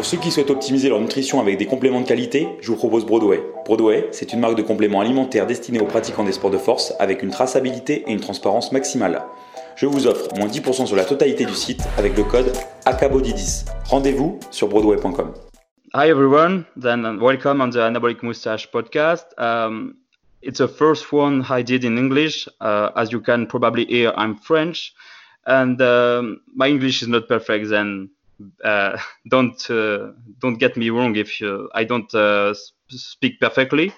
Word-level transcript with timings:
Pour 0.00 0.06
ceux 0.06 0.16
qui 0.16 0.30
souhaitent 0.30 0.48
optimiser 0.48 0.88
leur 0.88 0.98
nutrition 0.98 1.42
avec 1.42 1.58
des 1.58 1.66
compléments 1.66 2.00
de 2.00 2.06
qualité, 2.06 2.48
je 2.62 2.68
vous 2.68 2.76
propose 2.78 3.04
Broadway. 3.04 3.44
Broadway, 3.66 4.08
c'est 4.12 4.32
une 4.32 4.40
marque 4.40 4.56
de 4.56 4.62
compléments 4.62 5.02
alimentaires 5.02 5.46
destinée 5.46 5.78
aux 5.78 5.84
pratiquants 5.84 6.24
des 6.24 6.32
sports 6.32 6.50
de 6.50 6.56
force 6.56 6.94
avec 6.98 7.22
une 7.22 7.28
traçabilité 7.28 8.04
et 8.06 8.12
une 8.12 8.20
transparence 8.20 8.72
maximale. 8.72 9.20
Je 9.76 9.84
vous 9.84 10.06
offre 10.06 10.34
moins 10.38 10.46
10% 10.46 10.86
sur 10.86 10.96
la 10.96 11.04
totalité 11.04 11.44
du 11.44 11.52
site 11.52 11.82
avec 11.98 12.16
le 12.16 12.24
code 12.24 12.50
ACABODY10. 12.86 13.66
Rendez-vous 13.90 14.40
sur 14.50 14.68
broadway.com. 14.68 15.34
Hi 15.92 16.08
everyone, 16.08 16.64
then 16.80 17.18
welcome 17.20 17.60
on 17.60 17.68
the 17.68 17.80
Anabolic 17.80 18.22
Mustache 18.22 18.70
podcast. 18.72 19.26
Um, 19.36 19.96
it's 20.40 20.60
the 20.60 20.68
first 20.68 21.12
one 21.12 21.44
I 21.50 21.62
did 21.62 21.84
in 21.84 21.98
English. 21.98 22.48
Uh, 22.62 22.88
as 22.96 23.12
you 23.12 23.20
can 23.20 23.46
probably 23.46 23.84
hear, 23.84 24.14
I'm 24.16 24.34
French, 24.36 24.94
and 25.44 25.78
um, 25.82 26.40
my 26.54 26.68
English 26.68 27.02
is 27.02 27.08
not 27.08 27.28
perfect. 27.28 27.68
Then 27.68 28.08
uh, 28.64 28.98
don't 29.28 29.70
uh, 29.70 30.12
don't 30.40 30.58
get 30.58 30.76
me 30.76 30.90
wrong 30.90 31.16
if 31.16 31.40
you, 31.40 31.70
I 31.74 31.84
don't 31.84 32.12
uh, 32.14 32.54
speak 32.88 33.40
perfectly. 33.40 33.92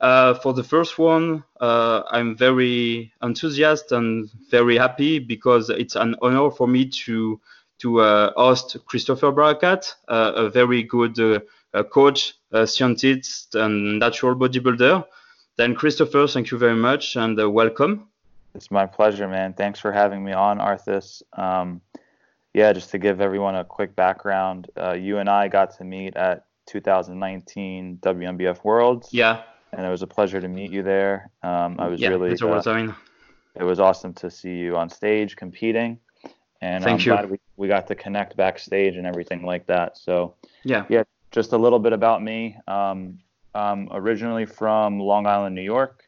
Uh, 0.00 0.32
for 0.34 0.54
the 0.54 0.64
first 0.64 0.98
one, 0.98 1.44
uh, 1.60 2.02
I'm 2.10 2.34
very 2.34 3.12
enthusiastic 3.22 3.92
and 3.92 4.30
very 4.50 4.78
happy 4.78 5.18
because 5.18 5.68
it's 5.68 5.94
an 5.94 6.16
honor 6.22 6.50
for 6.50 6.66
me 6.66 6.86
to 7.04 7.40
to 7.80 7.98
host 8.36 8.76
Christopher 8.86 9.32
Barakat, 9.32 9.94
uh, 10.08 10.32
a 10.36 10.50
very 10.50 10.82
good 10.82 11.42
coach, 11.90 12.34
scientist, 12.66 13.54
and 13.54 13.98
natural 13.98 14.34
bodybuilder. 14.34 15.02
Then, 15.56 15.74
Christopher, 15.74 16.26
thank 16.26 16.50
you 16.50 16.58
very 16.58 16.76
much 16.76 17.16
and 17.16 17.38
welcome. 17.54 18.08
It's 18.54 18.70
my 18.70 18.84
pleasure, 18.84 19.28
man. 19.28 19.54
Thanks 19.54 19.80
for 19.80 19.92
having 19.92 20.22
me 20.22 20.32
on, 20.32 20.58
Arthas. 20.58 21.22
Um, 21.38 21.80
yeah, 22.54 22.72
just 22.72 22.90
to 22.90 22.98
give 22.98 23.20
everyone 23.20 23.54
a 23.54 23.64
quick 23.64 23.94
background, 23.96 24.70
uh, 24.76 24.92
you 24.92 25.18
and 25.18 25.28
I 25.28 25.48
got 25.48 25.76
to 25.78 25.84
meet 25.84 26.16
at 26.16 26.46
2019 26.66 27.98
WNBF 28.02 28.64
Worlds. 28.64 29.08
Yeah. 29.12 29.42
And 29.72 29.86
it 29.86 29.90
was 29.90 30.02
a 30.02 30.06
pleasure 30.06 30.40
to 30.40 30.48
meet 30.48 30.72
you 30.72 30.82
there. 30.82 31.30
Um, 31.42 31.76
I 31.78 31.86
was 31.86 32.00
yeah, 32.00 32.08
really. 32.08 32.32
It's 32.32 32.42
uh, 32.42 32.62
I 32.66 32.82
mean. 32.82 32.94
It 33.54 33.62
was 33.62 33.78
awesome 33.78 34.14
to 34.14 34.30
see 34.30 34.56
you 34.56 34.76
on 34.76 34.88
stage 34.88 35.36
competing 35.36 35.98
and 36.60 36.84
Thank 36.84 37.00
I'm 37.00 37.06
you. 37.06 37.12
glad 37.12 37.30
we, 37.30 37.38
we 37.56 37.68
got 37.68 37.86
to 37.88 37.94
connect 37.94 38.36
backstage 38.36 38.96
and 38.96 39.06
everything 39.06 39.44
like 39.44 39.66
that. 39.66 39.96
So 39.96 40.34
yeah, 40.64 40.84
yeah, 40.88 41.04
just 41.30 41.52
a 41.52 41.58
little 41.58 41.78
bit 41.78 41.92
about 41.92 42.22
me. 42.22 42.56
Um, 42.68 43.18
I'm 43.54 43.88
originally 43.92 44.46
from 44.46 45.00
Long 45.00 45.26
Island, 45.26 45.54
New 45.54 45.62
York. 45.62 46.04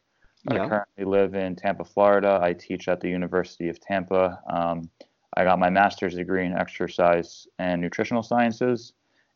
Yeah. 0.51 0.65
I 0.65 0.69
currently 0.69 1.05
live 1.05 1.35
in 1.35 1.57
Tampa, 1.57 1.85
Florida. 1.85 2.39
I 2.43 2.53
teach 2.53 2.89
at 2.89 3.01
the 3.01 3.09
University 3.09 3.69
of 3.69 3.81
Tampa. 3.81 4.41
Um, 4.49 4.91
I 5.35 5.45
got 5.45 5.59
my 5.59 5.71
master's 5.71 6.15
degree 6.15 6.47
in 6.47 6.53
exercise 6.53 7.47
and 7.59 7.81
nutritional 7.81 8.23
sciences, 8.23 8.93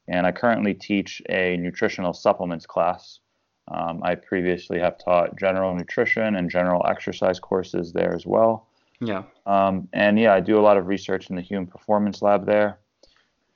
and 0.09 0.27
I 0.27 0.33
currently 0.33 0.75
teach 0.75 1.23
a 1.29 1.57
nutritional 1.57 2.13
supplements 2.13 2.67
class. 2.67 3.21
Um, 3.69 4.03
I 4.03 4.15
previously 4.15 4.79
have 4.79 4.99
taught 4.99 5.37
general 5.37 5.75
nutrition 5.75 6.37
and 6.37 6.51
general 6.51 6.85
exercise 6.89 7.41
courses 7.41 7.93
there 7.93 8.15
as 8.15 8.27
well. 8.27 8.69
Yeah. 9.01 9.25
Um, 9.47 9.89
and 9.93 10.19
yeah, 10.19 10.35
I 10.35 10.41
do 10.41 10.59
a 10.59 10.63
lot 10.63 10.77
of 10.77 10.87
research 10.87 11.31
in 11.31 11.37
the 11.37 11.43
Human 11.43 11.67
Performance 11.67 12.23
Lab 12.23 12.47
there. 12.47 12.79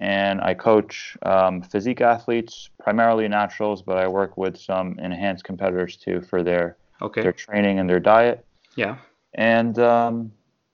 And 0.01 0.41
I 0.41 0.55
coach 0.55 1.17
um, 1.23 1.61
physique 1.63 2.01
athletes, 2.01 2.71
primarily 2.79 3.29
naturals, 3.29 3.83
but 3.83 3.99
I 3.99 4.09
work 4.09 4.39
with 4.39 4.57
some 4.57 4.99
enhanced 4.99 5.45
competitors 5.45 5.97
too 5.97 6.23
for 6.23 6.43
their 6.43 6.79
okay. 7.03 7.23
their 7.23 7.33
training 7.33 7.79
and 7.79 7.89
their 7.89 8.01
diet. 8.01 8.45
Yeah. 8.77 8.97
And 9.35 9.79
um, 9.79 10.33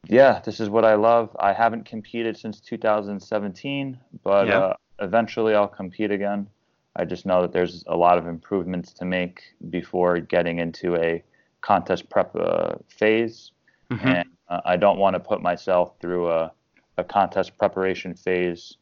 yeah, 0.09 0.41
this 0.45 0.61
is 0.61 0.69
what 0.71 0.85
I 0.85 0.95
love. 0.95 1.35
I 1.39 1.53
haven't 1.53 1.85
competed 1.87 2.37
since 2.37 2.61
2017, 2.61 3.99
but 4.23 4.49
Yeah. 4.49 4.59
uh, 4.59 4.75
eventually 5.01 5.55
I'll 5.55 5.69
compete 5.69 6.11
again. 6.11 6.49
I 6.97 7.05
just 7.05 7.27
know 7.27 7.43
that 7.43 7.53
there's 7.53 7.85
a 7.89 7.97
lot 7.97 8.19
of 8.19 8.27
improvements 8.27 8.93
to 8.95 9.05
make 9.05 9.43
before 9.71 10.19
getting 10.21 10.59
into 10.59 10.97
a 10.97 11.23
contest 11.61 12.09
prep 12.09 12.35
uh, 12.37 12.77
phase 12.89 13.53
Mhm. 13.91 14.23
and 14.23 14.29
uh, 14.49 14.61
I 14.65 14.77
don't 14.77 14.99
want 14.99 15.15
to 15.15 15.21
put 15.21 15.43
myself 15.43 15.95
through 16.01 16.31
a, 16.31 16.53
a 16.99 17.05
contest 17.05 17.57
preparation 17.59 18.15
phase 18.15 18.77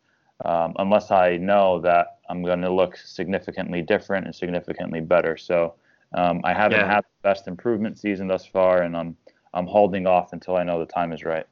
um, 0.45 0.75
unless 0.79 1.11
I 1.11 1.37
know 1.39 1.81
that 1.81 2.19
I'm 2.29 2.43
going 2.43 2.61
to 2.61 2.73
look 2.73 2.97
significantly 2.97 3.83
different 3.83 4.27
and 4.27 4.35
significantly 4.35 5.01
better. 5.01 5.37
So 5.37 5.75
um, 6.15 6.41
I 6.45 6.53
haven't 6.53 6.83
Yeah. 6.83 6.87
had 6.87 7.01
the 7.05 7.29
best 7.29 7.49
improvement 7.49 7.99
season 7.99 8.29
thus 8.29 8.45
far, 8.47 8.83
and 8.83 8.97
I'm 8.97 9.17
I'm 9.55 9.67
holding 9.67 10.07
off 10.07 10.33
until 10.33 10.57
I 10.57 10.65
know 10.65 10.79
the 10.79 10.87
time 10.87 11.13
is 11.13 11.25
right. 11.25 11.47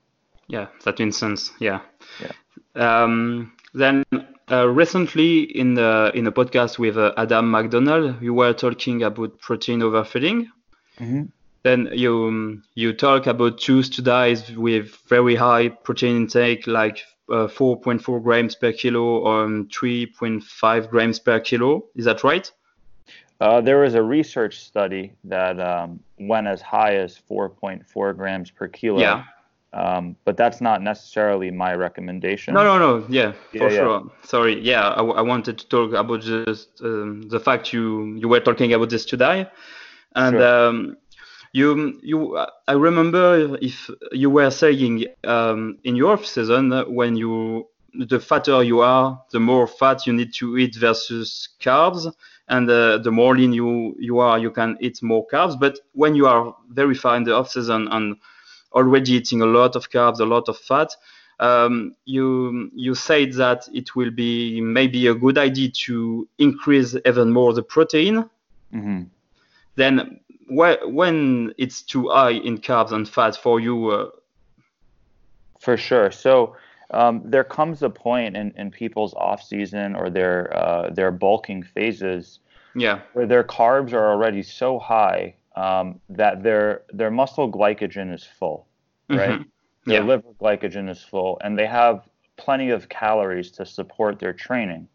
Yeah, 0.49 0.67
that 0.85 0.99
makes 0.99 1.17
sense. 1.17 1.53
Yeah. 1.61 1.81
Yeah. 2.21 2.33
Um, 2.75 3.53
then 3.75 4.05
uh, 4.51 4.69
recently 4.69 5.43
in 5.43 5.75
the 5.75 6.11
in 6.15 6.27
a 6.27 6.33
podcast 6.33 6.79
with 6.79 6.99
uh, 6.99 7.13
Adam 7.17 7.51
McDonald, 7.51 8.21
you 8.21 8.35
were 8.35 8.53
talking 8.53 9.03
about 9.03 9.39
protein 9.39 9.83
overfeeding. 9.83 10.51
Mm-hmm. 10.99 11.23
Then 11.63 11.89
you 11.93 12.61
you 12.75 12.93
talk 12.93 13.27
about 13.27 13.59
two 13.59 13.83
studies 13.83 14.51
with 14.57 14.97
very 15.09 15.37
high 15.37 15.69
protein 15.69 16.17
intake, 16.17 16.67
like 16.67 17.05
uh, 17.31 17.47
4.4 17.47 18.23
grams 18.23 18.57
per 18.57 18.73
kilo 18.73 19.21
or 19.21 19.45
um, 19.45 19.69
3.5 19.69 20.91
grams 20.91 21.19
per 21.21 21.41
kilo. 21.41 21.85
Is 21.95 22.05
that 22.05 22.25
right? 22.25 22.51
Uh, 23.43 23.61
there 23.61 23.79
was 23.81 23.95
a 23.95 24.03
research 24.03 24.61
study 24.61 25.13
that 25.25 25.59
um, 25.61 25.99
went 26.21 26.47
as 26.47 26.61
high 26.63 26.95
as 26.95 27.19
4.4 27.29 28.17
grams 28.17 28.51
per 28.51 28.69
kilo. 28.69 29.01
Yeah. 29.01 29.25
Um, 29.73 30.17
but 30.25 30.37
that's 30.37 30.61
not 30.61 30.83
necessarily 30.83 31.51
my 31.51 31.75
recommendation. 31.75 32.55
No, 32.55 32.63
no, 32.63 32.79
no. 32.79 33.07
Yeah, 33.09 33.33
Yeah, 33.53 33.59
for 33.61 33.71
yeah. 33.71 33.79
sure. 33.81 34.13
Sorry. 34.23 34.61
Yeah, 34.61 34.91
I, 34.91 34.97
w- 34.97 35.15
I 35.15 35.23
wanted 35.23 35.59
to 35.59 35.67
talk 35.69 35.93
about 35.95 36.21
just 36.21 36.69
um, 36.83 37.23
the 37.35 37.41
fact 37.41 37.73
you 37.73 38.15
you 38.21 38.29
were 38.29 38.41
talking 38.41 38.73
about 38.75 38.91
this 38.91 39.05
today, 39.07 39.49
and 40.15 40.37
Sure. 40.37 40.69
um, 40.69 40.97
you 41.53 41.99
you 42.03 42.19
I 42.69 42.75
remember 42.75 43.57
if 43.61 43.91
you 44.13 44.29
were 44.31 44.51
saying 44.51 45.07
um, 45.25 45.79
in 45.85 45.97
your 45.97 46.13
off 46.13 46.27
season 46.27 46.71
when 46.95 47.17
you 47.17 47.67
the 47.95 48.21
fatter 48.21 48.63
you 48.63 48.81
are, 48.81 49.23
the 49.33 49.41
more 49.41 49.67
fat 49.67 50.07
you 50.07 50.13
need 50.13 50.33
to 50.35 50.57
eat 50.59 50.75
versus 50.77 51.49
carbs, 51.61 52.11
and 52.49 52.69
uh, 52.71 52.99
the 52.99 53.11
more 53.11 53.37
lean 53.37 53.53
you 53.53 53.95
you 53.99 54.19
are, 54.19 54.39
you 54.39 54.51
can 54.51 54.77
eat 54.81 55.03
more 55.03 55.27
carbs. 55.27 55.59
But 55.59 55.79
when 55.93 56.15
you 56.15 56.27
are 56.27 56.55
very 56.71 56.95
far 56.95 57.17
in 57.17 57.25
the 57.25 57.35
off 57.35 57.51
season 57.51 57.89
and 57.91 58.17
already 58.73 59.13
eating 59.13 59.43
a 59.43 59.47
lot 59.47 59.77
of 59.77 59.91
carbs, 59.91 60.21
a 60.21 60.25
lot 60.25 60.49
of 60.49 60.59
fat, 60.59 60.95
um, 61.41 61.95
you 62.05 62.71
you 62.75 62.95
said 62.95 63.33
that 63.35 63.69
it 63.73 63.95
will 63.97 64.11
be 64.11 64.61
maybe 64.61 65.07
a 65.07 65.15
good 65.15 65.39
idea 65.39 65.71
to 65.87 66.29
increase 66.39 66.97
even 67.07 67.33
more 67.33 67.53
the 67.53 67.63
protein. 67.63 68.29
hmm 68.73 69.03
Then 69.77 70.21
whe- 70.49 70.83
when 70.87 71.53
it's 71.59 71.83
too 71.83 72.09
high 72.09 72.31
in 72.31 72.59
carbs 72.59 72.93
and 72.93 73.07
fat 73.09 73.37
for 73.37 73.61
you, 73.61 73.91
uh, 73.91 74.11
For 75.61 75.77
sure. 75.77 76.11
So 76.11 76.57
um, 76.93 77.23
there 77.25 77.45
comes 77.45 77.83
a 77.83 77.91
point 77.91 78.37
in, 78.37 78.53
in 78.57 78.71
people's 78.71 79.15
off 79.15 79.43
season 79.43 79.97
or 79.97 80.11
their 80.11 80.55
uh, 80.57 80.91
their 80.91 81.11
bulking 81.11 81.63
phases 81.63 82.41
yeah, 82.75 83.01
where 83.13 83.27
their 83.27 83.45
carbs 83.45 83.93
are 83.93 84.11
already 84.11 84.43
so 84.43 84.79
high 84.79 85.35
um, 85.57 86.01
that 86.09 86.43
their 86.43 86.83
their 86.93 87.11
muscle 87.11 87.51
glycogen 87.51 88.15
is 88.15 88.25
full, 88.25 88.67
right? 89.09 89.41
Mhm. 89.41 89.47
Their 89.85 90.01
Yeah. 90.01 90.07
liver 90.07 90.29
glycogen 90.41 90.89
is 90.89 91.03
full, 91.03 91.39
and 91.43 91.59
they 91.59 91.67
have 91.67 92.09
plenty 92.37 92.71
of 92.71 92.89
calories 92.89 93.51
to 93.53 93.67
support 93.67 94.19
their 94.19 94.33
training. 94.33 94.89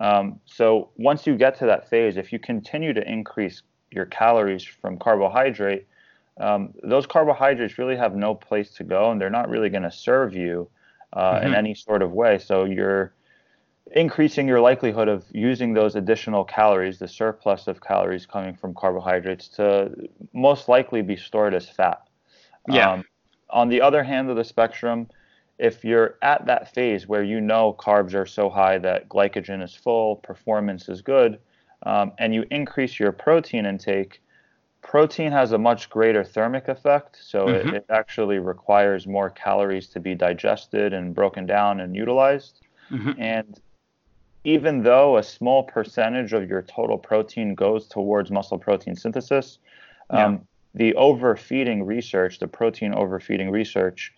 Um, 0.00 0.40
so 0.46 0.90
once 0.96 1.26
you 1.26 1.36
get 1.36 1.56
to 1.58 1.66
that 1.66 1.88
phase, 1.88 2.16
if 2.16 2.32
you 2.32 2.38
continue 2.38 2.92
to 2.92 3.08
increase 3.10 3.62
your 3.90 4.06
calories 4.06 4.64
from 4.64 4.98
carbohydrate, 4.98 5.86
um, 6.38 6.72
those 6.82 7.06
carbohydrates 7.06 7.78
really 7.78 7.96
have 7.96 8.16
no 8.16 8.34
place 8.34 8.70
to 8.74 8.84
go, 8.84 9.10
and 9.10 9.20
they're 9.20 9.30
not 9.30 9.48
really 9.48 9.68
going 9.68 9.82
to 9.82 9.90
serve 9.90 10.34
you 10.34 10.68
uh, 11.12 11.40
in 11.42 11.52
Mhm. 11.52 11.54
any 11.54 11.74
sort 11.74 12.02
of 12.02 12.12
way. 12.12 12.38
So 12.38 12.64
you're 12.64 13.12
increasing 13.92 14.48
your 14.48 14.60
likelihood 14.60 15.08
of 15.08 15.24
using 15.32 15.74
those 15.74 15.96
additional 15.96 16.44
calories, 16.44 16.98
the 16.98 17.08
surplus 17.08 17.66
of 17.66 17.80
calories 17.80 18.26
coming 18.26 18.54
from 18.54 18.74
carbohydrates, 18.74 19.48
to 19.48 20.08
most 20.32 20.68
likely 20.68 21.02
be 21.02 21.16
stored 21.16 21.54
as 21.54 21.68
fat. 21.68 22.00
Yeah. 22.68 22.92
Um, 22.92 23.04
on 23.50 23.68
the 23.68 23.82
other 23.82 24.02
hand 24.02 24.30
of 24.30 24.36
the 24.36 24.44
spectrum, 24.44 25.08
if 25.58 25.84
you're 25.84 26.16
at 26.22 26.46
that 26.46 26.72
phase 26.74 27.06
where 27.06 27.22
you 27.22 27.40
know 27.40 27.74
carbs 27.78 28.14
are 28.14 28.26
so 28.26 28.48
high 28.48 28.78
that 28.78 29.08
glycogen 29.08 29.62
is 29.62 29.74
full, 29.74 30.16
performance 30.16 30.88
is 30.88 31.02
good, 31.02 31.38
um, 31.84 32.12
and 32.18 32.34
you 32.34 32.44
increase 32.50 32.98
your 32.98 33.12
protein 33.12 33.66
intake, 33.66 34.22
protein 34.82 35.32
has 35.32 35.52
a 35.52 35.58
much 35.58 35.88
greater 35.88 36.24
thermic 36.24 36.68
effect. 36.68 37.16
So 37.20 37.46
Mhm. 37.46 37.54
it, 37.54 37.74
it 37.74 37.86
actually 37.88 38.38
requires 38.38 39.06
more 39.06 39.30
calories 39.30 39.88
to 39.88 40.00
be 40.00 40.14
digested 40.14 40.92
and 40.92 41.14
broken 41.14 41.46
down 41.46 41.80
and 41.80 41.96
utilized. 41.96 42.60
Mhm. 42.90 43.14
And 43.18 43.60
even 44.44 44.82
though 44.82 45.16
a 45.18 45.22
small 45.22 45.62
percentage 45.62 46.32
of 46.32 46.48
your 46.48 46.62
total 46.62 46.98
protein 46.98 47.54
goes 47.54 47.86
towards 47.88 48.30
muscle 48.30 48.58
protein 48.58 48.96
synthesis, 48.96 49.58
um, 50.10 50.46
the 50.74 50.94
overfeeding 50.94 51.84
research, 51.84 52.38
the 52.38 52.48
protein 52.48 52.92
overfeeding 52.92 53.50
research, 53.50 54.12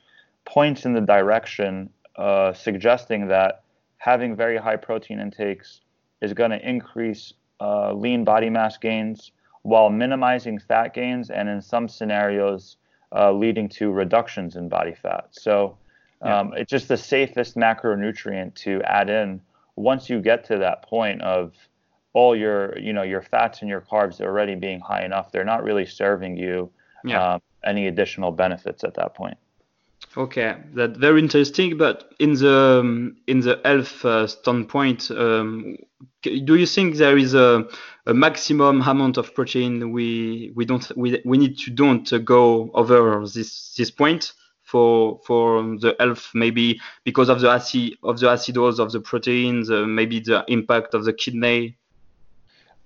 points 0.45 0.87
in 0.87 0.93
the 0.95 1.01
direction 1.01 1.91
uh, 2.17 2.53
suggesting 2.53 3.29
that 3.29 3.63
having 3.99 4.35
very 4.35 4.57
high 4.57 4.77
protein 4.77 5.21
intakes 5.21 5.81
is 6.21 6.33
going 6.33 6.51
to 6.51 6.69
increase 6.69 7.35
uh, 7.61 7.93
lean 7.93 8.25
body 8.25 8.51
mass 8.51 8.79
gains 8.79 9.33
while 9.65 9.91
minimizing 9.91 10.59
fat 10.59 10.95
gains 10.95 11.31
and 11.31 11.49
in 11.49 11.61
some 11.61 11.89
scenarios 11.89 12.77
uh, 13.15 13.33
leading 13.33 13.69
to 13.69 13.91
reductions 13.91 14.57
in 14.57 14.69
body 14.69 14.95
fat. 14.95 15.27
So 15.33 15.77
um, 16.23 16.53
yeah. 16.53 16.61
it's 16.61 16.71
just 16.71 16.89
the 16.89 16.97
safest 16.97 17.57
macronutrient 17.57 18.55
to 18.57 18.83
add 18.83 19.11
in 19.11 19.41
once 19.77 20.09
you 20.09 20.21
get 20.21 20.45
to 20.45 20.59
that 20.59 20.83
point 20.83 21.21
of 21.23 21.53
all 22.13 22.37
your 22.37 22.79
you 22.79 22.93
know 22.93 23.03
your 23.03 23.23
fats 23.23 23.61
and 23.61 23.69
your 23.69 23.81
carbs 23.81 24.21
already 24.21 24.55
being 24.55 24.81
high 24.81 25.05
enough 25.05 25.33
they're 25.33 25.45
not 25.45 25.65
really 25.65 25.85
serving 25.85 26.37
you 26.37 26.71
yeah. 27.05 27.35
um, 27.35 27.43
any 27.65 27.89
additional 27.89 28.31
benefits 28.31 28.85
at 28.85 28.95
that 28.95 29.15
point 29.15 29.37
okay 30.17 30.57
that's 30.75 30.97
very 30.97 31.21
interesting 31.21 31.77
but 31.77 32.13
in 32.21 32.35
the 32.35 32.81
um, 32.81 33.17
in 33.27 33.41
the 33.41 33.61
health 33.65 34.05
uh, 34.05 34.27
standpoint 34.27 35.11
um, 35.11 35.77
do 36.23 36.55
you 36.55 36.67
think 36.67 36.97
there 36.97 37.19
is 37.19 37.35
a, 37.35 37.67
a, 38.07 38.15
maximum 38.15 38.81
amount 38.83 39.17
of 39.17 39.35
protein 39.35 39.93
we 39.93 40.53
we 40.55 40.65
don't 40.65 40.91
we, 40.97 41.21
we 41.25 41.37
need 41.37 41.59
to 41.59 41.71
don't 41.71 42.25
go 42.25 42.71
over 42.75 43.27
this 43.27 43.75
this 43.77 43.91
point 43.91 44.33
for 44.63 45.21
for 45.27 45.63
the 45.79 45.95
health 45.99 46.31
maybe 46.35 46.81
because 47.05 47.29
of 47.29 47.41
the 47.41 47.51
acid 47.51 47.95
of 48.03 48.19
the 48.21 48.27
acidosis 48.27 48.79
of 48.79 48.93
the 48.93 49.01
proteins 49.01 49.71
uh, 49.71 49.85
maybe 49.85 50.21
the 50.21 50.45
impact 50.49 50.95
of 50.95 51.05
the 51.05 51.13
kidney? 51.13 51.77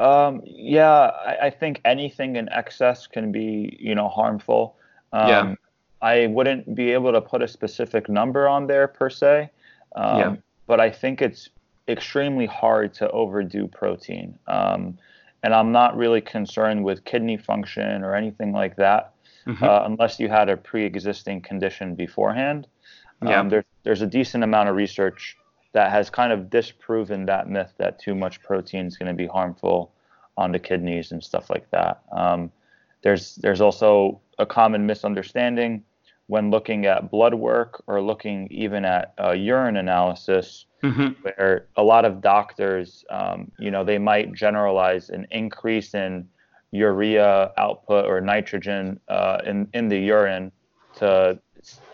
Um, 0.00 0.42
yeah 0.44 1.10
I, 1.26 1.46
I, 1.46 1.50
think 1.50 1.80
anything 1.84 2.36
in 2.36 2.48
excess 2.50 3.08
can 3.08 3.32
be 3.32 3.76
you 3.80 3.96
know 3.96 4.08
harmful. 4.08 4.76
Um, 5.12 5.28
yeah 5.28 5.54
i 6.02 6.26
wouldn't 6.26 6.74
be 6.74 6.92
able 6.92 7.12
to 7.12 7.20
put 7.20 7.42
a 7.42 7.48
specific 7.48 8.08
number 8.08 8.48
on 8.48 8.66
there 8.66 8.88
per 8.88 9.10
se 9.10 9.50
um, 9.96 10.18
yeah. 10.18 10.36
but 10.66 10.80
i 10.80 10.90
think 10.90 11.22
it's 11.22 11.48
extremely 11.88 12.46
hard 12.46 12.92
to 12.92 13.10
overdo 13.10 13.66
protein 13.66 14.38
um, 14.46 14.98
and 15.42 15.54
i'm 15.54 15.72
not 15.72 15.96
really 15.96 16.20
concerned 16.20 16.84
with 16.84 17.04
kidney 17.04 17.36
function 17.36 18.02
or 18.02 18.14
anything 18.14 18.52
like 18.52 18.76
that 18.76 19.14
mm-hmm. 19.48 19.64
uh, 19.64 19.84
unless 19.84 20.20
you 20.20 20.28
had 20.28 20.48
a 20.48 20.56
pre-existing 20.56 21.40
condition 21.40 21.94
beforehand. 21.94 22.66
Yeah. 23.24 23.40
Um, 23.40 23.48
there, 23.48 23.64
there's 23.82 24.02
a 24.02 24.06
decent 24.06 24.44
amount 24.44 24.68
of 24.68 24.76
research 24.76 25.36
that 25.72 25.90
has 25.90 26.10
kind 26.10 26.32
of 26.32 26.50
disproven 26.50 27.26
that 27.26 27.48
myth 27.48 27.72
that 27.78 27.98
too 27.98 28.14
much 28.14 28.40
protein 28.42 28.86
is 28.86 28.96
going 28.96 29.08
to 29.08 29.14
be 29.14 29.26
harmful 29.26 29.92
on 30.36 30.52
the 30.52 30.58
kidneys 30.58 31.10
and 31.10 31.22
stuff 31.22 31.50
like 31.50 31.68
that. 31.70 32.02
Um, 32.12 32.52
there's 33.02 33.36
there's 33.36 33.60
also 33.60 34.20
a 34.38 34.46
common 34.46 34.86
misunderstanding 34.86 35.82
when 36.28 36.50
looking 36.50 36.86
at 36.86 37.10
blood 37.10 37.34
work 37.34 37.82
or 37.86 38.00
looking 38.00 38.46
even 38.50 38.84
at 38.84 39.14
uh, 39.18 39.32
urine 39.32 39.76
analysis, 39.76 40.66
mm-hmm. 40.82 41.08
where 41.22 41.66
a 41.76 41.82
lot 41.82 42.04
of 42.04 42.20
doctors, 42.20 43.04
um, 43.10 43.50
you 43.58 43.70
know, 43.70 43.82
they 43.82 43.98
might 43.98 44.32
generalize 44.34 45.08
an 45.08 45.26
increase 45.30 45.94
in 45.94 46.28
urea 46.70 47.50
output 47.56 48.04
or 48.04 48.20
nitrogen 48.20 49.00
uh, 49.08 49.38
in 49.46 49.66
in 49.72 49.88
the 49.88 49.98
urine 49.98 50.52
to 50.96 51.38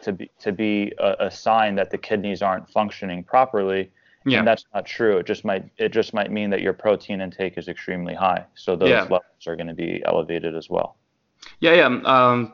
to 0.02 0.12
be 0.12 0.30
to 0.40 0.52
be 0.52 0.92
a, 0.98 1.26
a, 1.26 1.30
sign 1.30 1.76
that 1.76 1.90
the 1.90 1.98
kidneys 1.98 2.42
aren't 2.42 2.68
functioning 2.68 3.22
properly. 3.22 3.90
Yeah. 4.26 4.38
And 4.38 4.48
that's 4.48 4.64
not 4.74 4.86
true. 4.86 5.18
It 5.18 5.26
just 5.26 5.44
might 5.44 5.70
it 5.78 5.90
just 5.90 6.12
might 6.12 6.32
mean 6.32 6.50
that 6.50 6.60
your 6.60 6.72
protein 6.72 7.20
intake 7.20 7.56
is 7.56 7.68
extremely 7.68 8.14
high. 8.14 8.44
So 8.54 8.74
those 8.74 8.88
yeah. 8.88 9.02
levels 9.02 9.46
are 9.46 9.54
going 9.54 9.68
to 9.68 9.74
be 9.74 10.02
elevated 10.04 10.56
as 10.56 10.68
well. 10.68 10.96
Yeah, 11.60 11.74
yeah. 11.74 11.86
Um, 12.04 12.52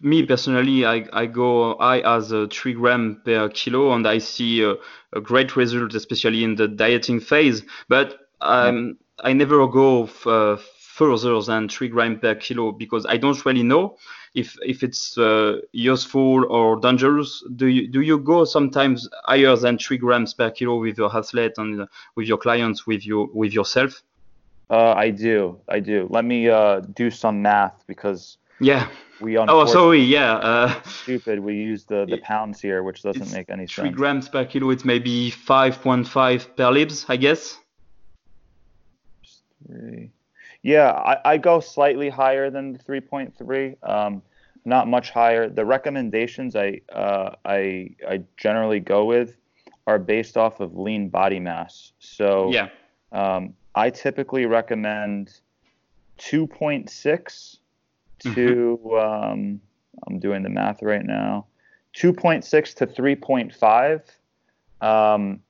me 0.00 0.24
personally, 0.26 0.84
I, 0.84 1.06
I 1.12 1.26
go 1.26 1.74
I 1.74 2.16
as 2.16 2.32
a 2.32 2.46
three 2.48 2.74
gram 2.74 3.22
per 3.24 3.48
kilo, 3.48 3.92
and 3.92 4.06
I 4.06 4.18
see 4.18 4.62
a, 4.62 4.74
a 5.12 5.20
great 5.20 5.56
result, 5.56 5.94
especially 5.94 6.44
in 6.44 6.56
the 6.56 6.68
dieting 6.68 7.20
phase. 7.20 7.62
But 7.88 8.18
um. 8.40 8.98
I 9.22 9.32
never 9.32 9.66
go 9.68 10.04
f- 10.04 10.26
uh, 10.26 10.56
further 10.78 11.40
than 11.40 11.68
three 11.68 11.88
gram 11.88 12.18
per 12.18 12.34
kilo 12.34 12.72
because 12.72 13.06
I 13.06 13.16
don't 13.16 13.44
really 13.44 13.62
know 13.62 13.96
if 14.34 14.56
if 14.62 14.82
it's 14.82 15.16
uh, 15.16 15.60
useful 15.72 16.44
or 16.50 16.80
dangerous. 16.80 17.44
Do 17.54 17.66
you 17.66 17.88
do 17.88 18.00
you 18.00 18.18
go 18.18 18.44
sometimes 18.44 19.08
higher 19.24 19.56
than 19.56 19.78
three 19.78 19.98
grams 19.98 20.34
per 20.34 20.50
kilo 20.50 20.80
with 20.80 20.98
your 20.98 21.16
athlete 21.16 21.54
and 21.58 21.82
uh, 21.82 21.86
with 22.16 22.26
your 22.26 22.38
clients 22.38 22.86
with 22.86 23.06
you 23.06 23.30
with 23.32 23.52
yourself? 23.52 24.02
Uh, 24.70 24.94
I 24.94 25.10
do, 25.10 25.60
I 25.68 25.78
do. 25.78 26.08
Let 26.10 26.24
me 26.24 26.48
uh, 26.48 26.80
do 26.80 27.10
some 27.10 27.42
math 27.42 27.84
because 27.86 28.38
yeah, 28.60 28.88
we 29.20 29.38
oh 29.38 29.66
sorry 29.66 30.00
yeah 30.00 30.34
uh, 30.34 30.82
stupid. 30.82 31.40
We 31.40 31.54
use 31.54 31.84
the 31.84 32.04
the 32.06 32.18
pounds 32.18 32.60
here, 32.60 32.82
which 32.82 33.02
doesn't 33.02 33.32
make 33.32 33.50
any 33.50 33.66
sense. 33.66 33.74
Three 33.74 33.90
grams 33.90 34.28
per 34.28 34.44
kilo, 34.44 34.70
it's 34.70 34.84
maybe 34.84 35.30
five 35.30 35.80
point 35.80 36.06
five 36.06 36.56
per 36.56 36.70
libs, 36.70 37.06
I 37.08 37.16
guess. 37.16 37.58
Three. 39.66 40.10
Yeah, 40.62 40.92
I, 40.92 41.32
I 41.32 41.36
go 41.36 41.60
slightly 41.60 42.08
higher 42.08 42.48
than 42.48 42.78
3.3. 42.78 43.76
Um, 43.82 44.22
not 44.64 44.88
much 44.88 45.10
higher. 45.10 45.46
The 45.50 45.64
recommendations 45.64 46.56
I 46.56 46.80
uh, 46.90 47.34
I 47.44 47.90
I 48.08 48.22
generally 48.38 48.80
go 48.80 49.04
with 49.04 49.36
are 49.86 49.98
based 49.98 50.38
off 50.38 50.60
of 50.60 50.74
lean 50.74 51.10
body 51.10 51.38
mass. 51.38 51.92
So 51.98 52.50
yeah, 52.50 52.70
um, 53.12 53.52
I 53.74 53.90
typically 53.90 54.46
recommend 54.46 55.38
2.6 56.18 57.58
to 58.34 58.80
mm-hmm. 58.82 59.32
um, 59.32 59.60
I'm 60.06 60.18
doing 60.18 60.42
the 60.42 60.48
math 60.48 60.82
right 60.82 61.04
now. 61.04 61.46
2.6 61.96 62.74
to 62.74 62.86
3.5 62.86 64.02
um, 64.86 65.40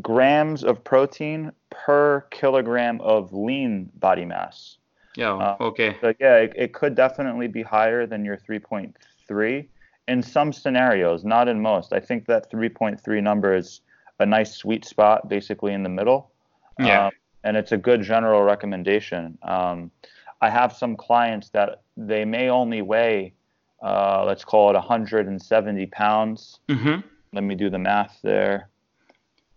grams 0.00 0.64
of 0.64 0.82
protein 0.82 1.52
per 1.70 2.22
kilogram 2.30 3.00
of 3.02 3.32
lean 3.32 3.90
body 3.96 4.24
mass. 4.24 4.78
Yeah. 5.16 5.34
Uh, 5.34 5.56
okay. 5.60 5.96
So 6.00 6.14
yeah, 6.18 6.36
it, 6.36 6.52
it, 6.56 6.72
could 6.72 6.94
definitely 6.94 7.48
be 7.48 7.62
higher 7.62 8.06
than 8.06 8.24
your 8.24 8.36
3.3 8.36 9.66
in 10.08 10.22
some 10.22 10.52
scenarios, 10.52 11.24
not 11.24 11.48
in 11.48 11.60
most. 11.60 11.92
I 11.92 12.00
think 12.00 12.26
that 12.26 12.50
3.3 12.50 13.22
number 13.22 13.54
is 13.54 13.80
a 14.18 14.26
nice 14.26 14.54
sweet 14.54 14.84
spot, 14.84 15.28
basically 15.28 15.72
in 15.72 15.82
the 15.82 15.88
middle. 15.88 16.30
Yeah. 16.78 17.06
Um, 17.06 17.12
and 17.44 17.56
it's 17.56 17.72
a 17.72 17.76
good 17.76 18.02
general 18.02 18.42
recommendation. 18.42 19.38
Um, 19.42 19.90
I 20.40 20.50
have 20.50 20.72
some 20.72 20.96
clients 20.96 21.50
that 21.50 21.82
they 21.96 22.24
may 22.24 22.48
only 22.48 22.82
weigh, 22.82 23.34
uh, 23.82 24.24
let's 24.26 24.44
call 24.44 24.70
it 24.70 24.74
170 24.74 25.86
pounds. 25.86 26.60
Mm-hmm. 26.68 27.06
Let 27.32 27.44
me 27.44 27.54
do 27.54 27.70
the 27.70 27.78
math 27.78 28.18
there. 28.22 28.68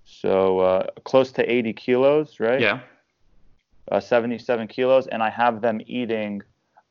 So 0.03 0.59
uh, 0.59 0.87
close 1.05 1.31
to 1.33 1.49
80 1.49 1.73
kilos, 1.73 2.39
right? 2.39 2.59
Yeah. 2.59 2.81
Uh, 3.91 3.99
77 3.99 4.67
kilos, 4.67 5.07
and 5.07 5.21
I 5.21 5.29
have 5.29 5.61
them 5.61 5.81
eating 5.85 6.41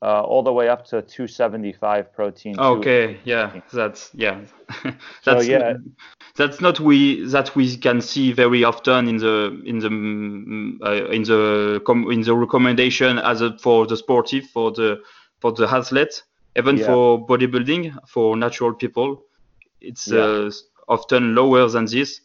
uh, 0.02 0.20
all 0.22 0.42
the 0.42 0.52
way 0.52 0.68
up 0.68 0.84
to 0.84 1.00
275 1.00 2.12
protein. 2.12 2.58
Okay, 2.58 3.18
yeah, 3.24 3.60
that's 3.72 4.10
yeah, 4.14 4.40
that's 5.24 5.24
so, 5.24 5.40
yeah. 5.40 5.74
That's 6.36 6.60
not 6.60 6.80
we 6.80 7.24
that 7.26 7.54
we 7.54 7.76
can 7.76 8.00
see 8.00 8.32
very 8.32 8.64
often 8.64 9.06
in 9.06 9.18
the 9.18 9.62
in 9.64 9.78
the 9.78 10.84
uh, 10.84 11.10
in 11.12 11.22
the 11.22 11.80
com- 11.86 12.10
in 12.10 12.22
the 12.22 12.34
recommendation 12.34 13.18
as 13.18 13.42
a, 13.42 13.56
for 13.58 13.86
the 13.86 13.96
sportive 13.96 14.46
for 14.46 14.72
the 14.72 15.00
for 15.40 15.52
the 15.52 15.68
athlete, 15.68 16.22
even 16.56 16.78
yeah. 16.78 16.86
for 16.86 17.24
bodybuilding 17.24 17.94
for 18.08 18.36
natural 18.36 18.74
people, 18.74 19.22
it's 19.80 20.08
yeah. 20.08 20.20
Uh, 20.20 20.50
often 20.88 21.34
lower 21.34 21.68
than 21.68 21.84
this. 21.84 22.20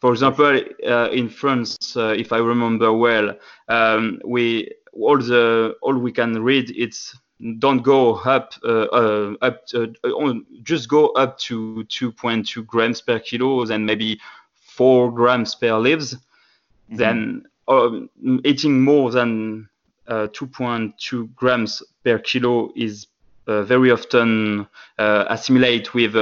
For 0.00 0.12
example, 0.12 0.60
uh, 0.86 1.10
in 1.10 1.28
France, 1.28 1.96
uh, 1.96 2.14
if 2.16 2.32
I 2.32 2.38
remember 2.38 2.92
well, 2.92 3.34
um, 3.68 4.20
we 4.24 4.70
all 5.00 5.18
the 5.18 5.74
all 5.82 5.96
we 5.96 6.12
can 6.12 6.42
read 6.42 6.70
it's 6.76 7.16
don't 7.58 7.82
go 7.82 8.16
up 8.16 8.54
uh, 8.64 8.86
uh 8.92 9.34
up 9.42 9.66
to, 9.66 9.94
uh, 10.04 10.34
just 10.62 10.88
go 10.88 11.08
up 11.10 11.38
to 11.38 11.84
2.2 11.88 12.66
grams 12.66 13.00
per 13.00 13.18
kilo 13.20 13.62
and 13.62 13.86
maybe 13.86 14.20
4 14.54 15.12
grams 15.12 15.54
per 15.54 15.78
lives 15.78 16.14
mm-hmm. 16.14 16.96
then 16.96 17.44
um, 17.68 18.10
eating 18.44 18.80
more 18.80 19.10
than 19.10 19.68
uh, 20.08 20.26
2.2 20.28 21.34
grams 21.34 21.82
per 22.02 22.18
kilo 22.18 22.72
is 22.74 23.06
uh, 23.46 23.62
very 23.62 23.90
often 23.90 24.66
uh, 24.98 25.24
assimilate 25.28 25.94
with 25.94 26.14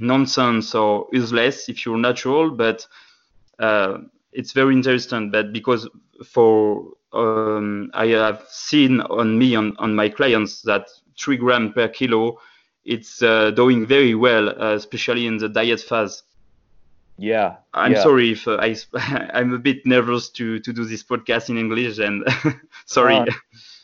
nonsense 0.00 0.74
or 0.74 1.06
useless 1.12 1.68
if 1.68 1.86
you're 1.86 1.98
natural 1.98 2.50
but 2.50 2.86
uh, 3.60 3.98
it's 4.32 4.52
very 4.52 4.74
interesting 4.74 5.30
but 5.30 5.52
because 5.52 5.88
for 6.24 6.84
um, 7.16 7.90
I 7.94 8.08
have 8.08 8.44
seen 8.48 9.00
on 9.00 9.38
me 9.38 9.54
on, 9.54 9.76
on 9.78 9.94
my 9.94 10.08
clients 10.08 10.62
that 10.62 10.88
three 11.18 11.36
gram 11.36 11.72
per 11.72 11.88
kilo 11.88 12.38
it's 12.84 13.22
uh, 13.22 13.50
doing 13.50 13.86
very 13.86 14.14
well 14.14 14.48
uh, 14.48 14.74
especially 14.74 15.26
in 15.26 15.38
the 15.38 15.48
diet 15.48 15.80
phase. 15.80 16.22
Yeah 17.18 17.56
i'm 17.72 17.92
yeah. 17.92 18.02
sorry 18.02 18.32
if 18.32 18.46
uh, 18.46 18.58
i 18.60 18.76
i'm 19.34 19.54
a 19.54 19.58
bit 19.58 19.86
nervous 19.86 20.28
to 20.30 20.58
to 20.60 20.72
do 20.72 20.84
this 20.84 21.02
podcast 21.02 21.48
in 21.48 21.56
english 21.58 21.98
and 21.98 22.24
sorry. 22.86 23.24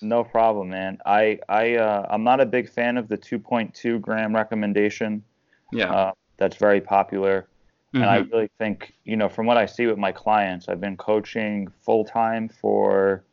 No 0.02 0.24
problem 0.24 0.70
man. 0.70 0.98
I 1.06 1.38
i 1.48 1.76
uh, 1.76 2.06
i'm 2.10 2.24
not 2.24 2.40
a 2.40 2.46
big 2.46 2.68
fan 2.68 2.98
of 2.98 3.08
the 3.08 3.16
2.2 3.16 4.00
gram 4.00 4.34
recommendation. 4.34 5.24
Yeah. 5.72 5.92
Uh, 5.92 6.12
that's 6.36 6.56
very 6.56 6.80
popular 6.80 7.48
And 7.94 8.04
I 8.04 8.16
really 8.18 8.48
think, 8.58 8.94
you 9.04 9.16
know, 9.16 9.28
from 9.28 9.46
what 9.46 9.56
I 9.58 9.66
see 9.66 9.86
with 9.86 9.98
my 9.98 10.12
clients, 10.12 10.68
I've 10.68 10.80
been 10.80 10.96
coaching 10.96 11.68
full 11.84 12.04
time 12.04 12.48
for 12.48 13.24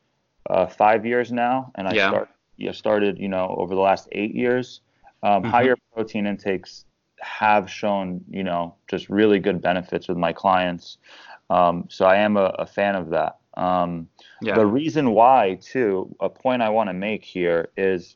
uh, 0.49 0.67
five 0.67 1.05
years 1.05 1.31
now, 1.31 1.71
and 1.75 1.87
I 1.87 1.93
Yeah. 1.93 2.09
start, 2.09 2.29
yeah, 2.57 2.71
started, 2.73 3.17
you 3.17 3.29
know, 3.29 3.55
over 3.57 3.73
the 3.73 3.81
last 3.81 4.09
eight 4.11 4.35
years. 4.35 4.81
Um, 5.23 5.43
Higher 5.43 5.75
protein 5.93 6.25
intakes 6.25 6.85
have 7.21 7.69
shown, 7.69 8.23
you 8.29 8.43
know, 8.43 8.75
just 8.89 9.09
really 9.09 9.39
good 9.39 9.61
benefits 9.61 10.07
with 10.07 10.17
my 10.17 10.33
clients. 10.33 10.97
Um, 11.49 11.85
so 11.89 12.05
I 12.05 12.17
am 12.17 12.37
a, 12.37 12.53
a 12.59 12.65
fan 12.65 12.95
of 12.95 13.09
that. 13.11 13.37
Um, 13.55 14.07
Yeah. 14.41 14.55
The 14.55 14.65
reason 14.65 15.11
why, 15.11 15.57
too, 15.61 16.15
a 16.19 16.29
point 16.29 16.61
I 16.61 16.69
want 16.69 16.89
to 16.89 16.93
make 16.93 17.23
here 17.23 17.69
is 17.77 18.15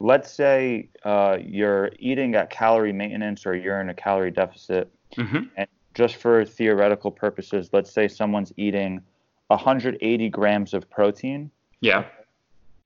let's 0.00 0.30
say 0.32 0.88
uh, 1.04 1.38
you're 1.40 1.90
eating 1.98 2.34
at 2.34 2.50
calorie 2.50 2.92
maintenance 2.92 3.46
or 3.46 3.54
you're 3.54 3.80
in 3.80 3.88
a 3.90 3.94
calorie 3.94 4.30
deficit, 4.32 4.90
Mhm. 5.16 5.48
and 5.56 5.68
just 5.94 6.16
for 6.16 6.44
theoretical 6.44 7.10
purposes, 7.10 7.70
let's 7.72 7.90
say 7.92 8.08
someone's 8.08 8.52
eating 8.56 9.00
180 9.48 10.28
grams 10.30 10.74
of 10.74 10.88
protein. 10.90 11.50
Yeah. 11.80 12.06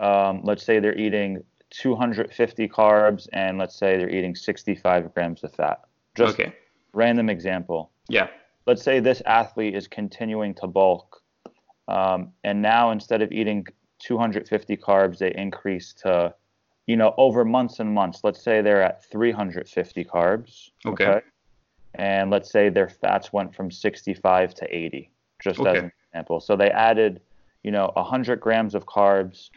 Um, 0.00 0.40
let's 0.44 0.62
say 0.62 0.78
they're 0.78 0.96
eating 0.98 1.42
250 1.70 2.68
carbs, 2.68 3.28
and 3.32 3.58
let's 3.58 3.76
say 3.76 3.96
they're 3.96 4.10
eating 4.10 4.34
65 4.34 5.12
grams 5.14 5.42
of 5.44 5.52
fat. 5.54 5.80
Just 6.14 6.38
Okay. 6.38 6.52
random 6.92 7.28
example. 7.28 7.90
Yeah. 8.08 8.28
let's 8.66 8.82
say 8.82 9.00
this 9.00 9.22
athlete 9.24 9.74
is 9.74 9.88
continuing 9.88 10.52
to 10.54 10.66
bulk, 10.66 11.22
um, 11.88 12.32
and 12.44 12.60
now 12.60 12.90
instead 12.90 13.22
of 13.22 13.32
eating 13.32 13.66
250 14.00 14.76
carbs, 14.76 15.16
they 15.18 15.32
increase 15.34 15.94
to, 15.94 16.34
you 16.86 16.94
know, 16.96 17.14
over 17.16 17.44
months 17.46 17.80
and 17.80 17.92
months. 17.92 18.20
Let's 18.24 18.42
say 18.42 18.60
they're 18.60 18.82
at 18.82 19.02
350 19.06 20.04
carbs. 20.04 20.70
Okay. 20.84 21.20
And 21.94 22.30
let's 22.30 22.50
say 22.50 22.68
their 22.68 22.88
fats 22.88 23.32
went 23.32 23.54
from 23.54 23.70
65 23.70 24.54
to 24.54 24.76
80, 24.76 25.10
just 25.42 25.60
as 25.60 25.78
an 25.78 25.92
example. 26.12 26.40
So 26.40 26.56
they 26.56 26.70
added, 26.70 27.20
you 27.62 27.70
know, 27.70 27.90
100 27.94 28.40
grams 28.40 28.74
of 28.74 28.86
carbs, 28.86 29.50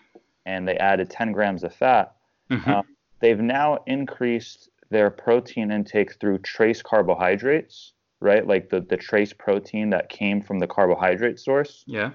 and 0.45 0.67
they 0.67 0.77
added 0.77 1.09
10 1.09 1.31
grams 1.33 1.63
of 1.63 1.73
fat. 1.73 2.15
Mhm. 2.49 2.67
Um, 2.67 2.85
they've 3.19 3.39
now 3.39 3.79
increased 3.85 4.69
their 4.89 5.09
protein 5.09 5.71
intake 5.71 6.13
through 6.19 6.39
trace 6.39 6.81
carbohydrates, 6.81 7.93
right? 8.19 8.45
Like 8.45 8.69
the, 8.69 8.81
the 8.81 8.97
trace 8.97 9.33
protein 9.33 9.89
that 9.91 10.09
came 10.09 10.41
from 10.41 10.59
the 10.59 10.67
carbohydrate 10.67 11.39
source. 11.39 11.83
Yeah. 11.87 12.11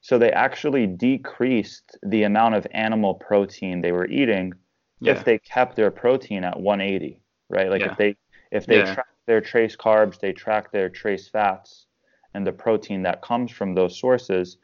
So 0.00 0.16
they 0.18 0.30
actually 0.30 0.86
decreased 0.86 1.98
the 2.02 2.22
amount 2.22 2.54
of 2.54 2.66
animal 2.70 3.14
protein 3.14 3.80
they 3.80 3.92
were 3.92 4.06
eating 4.06 4.54
Yeah. 5.00 5.12
if 5.12 5.24
they 5.24 5.38
kept 5.38 5.74
their 5.76 5.90
protein 5.90 6.44
at 6.44 6.58
180, 6.60 7.20
right? 7.48 7.68
Like 7.68 7.80
Yeah. 7.82 7.90
if 7.92 7.96
they 7.96 8.16
if 8.50 8.66
they 8.66 8.78
Yeah. 8.78 8.94
track 8.94 9.06
their 9.28 9.40
trace 9.40 9.76
carbs, 9.76 10.18
they 10.18 10.32
track 10.32 10.72
their 10.72 10.88
trace 10.88 11.28
fats 11.28 11.86
and 12.34 12.44
the 12.44 12.52
protein 12.52 13.02
that 13.02 13.22
comes 13.22 13.52
from 13.52 13.74
those 13.74 13.96
sources. 13.96 14.56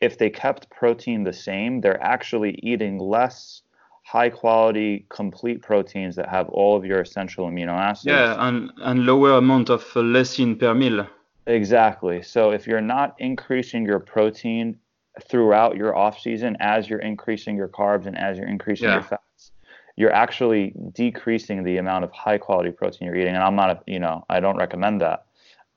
If 0.00 0.18
they 0.18 0.30
kept 0.30 0.70
protein 0.70 1.24
the 1.24 1.32
same, 1.32 1.80
they're 1.80 2.02
actually 2.02 2.52
eating 2.62 2.98
less 2.98 3.62
high 4.04 4.30
quality 4.30 5.06
complete 5.08 5.62
proteins 5.62 6.14
that 6.16 6.28
have 6.28 6.48
all 6.50 6.76
of 6.76 6.84
your 6.84 7.00
essential 7.00 7.46
amino 7.48 7.74
acids. 7.90 8.06
Yeah, 8.06 8.36
and 8.46 8.70
and 8.88 9.06
lower 9.06 9.32
amount 9.32 9.70
of 9.70 9.82
leucine 9.94 10.58
per 10.58 10.74
meal. 10.74 11.06
Exactly. 11.46 12.22
So 12.22 12.50
if 12.50 12.66
you're 12.66 12.88
not 12.96 13.16
increasing 13.18 13.84
your 13.84 14.00
protein 14.00 14.78
throughout 15.28 15.76
your 15.76 15.96
off 15.96 16.18
season 16.20 16.56
as 16.60 16.88
you're 16.88 17.06
increasing 17.12 17.56
your 17.56 17.68
carbs 17.68 18.06
and 18.06 18.16
as 18.16 18.38
you're 18.38 18.48
increasing 18.48 18.88
Yeah. 18.88 18.94
your 19.00 19.02
fats, 19.02 19.29
you're 20.00 20.14
actually 20.24 20.72
decreasing 20.92 21.62
the 21.62 21.76
amount 21.76 22.04
of 22.04 22.10
high 22.10 22.38
quality 22.38 22.70
protein 22.70 23.06
you're 23.06 23.16
eating. 23.16 23.34
And 23.34 23.44
I'm 23.44 23.54
not, 23.54 23.68
a, 23.70 23.80
you 23.86 23.98
know, 23.98 24.24
I 24.30 24.40
don't 24.40 24.56
recommend 24.56 25.02
that. 25.02 25.26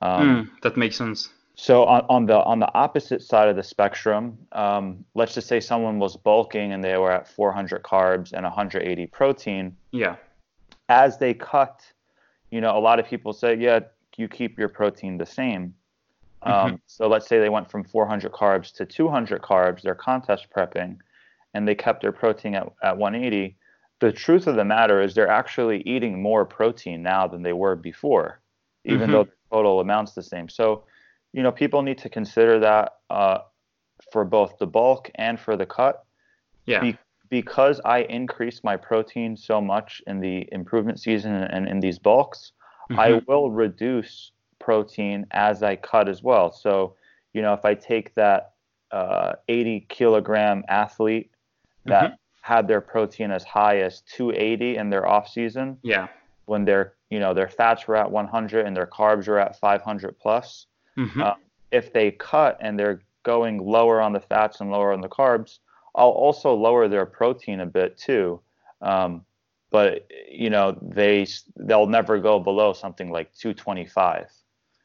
Um, 0.01 0.27
Mm, 0.27 0.61
that 0.61 0.77
makes 0.77 0.95
sense. 0.95 1.29
So 1.55 1.83
on, 1.83 2.05
on 2.07 2.25
the 2.25 2.39
on 2.51 2.59
the 2.59 2.71
opposite 2.73 3.21
side 3.21 3.49
of 3.49 3.57
the 3.57 3.63
spectrum, 3.63 4.37
um, 4.53 5.03
let's 5.13 5.33
just 5.33 5.47
say 5.47 5.59
someone 5.59 5.99
was 5.99 6.15
bulking 6.15 6.71
and 6.71 6.81
they 6.81 6.97
were 6.97 7.11
at 7.11 7.27
400 7.27 7.83
carbs 7.83 8.31
and 8.31 8.43
180 8.43 9.07
protein. 9.07 9.75
Yeah. 9.91 10.15
As 10.87 11.17
they 11.17 11.33
cut, 11.33 11.81
you 12.49 12.61
know, 12.61 12.77
a 12.77 12.83
lot 12.87 12.99
of 12.99 13.05
people 13.05 13.33
say, 13.33 13.55
yeah, 13.55 13.81
you 14.15 14.29
keep 14.29 14.57
your 14.57 14.69
protein 14.69 15.17
the 15.17 15.25
same. 15.25 15.75
Um, 16.43 16.79
So 16.87 17.07
let's 17.07 17.27
say 17.27 17.39
they 17.39 17.49
went 17.57 17.69
from 17.69 17.83
400 17.83 18.31
carbs 18.31 18.73
to 18.77 18.85
200 18.85 19.41
carbs. 19.41 19.81
They're 19.81 19.95
contest 19.95 20.47
prepping, 20.55 20.99
and 21.53 21.67
they 21.67 21.75
kept 21.75 22.01
their 22.01 22.13
protein 22.13 22.55
at, 22.55 22.65
at 22.81 22.97
180. 22.97 23.57
The 24.03 24.11
truth 24.11 24.47
of 24.47 24.55
the 24.57 24.65
matter 24.65 25.01
is 25.01 25.13
they're 25.15 25.29
actually 25.43 25.79
eating 25.83 26.21
more 26.21 26.43
protein 26.43 27.01
now 27.01 27.25
than 27.25 27.41
they 27.41 27.53
were 27.53 27.77
before, 27.77 28.41
even 28.83 29.09
Mhm. 29.09 29.13
though 29.13 29.23
the 29.23 29.31
total 29.49 29.79
amount's 29.79 30.13
the 30.13 30.21
same. 30.21 30.49
So, 30.49 30.83
you 31.31 31.41
know, 31.41 31.53
people 31.53 31.81
need 31.81 31.99
to 31.99 32.09
consider 32.09 32.59
that 32.59 32.85
uh, 33.09 33.39
for 34.11 34.25
both 34.25 34.57
the 34.57 34.67
bulk 34.67 35.09
and 35.15 35.39
for 35.39 35.55
the 35.55 35.65
cut. 35.65 36.03
Yeah. 36.65 36.81
Be- 36.81 36.97
because 37.29 37.79
I 37.85 37.99
increased 38.19 38.63
my 38.63 38.75
protein 38.75 39.37
so 39.37 39.61
much 39.61 40.01
in 40.05 40.19
the 40.19 40.49
improvement 40.51 40.99
season 40.99 41.33
and 41.33 41.67
in 41.67 41.79
these 41.79 41.97
bulks, 41.97 42.51
I 42.91 43.11
Mhm. 43.11 43.27
will 43.27 43.51
reduce 43.51 44.33
protein 44.59 45.25
as 45.31 45.63
I 45.63 45.77
cut 45.77 46.09
as 46.09 46.21
well. 46.21 46.51
So, 46.51 46.95
you 47.33 47.41
know, 47.41 47.53
if 47.53 47.63
I 47.63 47.73
take 47.73 48.13
that 48.15 48.49
uh, 48.91 49.33
80 49.47 49.79
kilogram 49.89 50.63
athlete 50.67 51.31
that 51.85 52.11
Mhm. 52.11 52.17
Had 52.43 52.67
their 52.67 52.81
protein 52.81 53.31
as 53.31 53.43
high 53.45 53.77
as 53.79 54.01
280 54.01 54.75
in 54.75 54.89
their 54.89 55.07
off 55.07 55.29
season, 55.29 55.77
Yeah. 55.81 56.07
when 56.45 56.65
their 56.65 56.93
you 57.09 57.19
know 57.19 57.33
their 57.33 57.47
fats 57.47 57.87
were 57.87 57.95
at 57.95 58.11
100 58.11 58.65
and 58.65 58.75
their 58.75 58.85
carbs 58.99 59.27
were 59.29 59.39
at 59.39 59.57
500 59.59 60.19
plus, 60.19 60.67
Mhm. 60.97 61.21
uh, 61.23 61.35
if 61.71 61.93
they 61.93 62.11
cut 62.11 62.57
and 62.59 62.77
they're 62.77 63.01
going 63.23 63.59
lower 63.59 64.01
on 64.01 64.11
the 64.11 64.19
fats 64.19 64.59
and 64.59 64.69
lower 64.71 64.91
on 64.91 64.99
the 64.99 65.07
carbs, 65.07 65.59
I'll 65.95 66.09
also 66.25 66.53
lower 66.53 66.89
their 66.89 67.05
protein 67.05 67.61
a 67.61 67.65
bit 67.65 67.97
too. 67.97 68.41
Um, 68.81 69.25
but 69.71 70.05
you 70.29 70.49
know 70.49 70.77
they 70.81 71.25
they'll 71.55 71.87
never 71.87 72.19
go 72.19 72.39
below 72.39 72.73
something 72.73 73.09
like 73.09 73.33
225. 73.35 74.27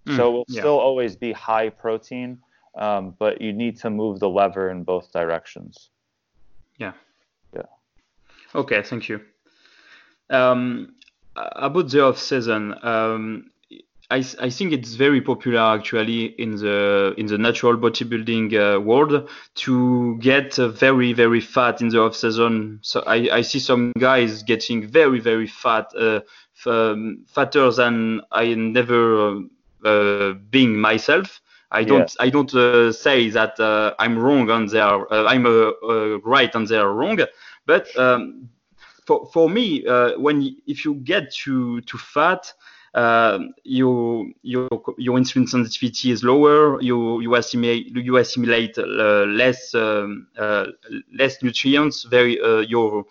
Mm, 0.06 0.16
so 0.16 0.30
we'll 0.30 0.44
yeah. 0.48 0.60
still 0.60 0.78
always 0.78 1.16
be 1.16 1.32
high 1.32 1.70
protein, 1.70 2.38
um, 2.76 3.16
but 3.18 3.40
you 3.40 3.52
need 3.52 3.76
to 3.80 3.90
move 3.90 4.20
the 4.20 4.28
lever 4.30 4.70
in 4.70 4.84
both 4.84 5.12
directions. 5.12 5.90
Yeah. 6.78 6.92
Okay, 8.54 8.82
thank 8.82 9.08
you. 9.08 9.20
Um, 10.30 10.94
about 11.36 11.90
the 11.90 12.04
off 12.04 12.18
season, 12.18 12.74
um, 12.82 13.50
I, 14.10 14.24
I 14.40 14.48
think 14.48 14.72
it's 14.72 14.94
very 14.94 15.20
popular 15.20 15.60
actually 15.60 16.26
in 16.40 16.56
the 16.56 17.14
in 17.18 17.26
the 17.26 17.36
natural 17.36 17.76
bodybuilding 17.76 18.54
uh, 18.54 18.80
world 18.80 19.28
to 19.56 20.16
get 20.18 20.58
uh, 20.58 20.68
very 20.68 21.12
very 21.12 21.40
fat 21.40 21.82
in 21.82 21.90
the 21.90 22.00
off 22.00 22.16
season. 22.16 22.80
So 22.82 23.02
I, 23.06 23.28
I 23.30 23.40
see 23.42 23.58
some 23.58 23.92
guys 23.98 24.42
getting 24.42 24.86
very 24.86 25.20
very 25.20 25.46
fat, 25.46 25.90
uh, 25.98 26.20
f- 26.56 26.66
um, 26.66 27.24
fatter 27.26 27.70
than 27.70 28.22
I 28.32 28.54
never 28.54 29.42
uh, 29.84 30.32
being 30.50 30.78
myself. 30.80 31.42
I 31.70 31.84
don't 31.84 32.10
I 32.18 32.30
don't 32.30 32.54
uh, 32.54 32.92
say 32.92 33.28
that 33.30 33.60
uh, 33.60 33.94
I'm 33.98 34.18
wrong 34.18 34.48
and 34.50 34.70
they 34.70 34.80
are 34.80 35.06
uh, 35.12 35.26
I'm 35.26 35.44
right 36.24 36.54
and 36.54 36.66
they 36.66 36.78
are 36.78 36.90
wrong, 36.90 37.18
but 37.68 37.86
um, 37.96 38.48
for 39.06 39.30
for 39.32 39.48
me 39.48 39.86
uh, 39.86 40.18
when 40.18 40.56
if 40.66 40.84
you 40.84 40.94
get 40.94 41.32
to 41.44 41.80
to 41.82 41.96
fat 41.96 42.52
uh, 42.94 43.38
your 43.64 44.26
your 44.42 44.68
your 44.96 45.18
insulin 45.18 45.48
sensitivity 45.48 46.10
is 46.10 46.24
lower. 46.24 46.80
You 46.80 47.20
you 47.20 47.34
assimilate 47.34 47.94
you 47.94 48.16
assimilate 48.16 48.78
uh, 48.78 49.24
less 49.26 49.74
um, 49.74 50.26
uh, 50.38 50.66
less 51.16 51.42
nutrients. 51.42 52.04
Very 52.04 52.40
uh, 52.40 52.60
your 52.60 53.04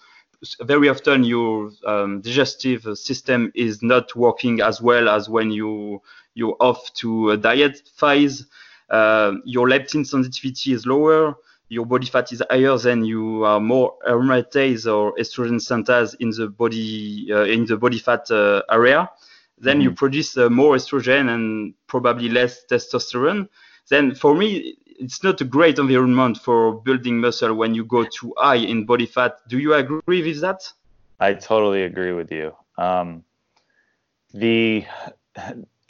very 0.61 0.89
often 0.89 1.23
your 1.23 1.71
um, 1.85 2.21
digestive 2.21 2.85
system 2.97 3.51
is 3.55 3.81
not 3.81 4.15
working 4.15 4.61
as 4.61 4.81
well 4.81 5.09
as 5.09 5.29
when 5.29 5.51
you 5.51 6.01
you're 6.33 6.57
off 6.59 6.93
to 6.95 7.31
a 7.31 7.37
diet 7.37 7.81
phase. 7.95 8.45
Uh, 8.89 9.33
your 9.45 9.67
leptin 9.67 10.05
sensitivity 10.05 10.73
is 10.73 10.85
lower. 10.85 11.35
Your 11.69 11.85
body 11.85 12.07
fat 12.07 12.31
is 12.31 12.41
higher, 12.49 12.77
then 12.77 13.03
you 13.03 13.43
are 13.43 13.59
more 13.59 13.95
aromatase 14.07 14.85
or 14.91 15.13
estrogen 15.17 15.59
synthase 15.59 16.15
in 16.19 16.29
the 16.29 16.47
body 16.47 17.27
uh, 17.31 17.43
in 17.43 17.65
the 17.65 17.77
body 17.77 17.99
fat 17.99 18.31
uh, 18.31 18.61
area 18.71 19.09
then 19.57 19.81
you 19.81 19.91
produce 19.91 20.37
uh, 20.37 20.49
more 20.49 20.75
estrogen 20.75 21.33
and 21.33 21.73
probably 21.87 22.29
less 22.29 22.63
testosterone. 22.65 23.47
Then 23.89 24.13
for 24.13 24.35
me, 24.35 24.77
it's 24.85 25.23
not 25.23 25.41
a 25.41 25.45
great 25.45 25.79
environment 25.79 26.37
for 26.37 26.81
building 26.81 27.19
muscle 27.19 27.53
when 27.55 27.73
you 27.73 27.83
go 27.83 28.03
too 28.03 28.33
high 28.37 28.55
in 28.55 28.85
body 28.85 29.05
fat. 29.05 29.37
Do 29.47 29.57
you 29.57 29.73
agree 29.73 30.23
with 30.23 30.41
that? 30.41 30.61
I 31.19 31.33
totally 31.33 31.83
agree 31.83 32.11
with 32.11 32.31
you. 32.31 32.55
Um, 32.77 33.23
the 34.33 34.85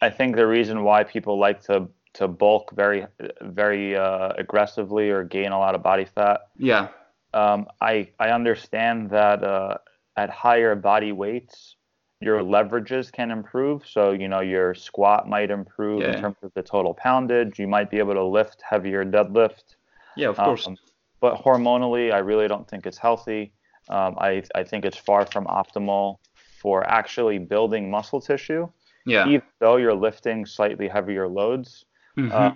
I 0.01 0.09
think 0.09 0.35
the 0.35 0.47
reason 0.47 0.83
why 0.83 1.03
people 1.03 1.39
like 1.39 1.61
to 1.63 1.89
to 2.17 2.27
bulk 2.27 2.71
very 2.75 3.05
very 3.41 3.95
uh, 3.95 4.29
aggressively 4.37 5.09
or 5.09 5.23
gain 5.23 5.51
a 5.51 5.59
lot 5.59 5.75
of 5.75 5.81
body 5.83 6.05
fat. 6.05 6.41
Yeah. 6.57 6.89
Um, 7.33 7.67
I 7.81 8.09
I 8.19 8.29
understand 8.29 9.09
that 9.11 9.43
uh, 9.43 9.77
at 10.15 10.29
higher 10.29 10.75
body 10.75 11.11
weights, 11.11 11.75
your 12.19 12.39
leverages 12.41 13.11
can 13.11 13.29
improve. 13.31 13.85
So, 13.85 14.11
you 14.11 14.27
know, 14.27 14.39
your 14.41 14.73
squat 14.73 15.29
might 15.29 15.51
improve 15.51 16.01
Yeah. 16.01 16.13
in 16.13 16.21
terms 16.21 16.37
of 16.41 16.51
the 16.55 16.63
total 16.63 16.93
poundage. 16.95 17.59
You 17.59 17.67
might 17.67 17.89
be 17.91 17.99
able 17.99 18.15
to 18.15 18.23
lift 18.23 18.63
heavier 18.67 19.05
deadlift. 19.05 19.75
Yeah, 20.15 20.29
of 20.29 20.37
course. 20.37 20.65
Um, 20.67 20.77
but 21.19 21.35
hormonally, 21.43 22.11
I 22.11 22.19
really 22.19 22.47
don't 22.47 22.67
think 22.67 22.85
it's 22.87 22.97
healthy. 22.97 23.53
Um, 23.89 24.15
I, 24.19 24.43
I 24.55 24.63
think 24.63 24.85
it's 24.85 24.97
far 24.97 25.25
from 25.25 25.45
optimal 25.45 26.17
for 26.61 26.83
actually 26.89 27.37
building 27.37 27.89
muscle 27.89 28.19
tissue, 28.19 28.67
yeah. 29.05 29.27
even 29.27 29.47
though 29.59 29.77
you're 29.77 29.93
lifting 29.93 30.45
slightly 30.45 30.87
heavier 30.87 31.27
loads. 31.27 31.85
Mhm. 32.17 32.31
Uh, 32.31 32.51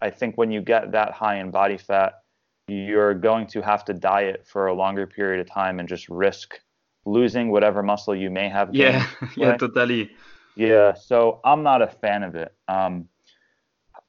I 0.00 0.10
think 0.10 0.36
when 0.38 0.50
you 0.50 0.60
get 0.62 0.92
that 0.92 1.12
high 1.12 1.36
in 1.36 1.50
body 1.50 1.76
fat, 1.76 2.22
you're 2.68 3.14
going 3.14 3.46
to 3.48 3.60
have 3.60 3.84
to 3.86 3.92
diet 3.94 4.46
for 4.46 4.66
a 4.68 4.74
longer 4.74 5.06
period 5.06 5.40
of 5.40 5.48
time 5.52 5.80
and 5.80 5.88
just 5.88 6.08
risk 6.08 6.60
losing 7.04 7.50
whatever 7.50 7.82
muscle 7.82 8.14
you 8.14 8.30
may 8.30 8.48
have. 8.48 8.72
gained. 8.72 8.94
yeah, 8.94 9.06
yeah, 9.36 9.56
totally. 9.56 10.10
Yeah, 10.54 10.94
so 10.94 11.40
I'm 11.44 11.62
not 11.62 11.82
a 11.82 11.86
fan 11.88 12.22
of 12.22 12.34
it. 12.36 12.54
Um, 12.68 13.08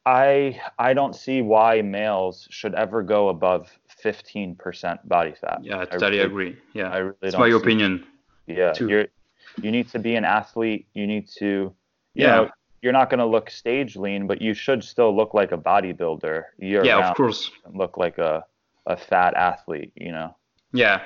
I 0.05 0.59
I 0.79 0.93
don't 0.93 1.15
see 1.15 1.41
why 1.41 1.81
males 1.81 2.47
should 2.49 2.73
ever 2.75 3.03
go 3.03 3.29
above 3.29 3.71
15% 4.03 5.07
body 5.07 5.33
fat. 5.39 5.59
Yeah, 5.63 5.77
I 5.77 5.81
I 5.81 5.85
totally 5.85 6.11
really- 6.17 6.25
agree. 6.25 6.57
Yeah, 6.73 6.89
I 6.91 6.97
really 6.97 7.15
it's 7.21 7.31
don't 7.35 7.49
my 7.49 7.55
opinion. 7.55 8.05
Yeah, 8.47 8.73
you're 8.79 9.07
you 9.61 9.71
need 9.71 9.87
to 9.89 9.99
be 9.99 10.15
an 10.15 10.25
athlete. 10.25 10.87
You 10.93 11.05
need 11.07 11.27
to, 11.39 11.45
you 11.45 11.73
Yeah. 12.25 12.35
know, 12.35 12.49
you're 12.81 12.93
not 12.93 13.09
going 13.09 13.19
to 13.19 13.25
look 13.25 13.49
stage 13.49 13.95
lean, 13.95 14.27
but 14.27 14.41
you 14.41 14.53
should 14.53 14.83
still 14.83 15.15
look 15.15 15.33
like 15.33 15.51
a 15.51 15.57
bodybuilder. 15.57 16.43
Year 16.59 16.83
Yeah, 16.83 17.09
of 17.09 17.15
course. 17.15 17.51
Look 17.73 17.97
like 17.97 18.17
a 18.17 18.43
a 18.85 18.97
fat 18.97 19.35
athlete. 19.35 19.91
You 19.95 20.11
know. 20.11 20.35
Yeah, 20.73 21.01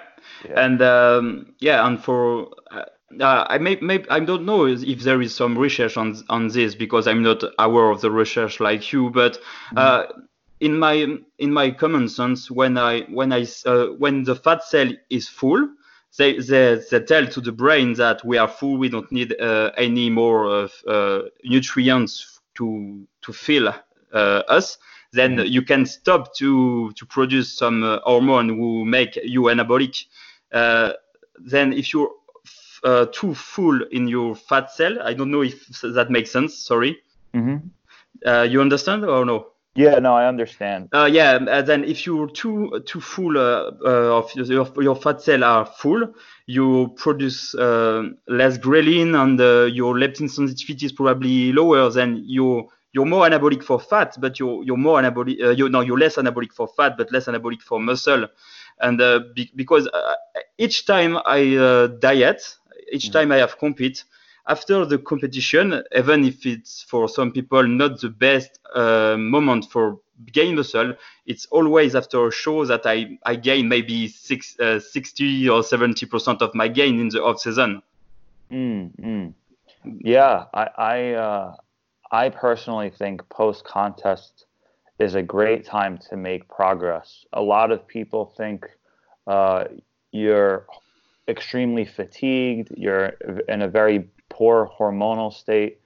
Yeah. 0.48 0.64
and 0.66 0.82
um, 0.82 1.56
yeah, 1.60 1.86
and 1.88 2.02
for 2.02 2.50
uh, 2.72 2.86
uh, 3.20 3.46
I 3.50 3.58
may, 3.58 3.78
may 3.82 4.04
I 4.10 4.20
don't 4.20 4.46
know 4.46 4.66
if 4.66 5.02
there 5.02 5.22
is 5.22 5.34
some 5.34 5.58
research 5.58 5.98
on 5.98 6.24
on 6.30 6.48
this 6.48 6.76
because 6.76 7.08
I'm 7.08 7.24
not 7.24 7.44
aware 7.60 7.90
of 7.90 8.02
the 8.02 8.12
research 8.12 8.60
like 8.60 8.92
you, 8.94 9.10
but 9.10 9.40
uh, 9.76 10.04
in 10.60 10.78
my 10.78 11.18
in 11.40 11.54
my 11.54 11.72
common 11.72 12.08
sense, 12.08 12.50
when 12.52 12.78
I 12.78 13.02
when 13.04 13.34
I 13.34 13.46
uh, 13.66 13.88
when 13.98 14.24
the 14.24 14.36
fat 14.36 14.64
cell 14.64 14.92
is 15.10 15.28
full, 15.28 15.68
they, 16.18 16.38
they 16.40 16.82
they 16.90 17.00
tell 17.02 17.26
to 17.28 17.42
the 17.42 17.52
brain 17.52 17.94
that 17.96 18.24
we 18.26 18.38
are 18.38 18.48
full, 18.48 18.78
we 18.78 18.90
don't 18.90 19.12
need 19.12 19.34
uh, 19.40 19.72
any 19.78 20.10
more 20.10 20.68
uh, 20.88 21.22
nutrients 21.44 22.40
to 22.56 23.06
to 23.22 23.34
fill 23.34 23.68
uh, 23.70 24.42
us 24.50 24.78
then 25.14 25.38
Mhm. 25.38 25.50
you 25.50 25.62
can 25.62 25.86
stop 25.86 26.34
to 26.36 26.92
to 26.94 27.06
produce 27.06 27.58
some 27.58 27.84
uh, 27.84 28.00
hormone 28.04 28.50
who 28.50 28.84
make 28.86 29.16
you 29.24 29.44
anabolic. 29.44 30.06
Uh, 30.52 30.92
then 31.40 31.72
if 31.74 31.94
you're 31.94 32.12
f- 32.46 32.80
uh, 32.84 33.06
too 33.12 33.34
full 33.34 33.82
in 33.92 34.08
your 34.10 34.36
fat 34.36 34.72
cell, 34.72 34.98
I 35.02 35.14
don't 35.14 35.32
know 35.32 35.42
if 35.44 35.68
that 35.82 36.10
makes 36.10 36.32
sense. 36.32 36.58
Sorry, 36.58 36.98
hmm 37.34 37.58
uh, 38.26 38.42
you 38.50 38.62
understand 38.62 39.06
or 39.06 39.26
no? 39.26 39.55
Yeah. 39.76 40.00
No, 40.00 40.14
I 40.16 40.28
understand. 40.28 40.90
Uh, 40.94 41.06
yeah, 41.12 41.34
uh, 41.50 41.62
then 41.62 41.84
if 41.84 42.06
you're 42.06 42.30
too 42.30 42.82
too 42.86 43.02
full 43.02 43.38
uh, 43.38 43.72
uh, 43.86 44.18
of 44.20 44.34
your, 44.36 44.68
your 44.82 44.96
fat 44.96 45.22
cell 45.22 45.44
are 45.44 45.66
full, 45.66 46.14
you 46.48 46.94
produce 46.96 47.54
uh, 47.56 48.04
less 48.28 48.58
ghrelin 48.58 49.22
and 49.22 49.40
uh, 49.42 49.66
your 49.66 49.96
leptin 49.96 50.30
sensitivity 50.30 50.86
is 50.86 50.94
probably 50.94 51.52
lower. 51.52 51.90
Then 51.90 52.22
you're 52.26 52.66
you're 52.94 53.06
more 53.06 53.28
anabolic 53.28 53.64
for 53.64 53.78
fat, 53.80 54.16
but 54.22 54.40
you're 54.40 54.64
you're 54.64 54.78
more 54.78 55.02
anabolic. 55.02 55.44
Uh, 55.44 55.50
you 55.50 55.68
no, 55.68 55.82
you're 55.82 56.00
less 56.00 56.16
anabolic 56.16 56.54
for 56.54 56.68
fat, 56.70 56.96
but 56.98 57.12
less 57.12 57.26
anabolic 57.26 57.62
for 57.62 57.78
muscle. 57.80 58.28
And 58.80 59.02
uh, 59.02 59.20
be, 59.36 59.52
because 59.56 59.88
uh, 59.88 60.16
each 60.58 60.86
time 60.86 61.18
I 61.26 61.56
uh, 61.58 61.88
diet, 61.88 62.42
each 62.94 63.10
Mhm. 63.10 63.12
time 63.12 63.32
I 63.34 63.38
have 63.38 63.58
compete, 63.58 64.06
after 64.48 64.86
the 64.86 64.98
competition, 65.00 65.84
even 65.96 66.24
if 66.24 66.46
it's 66.46 66.84
for 66.84 67.10
some 67.10 67.32
people 67.32 67.64
not 67.64 68.00
the 68.00 68.10
best 68.10 68.60
uh, 68.76 69.16
moment 69.18 69.66
for 69.72 70.00
gain 70.32 70.56
muscle, 70.56 70.94
it's 71.26 71.46
always 71.48 71.96
after 71.96 72.28
a 72.28 72.32
show 72.32 72.66
that 72.66 72.86
I, 72.86 73.18
I 73.26 73.36
gain 73.36 73.68
maybe 73.68 74.08
six, 74.08 74.58
uh, 74.60 74.80
60 74.80 75.50
or 75.50 75.62
70% 75.62 76.42
of 76.42 76.54
my 76.54 76.68
gain 76.68 77.00
in 77.00 77.10
the 77.10 77.24
off 77.24 77.40
season. 77.40 77.82
Mm, 78.52 78.92
mm. 79.00 79.34
Yeah, 80.02 80.46
I 80.54 80.70
I, 80.78 81.12
uh, 81.14 81.56
I 82.12 82.30
personally 82.30 82.92
think 82.92 83.28
post 83.30 83.64
contest 83.66 84.46
is 85.00 85.16
a 85.16 85.22
great 85.22 85.66
time 85.66 85.98
to 86.10 86.16
make 86.16 86.48
progress. 86.48 87.26
A 87.34 87.42
lot 87.42 87.72
of 87.72 87.88
people 87.88 88.34
think 88.38 88.66
uh, 89.28 89.66
you're 90.12 90.66
extremely 91.28 91.86
fatigued, 91.86 92.72
you're 92.78 93.14
in 93.48 93.62
a 93.62 93.68
very 93.68 94.08
poor 94.38 94.70
hormonal 94.78 95.32
state. 95.34 95.80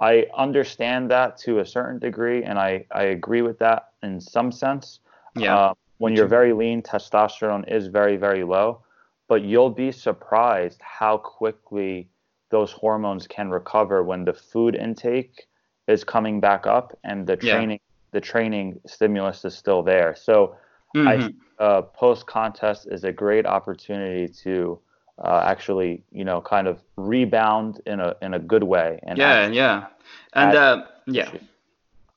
I 0.00 0.26
understand 0.36 1.10
that 1.10 1.38
to 1.44 1.60
a 1.60 1.66
certain 1.66 2.00
degree, 2.00 2.42
and 2.42 2.58
I, 2.58 2.86
I 2.90 3.04
agree 3.04 3.42
with 3.42 3.58
that 3.60 3.90
in 4.02 4.20
some 4.20 4.50
sense. 4.50 5.00
Yeah. 5.36 5.54
Uh, 5.56 5.74
when 5.98 6.14
you're 6.14 6.26
very 6.26 6.52
lean, 6.52 6.82
testosterone 6.82 7.64
is 7.72 7.86
very, 7.86 8.16
very 8.16 8.42
low, 8.42 8.82
but 9.28 9.42
you'll 9.42 9.70
be 9.70 9.92
surprised 9.92 10.80
how 10.82 11.16
quickly 11.18 12.08
those 12.50 12.72
hormones 12.72 13.26
can 13.26 13.48
recover 13.50 14.02
when 14.02 14.24
the 14.24 14.34
food 14.34 14.74
intake 14.74 15.46
is 15.86 16.04
coming 16.04 16.40
back 16.40 16.66
up 16.66 16.98
and 17.04 17.26
the 17.26 17.36
Yeah. 17.36 17.52
training 17.52 17.80
the 18.12 18.20
training 18.20 18.80
stimulus 18.86 19.44
is 19.44 19.56
still 19.56 19.82
there. 19.82 20.14
So 20.14 20.56
Mhm. 20.94 21.34
I 21.58 21.62
uh, 21.64 21.82
post 21.82 22.26
contest 22.26 22.86
is 22.90 23.04
a 23.04 23.12
great 23.12 23.46
opportunity 23.46 24.32
to 24.44 24.78
uh, 25.22 25.42
actually, 25.46 26.04
you 26.10 26.24
know, 26.24 26.40
kind 26.40 26.66
of 26.66 26.82
rebound 26.96 27.80
in 27.86 28.00
a 28.00 28.14
in 28.22 28.34
a 28.34 28.38
good 28.38 28.64
way. 28.64 28.98
And 29.04 29.22
yeah, 29.22 29.48
yeah. 29.48 29.86
And 30.34 30.54
uh, 30.54 30.82
yeah. 31.06 31.30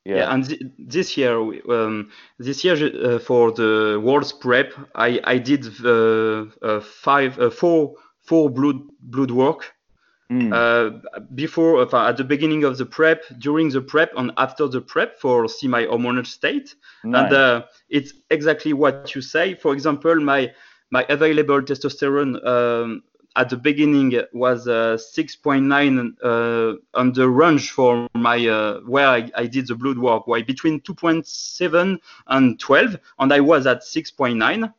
yeah, 0.06 0.26
Yeah, 0.26 0.34
and 0.34 0.46
th- 0.48 0.62
this 0.78 1.18
year, 1.18 1.38
um, 1.70 2.10
this 2.40 2.64
year 2.64 2.76
uh, 2.76 3.20
for 3.20 3.52
the 3.52 4.00
World's 4.04 4.34
Prep, 4.34 4.74
I 4.96 5.20
I 5.24 5.38
did 5.38 5.66
uh, 5.86 6.46
uh, 6.62 6.80
five, 6.82 7.38
uh, 7.40 7.50
four, 7.50 7.96
four 8.22 8.50
blood 8.50 8.80
blood 9.02 9.32
work 9.32 9.74
Mm, 10.32 10.52
uh, 10.52 10.92
before, 11.36 11.82
uh, 11.94 12.10
at 12.10 12.18
the 12.18 12.24
beginning 12.24 12.64
of 12.64 12.78
the 12.78 12.86
prep, 12.86 13.24
during 13.40 13.70
the 13.70 13.82
prep, 13.82 14.12
and 14.18 14.32
after 14.38 14.68
the 14.68 14.82
prep 14.82 15.20
for 15.20 15.48
see 15.48 15.68
my 15.68 15.86
hormonal 15.86 16.26
state. 16.26 16.76
nice. 17.04 17.32
And 17.32 17.32
uh, 17.34 17.64
it's 17.90 18.14
exactly 18.30 18.74
what 18.74 19.16
you 19.16 19.22
say. 19.22 19.56
For 19.56 19.74
example, 19.74 20.16
my 20.22 20.52
my 20.92 21.06
available 21.10 21.62
testosterone 21.62 22.46
um, 22.46 23.04
at 23.36 23.50
the 23.50 23.58
beginning 23.58 24.20
was 24.34 24.68
uh, 24.68 24.98
6.9 24.98 26.16
uh, 26.24 26.78
on 26.96 27.14
the 27.14 27.30
range 27.30 27.72
for 27.72 28.08
my 28.16 28.48
uh, 28.48 28.80
where 28.82 29.08
I, 29.08 29.30
I 29.36 29.46
did 29.46 29.68
the 29.68 29.76
blood 29.76 30.00
work, 30.00 30.26
why 30.28 30.42
between 30.42 30.80
2.7 30.82 32.00
and 32.28 32.60
12, 32.60 32.98
and 33.20 33.34
I 33.34 33.40
was 33.40 33.68
at 33.68 33.82
6.9. 33.82 34.74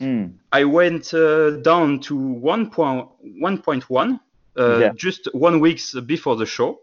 Mm, 0.00 0.34
I 0.52 0.64
went 0.64 1.14
uh, 1.14 1.50
down 1.62 2.00
to 2.00 2.14
1.1 2.14 4.20
uh, 4.58 4.78
Yeah. 4.78 4.92
just 4.94 5.28
one 5.32 5.60
weeks 5.60 5.94
before 6.00 6.36
the 6.36 6.46
show 6.46 6.80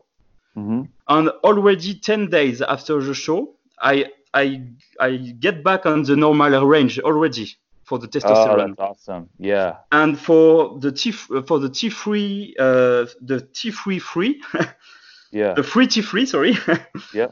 mhm. 0.55 0.87
and 1.07 1.29
already 1.43 1.93
10 1.93 2.29
days 2.29 2.61
after 2.61 3.01
the 3.01 3.13
show 3.13 3.55
i 3.81 4.05
i 4.33 4.61
i 4.99 5.17
get 5.39 5.63
back 5.63 5.85
on 5.85 6.03
the 6.03 6.15
normal 6.15 6.65
range 6.65 6.99
already 6.99 7.55
for 7.89 7.97
the 7.99 8.07
Oh, 8.07 8.09
testosterone 8.19 8.75
that's 8.77 9.07
awesome. 9.09 9.29
Yeah. 9.39 9.71
and 9.91 10.17
for 10.27 10.79
the 10.79 10.91
t 10.91 11.11
for 11.11 11.57
the 11.59 11.69
t3 11.77 12.53
uh, 12.59 13.05
the 13.29 13.37
t3 13.57 13.99
free 14.11 14.33
Yeah. 15.31 15.53
the 15.55 15.63
free 15.63 15.87
t3 15.87 16.27
sorry 16.27 16.53
yeah. 17.13 17.29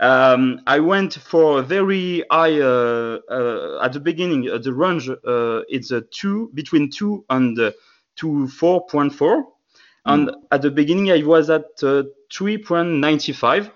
um, 0.00 0.60
i 0.66 0.78
went 0.92 1.12
for 1.14 1.58
a 1.60 1.62
very 1.62 2.24
high 2.30 2.60
uh, 2.60 3.18
uh, 3.38 3.84
at 3.84 3.92
the 3.92 4.00
beginning 4.00 4.48
uh, 4.50 4.58
the 4.66 4.72
range 4.72 5.08
uh, 5.10 5.60
it's 5.76 5.90
a 5.90 6.00
2 6.00 6.50
between 6.54 6.90
2 6.90 7.24
and 7.30 7.58
uh, 7.58 7.70
to 8.16 8.26
4.4 8.60 9.42
and 10.06 10.30
at 10.50 10.62
the 10.62 10.70
beginning 10.70 11.10
i 11.10 11.22
was 11.22 11.50
at 11.50 11.66
uh, 11.82 12.02
3.95 12.30 13.70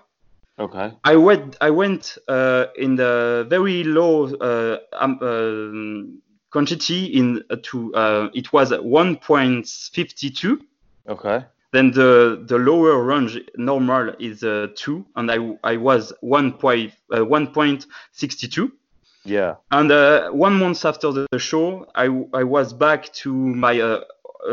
Okay. 0.59 0.93
I 1.03 1.15
went 1.15 1.57
I 1.61 1.71
went 1.71 2.17
uh, 2.27 2.65
in 2.77 2.95
the 2.95 3.45
very 3.49 3.83
low 3.83 4.27
uh, 4.35 4.77
um, 4.93 5.17
um, 5.21 6.21
quantity 6.51 7.05
in 7.05 7.43
uh, 7.49 7.55
to 7.63 7.93
uh, 7.95 8.29
it 8.33 8.53
was 8.53 8.71
1.52. 8.71 10.59
Okay. 11.09 11.45
Then 11.71 11.91
the 11.91 12.43
the 12.47 12.59
lower 12.59 13.03
range 13.03 13.39
normal 13.57 14.13
is 14.19 14.43
uh, 14.43 14.67
two, 14.75 15.05
and 15.15 15.31
I 15.31 15.57
I 15.63 15.77
was 15.77 16.13
1. 16.21 16.53
Point, 16.53 16.93
uh, 17.11 17.17
1.62. 17.17 18.71
Yeah. 19.25 19.55
And 19.71 19.91
uh, 19.91 20.29
one 20.29 20.59
month 20.59 20.85
after 20.85 21.11
the 21.11 21.39
show, 21.39 21.87
I 21.95 22.05
I 22.31 22.43
was 22.43 22.73
back 22.73 23.11
to 23.23 23.33
my 23.33 23.79
uh, 23.79 24.03
uh, 24.47 24.51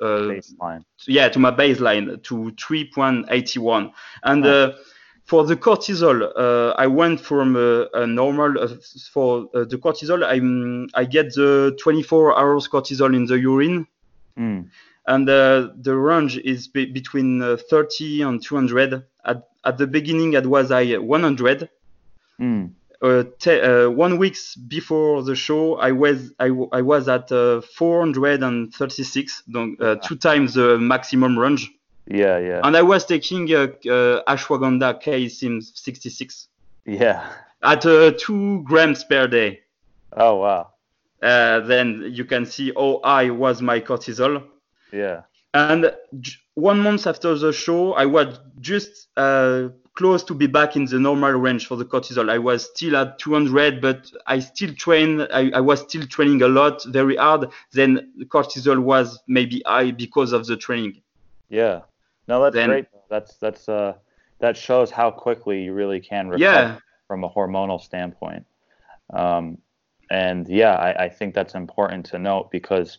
uh, 0.00 0.28
Baseline. 0.30 0.84
yeah 1.06 1.28
to 1.28 1.38
my 1.38 1.50
baseline 1.50 2.22
to 2.22 2.52
3.81 2.52 3.92
and 4.22 4.46
uh, 4.46 4.72
for 5.26 5.44
the 5.44 5.56
cortisol 5.56 6.22
uh, 6.36 6.72
i 6.78 6.86
went 6.86 7.20
from 7.20 7.56
uh, 7.56 7.84
a 8.02 8.06
normal 8.06 8.50
uh, 8.58 8.68
for 9.12 9.48
uh, 9.54 9.64
the 9.64 9.76
cortisol 9.76 10.22
i 10.24 10.38
i 11.00 11.04
get 11.04 11.34
the 11.34 11.76
24 11.82 12.38
hours 12.38 12.68
cortisol 12.68 13.14
in 13.14 13.26
the 13.26 13.38
urine 13.38 13.86
Mm. 14.38 14.68
and 15.06 15.28
uh, 15.30 15.68
the 15.80 15.96
range 15.96 16.36
is 16.44 16.68
be- 16.68 16.92
between 16.92 17.40
uh, 17.40 17.56
30 17.70 18.20
and 18.20 18.42
200. 18.42 19.02
At, 19.24 19.48
at 19.64 19.78
the 19.78 19.86
beginning, 19.86 20.34
it 20.34 20.44
was 20.46 20.70
I 20.70 20.98
100. 20.98 21.70
Mm. 22.38 22.72
Uh, 23.00 23.24
te- 23.38 23.60
uh, 23.62 23.88
one 23.88 24.18
weeks 24.18 24.54
before 24.56 25.22
the 25.22 25.34
show, 25.34 25.76
I 25.76 25.92
was 25.92 26.32
I, 26.38 26.48
w- 26.48 26.68
I 26.70 26.82
was 26.82 27.08
at 27.08 27.32
uh, 27.32 27.62
436, 27.62 29.42
donc, 29.50 29.80
uh, 29.80 29.94
two 29.96 30.16
times 30.16 30.52
the 30.54 30.78
maximum 30.78 31.38
range, 31.38 31.70
Yeah, 32.08 32.38
yeah, 32.38 32.60
and 32.62 32.76
I 32.76 32.82
was 32.82 33.04
taking 33.04 33.52
uh, 33.52 33.66
uh, 33.90 34.22
ashwagandha 34.32 35.02
KSM-66 35.02 36.46
yeah. 36.86 37.32
at 37.62 37.84
uh, 37.84 38.12
two 38.16 38.62
grams 38.62 39.04
per 39.04 39.26
day. 39.26 39.60
Oh 40.12 40.36
wow. 40.36 40.70
Uh, 41.22 41.60
then 41.60 42.10
you 42.12 42.24
can 42.24 42.46
see 42.46 42.72
how 42.76 43.00
high 43.02 43.30
was 43.30 43.60
my 43.60 43.80
cortisol. 43.80 44.44
Yeah. 44.92 45.22
And 45.54 45.92
j- 46.20 46.36
one 46.54 46.80
month 46.80 47.06
after 47.06 47.34
the 47.36 47.52
show, 47.52 47.94
I 47.94 48.06
was 48.06 48.38
just 48.60 49.08
uh, 49.16 49.68
close 49.94 50.22
to 50.24 50.34
be 50.34 50.46
back 50.46 50.76
in 50.76 50.84
the 50.84 50.98
normal 50.98 51.32
range 51.32 51.66
for 51.66 51.76
the 51.76 51.84
cortisol. 51.84 52.30
I 52.30 52.38
was 52.38 52.66
still 52.66 52.96
at 52.96 53.18
200, 53.18 53.80
but 53.80 54.10
I 54.26 54.38
still 54.38 54.74
train. 54.74 55.22
I, 55.32 55.50
I 55.54 55.60
was 55.60 55.80
still 55.80 56.06
training 56.06 56.42
a 56.42 56.48
lot, 56.48 56.84
very 56.84 57.16
hard. 57.16 57.48
Then 57.72 58.12
the 58.16 58.26
cortisol 58.26 58.78
was 58.78 59.18
maybe 59.26 59.62
high 59.66 59.90
because 59.90 60.32
of 60.32 60.46
the 60.46 60.56
training. 60.56 61.00
Yeah. 61.48 61.80
No, 62.28 62.42
that's 62.42 62.54
Then- 62.54 62.68
great. 62.68 62.86
That's 63.08 63.36
that's 63.38 63.68
uh 63.68 63.94
that 64.40 64.56
shows 64.56 64.90
how 64.90 65.10
quickly 65.10 65.62
you 65.62 65.72
really 65.72 66.00
can 66.00 66.28
recover 66.28 66.42
Yeah, 66.44 66.78
from 67.06 67.24
a 67.24 67.30
hormonal 67.30 67.80
standpoint. 67.80 68.44
Um, 69.12 69.58
and 70.10 70.46
yeah, 70.48 70.74
I, 70.74 71.04
I 71.04 71.08
think 71.08 71.34
that's 71.34 71.54
important 71.54 72.04
to 72.06 72.18
note 72.18 72.50
because 72.50 72.98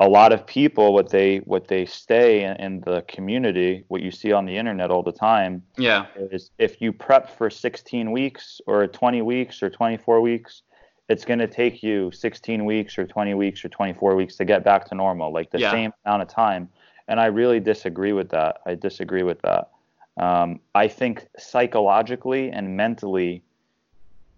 a 0.00 0.08
lot 0.08 0.32
of 0.32 0.44
people, 0.46 0.92
what 0.92 1.08
they 1.08 1.38
what 1.38 1.68
they 1.68 1.86
stay 1.86 2.42
in, 2.44 2.56
in 2.56 2.80
the 2.80 3.02
community, 3.08 3.84
what 3.88 4.02
you 4.02 4.10
see 4.10 4.32
on 4.32 4.44
the 4.44 4.56
internet 4.56 4.90
all 4.90 5.02
the 5.04 5.12
time, 5.12 5.62
yeah, 5.78 6.06
is 6.16 6.50
if 6.58 6.80
you 6.82 6.92
prep 6.92 7.30
for 7.30 7.48
16 7.48 8.10
weeks 8.10 8.60
or 8.66 8.86
20 8.88 9.22
weeks 9.22 9.62
or 9.62 9.70
24 9.70 10.20
weeks, 10.20 10.62
it's 11.08 11.24
going 11.24 11.38
to 11.38 11.46
take 11.46 11.82
you 11.82 12.10
16 12.10 12.64
weeks 12.64 12.98
or 12.98 13.06
20 13.06 13.34
weeks 13.34 13.64
or 13.64 13.68
24 13.68 14.16
weeks 14.16 14.36
to 14.36 14.44
get 14.44 14.64
back 14.64 14.84
to 14.88 14.94
normal, 14.96 15.32
like 15.32 15.50
the 15.50 15.60
Yeah. 15.60 15.70
same 15.70 15.92
amount 16.04 16.22
of 16.22 16.28
time. 16.28 16.68
And 17.08 17.20
I 17.20 17.26
really 17.26 17.60
disagree 17.60 18.12
with 18.12 18.30
that. 18.30 18.60
I 18.66 18.74
disagree 18.74 19.22
with 19.22 19.40
that. 19.42 19.70
Um, 20.16 20.60
I 20.74 20.88
think 20.88 21.26
psychologically 21.38 22.50
and 22.50 22.76
mentally 22.76 23.42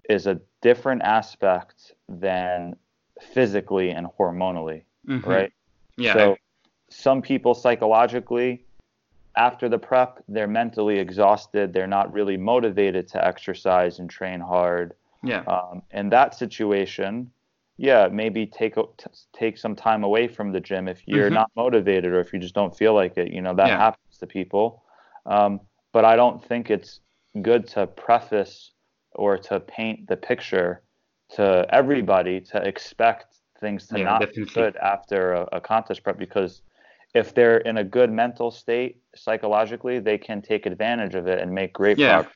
is 0.09 0.27
a 0.27 0.41
different 0.63 1.03
aspect 1.03 1.93
than 2.09 2.77
physically 3.21 3.91
and 3.91 4.07
hormonally, 4.19 4.83
Mhm. 5.07 5.27
right? 5.27 5.53
yeah, 5.97 6.13
So 6.13 6.37
some 6.89 7.23
people 7.23 7.55
psychologically, 7.55 8.65
after 9.37 9.69
the 9.69 9.79
prep, 9.79 10.23
they're 10.29 10.47
mentally 10.49 10.99
exhausted. 10.99 11.73
They're 11.73 11.87
not 11.87 12.13
really 12.13 12.37
motivated 12.37 13.07
to 13.09 13.25
exercise 13.25 13.99
and 13.99 14.09
train 14.09 14.41
hard. 14.41 14.95
yeah, 15.23 15.41
Um, 15.47 15.83
in 15.91 16.09
that 16.11 16.35
situation, 16.35 17.31
yeah, 17.79 18.09
maybe 18.11 18.47
take 18.47 18.75
take 19.35 19.59
some 19.59 19.77
time 19.77 20.05
away 20.05 20.29
from 20.29 20.53
the 20.53 20.61
gym 20.61 20.89
if 20.89 21.03
you're 21.07 21.31
Mhm. 21.31 21.35
not 21.35 21.51
motivated 21.57 22.13
or 22.13 22.21
if 22.21 22.33
you 22.33 22.39
just 22.39 22.55
don't 22.55 22.77
feel 22.77 22.95
like 22.95 23.17
it. 23.19 23.31
You 23.33 23.43
know 23.43 23.55
that 23.55 23.69
Yeah. 23.69 23.77
happens 23.77 24.19
to 24.21 24.27
people. 24.27 24.83
Um, 25.27 25.61
but 25.93 26.05
I 26.05 26.17
don't 26.17 26.43
think 26.43 26.71
it's 26.71 27.01
good 27.43 27.67
to 27.69 27.87
preface 27.87 28.73
or 29.15 29.37
to 29.39 29.61
paint 29.61 30.09
the 30.09 30.17
picture 30.17 30.83
to 31.31 31.67
everybody 31.71 32.41
to 32.41 32.59
expect 32.67 33.37
things 33.61 33.87
to 33.89 33.99
Yeah, 33.99 34.05
not 34.05 34.21
definitely. 34.21 34.45
be 34.45 34.47
good 34.55 34.77
after 34.77 35.33
a, 35.33 35.49
a 35.53 35.61
contest 35.61 36.03
prep 36.03 36.19
because 36.19 36.63
if 37.15 37.35
they're 37.35 37.59
in 37.59 37.79
a 37.79 37.85
good 37.85 38.11
mental 38.13 38.51
state 38.51 39.01
psychologically, 39.15 39.99
they 39.99 40.19
can 40.19 40.43
take 40.43 40.67
advantage 40.67 41.15
of 41.15 41.27
it 41.27 41.41
and 41.41 41.51
make 41.53 41.73
great 41.73 41.97
Yeah. 41.97 42.07
progress. 42.07 42.35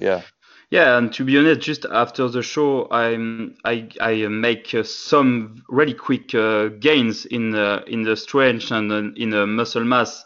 Yeah. 0.00 0.22
Yeah, 0.70 0.96
and 0.98 1.12
to 1.14 1.24
be 1.24 1.36
honest, 1.38 1.60
just 1.60 1.84
after 1.86 2.28
the 2.28 2.42
show, 2.42 2.88
I'm 2.90 3.56
I 3.64 3.88
I 4.00 4.24
uh, 4.24 4.28
make 4.30 4.72
uh, 4.74 4.82
some 4.84 5.62
really 5.68 5.94
quick 5.94 6.32
uh, 6.34 6.68
gains 6.68 7.24
in 7.26 7.54
uh, 7.54 7.82
in 7.86 8.02
the 8.02 8.16
strength 8.16 8.70
and 8.70 8.92
uh, 8.92 9.02
in 9.16 9.34
uh, 9.34 9.46
muscle 9.46 9.84
mass, 9.84 10.24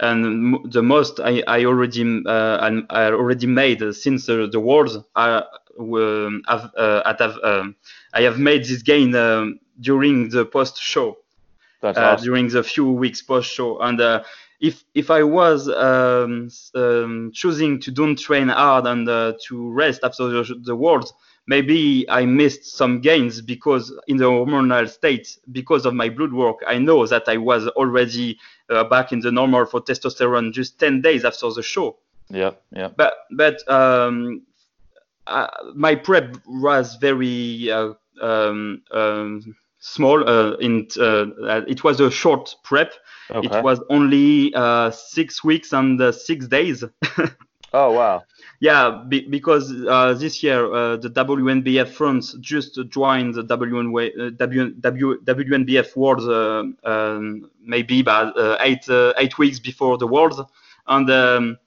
and 0.00 0.54
m- 0.54 0.70
the 0.70 0.82
most 0.82 1.20
I 1.20 1.42
I 1.46 1.64
already 1.64 2.02
uh, 2.26 2.70
I 2.90 3.06
already 3.12 3.46
made 3.46 3.82
uh, 3.82 3.92
since 3.92 4.26
the 4.26 4.48
the 4.52 4.60
worlds 4.60 4.98
I 5.14 5.42
um, 5.78 6.42
have 6.46 6.70
uh, 6.76 7.14
have 7.18 7.38
um, 7.42 7.76
I 8.12 8.22
have 8.22 8.38
made 8.38 8.64
this 8.64 8.82
gain 8.82 9.14
um, 9.14 9.60
during 9.80 10.28
the 10.28 10.44
post 10.44 10.78
show 10.78 11.16
uh, 11.94 12.14
during 12.16 12.48
the 12.48 12.62
few 12.62 12.90
weeks 12.92 13.22
post 13.22 13.50
show. 13.52 13.78
And 13.80 14.00
uh, 14.00 14.22
if 14.60 14.84
if 14.94 15.10
I 15.10 15.22
was 15.22 15.68
um, 15.68 16.48
um, 16.74 17.30
choosing 17.34 17.80
to 17.80 17.90
don't 17.90 18.18
train 18.18 18.48
hard 18.48 18.86
and 18.86 19.08
uh, 19.08 19.34
to 19.46 19.70
rest 19.72 20.00
after 20.02 20.28
the, 20.28 20.60
the 20.62 20.76
world, 20.76 21.12
maybe 21.46 22.08
I 22.08 22.24
missed 22.24 22.64
some 22.64 23.00
gains 23.00 23.40
because 23.40 23.92
in 24.08 24.16
the 24.16 24.24
hormonal 24.24 24.88
state, 24.88 25.38
because 25.52 25.86
of 25.86 25.94
my 25.94 26.08
blood 26.08 26.32
work, 26.32 26.58
I 26.66 26.78
know 26.78 27.06
that 27.06 27.28
I 27.28 27.36
was 27.36 27.68
already 27.68 28.38
uh, 28.70 28.84
back 28.84 29.12
in 29.12 29.20
the 29.20 29.30
normal 29.30 29.66
for 29.66 29.80
testosterone 29.80 30.52
just 30.52 30.78
10 30.78 31.00
days 31.02 31.24
after 31.24 31.50
the 31.52 31.62
show 31.62 31.98
Yeah, 32.30 32.52
yeah. 32.72 32.88
but 32.96 33.14
but 33.30 33.68
um, 33.70 34.42
uh, 35.26 35.48
my 35.74 35.94
prep 35.94 36.36
was 36.46 36.96
very 36.96 37.70
uh, 37.70 37.92
um, 38.20 38.82
um, 38.90 39.56
small. 39.86 40.28
Uh, 40.28 40.56
in 40.56 40.88
uh, 40.98 41.26
uh, 41.46 41.62
it 41.68 41.84
was 41.84 42.00
a 42.00 42.10
short 42.10 42.54
prep. 42.64 42.92
Okay. 43.30 43.58
It 43.58 43.64
was 43.64 43.80
only 43.88 44.52
uh, 44.54 44.90
six 44.90 45.44
weeks 45.44 45.72
and 45.72 46.00
uh, 46.00 46.12
six 46.12 46.46
days. 46.48 46.84
oh 47.72 47.92
wow. 47.92 48.22
yeah, 48.60 49.02
be, 49.08 49.20
because 49.20 49.72
uh, 49.86 50.14
this 50.14 50.42
year 50.42 50.72
uh, 50.72 50.96
the 50.96 51.10
WNBF 51.10 51.88
France 51.88 52.34
just 52.40 52.78
joined 52.88 53.34
the 53.34 53.42
uh, 53.42 54.30
W, 54.36 54.70
W, 54.70 55.20
WNBF 55.22 55.96
Worlds 55.96 56.26
uh, 56.26 56.64
um, 56.84 57.50
maybe 57.60 58.00
about 58.00 58.38
uh, 58.38 58.56
eight 58.60 58.88
uh, 58.88 59.12
eight 59.18 59.38
weeks 59.38 59.60
before 59.60 59.98
the 59.98 60.06
Worlds, 60.06 60.40
and 60.88 61.10
um, 61.10 61.58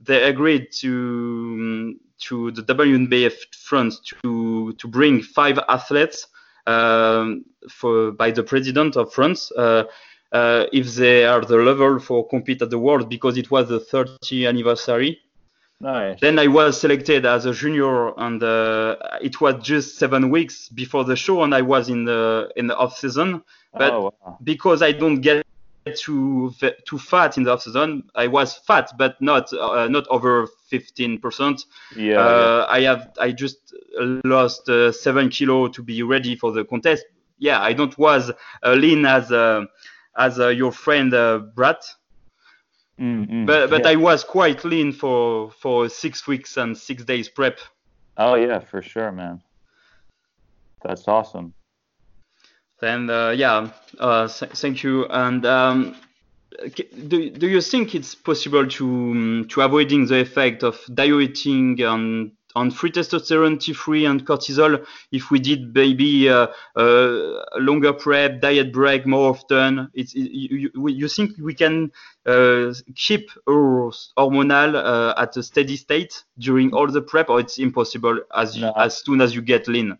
they 0.00 0.24
agreed 0.24 0.72
to 0.80 1.96
to 2.18 2.50
the 2.52 2.62
WNBF 2.62 3.54
France 3.54 4.00
to 4.00 4.72
to 4.78 4.88
bring 4.88 5.22
five 5.22 5.58
athletes 5.68 6.28
um, 6.66 7.44
for 7.68 8.12
by 8.12 8.30
the 8.30 8.42
president 8.42 8.96
of 8.96 9.12
France. 9.12 9.52
Uh, 9.52 9.84
uh, 10.32 10.66
if 10.72 10.94
they 10.96 11.24
are 11.24 11.42
the 11.42 11.56
level 11.56 12.00
for 12.00 12.26
compete 12.28 12.60
at 12.60 12.68
the 12.68 12.78
world 12.78 13.08
because 13.08 13.38
it 13.38 13.48
was 13.50 13.68
the 13.68 13.78
30th 13.78 14.48
anniversary 14.48 15.20
Nice. 15.80 16.20
then 16.20 16.38
I 16.38 16.46
was 16.46 16.80
selected 16.80 17.26
as 17.26 17.44
a 17.44 17.52
junior, 17.52 18.18
and 18.18 18.42
uh, 18.42 18.96
it 19.20 19.40
was 19.42 19.62
just 19.62 19.98
seven 19.98 20.30
weeks 20.30 20.70
before 20.70 21.04
the 21.04 21.16
show, 21.16 21.42
and 21.42 21.54
I 21.54 21.60
was 21.60 21.90
in 21.90 22.04
the 22.06 22.50
in 22.56 22.66
the 22.66 22.76
off 22.76 22.96
season. 22.96 23.42
But 23.72 23.92
oh 23.92 24.14
wow. 24.24 24.38
because 24.42 24.80
I 24.80 24.92
don't 24.92 25.20
get 25.20 25.45
too 25.94 26.52
too 26.84 26.98
fat 26.98 27.36
in 27.36 27.44
the 27.44 27.52
off 27.52 27.62
season, 27.62 28.04
I 28.14 28.26
was 28.26 28.56
fat, 28.56 28.92
but 28.98 29.20
not 29.20 29.52
uh, 29.52 29.88
not 29.88 30.06
over 30.08 30.46
15 30.68 31.18
percent. 31.18 31.64
Yeah. 31.96 32.20
Uh, 32.20 32.66
I 32.68 32.80
have 32.82 33.12
I 33.18 33.32
just 33.32 33.74
lost 33.90 34.68
uh, 34.68 34.92
seven 34.92 35.28
kilo 35.28 35.68
to 35.68 35.82
be 35.82 36.02
ready 36.02 36.36
for 36.36 36.52
the 36.52 36.64
contest. 36.64 37.04
Yeah, 37.38 37.60
I 37.60 37.72
don't 37.72 37.96
was 37.98 38.30
uh, 38.64 38.72
lean 38.72 39.04
as 39.04 39.30
uh, 39.30 39.64
as 40.16 40.40
uh, 40.40 40.48
your 40.48 40.72
friend 40.72 41.12
uh, 41.12 41.38
Brat. 41.54 41.84
Mm, 42.98 43.30
mm. 43.30 43.46
but 43.46 43.68
but 43.68 43.82
Yeah. 43.84 43.90
I 43.90 43.96
was 43.96 44.24
quite 44.24 44.64
lean 44.64 44.92
for 44.92 45.50
for 45.50 45.88
six 45.88 46.26
weeks 46.26 46.56
and 46.56 46.76
six 46.76 47.04
days 47.04 47.28
prep. 47.28 47.58
Oh 48.16 48.34
yeah, 48.34 48.60
for 48.60 48.80
sure, 48.80 49.12
man. 49.12 49.42
That's 50.82 51.06
awesome. 51.06 51.52
And 52.82 53.10
uh, 53.10 53.32
yeah, 53.36 53.70
uh, 53.98 54.28
th- 54.28 54.52
thank 54.52 54.82
you. 54.82 55.06
And 55.06 55.44
um, 55.46 55.96
do 57.08 57.30
do 57.30 57.48
you 57.48 57.60
think 57.60 57.94
it's 57.94 58.14
possible 58.14 58.66
to 58.66 58.86
um, 58.86 59.46
to 59.50 59.62
avoiding 59.62 60.06
the 60.06 60.20
effect 60.20 60.62
of 60.62 60.78
dieting 60.92 61.82
on 61.82 62.32
on 62.54 62.70
free 62.70 62.90
testosterone, 62.90 63.58
T3, 63.58 64.10
and 64.10 64.26
cortisol 64.26 64.82
if 65.12 65.30
we 65.30 65.38
did 65.38 65.74
maybe 65.74 66.28
uh, 66.30 66.46
uh, 66.74 67.44
longer 67.58 67.92
prep, 67.92 68.40
diet 68.40 68.72
break 68.72 69.06
more 69.06 69.28
often? 69.30 69.90
It's 69.92 70.14
it, 70.14 70.30
you, 70.32 70.70
you 70.88 71.08
think 71.08 71.32
we 71.38 71.54
can 71.54 71.92
uh, 72.24 72.72
keep 72.94 73.30
our 73.46 73.92
hormonal 74.16 74.74
uh, 74.74 75.14
at 75.20 75.36
a 75.36 75.42
steady 75.42 75.76
state 75.76 76.24
during 76.38 76.72
all 76.72 76.86
the 76.86 77.02
prep, 77.02 77.28
or 77.28 77.40
it's 77.40 77.58
impossible 77.58 78.20
as 78.34 78.56
you, 78.56 78.62
No. 78.62 78.72
as 78.72 79.02
soon 79.02 79.20
as 79.20 79.34
you 79.34 79.42
get 79.42 79.68
lean? 79.68 79.98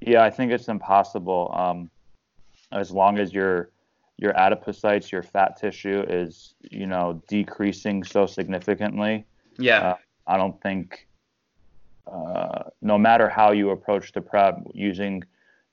Yeah, 0.00 0.24
I 0.24 0.30
think 0.30 0.52
it's 0.52 0.68
impossible. 0.68 1.52
Um, 1.54 1.90
as 2.72 2.90
long 2.90 3.18
as 3.18 3.32
your 3.32 3.70
your 4.18 4.34
adipocytes, 4.34 5.10
your 5.10 5.22
fat 5.22 5.56
tissue 5.56 6.04
is, 6.06 6.54
you 6.70 6.86
know, 6.86 7.22
decreasing 7.26 8.04
so 8.04 8.26
significantly, 8.26 9.24
Yeah. 9.58 9.80
Uh, 9.80 9.94
I 10.26 10.36
don't 10.36 10.60
think, 10.60 11.06
uh, 12.06 12.64
no 12.82 12.98
matter 12.98 13.28
how 13.30 13.52
you 13.52 13.70
approach 13.70 14.12
the 14.12 14.20
prep, 14.20 14.58
using 14.74 15.24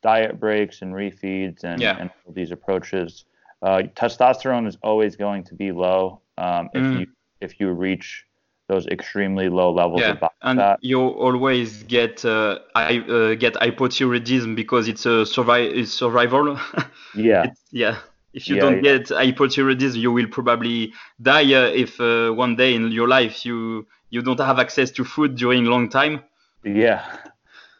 diet 0.02 0.40
breaks 0.40 0.82
and 0.82 0.94
refeeds 0.94 1.64
and, 1.66 1.82
Yeah. 1.82 1.98
and 2.00 2.10
all 2.26 2.32
these 2.34 2.52
approaches, 2.52 3.26
uh, 3.62 3.84
testosterone 3.96 4.66
is 4.68 4.78
always 4.82 5.16
going 5.18 5.44
to 5.44 5.56
be 5.56 5.72
low 5.74 6.22
um, 6.38 6.70
if 6.74 6.84
Mm. 6.84 7.00
you 7.00 7.08
if 7.42 7.60
you 7.60 7.72
reach 7.72 8.27
those 8.68 8.88
extremely 8.88 9.50
low 9.50 9.72
levels 9.72 10.02
Yeah, 10.02 10.12
of 10.12 10.20
body 10.20 10.34
and 10.42 10.60
fat. 10.60 10.80
you 10.80 11.00
always 11.02 11.84
get 11.84 12.24
uh, 12.26 12.60
I 12.76 13.00
uh, 13.00 13.36
get 13.36 13.54
hypothyroidism 13.56 14.56
because 14.56 14.88
it's 14.88 15.06
a 15.06 15.26
survi- 15.26 15.72
it's 15.76 15.92
survival. 15.92 16.58
Yeah, 17.14 17.50
It's- 17.50 17.66
yeah. 17.72 17.98
If 18.34 18.50
you 18.50 18.56
Yeah, 18.56 18.64
don't 18.64 18.78
yeah. 18.78 18.82
get 18.82 19.08
hypothyroidism, 19.10 19.98
you 19.98 20.12
will 20.12 20.28
probably 20.28 20.94
die 21.22 21.54
uh, 21.54 21.68
if 21.84 22.00
uh, 22.00 22.32
one 22.32 22.56
day 22.56 22.76
in 22.76 22.92
your 22.92 23.08
life 23.08 23.46
you 23.46 23.88
you 24.10 24.22
don't 24.22 24.40
have 24.40 24.60
access 24.60 24.92
to 24.92 25.04
food 25.04 25.36
during 25.36 25.66
long 25.66 25.90
time. 25.90 26.24
yeah, 26.64 27.06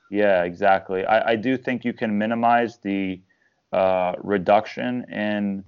yeah, 0.10 0.44
exactly. 0.44 1.06
I, 1.06 1.32
I 1.32 1.36
do 1.36 1.58
think 1.58 1.86
you 1.86 1.94
can 1.94 2.18
minimize 2.18 2.78
the 2.80 3.22
uh, 3.72 4.14
reduction 4.24 5.06
in 5.12 5.64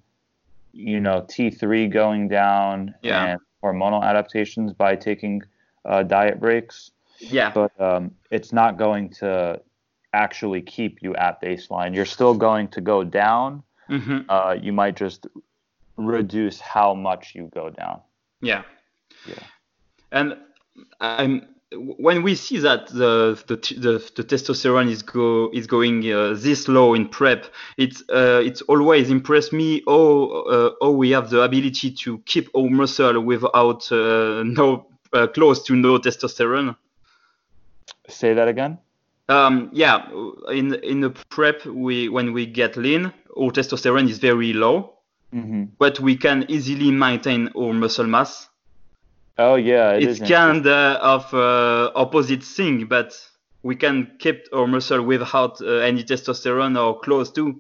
you 0.73 0.99
know 0.99 1.25
T3 1.27 1.88
going 1.88 2.27
down 2.29 2.95
Yeah. 3.01 3.32
and 3.34 3.39
hormonal 3.63 4.04
adaptations 4.04 4.74
by 4.74 4.95
taking 4.95 5.41
uh, 5.86 6.04
diet 6.04 6.39
breaks. 6.39 6.91
Yeah. 7.22 7.52
but 7.54 7.72
um, 7.82 8.12
it's 8.32 8.54
not 8.54 8.78
going 8.78 9.10
to 9.19 9.62
actually 10.13 10.62
keep 10.62 11.02
you 11.02 11.13
at 11.15 11.41
baseline. 11.41 11.93
You're 11.93 12.06
still 12.06 12.34
going 12.34 12.69
to 12.69 12.82
go 12.82 13.04
down. 13.04 13.63
hmm 13.88 14.19
Uh, 14.30 14.56
you 14.60 14.72
might 14.72 14.95
just 14.95 15.28
reduce 15.98 16.62
how 16.62 16.93
much 16.93 17.36
you 17.36 17.50
go 17.54 17.69
down. 17.69 18.00
Yeah. 18.41 18.63
Yeah. 19.28 19.43
And 20.12 20.38
I'm 21.02 21.48
when 21.71 22.23
we 22.23 22.36
see 22.36 22.58
that 22.58 22.88
the 22.88 23.41
the, 23.47 23.55
the, 23.55 24.12
the 24.15 24.23
testosterone 24.23 24.89
is 24.89 25.03
go 25.03 25.49
is 25.53 25.67
going 25.67 26.12
uh, 26.12 26.34
this 26.36 26.67
low 26.67 26.93
in 26.93 27.08
prep, 27.08 27.45
it's 27.77 28.01
uh, 28.10 28.41
it's 28.43 28.62
always 28.63 29.10
impressed 29.10 29.53
me 29.53 29.84
how 29.88 30.25
uh, 30.49 30.71
how 30.82 30.91
we 30.91 31.12
have 31.12 31.29
the 31.29 31.41
ability 31.41 31.91
to 31.91 32.17
keep 32.19 32.49
our 32.55 32.69
muscle 32.69 33.21
without 33.21 33.91
uh, 33.91 34.43
no 34.43 34.88
uh, 35.13 35.27
close 35.27 35.63
to 35.63 35.75
no 35.75 35.99
testosterone. 35.99 36.75
Say 38.08 38.34
that 38.34 38.47
again. 38.47 38.79
Um, 39.27 39.69
yeah, 39.71 40.10
in 40.51 40.73
in 40.73 41.01
the 41.01 41.12
prep, 41.29 41.65
we 41.65 42.10
when 42.10 42.34
we 42.34 42.47
get 42.47 42.77
lean, 42.77 43.13
our 43.38 43.51
testosterone 43.51 44.10
is 44.10 44.17
very 44.17 44.53
low, 44.53 44.95
hmm 45.32 45.65
but 45.77 45.99
we 45.99 46.17
can 46.17 46.45
easily 46.49 46.89
maintain 46.89 47.49
our 47.55 47.73
muscle 47.73 48.08
mass. 48.08 48.48
Oh 49.39 49.56
yeah, 49.56 49.93
it 49.93 50.04
it's 50.04 50.19
kind 50.19 50.67
of 50.67 51.34
uh, 51.34 51.91
opposite 51.95 52.43
thing, 52.43 52.88
but 52.88 53.17
we 53.63 53.73
can 53.73 54.12
keep 54.19 54.45
our 54.54 54.67
muscle 54.67 55.02
without 55.02 55.62
uh, 55.62 55.78
any 55.78 56.04
testosterone 56.04 56.78
or 56.78 56.99
close 56.99 57.32
to. 57.32 57.60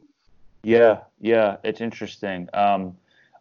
Yeah, 0.61 0.99
yeah, 1.21 1.55
it's 1.63 1.79
interesting. 1.79 2.49
Um, 2.53 2.97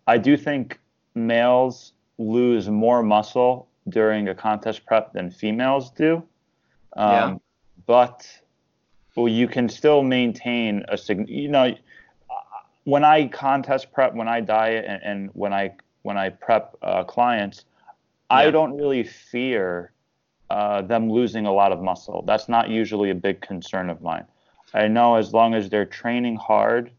I 0.07 0.19
do 0.19 0.37
think 0.37 0.79
males 1.17 1.93
lose 2.19 2.71
more 2.71 3.03
muscle 3.03 3.67
during 3.89 4.29
a 4.29 4.37
contest 4.37 4.87
prep 4.87 5.13
than 5.13 5.33
females 5.33 5.91
do. 5.91 6.23
Um, 6.97 7.13
Yeah. 7.13 7.35
But 7.87 8.41
well, 9.17 9.29
you 9.29 9.49
can 9.49 9.69
still 9.69 10.03
maintain 10.03 10.85
a 10.89 10.97
sig. 10.97 11.29
You 11.29 11.49
know, 11.49 11.75
when 12.85 13.05
I 13.05 13.27
contest 13.27 13.93
prep, 13.93 14.15
when 14.15 14.29
I 14.29 14.41
diet, 14.43 14.85
and, 14.87 15.03
and 15.03 15.31
when 15.33 15.53
I 15.53 15.75
when 16.03 16.17
I 16.17 16.29
prep 16.29 16.77
uh, 16.83 17.03
clients, 17.05 17.65
I 18.31 18.51
don't 18.51 18.77
really 18.77 19.05
fear 19.05 19.93
uh, 20.51 20.83
them 20.83 21.11
losing 21.11 21.47
a 21.47 21.53
lot 21.53 21.73
of 21.73 21.83
muscle. 21.83 22.23
That's 22.27 22.49
not 22.49 22.69
usually 22.69 23.11
a 23.11 23.15
big 23.15 23.41
concern 23.41 23.91
of 23.91 24.03
mine. 24.03 24.25
I 24.75 24.89
know 24.89 25.17
as 25.17 25.33
long 25.33 25.55
as 25.55 25.69
they're 25.71 25.87
training 25.87 26.37
hard, 26.37 26.91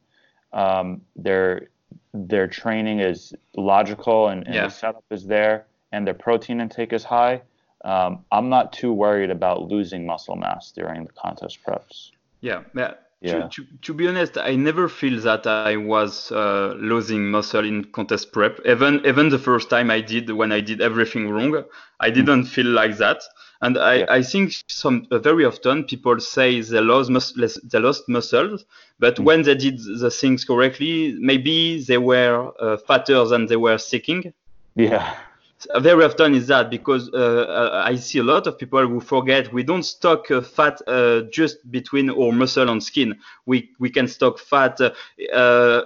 um, 0.54 1.02
their 1.16 1.70
their 2.14 2.48
training 2.48 3.00
is 3.00 3.34
logical 3.56 4.30
and, 4.30 4.44
and 4.46 4.56
Yeah. 4.56 4.64
the 4.64 4.70
setup 4.72 5.04
is 5.12 5.26
there, 5.28 5.66
and 5.92 6.06
their 6.08 6.16
protein 6.16 6.60
intake 6.60 6.92
is 6.94 7.04
high. 7.04 7.42
Um, 7.86 8.26
I'm 8.32 8.50
not 8.50 8.74
too 8.74 8.92
worried 8.92 9.30
about 9.30 9.70
losing 9.70 10.06
muscle 10.06 10.36
mass 10.36 10.72
during 10.72 11.06
the 11.06 11.12
contest 11.14 11.60
preps. 11.64 12.12
Yeah, 12.42 12.64
yeah. 12.76 12.96
Yeah. 13.22 13.50
To, 13.52 13.64
to, 13.64 13.66
to 13.82 13.94
be 13.94 14.08
honest, 14.08 14.38
I 14.38 14.56
never 14.56 14.88
feel 14.90 15.20
that 15.22 15.46
I 15.46 15.66
was 15.68 16.32
uh, 16.32 16.74
losing 16.78 17.30
muscle 17.30 17.66
in 17.66 17.86
contest 17.86 18.32
prep. 18.32 18.60
Even 18.66 19.02
even 19.06 19.30
the 19.30 19.38
first 19.38 19.70
time 19.70 19.90
I 19.92 20.02
did, 20.02 20.30
when 20.32 20.52
I 20.52 20.62
did 20.62 20.82
everything 20.82 21.30
wrong, 21.30 21.64
I 22.00 22.10
didn't 22.10 22.46
feel 22.46 22.68
like 22.68 22.98
that. 22.98 23.22
And 23.62 23.78
I, 23.78 23.96
Yeah. 23.98 24.06
I 24.10 24.22
think 24.24 24.54
some 24.68 25.06
uh, 25.12 25.20
very 25.20 25.46
often 25.46 25.84
people 25.84 26.20
say 26.20 26.62
they 26.62 26.80
lost 26.82 27.10
mus- 27.10 27.60
they 27.64 27.80
lost 27.80 28.08
muscles, 28.08 28.66
but 29.00 29.20
when 29.20 29.44
they 29.44 29.56
did 29.56 29.80
the 30.00 30.10
things 30.10 30.46
correctly, 30.46 31.16
maybe 31.20 31.84
they 31.84 31.98
were 31.98 32.52
uh, 32.60 32.78
fatter 32.78 33.26
than 33.26 33.48
they 33.48 33.58
were 33.58 33.78
seeking. 33.78 34.34
Yeah, 34.76 35.16
very 35.80 36.04
often 36.04 36.36
is 36.36 36.48
that 36.48 36.70
because 36.70 37.10
uh, 37.14 37.82
I 37.86 37.96
see 37.96 38.20
a 38.20 38.24
lot 38.24 38.48
of 38.48 38.58
people 38.58 38.88
who 38.88 39.00
forget 39.00 39.52
we 39.54 39.64
don't 39.64 39.84
stock 39.84 40.32
uh, 40.32 40.42
fat 40.42 40.82
uh, 40.88 41.22
just 41.32 41.70
between 41.72 42.10
our 42.10 42.32
muscle 42.32 42.70
and 42.70 42.82
skin. 42.82 43.18
We 43.46 43.72
we 43.80 43.90
can 43.90 44.08
stock 44.08 44.40
fat 44.40 44.80
uh, 44.80 44.92
uh, 45.34 45.82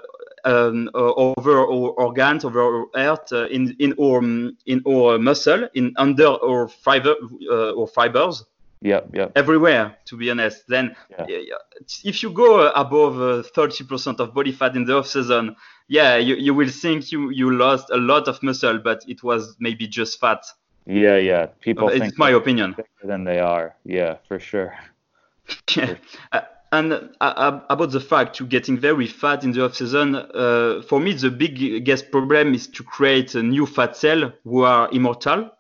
um, 0.46 0.90
over 0.94 1.60
our 1.60 1.66
organs, 1.66 2.46
over 2.46 2.62
our 2.62 2.88
heart, 2.96 3.32
uh, 3.32 3.48
in 3.48 3.76
in 3.80 3.94
our 4.00 4.20
um, 4.20 4.58
in 4.66 4.82
our 4.88 5.18
muscle, 5.18 5.68
in 5.74 5.94
under 5.98 6.28
our 6.28 6.68
fiber 6.68 7.16
or 7.50 7.88
fibers 7.88 8.46
yep, 8.84 9.10
yep. 9.14 9.32
everywhere. 9.36 9.98
To 10.06 10.18
be 10.18 10.30
honest, 10.30 10.68
then 10.68 10.96
Yeah. 11.10 11.26
uh, 11.26 11.80
if 12.04 12.22
you 12.22 12.30
go 12.32 12.68
above 12.72 13.20
uh, 13.20 13.44
thirty 13.56 13.84
percent 13.84 14.20
of 14.20 14.34
body 14.34 14.52
fat 14.52 14.76
in 14.76 14.86
the 14.86 14.98
off 14.98 15.08
season, 15.08 15.56
yeah, 15.88 16.18
you, 16.18 16.36
you 16.36 16.54
will 16.54 16.70
think 16.70 17.12
you 17.12 17.30
you 17.32 17.50
lost 17.52 17.90
a 17.90 17.98
lot 17.98 18.28
of 18.28 18.42
muscle, 18.44 18.80
but 18.80 19.04
it 19.08 19.24
was 19.24 19.56
maybe 19.60 19.88
just 19.88 20.20
fat. 20.20 20.44
Yeah, 20.86 21.18
yeah. 21.18 21.48
People 21.62 21.90
it's 21.90 22.00
think 22.00 22.18
my 22.18 22.32
opinion. 22.32 22.76
than 23.04 23.24
they 23.24 23.40
are. 23.40 23.76
Yeah, 23.86 24.18
for 24.28 24.40
sure. 24.40 24.74
Yeah. 25.76 25.96
Uh, 26.32 26.42
and 26.72 26.94
uh, 26.94 27.00
uh, 27.22 27.60
about 27.70 27.92
the 27.92 28.00
fact 28.00 28.36
to 28.38 28.46
getting 28.46 28.80
very 28.80 29.08
fat 29.08 29.44
in 29.44 29.52
the 29.52 29.64
off 29.64 29.76
season, 29.76 30.16
uh, 30.16 30.82
for 30.88 31.00
me 31.00 31.14
the 31.14 31.30
big 31.30 31.60
biggest 31.60 32.12
problem 32.12 32.54
is 32.54 32.68
to 32.68 32.84
create 32.84 33.36
a 33.36 33.44
new 33.44 33.66
fat 33.66 33.96
cell 33.96 34.32
who 34.44 34.64
are 34.64 34.90
immortal. 34.92 35.52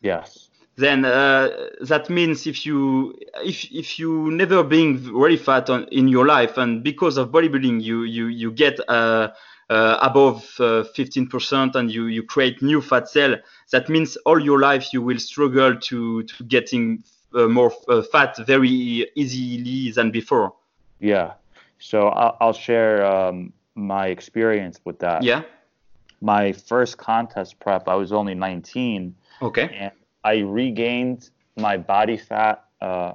Yes. 0.00 0.43
Then 0.76 1.04
uh, 1.04 1.50
that 1.82 2.10
means 2.10 2.46
if 2.46 2.66
you 2.66 3.14
if 3.44 3.70
if 3.70 3.98
you 3.98 4.30
never 4.32 4.64
being 4.64 4.98
very 4.98 5.36
fat 5.36 5.70
on, 5.70 5.84
in 5.92 6.08
your 6.08 6.26
life 6.26 6.58
and 6.58 6.82
because 6.82 7.16
of 7.16 7.30
bodybuilding 7.30 7.80
you 7.80 8.02
you 8.02 8.26
you 8.26 8.50
get 8.50 8.80
uh, 8.88 9.28
uh, 9.70 9.98
above 10.02 10.44
uh, 10.58 10.84
15% 10.96 11.76
and 11.76 11.90
you 11.90 12.06
you 12.06 12.24
create 12.24 12.60
new 12.60 12.80
fat 12.80 13.08
cell, 13.08 13.36
that 13.70 13.88
means 13.88 14.16
all 14.26 14.40
your 14.40 14.58
life 14.58 14.92
you 14.92 15.00
will 15.00 15.18
struggle 15.18 15.76
to 15.76 16.24
to 16.24 16.44
getting 16.44 17.04
uh, 17.34 17.46
more 17.46 17.72
uh, 17.88 18.02
fat 18.02 18.36
very 18.46 19.08
easily 19.14 19.92
than 19.92 20.10
before. 20.10 20.54
Yeah. 20.98 21.34
So 21.78 22.08
I'll, 22.08 22.36
I'll 22.40 22.52
share 22.52 23.04
um, 23.04 23.52
my 23.74 24.08
experience 24.08 24.80
with 24.84 24.98
that. 25.00 25.22
Yeah. 25.22 25.42
My 26.20 26.52
first 26.52 26.96
contest 26.96 27.60
prep, 27.60 27.88
I 27.88 27.94
was 27.96 28.12
only 28.12 28.34
19, 28.34 29.14
Okay. 29.42 29.76
and 29.78 29.92
I 30.24 30.38
regained 30.38 31.30
my 31.56 31.76
body 31.76 32.16
fat 32.16 32.64
uh, 32.80 33.12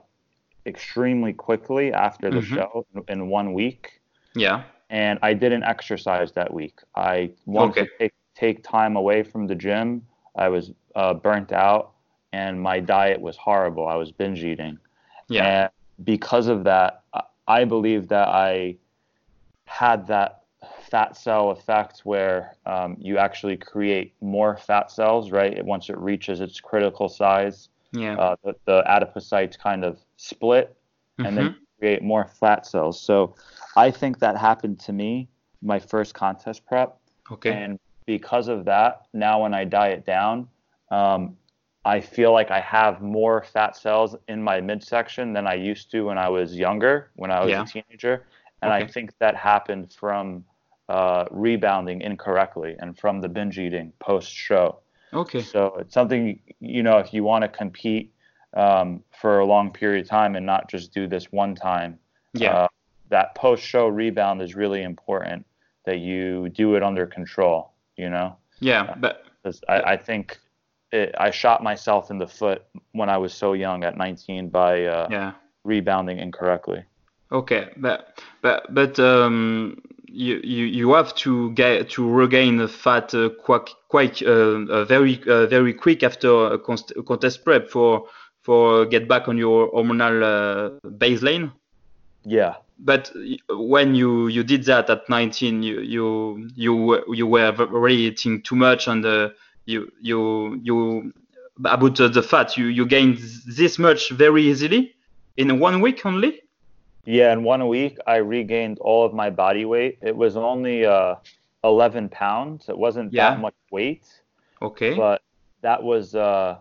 extremely 0.66 1.34
quickly 1.34 1.92
after 1.94 2.30
the 2.30 2.40
Mhm. 2.42 2.56
show 2.56 2.86
in 3.08 3.30
one 3.30 3.54
week. 3.54 4.02
Yeah. 4.36 4.64
and 4.92 5.20
I 5.22 5.34
didn't 5.36 5.64
exercise 5.64 6.32
that 6.32 6.52
week. 6.52 6.80
I 6.96 7.32
wanted 7.46 7.72
Okay. 7.72 7.84
to 7.86 7.90
take, 8.00 8.14
take 8.34 8.64
time 8.64 8.96
away 8.96 9.22
from 9.22 9.46
the 9.46 9.54
gym. 9.54 10.02
I 10.36 10.50
was 10.50 10.72
uh, 10.96 11.14
burnt 11.14 11.52
out, 11.52 11.92
and 12.34 12.60
my 12.60 12.80
diet 12.80 13.22
was 13.22 13.38
horrible. 13.38 13.88
I 13.88 13.96
was 13.96 14.12
binge 14.12 14.44
eating, 14.44 14.80
Yeah. 15.28 15.46
and 15.46 15.70
because 16.06 16.48
of 16.48 16.64
that, 16.64 17.04
I 17.48 17.66
believe 17.66 18.08
that 18.08 18.30
I 18.30 18.78
had 19.66 20.08
that 20.08 20.39
fat 20.90 21.16
cell 21.18 21.52
effect 21.52 22.02
where 22.04 22.56
um, 22.66 22.98
you 23.00 23.18
actually 23.18 23.58
create 23.58 24.14
more 24.22 24.58
fat 24.58 24.92
cells, 24.92 25.32
right? 25.32 25.64
Once 25.66 25.90
it 25.90 25.98
reaches 25.98 26.42
its 26.42 26.60
critical 26.60 27.10
size, 27.10 27.70
Yeah. 27.92 28.16
uh, 28.18 28.36
the, 28.44 28.56
the 28.66 28.84
adipocytes 28.88 29.58
kind 29.58 29.84
of 29.84 30.00
split 30.18 30.76
and 31.20 31.38
then 31.38 31.46
Mhm. 31.48 31.56
create 31.80 32.02
more 32.02 32.26
fat 32.28 32.66
cells. 32.66 33.02
So 33.02 33.36
I 33.76 33.92
think 33.92 34.20
that 34.20 34.38
happened 34.38 34.80
to 34.82 34.94
me 34.94 35.30
my 35.62 35.80
first 35.80 36.14
contest 36.14 36.66
prep, 36.66 36.98
Okay. 37.32 37.52
and 37.52 37.80
because 38.06 38.48
of 38.48 38.66
that, 38.66 39.08
now 39.14 39.44
when 39.44 39.54
I 39.54 39.66
diet 39.66 40.06
down, 40.06 40.48
um, 40.90 41.38
I 41.86 42.02
feel 42.02 42.32
like 42.32 42.52
I 42.52 42.60
have 42.62 43.02
more 43.02 43.44
fat 43.44 43.76
cells 43.78 44.16
in 44.28 44.42
my 44.42 44.62
midsection 44.62 45.34
than 45.34 45.48
I 45.48 45.54
used 45.56 45.92
to 45.92 46.06
when 46.06 46.18
I 46.18 46.30
was 46.30 46.56
younger, 46.56 47.12
when 47.16 47.32
I 47.32 47.42
was 47.44 47.52
Yeah. 47.52 47.62
a 47.64 47.66
teenager, 47.66 48.26
and 48.62 48.72
I 48.72 48.86
think 48.86 49.12
that 49.20 49.36
happened 49.36 49.94
from 49.94 50.44
uh, 50.90 51.26
rebounding 51.30 52.02
incorrectly 52.02 52.76
and 52.80 52.98
from 52.98 53.22
the 53.22 53.30
binge 53.30 53.60
eating 53.60 53.94
post 54.00 54.34
show. 54.34 54.80
Okay. 55.14 55.42
So 55.42 55.76
it's 55.80 55.94
something 55.94 56.40
you 56.60 56.84
know 56.84 56.98
if 56.98 57.14
you 57.14 57.24
want 57.24 57.44
to 57.44 57.48
compete 57.48 58.12
um, 58.56 59.04
for 59.22 59.40
a 59.40 59.46
long 59.46 59.72
period 59.72 60.06
of 60.06 60.10
time 60.10 60.36
and 60.36 60.46
not 60.46 60.70
just 60.70 60.92
do 60.94 61.08
this 61.08 61.32
one 61.32 61.56
time. 61.56 62.00
Yeah. 62.34 62.54
Uh, 62.54 62.68
that 63.10 63.36
post 63.36 63.64
show 63.64 63.88
rebound 63.88 64.42
is 64.42 64.56
really 64.56 64.84
important 64.84 65.46
that 65.86 66.00
you 66.00 66.50
do 66.50 66.76
it 66.76 66.84
under 66.84 67.06
control. 67.06 67.72
You 67.96 68.10
know. 68.10 68.36
Yeah, 68.60 68.96
but 69.00 69.26
I, 69.68 69.82
I 69.94 69.98
think 69.98 70.38
it, 70.92 71.14
I 71.18 71.32
shot 71.32 71.64
myself 71.64 72.12
in 72.12 72.18
the 72.18 72.28
foot 72.28 72.64
when 72.92 73.10
I 73.10 73.18
was 73.18 73.34
so 73.34 73.54
young 73.54 73.84
at 73.84 73.96
19 73.96 74.50
by 74.50 74.86
uh, 74.86 75.08
yeah. 75.10 75.34
rebounding 75.64 76.20
incorrectly. 76.20 76.84
Okay, 77.32 77.70
but 77.78 78.20
but 78.42 78.74
but 78.74 79.00
um, 79.00 79.82
you 80.12 80.40
you 80.44 80.66
you 80.66 80.94
have 80.94 81.14
to 81.16 81.52
get 81.52 81.90
to 81.92 82.10
regain 82.10 82.58
the 82.58 82.68
fat 82.68 83.14
uh, 83.14 83.30
quite 83.30 83.70
quite 83.90 84.22
uh, 84.22 84.66
uh, 84.70 84.86
very 84.86 85.22
uh, 85.28 85.46
very 85.48 85.74
quick 85.74 86.04
after 86.04 86.30
a 86.54 86.60
const- 86.60 86.94
contest 87.08 87.44
prep 87.46 87.70
for 87.70 88.06
for 88.42 88.86
get 88.86 89.08
back 89.08 89.28
on 89.28 89.38
your 89.38 89.72
hormonal 89.72 90.24
uh, 90.24 90.90
baseline. 90.90 91.52
Yeah. 92.26 92.56
But 92.80 93.12
when 93.50 93.94
you 93.96 94.28
you 94.28 94.44
did 94.44 94.64
that 94.66 94.90
at 94.90 95.10
19, 95.10 95.64
you 95.64 95.82
you 95.82 96.50
you 96.56 96.76
were- 96.76 97.04
you 97.14 97.28
were 97.28 97.54
already 97.60 98.04
eating 98.04 98.42
too 98.42 98.56
much 98.56 98.88
and 98.88 99.06
uh, 99.06 99.30
you 99.66 99.92
you 100.02 100.60
you 100.64 101.14
about 101.66 102.00
uh, 102.00 102.08
the 102.08 102.24
fat 102.24 102.58
you 102.58 102.66
you 102.68 102.86
gained 102.86 103.18
this 103.46 103.78
much 103.78 104.12
very 104.12 104.44
easily 104.44 104.96
in 105.38 105.60
one 105.60 105.82
week 105.82 106.06
only. 106.06 106.42
Yeah, 107.10 107.34
in 107.34 107.42
one 107.44 107.68
week 107.68 107.98
I 108.06 108.18
regained 108.18 108.78
all 108.80 109.04
of 109.04 109.14
my 109.14 109.32
body 109.32 109.66
weight. 109.66 109.98
It 110.04 110.16
was 110.16 110.38
only 110.38 110.86
uh, 110.86 111.16
11 111.64 112.10
pounds. 112.10 112.70
It 112.70 112.78
wasn't 112.78 113.12
Yeah. 113.12 113.32
that 113.32 113.40
much 113.40 113.56
weight, 113.72 114.06
Okay. 114.62 114.96
but 114.96 115.24
that 115.62 115.82
was 115.82 116.14
uh, 116.14 116.58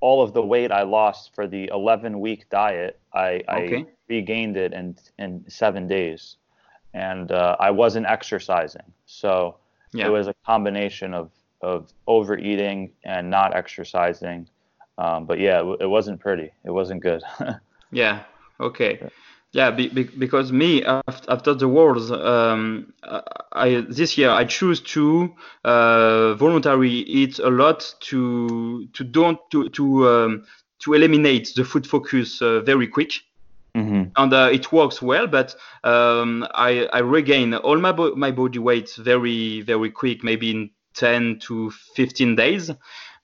all 0.00 0.20
of 0.22 0.34
the 0.34 0.42
weight 0.42 0.70
I 0.70 0.82
lost 0.82 1.34
for 1.34 1.46
the 1.46 1.70
11 1.72 2.20
week 2.20 2.50
diet. 2.50 3.00
I, 3.14 3.42
Okay. 3.48 3.76
I 3.78 3.86
regained 4.08 4.58
it 4.58 4.74
in 4.74 4.94
in 5.18 5.30
seven 5.48 5.88
days, 5.88 6.36
and 6.92 7.32
uh, 7.32 7.56
I 7.58 7.70
wasn't 7.70 8.06
exercising. 8.06 8.88
So 9.06 9.56
yeah. 9.94 10.06
it 10.06 10.10
was 10.10 10.26
a 10.28 10.34
combination 10.44 11.14
of 11.14 11.30
of 11.62 11.90
overeating 12.06 12.92
and 13.04 13.30
not 13.30 13.54
exercising. 13.56 14.48
Um, 14.98 15.24
but 15.24 15.38
yeah, 15.38 15.62
it, 15.62 15.82
it 15.84 15.90
wasn't 15.96 16.20
pretty. 16.20 16.50
It 16.64 16.72
wasn't 16.72 17.00
good. 17.02 17.22
Yeah. 17.94 18.24
Okay. 18.58 18.92
Yeah. 19.52 19.70
Be, 19.70 19.88
be, 19.88 20.04
because 20.04 20.52
me 20.52 20.82
after, 20.84 21.30
after 21.30 21.54
the 21.54 21.68
wars, 21.68 22.10
um, 22.10 22.92
I 23.52 23.84
this 23.88 24.16
year 24.16 24.30
I 24.30 24.44
choose 24.44 24.80
to 24.94 25.34
uh, 25.64 26.34
voluntarily 26.34 26.88
eat 26.90 27.38
a 27.38 27.50
lot 27.50 27.94
to 28.10 28.86
to 28.92 29.04
don't 29.04 29.38
to 29.50 29.68
to 29.70 30.08
um, 30.08 30.44
to 30.80 30.94
eliminate 30.94 31.52
the 31.54 31.64
food 31.64 31.86
focus 31.86 32.40
uh, 32.42 32.60
very 32.60 32.86
quick. 32.88 33.12
hmm 33.74 34.14
and 34.16 34.32
uh, 34.34 34.50
it 34.52 34.72
works 34.72 35.00
well. 35.02 35.26
But 35.26 35.54
um, 35.84 36.46
I, 36.54 36.86
I 36.92 36.98
regain 37.00 37.54
all 37.54 37.78
my 37.78 37.92
bo- 37.92 38.14
my 38.16 38.30
body 38.30 38.58
weight 38.58 38.90
very 38.98 39.62
very 39.62 39.90
quick, 39.90 40.22
maybe 40.24 40.50
in 40.50 40.70
10 40.94 41.38
to 41.40 41.70
15 41.96 42.36
days. 42.36 42.70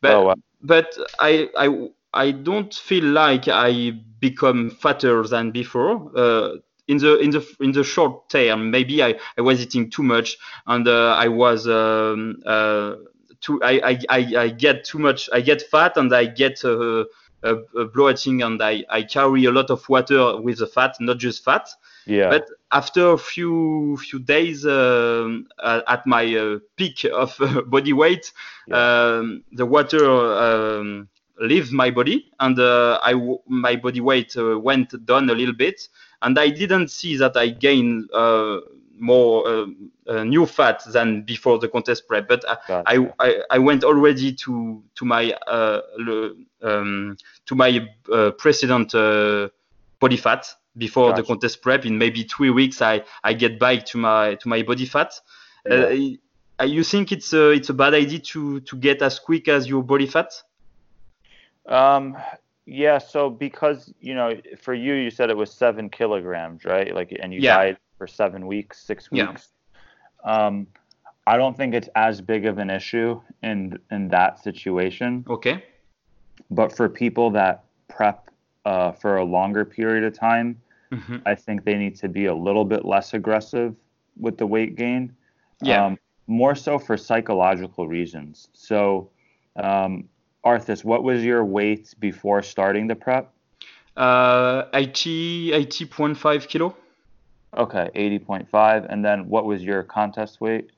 But 0.00 0.18
Oh, 0.18 0.24
wow. 0.26 0.34
but 0.62 0.96
I 1.18 1.48
I 1.56 1.88
I 2.12 2.30
don't 2.30 2.72
feel 2.72 3.04
like 3.04 3.48
I 3.48 3.92
become 4.20 4.70
fatter 4.70 5.22
than 5.24 5.50
before. 5.50 6.10
Uh, 6.16 6.56
in 6.86 6.96
the 6.96 7.18
in 7.18 7.30
the 7.30 7.46
in 7.60 7.72
the 7.72 7.84
short 7.84 8.30
term, 8.30 8.70
maybe 8.70 9.02
I, 9.02 9.14
I 9.36 9.42
was 9.42 9.60
eating 9.60 9.90
too 9.90 10.02
much 10.02 10.38
and 10.66 10.88
uh, 10.88 11.14
I 11.18 11.28
was 11.28 11.68
um, 11.68 12.42
uh, 12.46 12.94
too 13.40 13.60
I, 13.62 13.80
I, 13.84 13.98
I, 14.08 14.36
I 14.38 14.48
get 14.48 14.84
too 14.84 14.98
much 14.98 15.28
I 15.32 15.42
get 15.42 15.62
fat 15.62 15.98
and 15.98 16.14
I 16.14 16.24
get 16.24 16.64
uh, 16.64 17.04
uh, 17.42 17.54
uh, 17.78 17.84
bloating 17.94 18.42
and 18.42 18.60
I, 18.60 18.84
I 18.90 19.02
carry 19.02 19.44
a 19.44 19.52
lot 19.52 19.70
of 19.70 19.88
water 19.88 20.40
with 20.40 20.58
the 20.58 20.66
fat, 20.66 20.96
not 20.98 21.18
just 21.18 21.44
fat. 21.44 21.68
Yeah. 22.04 22.30
But 22.30 22.48
after 22.72 23.10
a 23.10 23.18
few 23.18 23.96
few 23.98 24.18
days 24.18 24.66
um, 24.66 25.46
uh, 25.62 25.82
at 25.86 26.06
my 26.06 26.34
uh, 26.34 26.58
peak 26.76 27.04
of 27.04 27.38
body 27.66 27.92
weight, 27.92 28.32
um, 28.72 29.44
the 29.52 29.66
water 29.66 30.10
um, 30.10 31.08
leaves 31.40 31.72
my 31.72 31.90
body, 31.90 32.30
and 32.40 32.58
uh, 32.58 32.98
I 33.02 33.12
w- 33.12 33.40
my 33.46 33.76
body 33.76 34.00
weight 34.00 34.36
uh, 34.36 34.58
went 34.58 35.04
down 35.06 35.30
a 35.30 35.34
little 35.34 35.54
bit, 35.54 35.88
and 36.22 36.38
I 36.38 36.48
didn't 36.50 36.88
see 36.88 37.16
that 37.16 37.36
I 37.36 37.48
gained 37.48 38.10
uh, 38.12 38.60
more 38.98 39.46
uh, 39.46 39.66
uh, 40.08 40.24
new 40.24 40.46
fat 40.46 40.82
than 40.92 41.22
before 41.22 41.58
the 41.58 41.68
contest 41.68 42.08
prep. 42.08 42.28
But 42.28 42.44
I, 42.48 42.56
Gotcha. 42.66 43.14
I, 43.20 43.26
I, 43.26 43.42
I 43.52 43.58
went 43.58 43.84
already 43.84 44.32
to 44.32 44.82
to 44.96 45.04
my 45.04 45.32
uh, 45.46 45.80
le- 45.98 46.34
um, 46.62 47.16
to 47.46 47.54
my 47.54 47.88
uh, 48.12 48.30
precedent 48.32 48.94
uh, 48.94 49.48
body 50.00 50.16
fat 50.16 50.46
before 50.76 51.12
the 51.12 51.22
contest 51.22 51.62
prep. 51.62 51.86
In 51.86 51.98
maybe 51.98 52.22
three 52.24 52.50
weeks, 52.50 52.82
I, 52.82 53.02
I 53.24 53.32
get 53.32 53.58
back 53.58 53.86
to 53.86 53.98
my 53.98 54.34
to 54.36 54.48
my 54.48 54.62
body 54.62 54.86
fat. 54.86 55.12
Uh, 55.70 55.90
you 56.64 56.82
think 56.82 57.12
it's 57.12 57.32
a 57.32 57.50
it's 57.50 57.68
a 57.68 57.74
bad 57.74 57.94
idea 57.94 58.18
to 58.18 58.60
to 58.60 58.76
get 58.76 59.02
as 59.02 59.18
quick 59.18 59.48
as 59.48 59.68
your 59.68 59.82
body 59.82 60.06
fat? 60.06 60.32
Um, 61.68 62.16
yeah. 62.66 62.98
So 62.98 63.30
because 63.30 63.92
you 64.00 64.14
know, 64.14 64.34
for 64.60 64.74
you, 64.74 64.94
you 64.94 65.10
said 65.10 65.30
it 65.30 65.36
was 65.36 65.52
seven 65.52 65.88
kilograms, 65.88 66.64
right? 66.64 66.94
Like, 66.94 67.16
and 67.20 67.32
you 67.32 67.40
Yeah. 67.40 67.56
died 67.56 67.76
for 67.96 68.06
seven 68.06 68.46
weeks, 68.46 68.80
six 68.80 69.10
weeks. 69.10 69.48
Yeah. 70.24 70.46
Um, 70.46 70.66
I 71.26 71.36
don't 71.36 71.56
think 71.56 71.74
it's 71.74 71.88
as 71.94 72.20
big 72.20 72.46
of 72.46 72.58
an 72.58 72.70
issue 72.70 73.20
in 73.42 73.78
in 73.90 74.08
that 74.08 74.42
situation. 74.42 75.24
Okay. 75.28 75.62
But 76.50 76.74
for 76.74 76.88
people 76.88 77.30
that 77.30 77.64
prep 77.88 78.30
uh, 78.64 78.92
for 78.92 79.16
a 79.16 79.24
longer 79.24 79.64
period 79.64 80.04
of 80.04 80.14
time, 80.18 80.60
hmm 80.92 81.16
I 81.26 81.34
think 81.34 81.64
they 81.64 81.74
need 81.74 81.96
to 81.96 82.08
be 82.08 82.26
a 82.26 82.34
little 82.34 82.64
bit 82.64 82.84
less 82.84 83.14
aggressive 83.14 83.74
with 84.18 84.38
the 84.38 84.46
weight 84.46 84.74
gain. 84.76 85.14
Yeah. 85.62 85.84
Um, 85.86 85.98
more 86.26 86.54
so 86.54 86.78
for 86.78 86.96
psychological 86.96 87.88
reasons. 87.88 88.48
So, 88.52 89.10
um, 89.56 90.08
Arthas, 90.50 90.84
what 90.84 91.02
was 91.02 91.24
your 91.24 91.44
weight 91.44 91.94
before 91.98 92.42
starting 92.42 92.86
the 92.88 92.94
prep? 93.04 93.24
Uh, 93.96 94.64
80 94.72 95.50
80.5 95.52 96.48
kilo. 96.48 96.76
Okay, 97.56 97.86
80.5. 97.94 98.86
And 98.88 99.04
then 99.04 99.28
what 99.28 99.44
was 99.44 99.62
your 99.62 99.82
contest 99.82 100.40
weight? 100.40 100.70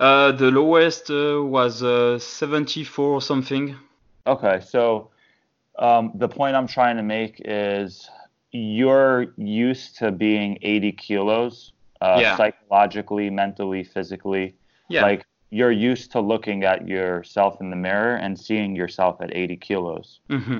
Uh, 0.00 0.32
the 0.32 0.50
lowest 0.50 1.10
uh, 1.10 1.42
was 1.42 1.82
uh, 1.82 2.18
74 2.18 3.20
something. 3.20 3.76
Okay, 4.26 4.60
so 4.60 5.10
um, 5.78 6.12
the 6.14 6.28
point 6.28 6.56
I'm 6.56 6.66
trying 6.66 6.96
to 6.96 7.02
make 7.02 7.42
is 7.44 8.08
you're 8.52 9.26
used 9.36 9.98
to 9.98 10.10
being 10.12 10.58
80 10.62 10.92
kilos 10.92 11.72
uh, 12.00 12.20
Yeah. 12.20 12.36
psychologically, 12.36 13.30
mentally, 13.30 13.84
physically. 13.84 14.54
Yeah. 14.88 15.02
Like 15.02 15.26
you're 15.54 15.70
used 15.90 16.10
to 16.10 16.20
looking 16.20 16.64
at 16.64 16.88
yourself 16.88 17.60
in 17.60 17.70
the 17.70 17.76
mirror 17.76 18.16
and 18.16 18.38
seeing 18.38 18.74
yourself 18.74 19.20
at 19.20 19.30
80 19.32 19.56
kilos. 19.58 20.18
hmm 20.28 20.58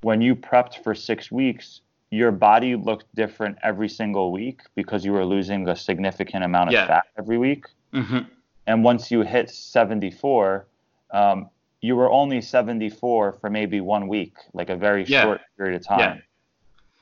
When 0.00 0.20
you 0.20 0.34
prepped 0.34 0.82
for 0.82 0.94
six 0.96 1.30
weeks, 1.30 1.82
your 2.10 2.32
body 2.32 2.74
looked 2.74 3.06
different 3.14 3.56
every 3.62 3.88
single 3.88 4.32
week 4.32 4.58
because 4.74 5.04
you 5.04 5.12
were 5.12 5.24
losing 5.24 5.68
a 5.68 5.76
significant 5.76 6.42
amount 6.44 6.70
of 6.70 6.74
Yeah. 6.74 6.86
fat 6.88 7.04
every 7.16 7.38
week. 7.38 7.64
hmm 7.92 8.22
And 8.66 8.82
once 8.84 9.10
you 9.12 9.20
hit 9.22 9.48
74, 9.50 10.66
um, 11.12 11.48
you 11.80 11.94
were 11.96 12.10
only 12.10 12.40
74 12.40 13.32
for 13.40 13.48
maybe 13.50 13.80
one 13.80 14.08
week, 14.08 14.34
like 14.54 14.70
a 14.70 14.76
very 14.76 15.04
Yeah. 15.04 15.22
short 15.22 15.40
period 15.56 15.76
of 15.80 15.86
time. 15.86 16.22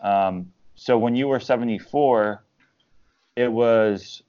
Yeah. 0.03 0.29
Um, 0.29 0.53
so 0.74 0.98
when 0.98 1.14
you 1.16 1.26
were 1.29 1.40
74, 1.40 2.44
it 3.37 3.50
was 3.50 4.22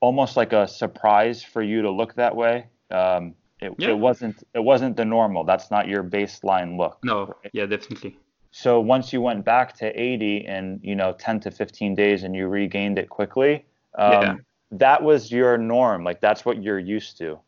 almost 0.00 0.36
like 0.36 0.52
a 0.52 0.66
surprise 0.68 1.42
for 1.42 1.62
you 1.62 1.82
to 1.82 1.90
look 1.90 2.14
that 2.14 2.34
way. 2.34 2.66
Um, 2.90 3.34
it, 3.60 3.72
Yeah. 3.78 3.90
it 3.90 3.98
wasn't 3.98 4.44
it 4.54 4.60
wasn't 4.60 4.96
the 4.96 5.04
normal. 5.04 5.44
That's 5.44 5.70
not 5.70 5.88
your 5.88 6.04
baseline 6.04 6.76
look. 6.78 6.98
No. 7.02 7.34
Yeah, 7.52 7.66
definitely. 7.66 8.16
So 8.50 8.80
once 8.80 9.12
you 9.12 9.20
went 9.20 9.44
back 9.44 9.74
to 9.78 9.86
80 10.00 10.46
in 10.46 10.80
you 10.82 10.94
know 10.94 11.12
10 11.18 11.40
to 11.40 11.50
15 11.50 11.94
days 11.94 12.22
and 12.22 12.34
you 12.34 12.48
regained 12.48 12.98
it 12.98 13.08
quickly, 13.08 13.64
um, 13.98 14.12
Yeah. 14.12 14.34
that 14.70 15.02
was 15.02 15.30
your 15.32 15.58
norm. 15.58 16.04
Like 16.04 16.20
that's 16.20 16.44
what 16.44 16.62
you're 16.62 16.78
used 16.78 17.18
to 17.18 17.38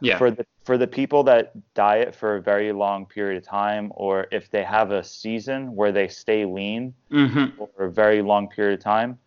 Yeah. 0.00 0.18
for 0.18 0.30
the 0.30 0.44
for 0.64 0.76
the 0.78 0.86
people 0.86 1.22
that 1.24 1.52
diet 1.74 2.14
for 2.14 2.36
a 2.36 2.42
very 2.42 2.72
long 2.72 3.06
period 3.06 3.36
of 3.42 3.44
time 3.48 3.92
or 3.94 4.26
if 4.30 4.50
they 4.50 4.62
have 4.64 4.90
a 4.92 5.02
season 5.02 5.74
where 5.74 5.92
they 5.92 6.08
stay 6.08 6.44
lean 6.44 6.94
hmm 7.10 7.46
for 7.56 7.68
a 7.84 7.90
very 7.90 8.22
long 8.22 8.48
period 8.48 8.78
of 8.78 8.84
time 8.84 9.18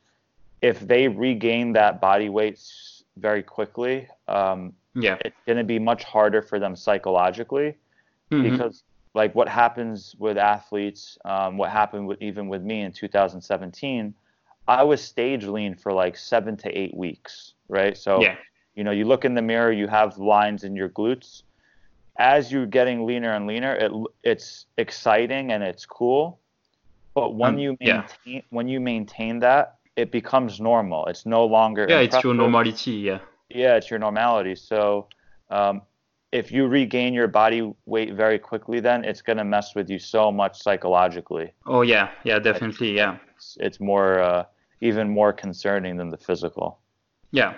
if 0.69 0.77
they 0.91 1.03
regain 1.07 1.65
that 1.79 1.93
body 2.07 2.29
weight 2.37 2.59
very 3.27 3.43
quickly 3.57 3.95
um, 4.37 4.59
Yeah. 5.05 5.17
it's 5.25 5.41
going 5.47 5.61
to 5.65 5.69
be 5.75 5.79
much 5.91 6.03
harder 6.13 6.41
for 6.49 6.57
them 6.63 6.75
psychologically 6.75 7.69
Mhm. 8.31 8.43
because 8.47 8.83
like 9.21 9.31
what 9.39 9.47
happens 9.47 10.15
with 10.25 10.37
athletes 10.37 11.01
um, 11.31 11.57
what 11.59 11.69
happened 11.81 12.05
with 12.09 12.19
even 12.29 12.45
with 12.53 12.63
me 12.71 12.77
in 12.85 12.91
2017 12.91 14.13
i 14.67 14.81
was 14.91 14.99
stage 15.13 15.45
lean 15.55 15.73
for 15.83 15.91
like 16.03 16.15
seven 16.33 16.53
to 16.63 16.69
eight 16.81 16.95
weeks 17.05 17.53
right 17.77 17.95
so 17.97 18.21
Yeah. 18.21 18.35
you 18.77 18.83
know, 18.83 18.91
you 18.91 19.05
look 19.05 19.23
in 19.23 19.33
the 19.35 19.41
mirror, 19.41 19.71
you 19.71 19.87
have 19.87 20.17
lines 20.17 20.65
in 20.67 20.75
your 20.75 20.89
glutes. 20.89 21.43
As 22.19 22.51
you're 22.51 22.65
getting 22.67 23.05
leaner 23.07 23.31
and 23.31 23.47
leaner, 23.47 23.73
it 23.85 23.91
it's 24.23 24.65
exciting 24.77 25.53
and 25.53 25.63
it's 25.63 25.85
cool. 25.85 26.39
But 27.13 27.35
when 27.39 27.53
Um, 27.53 27.59
you 27.63 27.77
yeah. 27.79 28.03
maintain 28.03 28.43
when 28.49 28.67
you 28.67 28.79
maintain 28.81 29.39
that, 29.47 29.74
it 29.95 30.11
becomes 30.11 30.59
normal. 30.59 31.05
It's 31.07 31.25
no 31.25 31.45
longer 31.45 31.85
Yeah, 31.89 31.99
it's 31.99 32.23
your 32.23 32.33
normality. 32.33 32.91
Yeah. 32.91 33.19
Yeah, 33.49 33.75
it's 33.75 33.89
your 33.89 33.99
normality. 33.99 34.55
So 34.55 35.07
um, 35.49 35.81
if 36.31 36.51
you 36.51 36.67
regain 36.67 37.13
your 37.13 37.27
body 37.27 37.73
weight 37.85 38.13
very 38.13 38.39
quickly, 38.39 38.79
then 38.79 39.05
it's 39.05 39.21
going 39.21 39.37
to 39.37 39.43
mess 39.43 39.75
with 39.75 39.89
you 39.89 39.99
so 39.99 40.31
much 40.31 40.61
psychologically. 40.61 41.53
Oh 41.65 41.81
yeah, 41.81 42.09
yeah, 42.23 42.39
definitely, 42.39 42.95
yeah. 42.95 43.17
It's, 43.35 43.57
it's 43.59 43.79
more 43.79 44.19
uh, 44.19 44.45
even 44.81 45.09
more 45.09 45.31
concerning 45.31 45.97
than 45.97 46.09
the 46.09 46.17
physical. 46.17 46.79
Yeah, 47.31 47.53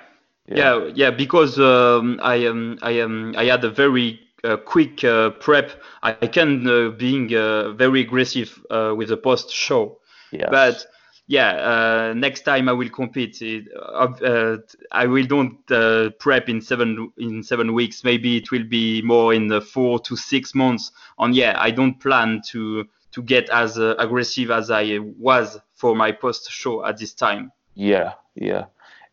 yeah, 0.48 0.56
yeah, 0.58 0.92
yeah 0.94 1.12
because 1.12 1.58
um, 1.60 2.20
I 2.22 2.46
um, 2.46 2.78
I 2.82 3.00
um, 3.00 3.34
I 3.38 3.46
had 3.46 3.64
a 3.64 3.72
very 3.72 4.20
uh, 4.44 4.58
quick 4.58 5.04
uh, 5.04 5.32
prep. 5.32 5.72
I 6.04 6.14
can 6.28 6.68
uh, 6.68 6.90
being 6.90 7.34
uh, 7.36 7.72
very 7.74 8.02
aggressive 8.02 8.64
uh, 8.70 8.94
with 8.96 9.10
the 9.10 9.18
post 9.18 9.50
show. 9.52 10.00
Yes. 10.32 10.50
But 10.52 10.86
yeah, 11.28 11.52
uh, 11.52 12.14
next 12.16 12.42
time 12.42 12.70
I 12.70 12.74
will 12.74 12.90
compete. 12.90 13.42
It, 13.42 13.68
uh, 13.76 14.58
I 14.92 15.06
will 15.06 15.26
don't 15.26 15.60
uh, 15.72 16.10
prep 16.20 16.48
in 16.50 16.62
seven 16.62 17.12
in 17.18 17.44
seven 17.44 17.74
weeks. 17.74 18.04
Maybe 18.04 18.38
it 18.38 18.50
will 18.52 18.64
be 18.64 19.02
more 19.02 19.34
in 19.34 19.48
the 19.48 19.62
four 19.62 20.00
to 20.00 20.16
six 20.16 20.56
months. 20.56 20.92
And 21.20 21.36
yeah, 21.36 21.56
I 21.60 21.72
don't 21.72 22.00
plan 22.00 22.42
to 22.52 22.88
to 23.12 23.22
get 23.22 23.50
as 23.50 23.78
uh, 23.78 23.96
aggressive 24.00 24.52
as 24.52 24.70
I 24.72 25.00
was 25.20 25.60
for 25.76 25.96
my 25.96 26.12
post 26.12 26.50
show 26.52 26.86
at 26.86 26.98
this 26.98 27.14
time. 27.14 27.52
Yeah, 27.76 28.14
yeah, 28.36 28.66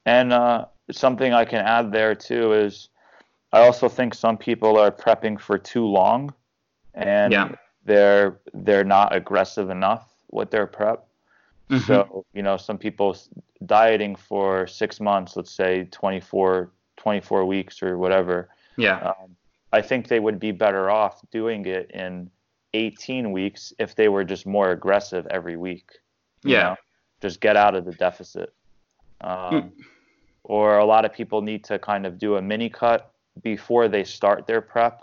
and 0.07 0.33
uh, 0.33 0.67
something 0.91 1.33
I 1.33 1.45
can 1.45 1.65
add 1.65 1.93
there 1.93 2.15
too 2.15 2.53
is 2.53 2.89
I 3.53 3.61
also 3.61 3.89
think 3.89 4.15
some 4.15 4.37
people 4.37 4.79
are 4.79 4.91
prepping 4.91 5.41
for 5.41 5.59
too 5.59 5.85
long, 5.87 6.33
and 6.95 7.33
Yeah. 7.33 7.49
they're 7.85 8.39
they're 8.53 8.85
not 8.85 9.15
aggressive 9.15 9.71
enough 9.71 10.05
with 10.31 10.51
their 10.51 10.67
prep. 10.67 11.07
Mhm. 11.71 11.81
So, 11.87 12.25
you 12.35 12.43
know, 12.43 12.57
some 12.57 12.79
people 12.79 13.17
dieting 13.67 14.17
for 14.17 14.67
six 14.67 15.01
months, 15.01 15.37
let's 15.37 15.51
say 15.51 15.85
24, 15.91 16.71
24 16.97 17.45
weeks 17.47 17.83
or 17.83 17.97
whatever, 17.99 18.49
yeah, 18.77 18.99
um, 18.99 19.37
I 19.73 19.81
think 19.83 20.09
they 20.09 20.21
would 20.21 20.39
be 20.39 20.53
better 20.53 20.91
off 20.91 21.23
doing 21.31 21.67
it 21.67 21.91
in 21.93 22.31
18 22.75 23.33
weeks 23.33 23.73
if 23.79 23.95
they 23.95 24.09
were 24.09 24.25
just 24.25 24.47
more 24.47 24.71
aggressive 24.73 25.27
every 25.31 25.57
week. 25.57 25.91
Yeah. 26.45 26.63
know? 26.63 26.77
Just 27.23 27.41
get 27.41 27.57
out 27.57 27.75
of 27.75 27.85
the 27.85 27.93
deficit. 27.93 28.53
Um, 29.21 29.55
Mm. 29.55 29.73
Or 30.47 30.77
a 30.77 30.85
lot 30.85 31.07
of 31.07 31.13
people 31.15 31.41
need 31.41 31.65
to 31.65 31.79
kind 31.79 32.05
of 32.05 32.19
do 32.19 32.37
a 32.37 32.43
mini 32.43 32.69
cut 32.69 33.13
before 33.43 33.89
they 33.89 34.05
start 34.05 34.47
their 34.47 34.61
prep, 34.61 35.03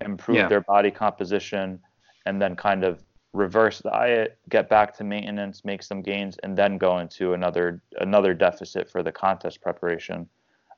improve 0.00 0.38
Yeah. 0.38 0.48
their 0.48 0.62
body 0.62 0.90
composition, 0.90 1.80
and 2.26 2.42
then 2.42 2.56
kind 2.56 2.82
of 2.82 3.00
reverse 3.32 3.80
diet, 3.80 4.38
get 4.48 4.68
back 4.68 4.96
to 4.98 5.04
maintenance, 5.04 5.64
make 5.64 5.82
some 5.82 6.02
gains, 6.02 6.36
and 6.42 6.56
then 6.56 6.78
go 6.78 6.98
into 6.98 7.32
another 7.32 7.82
another 7.98 8.34
deficit 8.34 8.90
for 8.90 9.02
the 9.02 9.12
contest 9.12 9.60
preparation. 9.60 10.28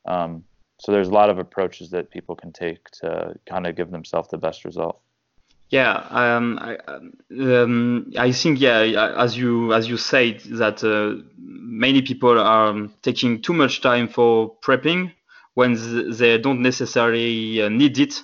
Um, 0.07 0.45
so 0.79 0.93
there's 0.93 1.09
a 1.09 1.13
lot 1.13 1.31
of 1.31 1.39
approaches 1.39 1.91
that 1.91 2.11
people 2.11 2.37
can 2.37 2.53
take 2.53 2.91
to 3.03 3.35
kind 3.47 3.67
of 3.67 3.77
give 3.77 3.91
themselves 3.91 4.29
the 4.29 4.39
best 4.39 4.65
result. 4.65 5.01
Yeah, 5.71 6.07
um, 6.11 6.59
I, 6.61 6.77
um, 7.41 8.13
I 8.19 8.33
think 8.33 8.61
yeah, 8.61 9.15
as 9.19 9.37
you 9.37 9.73
as 9.73 9.89
you 9.89 9.97
said 9.97 10.41
that 10.51 10.85
uh, 10.85 11.23
many 11.39 12.03
people 12.03 12.39
are 12.39 12.89
taking 13.03 13.43
too 13.43 13.55
much 13.55 13.81
time 13.81 14.09
for 14.09 14.55
prepping 14.61 15.13
when 15.55 15.75
they 16.11 16.39
don't 16.39 16.61
necessarily 16.61 17.63
uh, 17.63 17.69
need 17.69 17.99
it, 17.99 18.23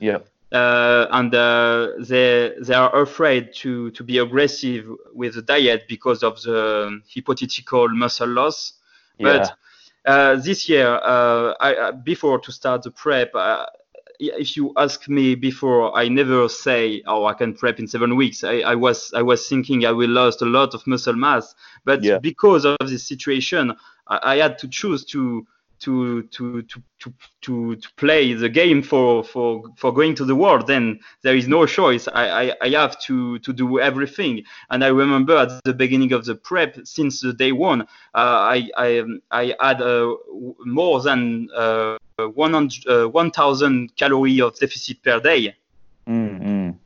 Yeah. 0.00 0.18
Uh, 0.52 1.06
and 1.10 1.34
uh, 1.34 1.88
they 1.98 2.52
they 2.60 2.74
are 2.74 2.94
afraid 3.00 3.54
to 3.54 3.90
to 3.92 4.04
be 4.04 4.18
aggressive 4.18 4.86
with 5.14 5.34
the 5.34 5.42
diet 5.42 5.84
because 5.88 6.22
of 6.22 6.40
the 6.42 7.00
hypothetical 7.14 7.88
muscle 7.88 8.28
loss. 8.28 8.74
Yeah. 9.18 9.38
But 9.38 9.52
uh, 10.04 10.36
this 10.36 10.68
year, 10.68 10.88
uh, 11.02 11.54
I, 11.60 11.74
uh, 11.74 11.92
before 11.92 12.38
to 12.40 12.52
start 12.52 12.82
the 12.82 12.90
prep, 12.90 13.34
uh, 13.34 13.66
if 14.18 14.56
you 14.56 14.72
ask 14.76 15.08
me 15.08 15.34
before, 15.34 15.96
I 15.96 16.08
never 16.08 16.48
say, 16.48 17.02
"Oh, 17.06 17.24
I 17.24 17.34
can 17.34 17.54
prep 17.54 17.78
in 17.78 17.86
seven 17.86 18.16
weeks." 18.16 18.44
I, 18.44 18.60
I 18.60 18.74
was 18.74 19.12
I 19.14 19.22
was 19.22 19.48
thinking 19.48 19.86
I 19.86 19.92
will 19.92 20.10
lose 20.10 20.40
a 20.42 20.46
lot 20.46 20.74
of 20.74 20.86
muscle 20.86 21.14
mass, 21.14 21.54
but 21.84 22.02
Yeah. 22.02 22.18
because 22.18 22.64
of 22.64 22.76
this 22.80 23.06
situation, 23.06 23.72
I, 24.08 24.34
I 24.34 24.36
had 24.36 24.58
to 24.58 24.68
choose 24.68 25.04
to 25.06 25.46
to 25.82 26.22
to 26.24 26.62
to 26.62 26.82
to 27.00 27.76
to 27.76 27.88
play 27.96 28.34
the 28.34 28.48
game 28.48 28.82
for 28.82 29.24
for 29.24 29.62
for 29.76 29.92
going 29.92 30.14
to 30.14 30.24
the 30.24 30.34
world. 30.34 30.66
Then 30.66 31.00
there 31.22 31.36
is 31.36 31.48
no 31.48 31.66
choice. 31.66 32.08
I 32.08 32.50
I, 32.50 32.54
I 32.60 32.68
have 32.70 33.00
to 33.02 33.38
to 33.40 33.52
do 33.52 33.80
everything. 33.80 34.44
And 34.70 34.84
I 34.84 34.88
remember 34.88 35.36
at 35.36 35.62
the 35.64 35.74
beginning 35.74 36.12
of 36.12 36.24
the 36.24 36.34
prep, 36.34 36.78
since 36.84 37.20
the 37.20 37.32
day 37.32 37.52
one, 37.52 37.82
uh, 37.82 37.86
I 38.14 38.68
I 38.76 39.04
I 39.30 39.54
had 39.60 39.82
uh, 39.82 40.14
more 40.64 41.00
than 41.02 41.48
uh, 41.56 41.98
100 42.18 42.86
uh, 42.86 43.08
1,000 43.08 43.96
calorie 43.96 44.40
of 44.40 44.58
deficit 44.58 45.02
per 45.02 45.20
day. 45.20 45.56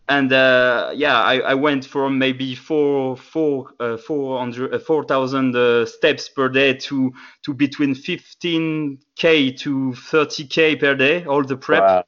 And 0.08 0.32
uh, 0.32 0.92
yeah, 0.94 1.20
I, 1.20 1.38
I 1.40 1.54
went 1.54 1.84
from 1.84 2.18
maybe 2.18 2.54
four, 2.54 3.16
four, 3.16 3.72
uh, 3.80 3.96
400, 3.96 4.74
uh, 4.74 4.78
4,000 4.78 5.56
uh, 5.56 5.84
steps 5.84 6.28
per 6.28 6.48
day 6.48 6.74
to 6.74 7.12
to 7.42 7.54
between 7.54 7.94
15k 7.94 9.58
to 9.58 9.92
30k 9.92 10.78
per 10.78 10.94
day, 10.94 11.24
all 11.24 11.42
the 11.42 11.56
prep. 11.56 11.82
Wow. 11.82 12.04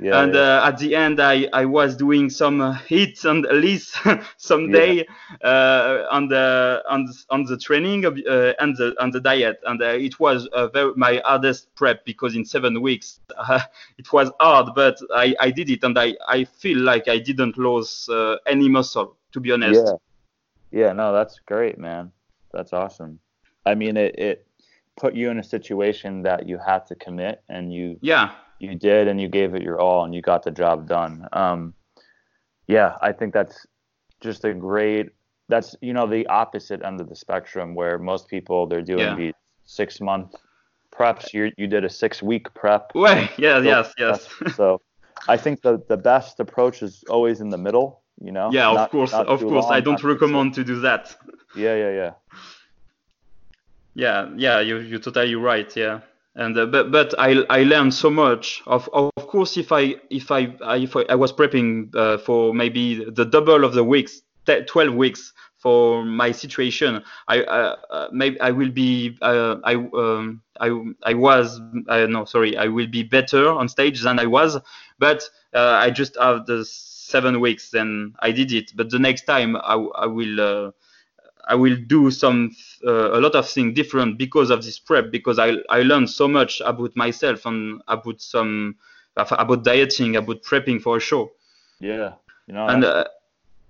Yeah. 0.00 0.22
and 0.22 0.34
yeah. 0.34 0.40
uh, 0.40 0.68
at 0.68 0.78
the 0.78 0.94
end, 0.94 1.20
I, 1.20 1.48
I 1.52 1.64
was 1.64 1.96
doing 1.96 2.30
some 2.30 2.60
uh, 2.60 2.74
HIITs 2.88 3.24
and 3.24 3.46
at 3.52 3.56
least 3.56 3.96
some 4.36 4.70
Yeah. 4.70 4.72
day 4.80 5.06
uh, 5.42 6.04
on 6.10 6.28
the 6.28 6.82
on 6.88 7.06
the, 7.06 7.24
on 7.30 7.44
the 7.44 7.56
training 7.56 8.04
of, 8.04 8.16
uh, 8.18 8.54
and 8.60 8.76
the 8.76 8.94
and 9.00 9.12
the 9.12 9.20
diet, 9.20 9.60
and 9.66 9.82
uh, 9.82 9.86
it 9.86 10.20
was 10.20 10.48
very, 10.72 10.92
my 10.94 11.20
hardest 11.24 11.74
prep 11.74 12.04
because 12.04 12.36
in 12.36 12.44
seven 12.44 12.80
weeks 12.80 13.20
uh, 13.36 13.60
it 13.98 14.12
was 14.12 14.30
hard, 14.40 14.74
but 14.74 14.98
I, 15.14 15.34
I 15.40 15.50
did 15.50 15.70
it, 15.70 15.82
and 15.82 15.98
I, 15.98 16.14
I 16.28 16.44
feel 16.44 16.78
like 16.78 17.08
I 17.08 17.18
didn't 17.18 17.58
lose 17.58 18.08
uh, 18.08 18.36
any 18.46 18.68
muscle, 18.68 19.16
to 19.32 19.40
be 19.40 19.52
honest. 19.52 19.84
Yeah. 19.84 19.92
Yeah, 20.70 20.92
no, 20.92 21.12
that's 21.14 21.40
great, 21.46 21.78
man. 21.78 22.12
That's 22.52 22.74
awesome. 22.74 23.20
I 23.64 23.74
mean, 23.74 23.96
it, 23.96 24.18
it 24.18 24.46
put 24.98 25.14
you 25.14 25.30
in 25.30 25.38
a 25.38 25.42
situation 25.42 26.22
that 26.22 26.46
you 26.46 26.58
had 26.58 26.86
to 26.88 26.94
commit 26.94 27.42
and 27.48 27.72
you 27.72 27.98
Yeah, 28.02 28.32
you 28.60 28.74
did 28.74 29.08
and 29.08 29.20
you 29.20 29.28
gave 29.28 29.54
it 29.54 29.62
your 29.62 29.80
all 29.80 30.04
and 30.04 30.14
you 30.14 30.22
got 30.22 30.42
the 30.42 30.50
job 30.50 30.88
done. 30.88 31.26
Um, 31.32 31.74
yeah, 32.66 32.94
I 33.00 33.12
think 33.12 33.32
that's 33.32 33.66
just 34.20 34.44
a 34.44 34.52
great 34.52 35.10
that's 35.48 35.74
you 35.80 35.92
know 35.94 36.06
the 36.06 36.26
opposite 36.26 36.82
end 36.84 37.00
of 37.00 37.08
the 37.08 37.16
spectrum 37.16 37.74
where 37.74 37.98
most 37.98 38.28
people 38.28 38.66
they're 38.66 38.82
doing 38.82 38.98
Yeah. 39.00 39.14
these 39.14 39.34
six 39.64 40.00
month 40.00 40.34
preps. 40.92 41.32
You 41.32 41.52
you 41.56 41.66
did 41.66 41.84
a 41.84 41.88
six 41.90 42.22
week 42.22 42.52
prep. 42.54 42.90
well, 42.94 43.28
yeah, 43.38 43.58
So 43.58 43.62
yes, 43.62 43.92
yes. 43.98 44.28
so 44.56 44.80
I 45.28 45.36
think 45.36 45.62
the 45.62 45.82
the 45.88 45.96
best 45.96 46.40
approach 46.40 46.82
is 46.82 47.04
always 47.08 47.40
in 47.40 47.48
the 47.50 47.58
middle. 47.58 48.02
You 48.20 48.32
know. 48.32 48.50
yeah, 48.52 48.68
of 48.70 48.90
course, 48.90 49.12
of 49.14 49.40
course. 49.40 49.64
long, 49.64 49.72
I 49.72 49.80
don't 49.80 50.02
recommend 50.02 50.52
to 50.54 50.64
do 50.64 50.80
that. 50.80 51.16
Yeah, 51.54 51.76
yeah, 51.76 51.92
yeah. 51.92 52.12
Yeah, 53.94 54.28
yeah, 54.36 54.60
you 54.60 54.78
you're 54.78 54.98
totally 55.00 55.34
right. 55.34 55.74
Yeah, 55.76 56.00
and 56.34 56.56
uh, 56.58 56.66
but 56.66 56.90
but 56.90 57.14
I 57.18 57.44
I 57.50 57.62
learned 57.64 57.94
so 57.94 58.10
much. 58.10 58.62
Of 58.66 58.88
of 58.92 59.10
course, 59.16 59.56
if 59.56 59.72
I 59.72 59.96
if 60.10 60.30
I, 60.30 60.54
if 60.76 60.96
I, 60.96 61.02
I 61.08 61.14
was 61.14 61.32
prepping 61.32 61.94
uh, 61.94 62.18
for 62.18 62.54
maybe 62.54 63.04
the 63.04 63.24
double 63.24 63.64
of 63.64 63.74
the 63.74 63.84
weeks, 63.84 64.22
twelve 64.66 64.94
weeks 64.94 65.32
for 65.58 66.04
my 66.04 66.30
situation, 66.30 67.02
I 67.26 67.42
uh, 67.42 67.76
uh, 67.90 68.08
maybe 68.12 68.40
I 68.40 68.50
will 68.52 68.70
be 68.70 69.18
uh, 69.20 69.56
I 69.64 69.74
um 69.74 70.42
I 70.60 70.70
I 71.02 71.14
was 71.14 71.60
uh, 71.88 72.06
no 72.06 72.24
sorry 72.24 72.56
I 72.56 72.68
will 72.68 72.86
be 72.86 73.02
better 73.02 73.48
on 73.48 73.68
stage 73.68 74.02
than 74.02 74.18
I 74.18 74.26
was, 74.26 74.58
but 74.98 75.22
I 75.54 75.90
just 75.90 76.16
have 76.20 76.46
the 76.46 76.64
seven 76.64 77.40
weeks 77.40 77.74
and 77.74 78.14
I 78.20 78.30
did 78.32 78.52
it. 78.52 78.72
But 78.76 78.90
the 78.90 78.98
next 78.98 79.24
time 79.24 79.56
I 79.56 79.74
I 79.74 80.06
will. 80.06 80.72
I 81.48 81.54
will 81.54 81.76
do 81.76 82.10
some 82.10 82.54
uh, 82.86 83.18
a 83.18 83.20
lot 83.20 83.34
of 83.34 83.48
things 83.48 83.74
different 83.74 84.18
because 84.18 84.50
of 84.50 84.62
this 84.62 84.78
prep 84.78 85.10
because 85.10 85.38
I 85.38 85.56
I 85.70 85.82
learned 85.82 86.10
so 86.10 86.28
much 86.28 86.60
about 86.64 86.94
myself 86.94 87.46
and 87.46 87.80
about 87.88 88.20
some 88.20 88.76
about 89.16 89.64
dieting 89.64 90.16
about 90.16 90.42
prepping 90.42 90.80
for 90.80 90.96
a 90.96 91.00
show 91.00 91.32
Yeah. 91.80 92.12
You 92.46 92.54
know. 92.54 92.68
and 92.68 92.84
uh, 92.84 93.04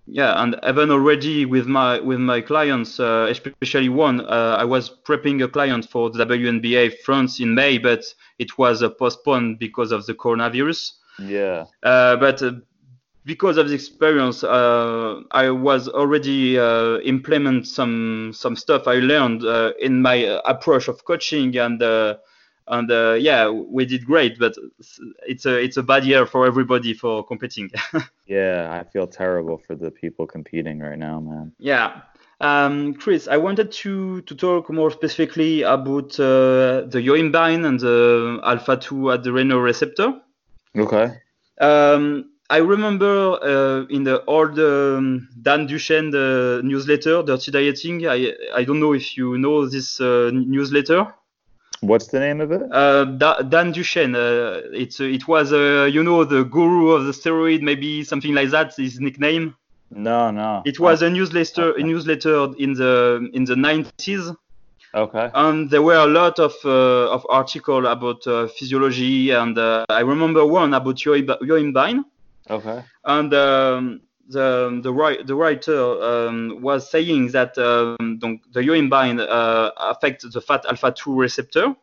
yeah 0.07 0.43
and 0.43 0.59
even 0.67 0.91
already 0.91 1.45
with 1.45 1.67
my 1.67 2.01
with 2.01 2.19
my 2.19 2.41
clients 2.41 3.01
uh, 3.01 3.27
especially 3.31 3.89
one 3.89 4.21
uh, 4.21 4.57
I 4.59 4.65
was 4.65 4.91
prepping 4.91 5.43
a 5.45 5.49
client 5.49 5.89
for 5.89 6.11
the 6.11 6.25
WNBF 6.25 6.99
France 7.05 7.41
in 7.41 7.55
May 7.55 7.79
but 7.79 8.05
it 8.39 8.59
was 8.59 8.83
uh, 8.83 8.89
postponed 8.89 9.59
because 9.59 9.93
of 9.93 10.07
the 10.07 10.15
coronavirus 10.15 10.93
yeah. 11.19 11.65
uh, 11.83 12.17
but 12.17 12.43
uh, 12.43 12.53
because 13.29 13.59
of 13.59 13.69
the 13.69 13.75
experience, 13.75 14.43
uh, 14.43 15.21
I 15.33 15.51
was 15.51 15.87
already 15.87 16.59
uh, 16.59 16.97
implement 17.01 17.69
some 17.69 18.33
some 18.33 18.57
stuff 18.57 18.89
I 18.89 18.95
learned 18.95 19.45
uh, 19.45 19.73
in 19.79 20.01
my 20.01 20.25
uh, 20.25 20.41
approach 20.47 20.89
of 20.89 21.05
coaching, 21.05 21.55
and 21.59 21.83
uh, 21.83 22.17
and 22.67 22.91
uh, 22.91 23.17
yeah, 23.21 23.51
we 23.51 23.85
did 23.85 24.07
great. 24.07 24.39
But 24.39 24.55
it's 25.27 25.45
a 25.45 25.63
it's 25.63 25.77
a 25.77 25.83
bad 25.83 26.05
year 26.05 26.25
for 26.27 26.47
everybody 26.47 26.95
for 26.95 27.25
competing. 27.25 27.71
Yeah. 28.27 28.69
I 28.79 28.85
feel 28.93 29.07
terrible 29.07 29.57
for 29.67 29.75
the 29.75 29.91
people 29.91 30.27
competing 30.27 30.81
right 30.81 30.99
now, 30.99 31.19
man. 31.19 31.53
yeah, 31.59 32.03
Um, 32.41 32.95
Chris, 32.95 33.27
I 33.27 33.39
wanted 33.39 33.73
to, 33.73 34.21
to 34.21 34.35
talk 34.35 34.71
more 34.71 34.91
specifically 34.91 35.63
about 35.63 36.21
uh, 36.21 36.85
the 36.93 37.01
yohimbine 37.01 37.65
and 37.65 37.81
the 37.81 38.39
alpha 38.45 38.77
2 38.77 39.11
adrenal 39.13 39.61
receptor. 39.61 40.13
Okay. 40.77 41.07
Um, 41.59 42.31
I 42.51 42.59
remember 42.59 43.39
uh, 43.43 43.87
in 43.91 44.05
the 44.05 44.25
old 44.25 44.59
um, 44.59 45.29
Dan 45.43 45.67
Duchaine 45.69 46.15
uh, 46.15 46.63
newsletter, 46.63 47.23
Dirty 47.23 47.51
Dieting. 47.51 48.07
I 48.09 48.33
I 48.55 48.65
don't 48.65 48.81
know 48.81 48.95
if 48.95 49.17
you 49.19 49.37
know 49.37 49.67
this 49.69 50.01
uh, 50.01 50.31
newsletter. 50.33 51.07
What's 51.81 52.09
the 52.09 52.19
name 52.21 52.41
of 52.41 52.51
it? 52.51 52.63
Uh, 52.73 53.05
da- 53.05 53.43
Dan 53.43 53.73
Duchaine. 53.73 54.15
Uh, 54.17 54.63
it's 54.73 54.99
it 54.99 55.29
was 55.29 55.53
uh, 55.53 55.89
you 55.93 56.03
know 56.03 56.25
the 56.25 56.45
guru 56.45 56.93
of 56.93 57.05
the 57.05 57.13
steroid, 57.13 57.61
maybe 57.61 58.03
something 58.03 58.35
like 58.35 58.51
that. 58.51 58.75
His 58.77 58.99
nickname. 58.99 59.55
No, 59.91 60.31
no. 60.31 60.63
It 60.65 60.81
was 60.81 61.03
a 61.03 61.11
newsletter 61.11 61.73
a 61.73 61.83
newsletter 61.83 62.55
in 62.59 62.73
the 62.75 63.29
in 63.33 63.45
the 63.45 63.55
90s. 63.55 64.37
Okay. 64.95 65.31
And 65.35 65.69
there 65.71 65.83
were 65.83 65.97
a 65.97 66.07
lot 66.07 66.39
of 66.39 66.55
uh, 66.65 67.13
of 67.13 67.27
articles 67.29 67.87
about 67.87 68.27
uh, 68.27 68.49
physiology, 68.49 69.31
and 69.31 69.57
uh, 69.59 69.85
I 69.91 70.01
remember 70.01 70.47
one 70.47 70.73
about 70.73 70.97
yohimbine. 70.97 72.05
Okay. 72.51 72.83
And 73.05 73.35
um, 73.35 74.01
the 74.29 74.81
the, 74.83 74.93
right, 74.93 75.27
the 75.27 75.35
writer 75.35 76.03
um, 76.03 76.59
was 76.61 76.91
saying 76.91 77.29
that 77.33 77.57
um, 77.59 78.19
the 78.53 78.61
yohimbine 78.61 79.21
uh, 79.21 79.71
affects 79.77 80.31
the 80.31 80.41
fat 80.41 80.65
alpha 80.67 80.93
2 80.93 81.15
receptor. 81.15 81.75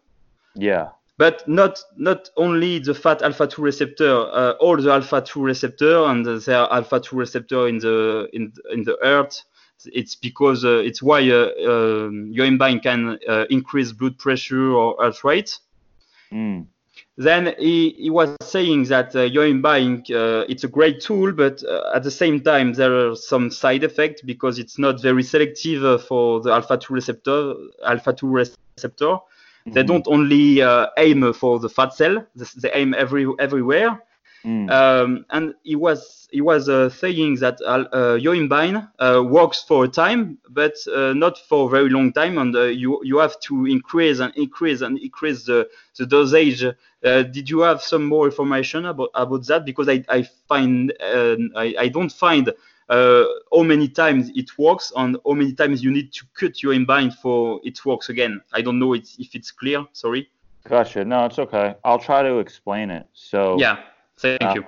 Yeah. 0.56 0.90
But 1.18 1.48
not 1.48 1.82
not 1.96 2.30
only 2.36 2.80
the 2.80 2.94
fat 2.94 3.22
alpha 3.22 3.48
2 3.48 3.62
receptor, 3.62 4.12
uh, 4.32 4.52
all 4.60 4.78
the 4.78 4.92
alpha 4.92 5.22
2 5.22 5.42
receptor 5.42 6.06
and 6.06 6.26
their 6.26 6.68
alpha 6.72 7.00
2 7.00 7.16
receptor 7.16 7.68
in 7.68 7.80
the 7.80 8.28
in 8.34 8.54
in 8.72 8.84
the 8.84 8.98
earth. 9.02 9.42
It's 9.88 10.16
because 10.16 10.66
uh, 10.66 10.78
it's 10.78 11.02
why 11.02 11.30
uh, 11.30 11.52
um, 11.68 12.34
yohimbine 12.34 12.82
can 12.82 13.20
uh, 13.28 13.46
increase 13.50 13.92
blood 13.92 14.18
pressure 14.18 14.72
or 14.72 14.96
heart 15.00 15.24
rate. 15.24 15.60
Mm 16.32 16.68
then 17.18 17.56
he, 17.58 17.92
he 17.92 18.10
was 18.10 18.36
saying 18.42 18.84
that 18.86 19.16
uh, 19.16 19.20
yohimbine 19.20 20.00
uh, 20.12 20.46
it's 20.50 20.64
a 20.64 20.68
great 20.68 21.00
tool 21.00 21.32
but 21.32 21.64
uh, 21.64 21.92
at 21.96 22.04
the 22.04 22.12
same 22.12 22.42
time 22.42 22.74
there 22.74 22.94
are 22.94 23.16
some 23.16 23.50
side 23.50 23.84
effects 23.84 24.22
because 24.22 24.60
it's 24.60 24.78
not 24.78 25.02
very 25.02 25.24
selective 25.24 25.84
uh, 25.84 25.98
for 25.98 26.42
the 26.42 26.52
alpha 26.52 26.78
2 26.78 26.94
receptor 26.94 27.54
alpha 27.86 28.12
2 28.12 28.28
receptor 28.28 29.06
mm-hmm. 29.06 29.72
they 29.72 29.84
don't 29.84 30.08
only 30.08 30.62
uh, 30.62 30.88
aim 30.98 31.32
for 31.34 31.60
the 31.60 31.70
fat 31.70 31.94
cell 31.94 32.26
they 32.58 32.72
aim 32.74 32.94
every 32.94 33.26
everywhere 33.40 34.02
mm. 34.46 34.70
um, 34.72 35.26
and 35.32 35.54
he 35.64 35.76
was 35.76 36.28
he 36.32 36.42
was 36.42 36.70
uh, 36.70 36.90
saying 36.90 37.36
that 37.36 37.60
uh, 37.66 37.86
yohimbine 38.18 38.88
works 39.30 39.64
for 39.64 39.86
a 39.86 39.88
time 39.88 40.38
but 40.50 40.76
not 41.16 41.38
for 41.38 41.68
a 41.68 41.70
very 41.70 41.90
long 41.90 42.12
time 42.14 42.38
and 42.38 42.54
you 42.78 43.00
you 43.04 43.18
have 43.18 43.40
to 43.40 43.66
increase 43.66 44.20
and 44.20 44.34
increase 44.36 44.82
and 44.82 44.98
increase 45.00 45.46
the, 45.46 45.68
the 45.98 46.06
dosage 46.06 46.64
uh, 47.06 47.22
did 47.22 47.50
you 47.50 47.60
have 47.60 47.82
some 47.82 48.04
more 48.06 48.26
information 48.26 48.86
about 48.86 49.10
about 49.14 49.46
that? 49.46 49.64
Because 49.64 49.88
I 49.88 50.04
I 50.10 50.24
find 50.48 50.92
uh, 51.00 51.36
I 51.56 51.76
I 51.78 51.88
don't 51.88 52.12
find 52.12 52.52
uh, 52.90 53.24
how 53.54 53.64
many 53.64 53.88
times 53.88 54.32
it 54.36 54.58
works 54.58 54.92
and 54.96 55.18
how 55.26 55.34
many 55.34 55.54
times 55.54 55.84
you 55.84 55.92
need 55.92 56.12
to 56.14 56.26
cut 56.34 56.54
yohimbine 56.54 57.14
for 57.14 57.60
it 57.64 57.86
works 57.86 58.10
again. 58.10 58.42
I 58.54 58.62
don't 58.62 58.80
know 58.80 58.94
it's, 58.94 59.18
if 59.20 59.36
it's 59.36 59.52
clear. 59.52 59.86
Sorry. 59.94 60.30
Gotcha. 60.68 61.06
No, 61.06 61.26
it's 61.26 61.38
okay. 61.38 61.76
I'll 61.84 62.00
try 62.00 62.24
to 62.24 62.40
explain 62.40 62.90
it. 62.90 63.06
So 63.14 63.60
yeah, 63.60 63.84
thank 64.18 64.42
um, 64.42 64.56
you. 64.56 64.66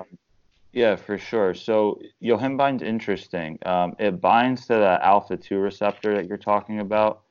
Yeah, 0.73 0.95
for 0.95 1.17
sure. 1.17 1.53
So 1.53 1.99
yohimbine's 2.21 2.83
interesting. 2.83 3.57
Um, 3.65 3.95
it 3.99 4.21
binds 4.21 4.67
to 4.67 4.73
the 4.73 4.99
alpha 5.01 5.37
two 5.37 5.57
receptor 5.57 6.15
that 6.15 6.27
you're 6.27 6.37
talking 6.37 6.79
about. 6.79 7.23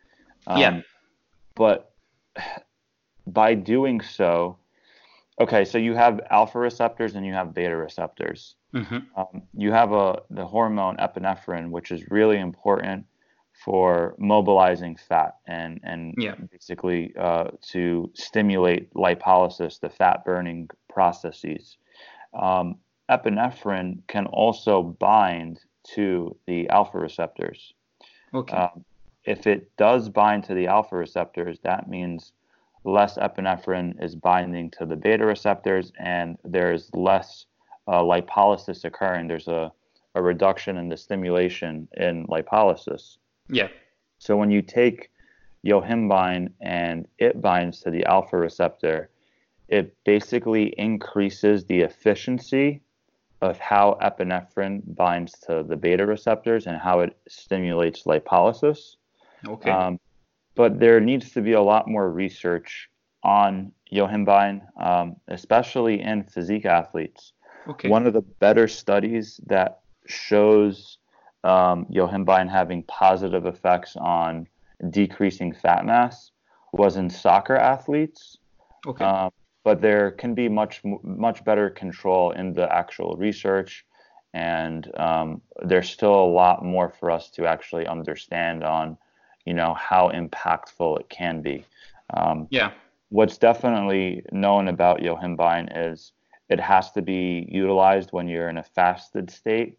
Um, 0.46 0.60
yeah. 0.60 0.80
But 1.54 1.92
by 3.26 3.54
doing 3.54 4.00
so, 4.00 4.58
okay, 5.40 5.64
so 5.64 5.78
you 5.78 5.94
have 5.94 6.20
alpha 6.30 6.58
receptors 6.58 7.14
and 7.14 7.24
you 7.24 7.32
have 7.32 7.54
beta 7.54 7.76
receptors. 7.76 8.56
Mm-hmm. 8.74 8.98
Um, 9.16 9.42
you 9.54 9.72
have 9.72 9.92
a 9.92 10.22
the 10.30 10.46
hormone 10.46 10.96
epinephrine, 10.96 11.70
which 11.70 11.90
is 11.90 12.10
really 12.10 12.38
important 12.38 13.06
for 13.64 14.14
mobilizing 14.18 14.96
fat 14.96 15.36
and 15.46 15.80
and 15.82 16.14
yeah. 16.18 16.34
basically 16.52 17.14
uh, 17.18 17.48
to 17.62 18.10
stimulate 18.14 18.92
lipolysis, 18.94 19.80
the 19.80 19.88
fat 19.88 20.24
burning 20.24 20.68
processes. 20.88 21.78
Um, 22.36 22.76
epinephrine 23.10 24.06
can 24.08 24.26
also 24.26 24.82
bind 24.82 25.60
to 25.94 26.36
the 26.46 26.68
alpha 26.68 26.98
receptors. 26.98 27.74
Okay. 28.34 28.56
Um, 28.56 28.84
if 29.24 29.46
it 29.46 29.76
does 29.76 30.08
bind 30.08 30.44
to 30.44 30.54
the 30.54 30.66
alpha 30.66 30.96
receptors, 30.96 31.58
that 31.60 31.88
means 31.88 32.32
less 32.84 33.18
epinephrine 33.18 34.02
is 34.02 34.14
binding 34.14 34.70
to 34.70 34.86
the 34.86 34.96
beta 34.96 35.26
receptors 35.26 35.92
and 35.98 36.38
there's 36.44 36.90
less 36.94 37.46
uh, 37.88 38.00
lipolysis 38.00 38.84
occurring. 38.84 39.26
There's 39.26 39.48
a, 39.48 39.72
a 40.14 40.22
reduction 40.22 40.76
in 40.76 40.88
the 40.88 40.96
stimulation 40.96 41.88
in 41.96 42.26
lipolysis. 42.26 43.18
Yeah. 43.48 43.68
So 44.18 44.36
when 44.36 44.50
you 44.50 44.62
take 44.62 45.10
yohimbine 45.64 46.50
and 46.60 47.06
it 47.18 47.40
binds 47.40 47.80
to 47.80 47.90
the 47.90 48.04
alpha 48.04 48.36
receptor, 48.36 49.10
it 49.68 49.96
basically 50.04 50.74
increases 50.78 51.64
the 51.64 51.80
efficiency 51.80 52.82
of 53.42 53.58
how 53.58 53.98
epinephrine 54.02 54.82
binds 54.94 55.32
to 55.46 55.62
the 55.62 55.76
beta 55.76 56.06
receptors 56.06 56.66
and 56.66 56.78
how 56.78 57.00
it 57.00 57.16
stimulates 57.28 58.04
lipolysis. 58.04 58.96
Okay. 59.46 59.70
Um, 59.70 60.00
but 60.54 60.80
there 60.80 61.00
needs 61.00 61.32
to 61.32 61.42
be 61.42 61.52
a 61.52 61.60
lot 61.60 61.86
more 61.86 62.10
research 62.10 62.88
on 63.22 63.72
yohimbine, 63.92 64.62
um, 64.82 65.16
especially 65.28 66.00
in 66.00 66.24
physique 66.24 66.64
athletes. 66.64 67.32
Okay. 67.68 67.88
One 67.88 68.06
of 68.06 68.12
the 68.12 68.22
better 68.22 68.68
studies 68.68 69.40
that 69.46 69.80
shows 70.06 70.98
um, 71.44 71.86
yohimbine 71.86 72.48
having 72.48 72.84
positive 72.84 73.44
effects 73.44 73.96
on 73.96 74.46
decreasing 74.90 75.52
fat 75.52 75.84
mass 75.84 76.30
was 76.72 76.96
in 76.96 77.10
soccer 77.10 77.56
athletes. 77.56 78.38
Okay. 78.86 79.04
Um, 79.04 79.30
but 79.66 79.80
there 79.80 80.12
can 80.12 80.32
be 80.32 80.48
much 80.48 80.80
much 81.02 81.44
better 81.44 81.68
control 81.68 82.30
in 82.30 82.54
the 82.54 82.72
actual 82.72 83.16
research, 83.16 83.84
and 84.32 84.88
um, 84.96 85.42
there's 85.64 85.90
still 85.90 86.14
a 86.14 86.30
lot 86.42 86.64
more 86.64 86.88
for 86.88 87.10
us 87.10 87.30
to 87.30 87.46
actually 87.46 87.84
understand 87.84 88.62
on 88.62 88.96
you 89.44 89.54
know 89.54 89.74
how 89.74 90.08
impactful 90.10 91.00
it 91.00 91.08
can 91.08 91.42
be. 91.42 91.64
Um, 92.14 92.46
yeah. 92.50 92.70
What's 93.08 93.38
definitely 93.38 94.22
known 94.30 94.68
about 94.68 95.00
yohimbine 95.00 95.66
is 95.74 96.12
it 96.48 96.60
has 96.60 96.92
to 96.92 97.02
be 97.02 97.48
utilized 97.50 98.10
when 98.12 98.28
you're 98.28 98.48
in 98.48 98.58
a 98.58 98.62
fasted 98.62 99.30
state 99.30 99.78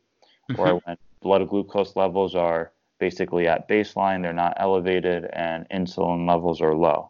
mm-hmm. 0.52 0.60
or 0.60 0.82
when 0.84 0.98
blood 1.22 1.48
glucose 1.48 1.96
levels 1.96 2.36
are 2.36 2.74
basically 3.00 3.48
at 3.48 3.70
baseline, 3.70 4.22
they're 4.22 4.34
not 4.34 4.54
elevated, 4.58 5.30
and 5.32 5.66
insulin 5.70 6.28
levels 6.28 6.60
are 6.60 6.76
low. 6.76 7.10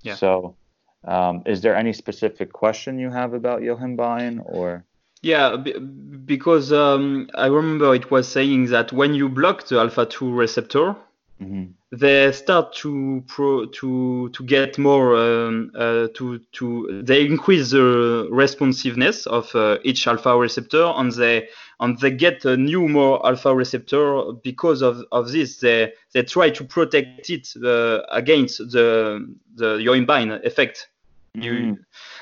Yeah. 0.00 0.14
So, 0.14 0.56
um, 1.04 1.42
is 1.46 1.60
there 1.60 1.76
any 1.76 1.92
specific 1.92 2.52
question 2.52 2.98
you 2.98 3.10
have 3.10 3.34
about 3.34 3.60
yohimbine 3.60 4.40
or? 4.44 4.84
Yeah, 5.22 5.56
b- 5.56 5.78
because 5.78 6.72
um, 6.72 7.30
I 7.34 7.46
remember 7.46 7.94
it 7.94 8.10
was 8.10 8.28
saying 8.28 8.66
that 8.66 8.92
when 8.92 9.14
you 9.14 9.28
block 9.28 9.66
the 9.66 9.78
alpha 9.78 10.04
2 10.04 10.32
receptor, 10.32 10.96
Mm-hmm. 11.42 11.64
They 11.90 12.32
start 12.32 12.74
to 12.76 13.24
pro 13.26 13.66
to 13.66 14.28
to 14.30 14.44
get 14.44 14.78
more 14.78 15.16
um, 15.16 15.72
uh, 15.74 16.08
to 16.14 16.38
to 16.52 17.02
they 17.04 17.26
increase 17.26 17.70
the 17.70 18.28
responsiveness 18.30 19.26
of 19.26 19.54
uh, 19.54 19.78
each 19.82 20.06
alpha 20.06 20.36
receptor 20.36 20.84
and 20.96 21.12
they 21.12 21.48
and 21.80 21.98
they 21.98 22.12
get 22.12 22.44
a 22.44 22.56
new 22.56 22.88
more 22.88 23.24
alpha 23.26 23.54
receptor 23.54 24.32
because 24.42 24.80
of, 24.80 25.04
of 25.10 25.32
this 25.32 25.58
they 25.58 25.92
they 26.12 26.22
try 26.22 26.50
to 26.50 26.64
protect 26.64 27.30
it 27.30 27.48
uh, 27.64 28.02
against 28.10 28.58
the 28.70 29.34
the 29.54 29.78
yohimbine 29.78 30.44
effect. 30.44 30.88
You, 31.36 31.78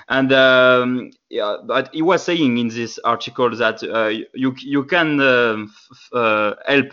and 0.09 0.33
um, 0.33 1.11
yeah, 1.29 1.59
but 1.67 1.91
he 1.93 2.01
was 2.01 2.23
saying 2.23 2.57
in 2.57 2.69
this 2.69 2.99
article 3.05 3.55
that 3.57 3.83
uh, 3.83 4.09
you 4.33 4.55
you 4.59 4.85
can 4.85 5.21
uh, 5.21 5.57
f- 5.65 6.09
uh, 6.15 6.55
help 6.67 6.93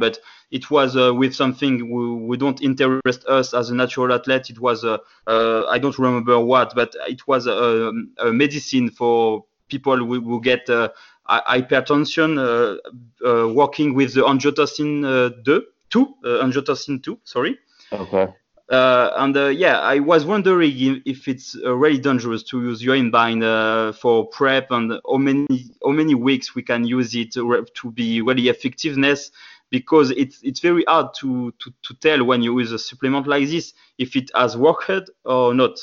but 0.00 0.18
it 0.50 0.70
was 0.70 0.96
uh, 0.96 1.12
with 1.14 1.34
something 1.34 1.90
we, 1.90 2.26
we, 2.26 2.36
don't 2.38 2.62
interest 2.62 3.26
us 3.26 3.52
as 3.52 3.68
a 3.68 3.74
natural 3.74 4.14
athlete. 4.14 4.48
It 4.48 4.60
was 4.60 4.82
uh, 4.84 4.98
uh, 5.26 5.66
I 5.66 5.78
don't 5.78 5.98
remember 5.98 6.40
what, 6.40 6.74
but 6.74 6.94
it 7.06 7.26
was 7.26 7.46
a, 7.46 7.92
a 8.18 8.32
medicine 8.32 8.90
for 8.90 9.44
people 9.68 9.96
who, 9.96 10.20
who 10.20 10.40
get 10.40 10.68
uh, 10.70 10.88
hypertension, 11.28 12.38
uh, 12.38 13.26
uh, 13.26 13.48
working 13.52 13.94
with 13.94 14.14
the 14.14 14.22
angiotensin 14.22 15.04
uh, 15.04 15.42
2, 15.44 15.64
two, 15.90 16.14
angiotensin 16.24 17.02
2, 17.02 17.18
sorry. 17.24 17.58
Okay. 17.92 18.28
And 18.72 19.36
yeah, 19.58 19.80
I 19.80 19.98
was 19.98 20.24
wondering 20.24 21.02
if 21.04 21.28
it's 21.28 21.56
really 21.56 21.98
dangerous 21.98 22.42
to 22.44 22.62
use 22.62 22.82
yohimbine 22.82 23.94
for 23.96 24.26
prep 24.28 24.70
and 24.70 25.00
how 25.06 25.16
many 25.16 25.46
how 25.84 25.90
many 25.90 26.14
weeks 26.14 26.54
we 26.54 26.62
can 26.62 26.84
use 26.84 27.14
it 27.14 27.32
to, 27.32 27.66
to 27.74 27.90
be 27.90 28.22
really 28.22 28.48
effectiveness 28.48 29.30
because 29.70 30.10
it's 30.12 30.40
it's 30.42 30.60
very 30.60 30.84
hard 30.86 31.14
to, 31.14 31.52
to, 31.58 31.72
to 31.82 31.94
tell 31.94 32.24
when 32.24 32.42
you 32.42 32.58
use 32.58 32.72
a 32.72 32.78
supplement 32.78 33.26
like 33.26 33.48
this 33.48 33.74
if 33.98 34.14
it 34.14 34.30
has 34.34 34.56
worked 34.56 35.10
or 35.24 35.54
not. 35.54 35.78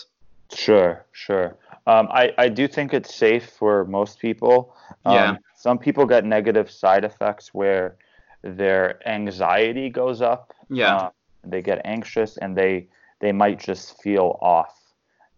Sure, 0.54 1.06
sure. 1.12 1.58
Um, 1.86 2.08
I, 2.12 2.34
I 2.38 2.50
do 2.50 2.68
think 2.68 2.94
it's 2.94 3.14
safe 3.14 3.50
for 3.50 3.86
most 3.86 4.20
people. 4.20 4.76
Um, 5.06 5.14
Yeah. 5.16 5.38
Some 5.56 5.78
people 5.78 6.06
get 6.06 6.24
negative 6.24 6.70
side 6.72 7.04
effects 7.04 7.54
where 7.54 7.98
their 8.44 9.06
anxiety 9.08 9.90
goes 9.90 10.22
up. 10.22 10.54
Yeah. 10.70 10.96
Uh, 10.96 11.10
they 11.44 11.62
get 11.62 11.82
anxious 11.86 12.38
and 12.38 12.56
they 12.56 12.88
they 13.22 13.32
might 13.32 13.60
just 13.60 14.02
feel 14.02 14.38
off. 14.42 14.76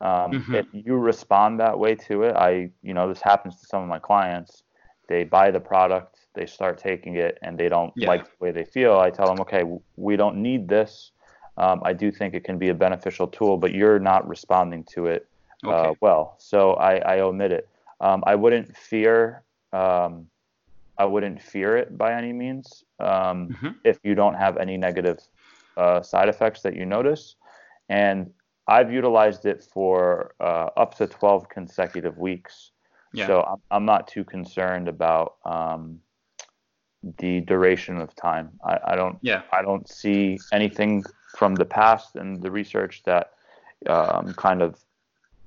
Um, 0.01 0.31
Mhm. 0.33 0.55
If 0.55 0.65
you 0.71 0.95
respond 0.97 1.59
that 1.59 1.77
way 1.77 1.95
to 1.95 2.23
it, 2.23 2.35
I 2.35 2.71
you 2.81 2.93
know 2.93 3.07
this 3.07 3.21
happens 3.21 3.59
to 3.59 3.65
some 3.67 3.83
of 3.83 3.89
my 3.89 3.99
clients. 3.99 4.63
They 5.07 5.23
buy 5.23 5.51
the 5.51 5.59
product, 5.59 6.19
they 6.33 6.45
start 6.45 6.77
taking 6.77 7.15
it, 7.15 7.37
and 7.41 7.57
they 7.57 7.67
don't 7.69 7.93
Yeah. 7.95 8.07
like 8.07 8.23
the 8.25 8.37
way 8.39 8.51
they 8.51 8.63
feel. 8.63 8.97
I 8.97 9.09
tell 9.09 9.27
them, 9.27 9.41
okay, 9.41 9.63
we 9.97 10.15
don't 10.15 10.37
need 10.41 10.67
this. 10.69 11.11
Um, 11.57 11.81
I 11.83 11.93
do 11.93 12.11
think 12.11 12.33
it 12.33 12.43
can 12.45 12.57
be 12.57 12.69
a 12.69 12.73
beneficial 12.73 13.27
tool, 13.27 13.57
but 13.57 13.73
you're 13.73 13.99
not 13.99 14.27
responding 14.27 14.83
to 14.95 15.07
it 15.07 15.27
uh, 15.67 15.91
Okay. 15.91 15.97
well, 15.99 16.35
so 16.39 16.73
I, 16.75 16.95
I 16.99 17.19
omit 17.19 17.51
it. 17.51 17.67
Um, 17.99 18.23
I 18.25 18.35
wouldn't 18.35 18.75
fear. 18.75 19.43
Um, 19.73 20.27
I 20.97 21.05
wouldn't 21.05 21.41
fear 21.41 21.77
it 21.77 21.97
by 21.97 22.13
any 22.13 22.33
means 22.33 22.83
um, 22.99 23.49
Mhm. 23.49 23.75
if 23.83 23.99
you 24.03 24.15
don't 24.15 24.35
have 24.35 24.57
any 24.57 24.77
negative 24.77 25.19
uh, 25.77 26.01
side 26.01 26.29
effects 26.29 26.61
that 26.61 26.75
you 26.75 26.85
notice. 26.85 27.35
And 27.89 28.31
I've 28.67 28.91
utilized 28.91 29.45
it 29.45 29.63
for 29.63 30.33
uh, 30.39 30.69
up 30.77 30.95
to 30.95 31.07
12 31.07 31.49
consecutive 31.49 32.17
weeks. 32.17 32.71
Yeah. 33.13 33.27
So 33.27 33.41
I'm, 33.43 33.57
I'm 33.71 33.85
not 33.85 34.07
too 34.07 34.23
concerned 34.23 34.87
about 34.87 35.35
um, 35.45 35.99
the 37.17 37.41
duration 37.41 37.97
of 37.99 38.15
time. 38.15 38.51
I, 38.63 38.79
I 38.89 38.95
don't. 38.95 39.17
Yeah. 39.21 39.41
I 39.51 39.61
don't 39.61 39.87
see 39.89 40.39
anything 40.53 41.03
from 41.37 41.55
the 41.55 41.65
past 41.65 42.15
and 42.15 42.41
the 42.41 42.51
research 42.51 43.01
that 43.05 43.31
um, 43.87 44.33
kind 44.35 44.61
of 44.61 44.79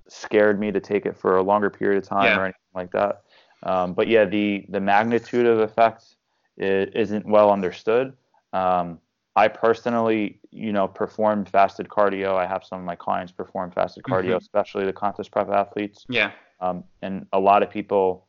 scared 0.08 0.58
me 0.60 0.72
to 0.72 0.80
take 0.80 1.06
it 1.06 1.16
for 1.16 1.36
a 1.36 1.42
longer 1.42 1.70
period 1.70 2.02
of 2.02 2.08
time 2.08 2.24
Yeah. 2.24 2.38
or 2.38 2.44
anything 2.44 2.74
like 2.74 2.90
that. 2.92 3.22
Um, 3.62 3.94
but 3.94 4.08
yeah, 4.08 4.24
the 4.26 4.66
the 4.68 4.80
magnitude 4.80 5.46
of 5.46 5.60
effect 5.60 6.16
i- 6.60 6.62
isn't 6.94 7.24
well 7.26 7.50
understood. 7.50 8.14
Um, 8.52 8.98
I 9.36 9.48
personally, 9.48 10.38
you 10.50 10.72
know, 10.72 10.86
perform 10.86 11.44
fasted 11.44 11.88
cardio. 11.88 12.36
I 12.36 12.46
have 12.46 12.64
some 12.64 12.78
of 12.78 12.84
my 12.84 12.94
clients 12.94 13.32
perform 13.32 13.72
fasted 13.72 14.04
cardio, 14.04 14.34
Mhm. 14.34 14.36
especially 14.40 14.84
the 14.84 14.92
contest 14.92 15.32
prep 15.32 15.48
athletes. 15.50 16.06
Yeah. 16.08 16.30
Um, 16.60 16.84
and 17.02 17.26
a 17.32 17.40
lot 17.40 17.62
of 17.62 17.70
people 17.70 18.28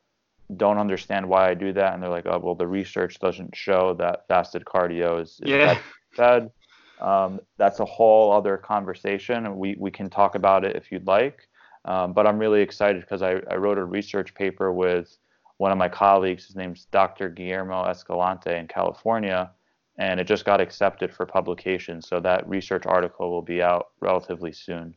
don't 0.58 0.78
understand 0.78 1.28
why 1.28 1.49
I 1.49 1.53
do 1.53 1.74
that, 1.74 1.93
and 1.93 2.01
they're 2.01 2.10
like, 2.10 2.26
"Oh, 2.26 2.39
well, 2.39 2.56
the 2.56 2.68
research 2.68 3.20
doesn't 3.20 3.56
show 3.56 3.93
that 3.95 4.28
fasted 4.28 4.66
cardio 4.66 5.22
is, 5.22 5.39
is 5.43 5.49
Yeah. 5.51 5.74
bad 5.76 5.82
fed." 6.16 6.51
Um, 6.99 7.39
that's 7.58 7.80
a 7.80 7.86
whole 7.86 8.32
other 8.32 8.58
conversation, 8.58 9.45
and 9.45 9.58
we 9.58 9.76
we 9.80 9.91
can 9.91 10.10
talk 10.10 10.36
about 10.36 10.64
it 10.66 10.76
if 10.76 10.91
you'd 10.91 11.08
like. 11.08 11.47
Um, 11.86 12.14
but 12.14 12.26
I'm 12.26 12.39
really 12.39 12.62
excited 12.62 13.01
because 13.01 13.22
I, 13.22 13.41
I 13.51 13.56
wrote 13.58 13.78
a 13.78 13.86
research 13.86 14.34
paper 14.34 14.72
with 14.74 15.18
one 15.58 15.72
of 15.72 15.78
my 15.78 15.89
colleagues. 15.89 16.47
His 16.47 16.56
name's 16.56 16.86
Dr. 16.86 17.30
Guillermo 17.30 17.86
Escalante 17.86 18.56
in 18.56 18.68
California, 18.68 19.51
and 19.98 20.20
it 20.20 20.26
just 20.28 20.46
got 20.46 20.60
accepted 20.62 21.14
for 21.14 21.26
publication. 21.26 22.02
So 22.02 22.20
that 22.22 22.48
research 22.48 22.86
article 22.86 23.30
will 23.32 23.41
be 23.41 23.62
out 23.62 23.88
relatively 24.02 24.52
soon. 24.52 24.96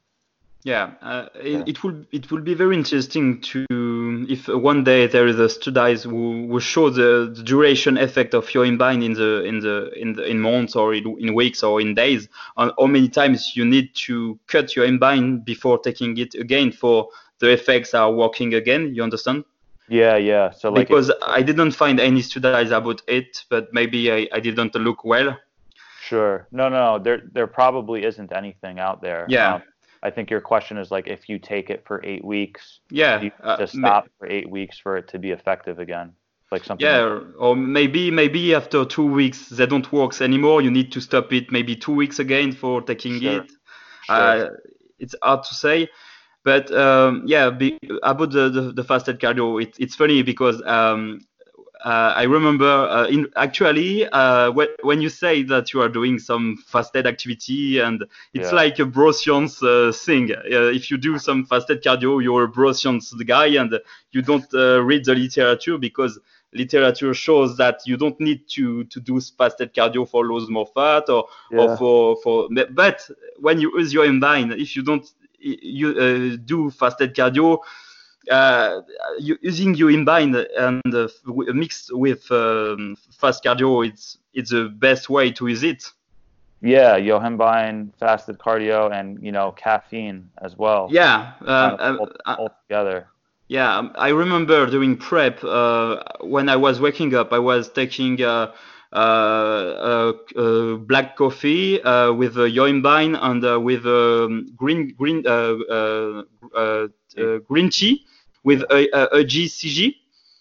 Yeah, 0.65 0.91
uh, 1.01 1.29
it, 1.41 1.53
Yeah. 1.53 1.65
it 1.69 1.85
will 1.85 2.05
it 2.11 2.31
will 2.33 2.41
be 2.41 2.55
very 2.55 2.75
interesting 2.75 3.41
to 3.53 4.27
if 4.29 4.49
one 4.49 4.83
day 4.83 5.07
there 5.07 5.29
is 5.29 5.39
a 5.39 5.49
studies 5.49 6.03
who, 6.03 6.49
who 6.49 6.59
show 6.59 6.91
the, 6.91 7.33
the 7.33 7.45
duration 7.45 7.97
effect 7.97 8.35
of 8.35 8.45
yohimbine 8.49 9.05
in 9.05 9.13
the 9.13 9.45
in 9.45 9.61
the 9.61 9.93
in 9.97 10.15
the 10.15 10.25
in 10.29 10.41
months 10.41 10.75
or 10.75 10.95
in, 10.95 11.17
in 11.21 11.33
weeks 11.35 11.63
or 11.63 11.81
in 11.81 11.95
days, 11.95 12.29
on 12.57 12.73
how 12.77 12.87
many 12.87 13.09
times 13.09 13.53
you 13.55 13.65
need 13.65 13.95
to 14.07 14.37
cut 14.49 14.67
yohimbine 14.75 15.45
before 15.45 15.79
taking 15.79 16.19
it 16.19 16.35
again 16.35 16.73
for 16.73 17.09
the 17.39 17.51
effects 17.53 17.95
are 17.95 18.13
working 18.13 18.55
again. 18.55 18.93
You 18.97 19.05
understand? 19.05 19.45
Yeah, 19.89 20.17
yeah. 20.17 20.51
So 20.51 20.71
like, 20.71 20.89
because 20.89 21.11
I 21.27 21.43
didn't 21.43 21.73
find 21.73 21.99
any 22.01 22.23
studies 22.23 22.71
about 22.71 23.03
it, 23.09 23.45
but 23.49 23.69
maybe 23.73 24.13
I, 24.13 24.29
I 24.33 24.41
didn't 24.41 24.75
look 24.75 25.05
well. 25.05 25.37
Sure. 26.03 26.47
No, 26.53 26.69
no, 26.69 26.97
no. 26.97 26.99
There, 27.03 27.23
there 27.33 27.47
probably 27.47 28.05
isn't 28.05 28.33
anything 28.33 28.79
out 28.79 29.03
there. 29.03 29.27
Yeah. 29.29 29.55
Um, 29.57 29.63
I 30.03 30.11
think 30.11 30.31
your 30.31 30.41
question 30.41 30.79
is 30.79 30.91
like, 30.91 31.09
if 31.09 31.29
you 31.29 31.39
take 31.39 31.71
it 31.71 31.85
for 31.87 32.01
eight 32.05 32.25
weeks, 32.25 32.81
Yeah, 32.91 33.21
you 33.21 33.31
uh, 33.43 33.57
have 33.57 33.71
to 33.71 33.79
ma- 33.79 33.89
stop 33.89 34.09
for 34.19 34.29
eight 34.29 34.49
weeks 34.49 34.79
for 34.79 34.97
it 34.97 35.09
to 35.09 35.19
be 35.19 35.33
effective 35.33 35.81
again, 35.81 36.13
like 36.53 36.63
something. 36.65 36.87
like 36.87 36.95
Yeah, 36.95 37.21
or 37.37 37.57
maybe 37.57 38.11
maybe 38.11 38.55
after 38.55 38.85
two 38.85 39.07
weeks 39.07 39.49
they 39.49 39.67
don't 39.67 39.91
work 39.93 40.21
anymore. 40.21 40.63
You 40.63 40.71
need 40.71 40.93
to 40.93 41.01
stop 41.01 41.33
it 41.33 41.51
maybe 41.51 41.75
two 41.75 41.93
weeks 41.95 42.21
again 42.21 42.53
for 42.53 42.81
taking 42.81 43.21
Sure. 43.21 43.43
it. 43.43 43.51
Sure. 44.05 44.17
Uh, 44.17 44.49
it's 45.01 45.17
hard 45.21 45.43
to 45.45 45.55
say, 45.55 45.89
but 46.45 46.73
um, 46.75 47.23
yeah, 47.27 47.51
be, 47.51 47.79
about 48.03 48.31
the, 48.33 48.49
the 48.49 48.61
the 48.73 48.85
fasted 48.85 49.19
cardio, 49.21 49.61
it, 49.63 49.75
it's 49.79 49.95
funny 49.95 50.23
because 50.23 50.63
um, 50.65 51.21
uh, 51.85 52.13
I 52.17 52.23
remember 52.25 52.67
uh, 52.67 53.07
in 53.07 53.29
actually 53.37 54.07
uh, 54.09 54.51
when 54.53 54.69
when 54.83 55.01
you 55.01 55.09
say 55.09 55.43
that 55.45 55.73
you 55.73 55.81
are 55.81 55.89
doing 55.89 56.19
some 56.19 56.57
fasted 56.67 57.07
activity 57.07 57.79
and 57.79 58.05
it's 58.35 58.51
Yeah. 58.51 58.53
like 58.53 58.79
a 58.79 58.87
bro 58.87 59.13
science 59.13 59.63
uh, 59.63 59.93
thing. 59.95 60.31
Uh, 60.33 60.71
if 60.79 60.91
you 60.91 60.97
do 60.99 61.19
some 61.19 61.45
fasted 61.45 61.83
cardio, 61.83 62.23
you're 62.23 62.45
a 62.45 62.49
bro 62.49 62.73
science 62.73 63.13
guy 63.27 63.47
and 63.47 63.79
you 64.13 64.23
don't 64.23 64.47
uh, 64.55 64.83
read 64.83 65.05
the 65.05 65.15
literature 65.15 65.79
because 65.79 66.19
literature 66.53 67.15
shows 67.15 67.57
that 67.57 67.81
you 67.87 67.97
don't 67.97 68.19
need 68.21 68.41
to 68.49 68.85
to 68.85 69.01
do 69.01 69.21
fasted 69.21 69.73
cardio 69.75 70.09
for 70.09 70.27
lose 70.27 70.49
more 70.49 70.67
fat 70.67 71.09
or 71.09 71.27
Yeah. 71.51 71.57
or 71.57 71.69
for 71.77 72.17
for 72.23 72.49
but 72.71 73.09
when 73.39 73.61
you 73.61 73.73
use 73.79 73.93
yohimbine 73.93 74.53
if 74.59 74.77
you 74.77 74.83
don't 74.83 75.07
you 75.39 75.89
uh, 75.91 76.37
do 76.45 76.71
fasted 76.71 77.15
cardio 77.15 77.59
uh, 78.31 78.81
you, 79.19 79.39
using 79.41 79.75
yohimbine 79.75 80.47
and 80.59 80.95
uh, 80.95 81.09
mixed 81.55 81.91
with 81.95 82.31
um, 82.31 82.97
fast 83.19 83.45
cardio 83.45 83.87
it's 83.87 84.19
it's 84.35 84.51
the 84.51 84.69
best 84.69 85.09
way 85.09 85.31
to 85.31 85.47
use 85.47 85.63
it 85.63 85.85
yeah, 86.61 86.99
Yohimbine, 86.99 87.93
fasted 87.99 88.39
cardio, 88.39 88.93
and 88.93 89.23
you 89.23 89.31
know 89.31 89.53
caffeine 89.53 90.31
as 90.43 90.57
well. 90.57 90.89
yeah 90.91 91.35
uh, 91.47 91.77
Kind 91.77 91.81
of 91.81 92.01
all, 92.01 92.35
all 92.37 92.51
together. 92.67 93.07
Yeah, 93.49 93.79
um, 93.79 93.93
I 93.95 94.09
remember 94.09 94.67
doing 94.67 94.97
prep 94.97 95.43
uh, 95.43 96.03
when 96.21 96.49
I 96.49 96.57
was 96.57 96.81
waking 96.81 97.15
up. 97.15 97.33
I 97.33 97.39
was 97.39 97.71
taking 97.71 98.21
uh, 98.23 98.53
black 100.87 101.17
coffee 101.17 101.81
uh, 101.83 102.13
with 102.13 102.37
uh, 102.37 102.43
yohimbine 102.43 103.17
and 103.21 103.45
uh, 103.45 103.61
with 103.61 103.85
um, 103.87 104.47
green 104.57 104.95
green 104.97 105.27
uh, 105.27 105.55
uh, 105.71 106.23
uh, 106.57 106.89
uh, 107.19 107.39
green 107.49 107.69
tea 107.71 108.05
with 108.45 108.63
a, 108.71 108.89
a, 108.93 109.23
EGCG 109.25 109.95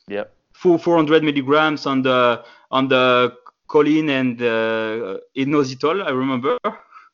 Yep. 0.08 0.34
full 0.54 0.78
400 0.78 1.24
milligrams 1.24 1.86
on 1.86 2.02
the 2.02 2.44
on 2.72 2.88
the 2.88 3.34
choline 3.68 4.10
and 4.10 4.42
uh, 4.42 5.18
inositol. 5.36 6.06
I 6.06 6.12
remember 6.12 6.58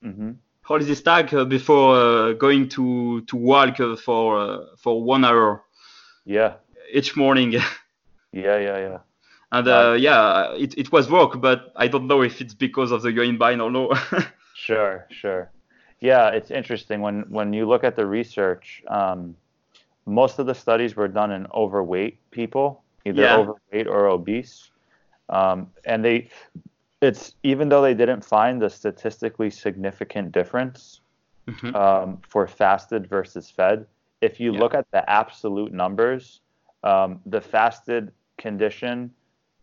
hmm 0.02 0.32
all 0.70 0.80
this 0.80 1.00
stack 1.00 1.34
uh, 1.34 1.44
before 1.44 1.96
uh, 1.96 2.34
going 2.34 2.70
to 2.70 3.22
to 3.22 3.36
walk 3.36 3.80
uh, 3.80 3.96
for 3.96 4.40
uh, 4.40 4.58
for 4.78 5.04
one 5.04 5.26
hour 5.26 5.64
Yeah. 6.26 6.54
each 6.94 7.16
morning. 7.16 7.54
Yeah. 8.34 8.58
Yeah. 8.58 8.78
Yeah. 8.78 8.98
And 9.54 9.68
uh, 9.68 9.96
yeah, 9.98 10.54
it, 10.56 10.78
it 10.78 10.92
was 10.92 11.10
work, 11.10 11.40
but 11.40 11.72
I 11.76 11.88
don't 11.88 12.08
know 12.08 12.22
if 12.24 12.42
it's 12.42 12.54
because 12.56 12.92
of 12.92 13.04
the 13.04 13.10
yohimbine 13.12 13.64
or 13.64 13.72
no. 13.72 13.94
Sure, 14.56 15.06
sure. 15.10 15.52
Yeah, 16.02 16.30
it's 16.30 16.52
interesting 16.52 17.02
when 17.02 17.24
when 17.30 17.54
you 17.54 17.66
look 17.68 17.84
at 17.84 17.96
the 17.96 18.06
research. 18.06 18.84
Um, 18.88 19.36
most 20.06 20.40
of 20.40 20.46
the 20.48 20.56
studies 20.56 20.96
were 20.96 21.08
done 21.08 21.32
in 21.32 21.48
overweight 21.54 22.18
people, 22.32 22.84
either 23.06 23.22
Yeah. 23.22 23.38
overweight 23.38 23.88
or 23.88 24.08
obese, 24.08 24.72
um, 25.30 25.68
and 25.86 26.04
they. 26.04 26.30
It's 27.02 27.36
even 27.44 27.70
though 27.70 27.82
they 27.82 27.94
didn't 27.94 28.24
find 28.26 28.62
the 28.62 28.70
statistically 28.70 29.50
significant 29.50 30.32
difference 30.32 31.02
Mhm. 31.48 31.76
um, 31.76 32.18
for 32.28 32.48
fasted 32.48 33.08
versus 33.08 33.50
fed. 33.50 33.86
If 34.22 34.40
you 34.40 34.54
Yeah. 34.54 34.60
look 34.60 34.74
at 34.74 34.88
the 34.92 35.08
absolute 35.10 35.74
numbers, 35.74 36.42
um, 36.84 37.20
the 37.26 37.42
fasted 37.42 38.12
condition 38.38 39.12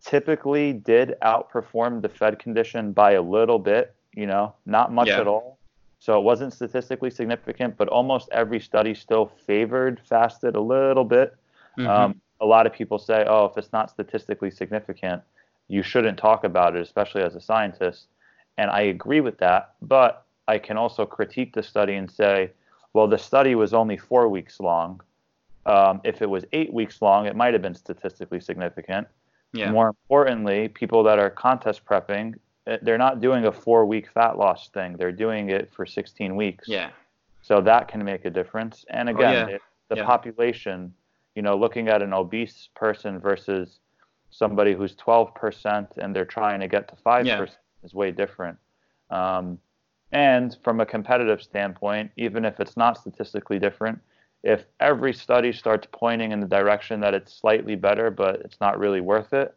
typically 0.03 0.73
did 0.73 1.15
outperform 1.21 2.01
the 2.01 2.09
fed 2.09 2.39
condition 2.39 2.91
by 2.91 3.11
a 3.11 3.21
little 3.21 3.59
bit, 3.59 3.93
you 4.13 4.25
know, 4.25 4.53
not 4.65 4.91
much 4.91 5.07
Yeah. 5.07 5.21
at 5.21 5.27
all. 5.27 5.57
So 5.99 6.17
it 6.17 6.23
wasn't 6.23 6.53
statistically 6.53 7.11
significant, 7.11 7.77
but 7.77 7.87
almost 7.87 8.29
every 8.31 8.59
study 8.59 8.95
still 8.95 9.27
favored 9.27 9.99
fasted 9.99 10.55
a 10.55 10.59
little 10.59 11.03
bit. 11.05 11.35
Mhm. 11.77 11.87
Um, 11.87 12.21
a 12.39 12.45
lot 12.45 12.65
of 12.65 12.73
people 12.73 12.97
say, 12.97 13.23
oh, 13.27 13.45
if 13.45 13.57
it's 13.57 13.71
not 13.71 13.91
statistically 13.91 14.49
significant, 14.49 15.21
you 15.67 15.83
shouldn't 15.83 16.17
talk 16.17 16.43
about 16.43 16.75
it, 16.75 16.81
especially 16.81 17.21
as 17.21 17.35
a 17.35 17.41
scientist. 17.41 18.07
And 18.57 18.71
I 18.71 18.81
agree 18.81 19.21
with 19.21 19.37
that, 19.37 19.73
but 19.81 20.25
I 20.47 20.57
can 20.57 20.75
also 20.75 21.05
critique 21.05 21.53
the 21.53 21.63
study 21.63 21.95
and 21.95 22.09
say, 22.09 22.51
well, 22.93 23.07
the 23.07 23.17
study 23.17 23.55
was 23.55 23.73
only 23.73 23.95
four 23.95 24.27
weeks 24.27 24.59
long. 24.59 25.01
Um, 25.67 26.01
if 26.03 26.23
it 26.23 26.29
was 26.29 26.43
eight 26.51 26.73
weeks 26.73 27.01
long, 27.01 27.27
it 27.27 27.35
might 27.35 27.53
have 27.53 27.61
been 27.61 27.75
statistically 27.75 28.39
significant. 28.39 29.07
Yeah. 29.53 29.71
More 29.71 29.87
importantly, 29.87 30.67
people 30.69 31.03
that 31.03 31.19
are 31.19 31.29
contest 31.29 31.85
prepping, 31.85 32.35
uh, 32.67 32.77
they're 32.81 32.97
not 32.97 33.21
doing 33.21 33.45
a 33.45 33.51
four 33.51 33.85
week 33.85 34.09
fat 34.13 34.37
loss 34.37 34.69
thing. 34.69 34.95
They're 34.97 35.11
doing 35.11 35.49
it 35.49 35.71
for 35.73 35.85
16 35.85 36.35
weeks. 36.35 36.67
Yeah. 36.67 36.91
So 37.41 37.59
that 37.61 37.87
can 37.87 38.03
make 38.05 38.25
a 38.25 38.29
difference. 38.29 38.85
And 38.89 39.09
Oh, 39.09 39.15
again, 39.15 39.49
yeah. 39.49 39.55
it, 39.55 39.61
the 39.89 39.97
Yeah. 39.97 40.05
population, 40.05 40.93
you 41.35 41.41
know, 41.41 41.55
looking 41.57 41.89
at 41.89 42.01
an 42.01 42.13
obese 42.13 42.69
person 42.75 43.19
versus 43.19 43.79
somebody 44.29 44.73
who's 44.73 44.95
12% 44.95 45.97
and 45.97 46.15
they're 46.15 46.23
trying 46.23 46.59
to 46.61 46.67
get 46.67 46.87
to 46.87 46.95
5% 46.95 47.25
Yeah. 47.25 47.45
is 47.83 47.93
way 47.93 48.11
different. 48.11 48.57
Um, 49.09 49.59
and 50.13 50.57
from 50.63 50.79
a 50.79 50.85
competitive 50.85 51.41
standpoint, 51.41 52.11
even 52.15 52.45
if 52.45 52.59
it's 52.59 52.77
not 52.77 52.97
statistically 52.97 53.59
different, 53.59 53.99
if 54.43 54.63
every 54.79 55.13
study 55.13 55.51
starts 55.53 55.87
pointing 55.91 56.31
in 56.31 56.39
the 56.39 56.47
direction 56.47 56.99
that 57.01 57.13
it's 57.13 57.33
slightly 57.33 57.75
better, 57.75 58.09
but 58.09 58.41
it's 58.41 58.59
not 58.59 58.79
really 58.79 59.01
worth 59.01 59.33
it, 59.33 59.55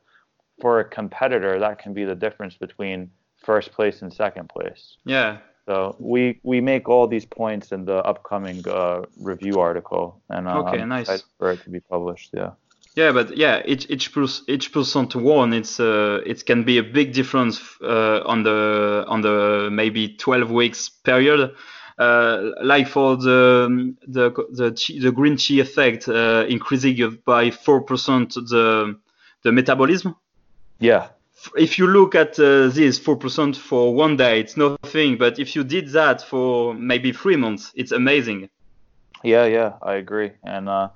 for 0.60 0.80
a 0.80 0.84
competitor, 0.84 1.58
that 1.58 1.78
can 1.78 1.94
be 1.94 2.04
the 2.04 2.14
difference 2.14 2.56
between 2.56 3.10
first 3.44 3.72
place 3.72 4.02
and 4.02 4.12
second 4.12 4.48
place. 4.48 4.96
Yeah. 5.04 5.38
So 5.66 5.96
we 5.98 6.40
we 6.42 6.60
make 6.60 6.88
all 6.88 7.06
these 7.06 7.24
points 7.24 7.72
in 7.72 7.86
the 7.86 7.96
upcoming 8.04 8.62
uh, 8.68 9.02
review 9.18 9.60
article, 9.60 10.20
and 10.28 10.46
uh, 10.46 10.58
Okay, 10.60 10.80
I'm 10.82 10.90
nice. 10.90 11.24
for 11.38 11.52
it 11.52 11.62
to 11.64 11.70
be 11.70 11.80
published. 11.80 12.30
Yeah. 12.34 12.50
Yeah, 12.96 13.10
but 13.12 13.36
yeah, 13.36 13.62
each 13.64 13.90
each 13.90 14.12
pers- 14.12 14.44
each 14.46 14.72
percent 14.72 15.10
to 15.12 15.18
one, 15.18 15.52
it's 15.52 15.80
uh, 15.80 16.20
it 16.24 16.44
can 16.46 16.62
be 16.64 16.78
a 16.78 16.82
big 16.82 17.12
difference 17.12 17.60
uh, 17.82 18.20
on 18.24 18.44
the 18.44 19.04
on 19.08 19.22
the 19.22 19.68
maybe 19.72 20.14
12 20.16 20.50
weeks 20.50 20.88
period. 20.90 21.50
Uh, 21.96 22.50
like 22.60 22.88
for 22.88 23.16
the 23.16 23.94
the 24.08 24.32
the, 24.50 24.72
tea, 24.72 24.98
the 24.98 25.12
green 25.12 25.36
tea 25.36 25.60
effect, 25.60 26.08
uh, 26.08 26.44
increasing 26.48 27.18
by 27.24 27.50
four 27.50 27.80
percent 27.82 28.34
the 28.34 28.96
the 29.42 29.52
metabolism. 29.52 30.16
Yeah. 30.80 31.08
If 31.56 31.78
you 31.78 31.86
look 31.86 32.14
at 32.14 32.38
uh, 32.38 32.68
this 32.68 32.98
four 32.98 33.16
percent 33.16 33.56
for 33.56 33.94
one 33.94 34.16
day, 34.16 34.40
it's 34.40 34.56
nothing. 34.56 35.18
But 35.18 35.38
if 35.38 35.54
you 35.54 35.62
did 35.62 35.88
that 35.92 36.22
for 36.22 36.74
maybe 36.74 37.12
three 37.12 37.36
months, 37.36 37.70
it's 37.76 37.92
amazing. 37.92 38.48
Yeah, 39.22 39.44
yeah, 39.44 39.74
I 39.82 39.94
agree. 39.94 40.32
And 40.42 40.68
uh, 40.68 40.88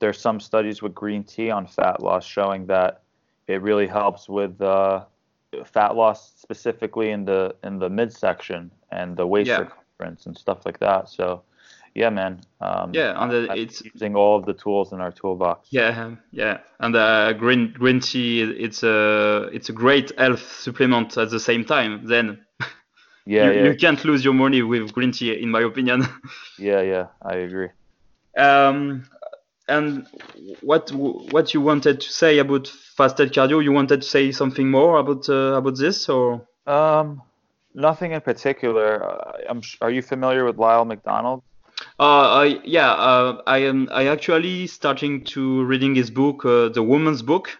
there's 0.00 0.20
some 0.20 0.38
studies 0.38 0.82
with 0.82 0.94
green 0.94 1.24
tea 1.24 1.50
on 1.50 1.66
fat 1.66 2.02
loss 2.02 2.26
showing 2.26 2.66
that 2.66 3.02
it 3.46 3.62
really 3.62 3.86
helps 3.86 4.28
with 4.28 4.60
uh, 4.60 5.04
fat 5.64 5.94
loss, 5.96 6.32
specifically 6.36 7.10
in 7.10 7.24
the 7.24 7.54
in 7.64 7.78
the 7.78 7.88
midsection 7.88 8.70
and 8.90 9.16
the 9.16 9.26
waist 9.26 9.48
Yeah. 9.48 9.58
circumference 9.58 9.81
and 10.00 10.36
stuff 10.36 10.64
like 10.66 10.78
that. 10.80 11.08
So, 11.08 11.42
yeah, 11.94 12.10
man. 12.10 12.40
Um, 12.60 12.92
Yeah, 12.94 13.10
and 13.22 13.50
I'm 13.50 13.58
it's 13.58 13.82
using 13.84 14.16
all 14.16 14.36
of 14.38 14.46
the 14.46 14.54
tools 14.54 14.92
in 14.92 15.00
our 15.00 15.12
toolbox. 15.12 15.68
Yeah, 15.70 16.16
yeah, 16.32 16.58
and 16.80 16.96
uh, 16.96 17.32
green 17.34 17.72
green 17.72 18.00
tea 18.00 18.42
it's 18.42 18.82
a 18.82 19.48
it's 19.52 19.68
a 19.68 19.72
great 19.72 20.10
health 20.18 20.42
supplement 20.60 21.16
at 21.18 21.30
the 21.30 21.40
same 21.40 21.64
time. 21.64 22.06
Then 22.06 22.38
yeah, 23.26 23.50
you, 23.50 23.52
yeah, 23.52 23.64
you 23.66 23.76
can't 23.76 24.04
lose 24.04 24.24
your 24.24 24.34
money 24.34 24.62
with 24.62 24.92
green 24.92 25.12
tea, 25.12 25.40
in 25.42 25.50
my 25.50 25.62
opinion. 25.62 26.06
yeah, 26.58 26.80
yeah. 26.82 27.06
I 27.22 27.34
agree. 27.36 27.68
um, 28.36 29.04
and 29.68 30.06
what 30.62 30.90
what 30.90 31.54
you 31.54 31.60
wanted 31.60 32.00
to 32.00 32.08
say 32.12 32.38
about 32.38 32.66
fasted 32.96 33.32
cardio? 33.32 33.62
You 33.62 33.72
wanted 33.72 34.02
to 34.02 34.08
say 34.08 34.32
something 34.32 34.70
more 34.70 34.98
about 34.98 35.28
uh, 35.28 35.56
about 35.58 35.76
this, 35.78 36.08
or 36.08 36.46
Um, 36.66 37.22
nothing 37.74 38.12
in 38.12 38.20
particular. 38.20 39.04
Uh, 39.04 39.32
I'm. 39.48 39.62
Are 39.80 39.90
you 39.90 40.02
familiar 40.02 40.44
with 40.44 40.58
Lyle 40.58 40.84
McDonald? 40.84 41.42
uh, 41.98 42.42
I, 42.44 42.60
yeah, 42.64 42.92
uh, 42.92 43.42
I 43.46 43.58
am 43.58 43.88
I 43.92 44.06
actually 44.06 44.66
starting 44.66 45.24
to 45.24 45.64
reading 45.64 45.94
his 45.94 46.10
book, 46.10 46.44
uh, 46.44 46.68
the 46.68 46.82
Woman's 46.82 47.22
Book. 47.22 47.50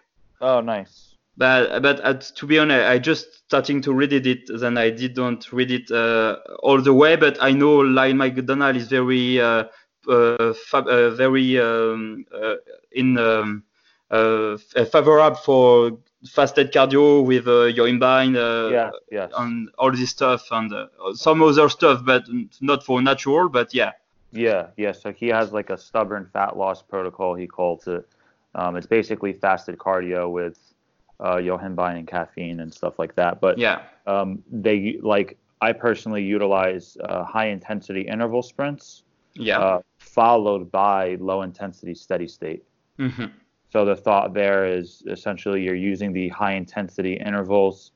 Oh, 0.40 0.60
nice. 0.60 1.14
But 1.36 1.82
but 1.82 2.04
uh, 2.04 2.14
to 2.14 2.46
be 2.46 2.58
honest, 2.58 2.86
I 2.86 2.98
just 2.98 3.26
starting 3.46 3.80
to 3.82 3.92
read 3.92 4.12
it. 4.12 4.40
Then 4.48 4.76
I 4.76 4.90
didn't 4.90 5.52
read 5.52 5.70
it 5.70 5.90
uh, 5.90 6.36
all 6.62 6.80
the 6.80 6.92
way. 6.92 7.16
But 7.16 7.38
I 7.40 7.52
know 7.52 7.76
Lyle 7.76 8.14
McDonald 8.14 8.76
is 8.76 8.88
very 8.88 9.40
uh, 9.40 9.64
uh, 10.08 10.52
fa- 10.52 10.84
uh, 10.84 11.10
very 11.10 11.58
um, 11.58 12.26
uh, 12.34 12.56
in 12.92 13.16
um, 13.18 13.64
uh, 14.10 14.58
favorable 14.58 15.36
for 15.36 15.98
fasted 16.30 16.72
cardio 16.72 17.24
with 17.24 17.46
uh, 17.48 17.64
your 17.64 17.86
yohimbine 17.86 18.36
uh, 18.36 18.70
yeah. 18.70 18.90
Yes. 19.10 19.32
and 19.36 19.68
all 19.78 19.90
this 19.90 20.10
stuff 20.10 20.46
and 20.50 20.72
uh, 20.72 20.86
some 21.14 21.42
other 21.42 21.68
stuff, 21.68 22.04
but 22.04 22.24
not 22.60 22.84
for 22.84 23.02
natural. 23.02 23.48
But 23.48 23.74
yeah, 23.74 23.92
Yeah, 24.32 24.68
yeah. 24.76 24.92
So 24.92 25.12
he 25.12 25.28
has 25.28 25.52
like 25.52 25.70
a 25.70 25.78
stubborn 25.78 26.28
fat 26.32 26.56
loss 26.56 26.82
protocol. 26.82 27.34
He 27.34 27.46
calls 27.46 27.86
it. 27.86 28.08
Um, 28.54 28.76
it's 28.76 28.86
basically 28.86 29.32
fasted 29.32 29.78
cardio 29.78 30.30
with 30.30 30.58
uh, 31.20 31.36
yohimbine 31.36 31.98
and 31.98 32.06
caffeine 32.06 32.60
and 32.60 32.72
stuff 32.72 32.98
like 32.98 33.14
that. 33.16 33.40
But 33.40 33.58
yeah, 33.58 33.82
um, 34.06 34.42
they 34.50 34.98
like 35.02 35.38
I 35.60 35.72
personally 35.72 36.22
utilize 36.22 36.96
uh, 37.04 37.24
high 37.24 37.46
intensity 37.46 38.02
interval 38.02 38.42
sprints 38.42 39.04
yeah, 39.34 39.58
uh, 39.58 39.80
followed 39.98 40.70
by 40.70 41.16
low 41.20 41.42
intensity 41.42 41.94
steady 41.94 42.28
state. 42.28 42.64
hmm 42.98 43.26
So 43.72 43.86
the 43.86 43.96
thought 43.96 44.34
there 44.34 44.66
is 44.66 45.02
essentially 45.06 45.62
you're 45.62 45.74
using 45.74 46.12
the 46.12 46.28
high 46.28 46.52
intensity 46.52 47.14
intervals 47.14 47.92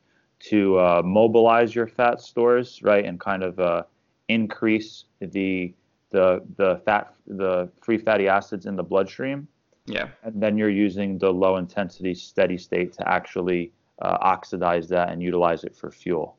to 0.49 0.79
uh, 0.79 1.03
mobilize 1.05 1.75
your 1.75 1.87
fat 1.87 2.21
stores, 2.23 2.83
right, 2.83 3.05
and 3.05 3.21
kind 3.21 3.43
of 3.43 3.61
uh, 3.61 3.83
increase 4.29 5.05
the 5.21 5.75
the 6.11 6.43
the 6.57 6.81
fat 6.87 7.15
the 7.27 7.69
free 7.83 7.99
fatty 7.99 8.27
acids 8.27 8.65
in 8.65 8.75
the 8.75 8.83
bloodstream, 8.83 9.47
yeah, 9.85 10.09
and 10.23 10.43
then 10.43 10.57
you're 10.57 10.71
using 10.71 11.19
the 11.19 11.31
low 11.31 11.57
intensity 11.59 12.15
steady 12.15 12.57
state 12.57 12.95
to 12.95 13.07
actually 13.07 13.71
uh, 14.01 14.17
oxidize 14.23 14.89
that 14.89 15.11
and 15.11 15.23
utilize 15.23 15.63
it 15.65 15.77
for 15.77 15.91
fuel. 15.91 16.39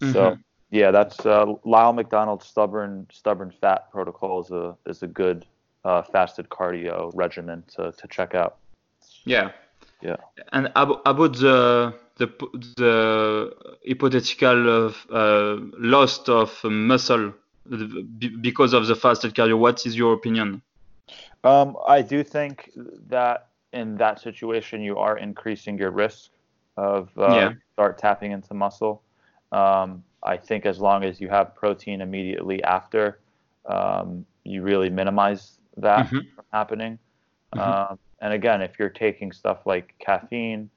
So 0.00 0.32
Mhm. 0.32 0.38
yeah, 0.70 0.90
that's 0.90 1.26
uh, 1.26 1.44
Lyle 1.64 1.92
McDonald's 1.92 2.46
stubborn 2.46 3.06
stubborn 3.12 3.50
fat 3.50 3.90
protocol 3.90 4.40
is 4.40 4.50
a 4.50 4.76
is 4.86 5.02
a 5.02 5.08
good 5.08 5.44
uh, 5.84 6.02
fasted 6.02 6.48
cardio 6.48 7.10
regimen 7.14 7.64
to 7.76 7.92
to 7.92 8.08
check 8.08 8.34
out. 8.34 8.56
Yeah. 9.28 9.52
Yeah. 10.02 10.16
And 10.52 10.70
ab- 10.76 11.00
about 11.06 11.34
the 11.34 11.94
the 12.18 12.26
the 12.76 13.54
hypothetical 13.86 14.86
uh, 14.86 15.14
uh, 15.14 15.56
loss 15.78 16.28
of 16.28 16.62
muscle 16.64 17.34
because 18.42 18.72
of 18.72 18.86
the 18.86 18.96
fasted 18.96 19.34
cardio, 19.34 19.58
what 19.58 19.86
is 19.86 19.96
your 19.96 20.14
opinion? 20.14 20.62
Um, 21.44 21.76
I 21.86 22.02
do 22.02 22.22
think 22.24 22.70
that 23.08 23.48
in 23.72 23.96
that 23.96 24.20
situation 24.20 24.82
you 24.82 24.98
are 24.98 25.18
increasing 25.18 25.78
your 25.78 25.90
risk 25.90 26.30
of 26.76 27.16
uh, 27.18 27.50
Yeah. 27.50 27.54
start 27.74 27.98
tapping 27.98 28.32
into 28.32 28.54
muscle. 28.54 29.02
Um, 29.52 30.04
I 30.22 30.36
think 30.36 30.66
as 30.66 30.80
long 30.80 31.04
as 31.04 31.20
you 31.20 31.28
have 31.28 31.54
protein 31.54 32.00
immediately 32.00 32.62
after, 32.64 33.20
um, 33.66 34.24
you 34.44 34.62
really 34.62 34.90
minimize 34.90 35.60
that 35.76 36.12
Mhm. 36.12 36.26
from 36.34 36.44
happening. 36.52 36.98
Mhm. 37.54 37.74
Um, 37.78 37.98
and 38.20 38.32
again, 38.32 38.62
if 38.62 38.78
you're 38.78 38.88
taking 38.88 39.32
stuff 39.32 39.66
like 39.66 39.94
caffeine 39.98 40.70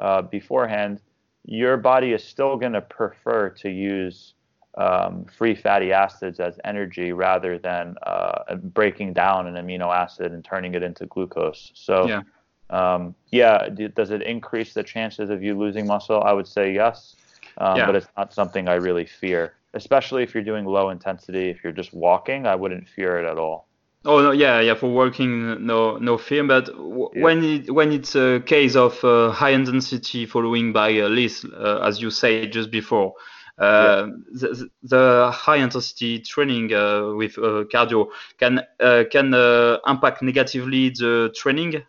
uh, 0.00 0.22
beforehand, 0.22 1.00
your 1.44 1.76
body 1.76 2.12
is 2.12 2.22
still 2.22 2.56
going 2.56 2.72
to 2.72 2.80
prefer 2.80 3.50
to 3.50 3.70
use 3.70 4.34
um, 4.76 5.24
free 5.36 5.54
fatty 5.54 5.92
acids 5.92 6.40
as 6.40 6.58
energy 6.64 7.12
rather 7.12 7.58
than 7.58 7.96
uh, 8.04 8.54
breaking 8.56 9.12
down 9.12 9.46
an 9.46 9.54
amino 9.54 9.94
acid 9.94 10.32
and 10.32 10.44
turning 10.44 10.74
it 10.74 10.82
into 10.82 11.06
glucose. 11.06 11.72
So, 11.74 12.06
Yeah. 12.06 12.22
um, 12.70 13.14
yeah, 13.30 13.68
does 13.94 14.10
it 14.10 14.22
increase 14.22 14.74
the 14.74 14.82
chances 14.82 15.30
of 15.30 15.42
you 15.42 15.58
losing 15.58 15.86
muscle? 15.86 16.22
I 16.22 16.32
would 16.32 16.46
say 16.46 16.72
yes, 16.72 17.16
um, 17.58 17.76
Yeah. 17.76 17.86
but 17.86 17.96
it's 17.96 18.08
not 18.16 18.32
something 18.32 18.68
I 18.68 18.74
really 18.74 19.06
fear. 19.06 19.54
Especially 19.74 20.22
if 20.22 20.34
you're 20.34 20.44
doing 20.44 20.64
low 20.64 20.90
intensity, 20.90 21.50
if 21.50 21.62
you're 21.62 21.72
just 21.72 21.92
walking, 21.92 22.46
I 22.46 22.54
wouldn't 22.54 22.88
fear 22.88 23.18
it 23.18 23.30
at 23.30 23.38
all. 23.38 23.67
Oh 24.08 24.22
no, 24.22 24.30
yeah, 24.32 24.60
yeah. 24.60 24.74
For 24.74 24.88
working, 24.90 25.66
no, 25.66 25.98
no 25.98 26.16
fear. 26.16 26.42
But 26.42 26.66
w- 26.66 27.10
Yeah. 27.14 27.22
when 27.24 27.44
it 27.44 27.70
when 27.70 27.92
it's 27.92 28.16
a 28.16 28.40
case 28.40 28.74
of 28.74 29.04
uh, 29.04 29.30
high 29.30 29.50
intensity 29.50 30.24
following 30.24 30.72
by 30.72 30.88
a 30.90 31.08
LISS, 31.08 31.44
uh, 31.44 31.80
as 31.84 32.00
you 32.00 32.10
say 32.10 32.46
just 32.48 32.70
before, 32.70 33.12
uh, 33.58 34.06
the, 34.32 34.70
the 34.82 35.30
high 35.30 35.56
intensity 35.56 36.20
training 36.20 36.72
uh, 36.72 37.12
with 37.20 37.36
uh, 37.36 37.64
cardio 37.72 38.08
can 38.38 38.62
uh, 38.80 39.04
can 39.12 39.34
uh, 39.34 39.76
impact 39.86 40.22
negatively 40.22 40.88
the 40.88 41.30
training 41.36 41.82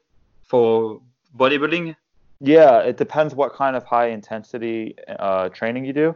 for 0.44 1.02
bodybuilding. 1.38 1.96
Yeah, 2.42 2.80
it 2.80 2.98
depends 2.98 3.34
what 3.34 3.54
kind 3.54 3.78
of 3.78 3.86
high 3.86 4.08
intensity 4.08 4.96
uh, 5.08 5.50
training 5.50 5.86
you 5.86 5.94
do. 5.94 6.16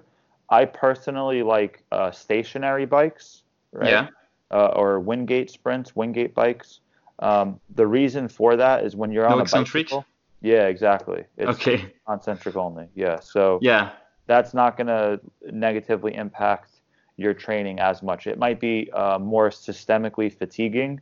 I 0.49 0.65
personally 0.65 1.43
like 1.43 1.83
uh, 1.93 2.11
stationary 2.11 2.85
bikes, 2.85 3.43
right? 3.71 3.87
Yeah. 3.89 4.07
Uh, 4.53 4.67
or 4.75 4.99
Wingate 4.99 5.49
sprints, 5.49 5.95
Wingate 5.95 6.35
bikes. 6.35 6.81
Um, 7.17 7.59
the 7.73 7.87
reason 7.87 8.27
for 8.27 8.55
that 8.55 8.85
is 8.85 8.95
when 8.95 9.11
you're 9.11 9.27
No 9.27 9.33
on 9.33 9.39
a 9.39 9.43
eccentric? 9.43 9.87
bicycle. 9.87 10.05
Yeah, 10.41 10.67
exactly. 10.67 11.23
It's 11.37 11.59
Okay. 11.59 11.91
concentric 12.05 12.55
only. 12.55 12.87
Yeah, 12.93 13.19
so 13.19 13.57
Yeah. 13.63 13.89
that's 14.27 14.53
not 14.53 14.77
going 14.77 14.87
to 14.87 15.19
negatively 15.51 16.13
impact 16.13 16.69
your 17.17 17.33
training 17.33 17.79
as 17.79 18.03
much. 18.03 18.27
It 18.27 18.37
might 18.37 18.59
be 18.59 18.91
uh, 18.91 19.17
more 19.17 19.49
systemically 19.49 20.31
fatiguing, 20.31 21.01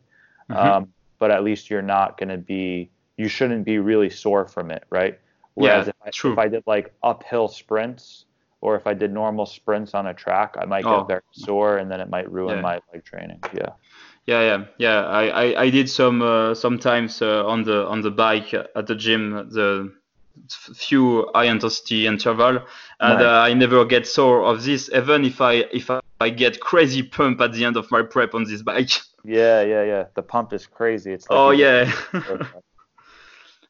Mhm. 0.50 0.56
um, 0.56 0.94
but 1.20 1.30
at 1.32 1.44
least 1.44 1.70
you're 1.70 1.82
not 1.98 2.18
going 2.18 2.30
to 2.30 2.38
be, 2.38 2.90
you 3.18 3.28
shouldn't 3.28 3.66
be 3.66 3.80
really 3.80 4.10
sore 4.10 4.46
from 4.48 4.72
it, 4.72 4.84
right? 4.90 5.20
Whereas 5.56 5.88
Yeah, 5.88 5.90
if, 5.90 6.08
I, 6.08 6.10
true. 6.12 6.32
if 6.34 6.38
I 6.38 6.48
did 6.48 6.64
like 6.68 6.94
uphill 7.04 7.50
sprints 7.50 8.26
or 8.62 8.76
if 8.76 8.88
I 8.88 8.94
did 8.94 9.12
normal 9.12 9.46
sprints 9.46 9.94
on 9.94 10.08
a 10.08 10.14
track, 10.14 10.56
I 10.60 10.66
might 10.66 10.86
Oh. 10.86 11.00
get 11.00 11.08
very 11.08 11.22
sore, 11.32 11.78
and 11.78 11.90
then 11.92 12.00
it 12.00 12.10
might 12.10 12.32
ruin 12.32 12.56
Yeah. 12.56 12.62
my 12.62 12.80
leg 12.94 13.04
training. 13.04 13.40
Yeah. 13.54 13.70
Yeah, 14.28 14.42
yeah, 14.42 14.66
yeah. 14.78 15.06
I, 15.06 15.24
I, 15.28 15.62
I 15.64 15.70
did 15.72 15.90
some 15.90 16.22
uh, 16.22 16.54
sometimes 16.54 17.22
uh, 17.22 17.44
on 17.46 17.64
the 17.64 17.88
on 17.88 18.02
the 18.02 18.12
bike 18.12 18.54
at 18.54 18.86
the 18.88 18.96
gym 18.96 19.50
the 19.50 19.92
few 20.76 21.28
high 21.34 21.46
intensity 21.46 22.08
interval, 22.08 22.60
and 23.00 23.20
Right. 23.20 23.26
uh, 23.26 23.42
I 23.50 23.54
never 23.54 23.84
get 23.86 24.08
sore 24.08 24.44
of 24.44 24.64
this. 24.64 24.90
Even 24.94 25.26
if 25.26 25.42
I 25.42 25.54
if 25.74 25.90
I, 25.90 26.00
I 26.20 26.30
get 26.30 26.60
crazy 26.60 27.04
pump 27.04 27.42
at 27.42 27.54
the 27.54 27.66
end 27.66 27.78
of 27.78 27.90
my 27.92 28.04
prep 28.04 28.34
on 28.36 28.44
this 28.44 28.62
bike. 28.62 28.92
Yeah, 29.24 29.62
yeah, 29.62 29.84
yeah. 29.84 30.06
The 30.16 30.24
pump 30.24 30.52
is 30.52 30.66
crazy. 30.66 31.14
It's 31.14 31.30
like 31.30 31.38
oh 31.38 31.52
yeah. 31.52 31.92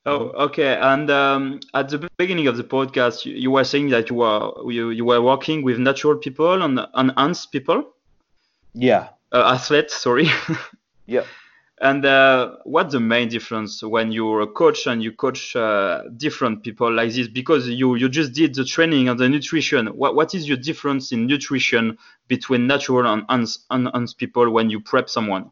Oh, 0.05 0.29
okay. 0.45 0.77
And 0.77 1.11
um, 1.11 1.59
at 1.75 1.89
the 1.89 2.09
beginning 2.17 2.47
of 2.47 2.57
the 2.57 2.63
podcast, 2.63 3.25
you, 3.25 3.33
you 3.33 3.51
were 3.51 3.63
saying 3.63 3.89
that 3.89 4.09
you 4.09 4.15
were 4.15 4.51
you, 4.71 4.89
you 4.89 5.05
were 5.05 5.21
working 5.21 5.61
with 5.63 5.77
natural 5.77 6.17
people 6.17 6.61
and 6.63 6.79
enhanced 6.95 7.51
people, 7.51 7.93
yeah. 8.73 9.09
uh, 9.31 9.53
athletes. 9.53 9.95
Sorry. 9.95 10.27
yeah. 11.05 11.23
And 11.81 12.05
uh, 12.05 12.57
what's 12.63 12.93
the 12.93 12.99
main 12.99 13.27
difference 13.27 13.81
when 13.81 14.11
you're 14.11 14.41
a 14.41 14.47
coach 14.47 14.85
and 14.85 15.01
you 15.01 15.11
coach 15.11 15.55
uh, 15.55 16.03
different 16.15 16.63
people 16.63 16.93
like 16.93 17.11
this? 17.11 17.27
Because 17.27 17.67
you, 17.67 17.95
you 17.95 18.07
just 18.07 18.33
did 18.33 18.53
the 18.53 18.63
training 18.63 19.09
and 19.09 19.19
the 19.19 19.27
nutrition. 19.27 19.87
What, 19.87 20.15
what 20.15 20.35
is 20.35 20.47
your 20.47 20.57
difference 20.57 21.11
in 21.11 21.25
nutrition 21.25 21.97
between 22.27 22.67
natural 22.67 23.11
and 23.11 23.23
uns- 23.29 23.65
unenhanced 23.71 24.17
people 24.17 24.51
when 24.51 24.69
you 24.69 24.79
prep 24.79 25.09
someone? 25.09 25.51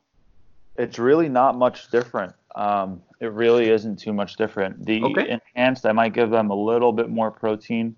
It's 0.76 1.00
really 1.00 1.30
not 1.30 1.58
much 1.58 1.90
different. 1.90 2.34
Um, 2.56 3.02
it 3.20 3.32
really 3.32 3.70
isn't 3.70 3.98
too 4.00 4.14
much 4.14 4.36
different. 4.36 4.86
The 4.86 5.04
Okay. 5.04 5.30
enhanced, 5.56 5.86
I 5.86 5.92
might 5.92 6.14
give 6.14 6.30
them 6.30 6.50
a 6.50 6.56
little 6.56 6.92
bit 6.92 7.10
more 7.10 7.32
protein, 7.32 7.96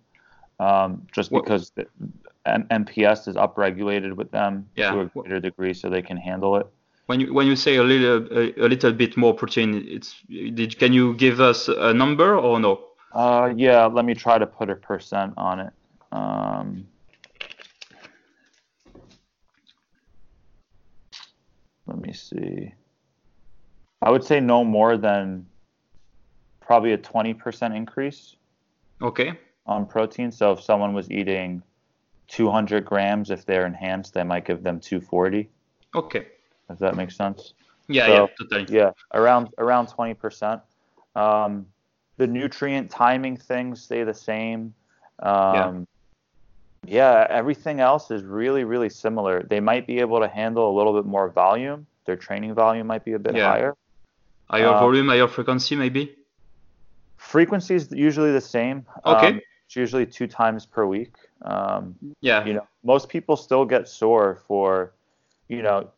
um, 0.60 1.08
just 1.12 1.32
What- 1.32 1.44
because 1.44 1.72
the 1.72 1.88
M- 2.46 2.66
MPS 2.72 3.28
is 3.28 3.36
upregulated 3.36 4.14
with 4.16 4.32
them 4.32 4.68
Yeah. 4.76 4.92
to 4.92 5.02
a 5.02 5.06
greater 5.06 5.40
degree, 5.40 5.74
so 5.74 5.90
they 5.90 6.02
can 6.02 6.18
handle 6.18 6.56
it. 6.58 6.66
When 7.06 7.20
you 7.20 7.34
when 7.34 7.46
you 7.48 7.56
say 7.56 7.76
a 7.76 7.84
little 7.84 8.28
a, 8.36 8.54
a 8.66 8.68
little 8.68 8.94
bit 8.94 9.16
more 9.18 9.34
protein, 9.34 9.86
it's 9.88 10.16
did 10.30 10.78
can 10.80 10.92
you 10.94 11.14
give 11.16 11.40
us 11.40 11.68
a 11.68 11.94
number 11.94 12.36
or 12.38 12.60
no? 12.60 12.80
Uh, 13.14 13.54
yeah, 13.56 13.86
let 13.86 14.06
me 14.06 14.14
try 14.14 14.38
to 14.38 14.48
put 14.48 14.70
a 14.70 14.76
percent 14.76 15.34
on 15.38 15.60
it. 15.60 15.74
Um, 16.12 16.88
let 21.88 22.00
me 22.00 22.14
see. 22.14 22.74
I 24.02 24.10
would 24.10 24.24
say 24.24 24.40
no 24.40 24.64
more 24.64 24.98
than 24.98 25.46
probably 26.60 26.94
a 26.94 26.98
20% 26.98 27.76
increase 27.76 28.36
Okay. 29.02 29.34
on 29.66 29.86
protein. 29.86 30.32
So 30.32 30.52
if 30.54 30.62
someone 30.62 30.94
was 30.94 31.10
eating 31.12 31.62
200 32.28 32.86
grams, 32.86 33.30
if 33.30 33.46
they're 33.46 33.66
enhanced, 33.66 34.18
I 34.18 34.24
might 34.24 34.46
give 34.46 34.64
them 34.64 34.80
240. 34.80 35.50
Okay. 35.96 36.28
Does 36.70 36.80
that 36.80 36.96
make 36.96 37.12
sense. 37.12 37.54
Yeah, 37.88 38.06
So- 38.08 38.14
yeah, 38.14 38.28
totally. 38.40 38.66
Yeah, 38.78 38.92
around 39.14 39.50
around 39.58 39.88
20%. 39.88 40.62
Um, 41.16 41.66
the 42.18 42.26
nutrient 42.28 42.90
timing 42.90 43.36
things 43.36 43.82
stay 43.82 44.04
the 44.04 44.14
same. 44.14 44.74
Um, 45.20 45.86
yeah. 46.86 47.28
everything 47.30 47.80
else 47.82 48.10
is 48.12 48.24
really, 48.24 48.64
really 48.64 48.90
similar. 48.90 49.44
They 49.44 49.60
might 49.60 49.86
be 49.86 50.00
able 50.00 50.20
to 50.22 50.28
handle 50.28 50.72
a 50.72 50.74
little 50.76 50.94
bit 50.94 51.06
more 51.06 51.30
volume. 51.30 51.86
Their 52.06 52.16
training 52.16 52.54
volume 52.54 52.88
might 52.88 53.04
be 53.04 53.14
a 53.14 53.20
bit 53.20 53.36
Yeah. 53.36 53.50
higher. 53.52 53.76
Higher 54.52 54.68
Uh, 54.68 54.80
volume, 54.80 55.08
higher 55.08 55.28
frequency, 55.28 55.76
maybe. 55.78 56.16
Frequency 57.18 57.76
is 57.76 57.92
usually 57.92 58.32
the 58.34 58.42
same. 58.42 58.86
Okay. 59.06 59.28
Um, 59.28 59.42
it's 59.66 59.76
usually 59.78 60.06
two 60.06 60.28
times 60.28 60.66
per 60.66 60.86
week. 60.86 61.16
Um, 61.44 61.96
Yeah. 62.20 62.44
you 62.44 62.54
know, 62.54 62.68
most 62.84 63.08
people 63.08 63.38
still 63.38 63.64
get 63.66 63.88
sore 63.88 64.36
for, 64.48 64.92
you 65.48 65.62
know, 65.62 65.90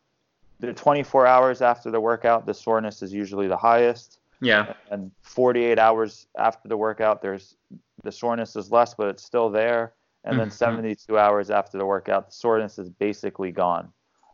the 0.59 0.71
24 0.73 1.25
hours 1.25 1.61
after 1.61 1.89
the 1.89 1.99
workout, 1.99 2.45
the 2.45 2.53
soreness 2.53 3.01
is 3.01 3.11
usually 3.11 3.47
the 3.47 3.57
highest. 3.57 4.19
Yeah. 4.41 4.73
and 4.91 5.09
48 5.21 5.79
hours 5.79 6.27
after 6.37 6.67
the 6.67 6.75
workout 6.75 7.21
there's 7.21 7.55
the 8.03 8.11
soreness 8.11 8.57
is 8.57 8.71
less 8.71 8.93
but 8.93 9.07
it's 9.07 9.23
still 9.23 9.49
there 9.49 9.93
and 10.25 10.37
then 10.37 10.49
Mhm. 10.49 10.51
72 10.51 11.17
hours 11.17 11.49
after 11.49 11.77
the 11.77 11.85
workout 11.85 12.25
the 12.27 12.33
soreness 12.33 12.77
is 12.77 12.89
basically 12.89 13.51
gone 13.53 13.87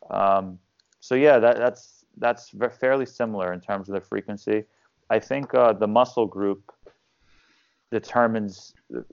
um, 0.09 0.57
so 0.99 1.13
yeah 1.13 1.37
that, 1.37 1.57
that's 1.57 1.98
that's 2.17 2.51
fairly 2.79 3.05
similar 3.05 3.53
in 3.53 3.61
terms 3.61 3.89
of 3.89 3.93
the 3.95 4.01
frequency. 4.01 4.63
I 5.09 5.19
think 5.19 5.53
uh, 5.53 5.73
the 5.73 5.87
muscle 5.87 6.27
group 6.27 6.71
determines 7.91 8.73
the 8.89 9.05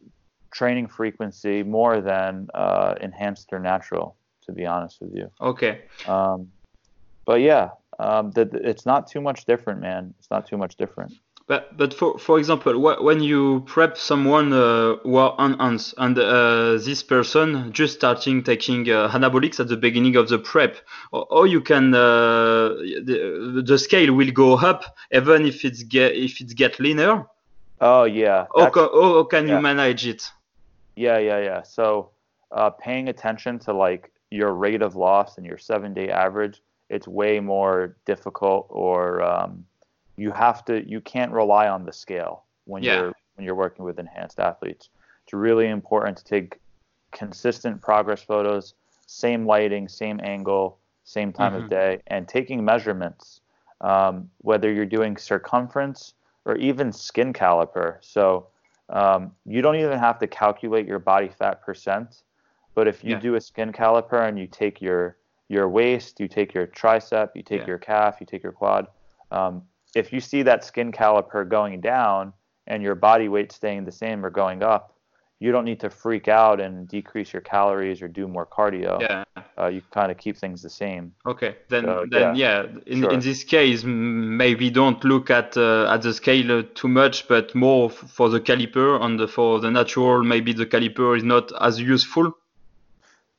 training 0.52 0.88
frequency 0.88 1.62
more 1.62 2.00
than 2.00 2.48
uh, 2.54 2.94
enhanced 3.00 3.48
or 3.52 3.58
natural 3.58 4.16
to 4.44 4.52
be 4.52 4.64
honest 4.64 5.00
with 5.00 5.14
you. 5.14 5.30
Okay. 5.40 5.82
um, 6.06 6.48
but 7.24 7.40
yeah 7.40 7.70
um, 7.98 8.30
the, 8.32 8.44
the- 8.44 8.68
it's 8.68 8.86
not 8.86 9.06
too 9.06 9.20
much 9.20 9.44
different 9.46 9.80
man. 9.80 10.14
It's 10.18 10.30
not 10.30 10.46
too 10.46 10.56
much 10.56 10.76
different 10.76 11.12
But 11.48 11.76
but 11.76 11.94
for 11.94 12.18
for 12.18 12.38
example, 12.40 12.72
wh- 12.74 13.02
when 13.04 13.22
you 13.22 13.60
prep 13.66 13.96
someone 13.96 14.52
uh, 14.52 14.96
who 15.04 15.16
are 15.16 15.36
and 15.38 16.18
uh, 16.18 16.72
this 16.78 17.04
person 17.04 17.72
just 17.72 17.94
starting 17.94 18.42
taking 18.42 18.90
uh, 18.90 19.08
anabolics 19.10 19.60
at 19.60 19.68
the 19.68 19.76
beginning 19.76 20.16
of 20.16 20.28
the 20.28 20.40
prep, 20.40 20.76
or, 21.12 21.24
or 21.30 21.46
you 21.46 21.60
can 21.60 21.94
uh, 21.94 22.70
the, 23.04 23.62
the 23.64 23.78
scale 23.78 24.12
will 24.12 24.32
go 24.32 24.54
up 24.54 24.96
even 25.12 25.46
if 25.46 25.64
it's 25.64 25.84
get 25.84 26.16
if 26.16 26.40
it's 26.40 26.52
get 26.52 26.80
leaner. 26.80 27.26
Oh 27.80 28.04
yeah. 28.04 28.46
Or, 28.52 28.70
ca- 28.70 28.86
or 28.86 29.26
can 29.26 29.46
you 29.48 29.60
manage 29.60 30.06
it? 30.06 30.28
yeah, 30.96 31.18
yeah, 31.18 31.38
yeah. 31.38 31.62
So 31.62 32.10
uh, 32.50 32.70
paying 32.70 33.08
attention 33.08 33.58
to 33.60 33.72
like 33.72 34.10
your 34.30 34.52
rate 34.52 34.82
of 34.82 34.96
loss 34.96 35.36
and 35.36 35.46
your 35.46 35.58
seven 35.58 35.94
day 35.94 36.10
average, 36.10 36.60
it's 36.90 37.06
way 37.06 37.38
more 37.38 37.96
difficult 38.04 38.66
or 38.70 39.22
um, 39.22 39.64
you 40.16 40.30
have 40.32 40.64
to 40.66 40.88
you 40.88 41.00
can't 41.00 41.32
rely 41.32 41.68
on 41.68 41.84
the 41.84 41.92
scale 41.92 42.44
when 42.64 42.82
Yeah. 42.82 42.94
you're 42.96 43.12
when 43.34 43.44
you're 43.44 43.54
working 43.54 43.84
with 43.84 43.98
enhanced 43.98 44.40
athletes. 44.40 44.88
It's 45.24 45.32
really 45.32 45.68
important 45.68 46.16
to 46.18 46.24
take 46.24 46.58
consistent 47.12 47.80
progress 47.82 48.22
photos, 48.22 48.74
same 49.06 49.46
lighting, 49.46 49.88
same 49.88 50.20
angle, 50.22 50.78
same 51.04 51.32
time 51.32 51.52
Mhm. 51.52 51.64
of 51.64 51.68
day, 51.68 52.00
and 52.08 52.26
taking 52.28 52.64
measurements, 52.64 53.40
um, 53.80 54.30
whether 54.38 54.72
you're 54.72 54.86
doing 54.86 55.16
circumference 55.16 56.14
or 56.44 56.56
even 56.56 56.92
skin 56.92 57.32
caliper. 57.32 57.98
So 58.00 58.48
um, 58.88 59.32
you 59.44 59.62
don't 59.62 59.76
even 59.76 59.98
have 59.98 60.18
to 60.20 60.26
calculate 60.26 60.86
your 60.86 60.98
body 60.98 61.28
fat 61.28 61.62
percent, 61.62 62.22
but 62.74 62.86
if 62.88 63.02
you 63.04 63.12
Yeah. 63.12 63.20
do 63.20 63.34
a 63.34 63.40
skin 63.40 63.72
caliper 63.72 64.28
and 64.28 64.38
you 64.38 64.46
take 64.46 64.80
your 64.80 65.16
your 65.48 65.68
waist, 65.68 66.18
you 66.18 66.26
take 66.26 66.52
your 66.54 66.66
tricep, 66.66 67.30
you 67.36 67.42
take 67.42 67.60
Yeah. 67.62 67.66
your 67.66 67.78
calf, 67.78 68.16
you 68.20 68.26
take 68.26 68.42
your 68.42 68.52
quad. 68.52 68.88
Um, 69.30 69.62
if 69.96 70.12
you 70.12 70.20
see 70.20 70.42
that 70.42 70.64
skin 70.64 70.92
caliper 70.92 71.48
going 71.48 71.80
down 71.80 72.32
and 72.66 72.82
your 72.82 72.94
body 72.94 73.28
weight 73.28 73.50
staying 73.50 73.84
the 73.84 73.92
same 73.92 74.24
or 74.24 74.30
going 74.30 74.62
up, 74.62 74.92
you 75.38 75.52
don't 75.52 75.64
need 75.64 75.80
to 75.80 75.90
freak 75.90 76.28
out 76.28 76.60
and 76.60 76.88
decrease 76.88 77.32
your 77.32 77.42
calories 77.42 78.00
or 78.00 78.08
do 78.08 78.26
more 78.26 78.46
cardio. 78.46 79.00
Yeah. 79.00 79.24
Uh, 79.58 79.66
you 79.66 79.82
kind 79.90 80.10
of 80.10 80.16
keep 80.16 80.36
things 80.36 80.62
the 80.62 80.70
same. 80.70 81.12
Okay, 81.26 81.56
then 81.68 81.84
So, 81.84 82.06
then 82.10 82.36
yeah, 82.36 82.66
in, 82.86 83.02
sure. 83.02 83.12
in 83.12 83.20
this 83.20 83.44
case, 83.44 83.84
maybe 83.84 84.70
don't 84.70 85.02
look 85.04 85.30
at 85.30 85.56
uh, 85.56 85.92
at 85.92 86.02
the 86.02 86.14
scale 86.14 86.60
uh, 86.60 86.62
too 86.74 86.88
much, 86.88 87.28
but 87.28 87.54
more 87.54 87.90
for 87.90 88.28
the 88.30 88.40
caliper 88.40 89.00
and 89.02 89.18
the, 89.20 89.28
for 89.28 89.60
the 89.60 89.70
natural, 89.70 90.22
maybe 90.22 90.52
the 90.52 90.66
caliper 90.66 91.16
is 91.16 91.22
not 91.22 91.52
as 91.60 91.80
useful. 91.80 92.32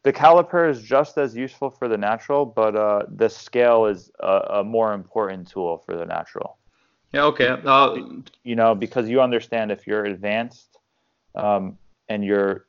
The 0.07 0.13
caliper 0.13 0.69
is 0.69 0.81
just 0.81 1.17
as 1.17 1.35
useful 1.35 1.69
for 1.69 1.89
the 1.89 1.97
natural, 1.97 2.45
but 2.45 2.77
uh, 2.77 3.03
the 3.13 3.27
scale 3.27 3.87
is 3.87 4.09
a, 4.21 4.59
a 4.59 4.63
more 4.63 4.93
important 4.93 5.49
tool 5.49 5.83
for 5.85 5.97
the 5.97 6.05
natural. 6.05 6.59
Yeah, 7.11 7.25
okay. 7.25 7.49
Uh, 7.49 7.97
you 8.45 8.55
know, 8.55 8.73
because 8.73 9.09
you 9.09 9.19
understand 9.19 9.69
if 9.69 9.85
you're 9.85 10.05
advanced 10.05 10.77
um, 11.35 11.77
and 12.07 12.23
your 12.23 12.67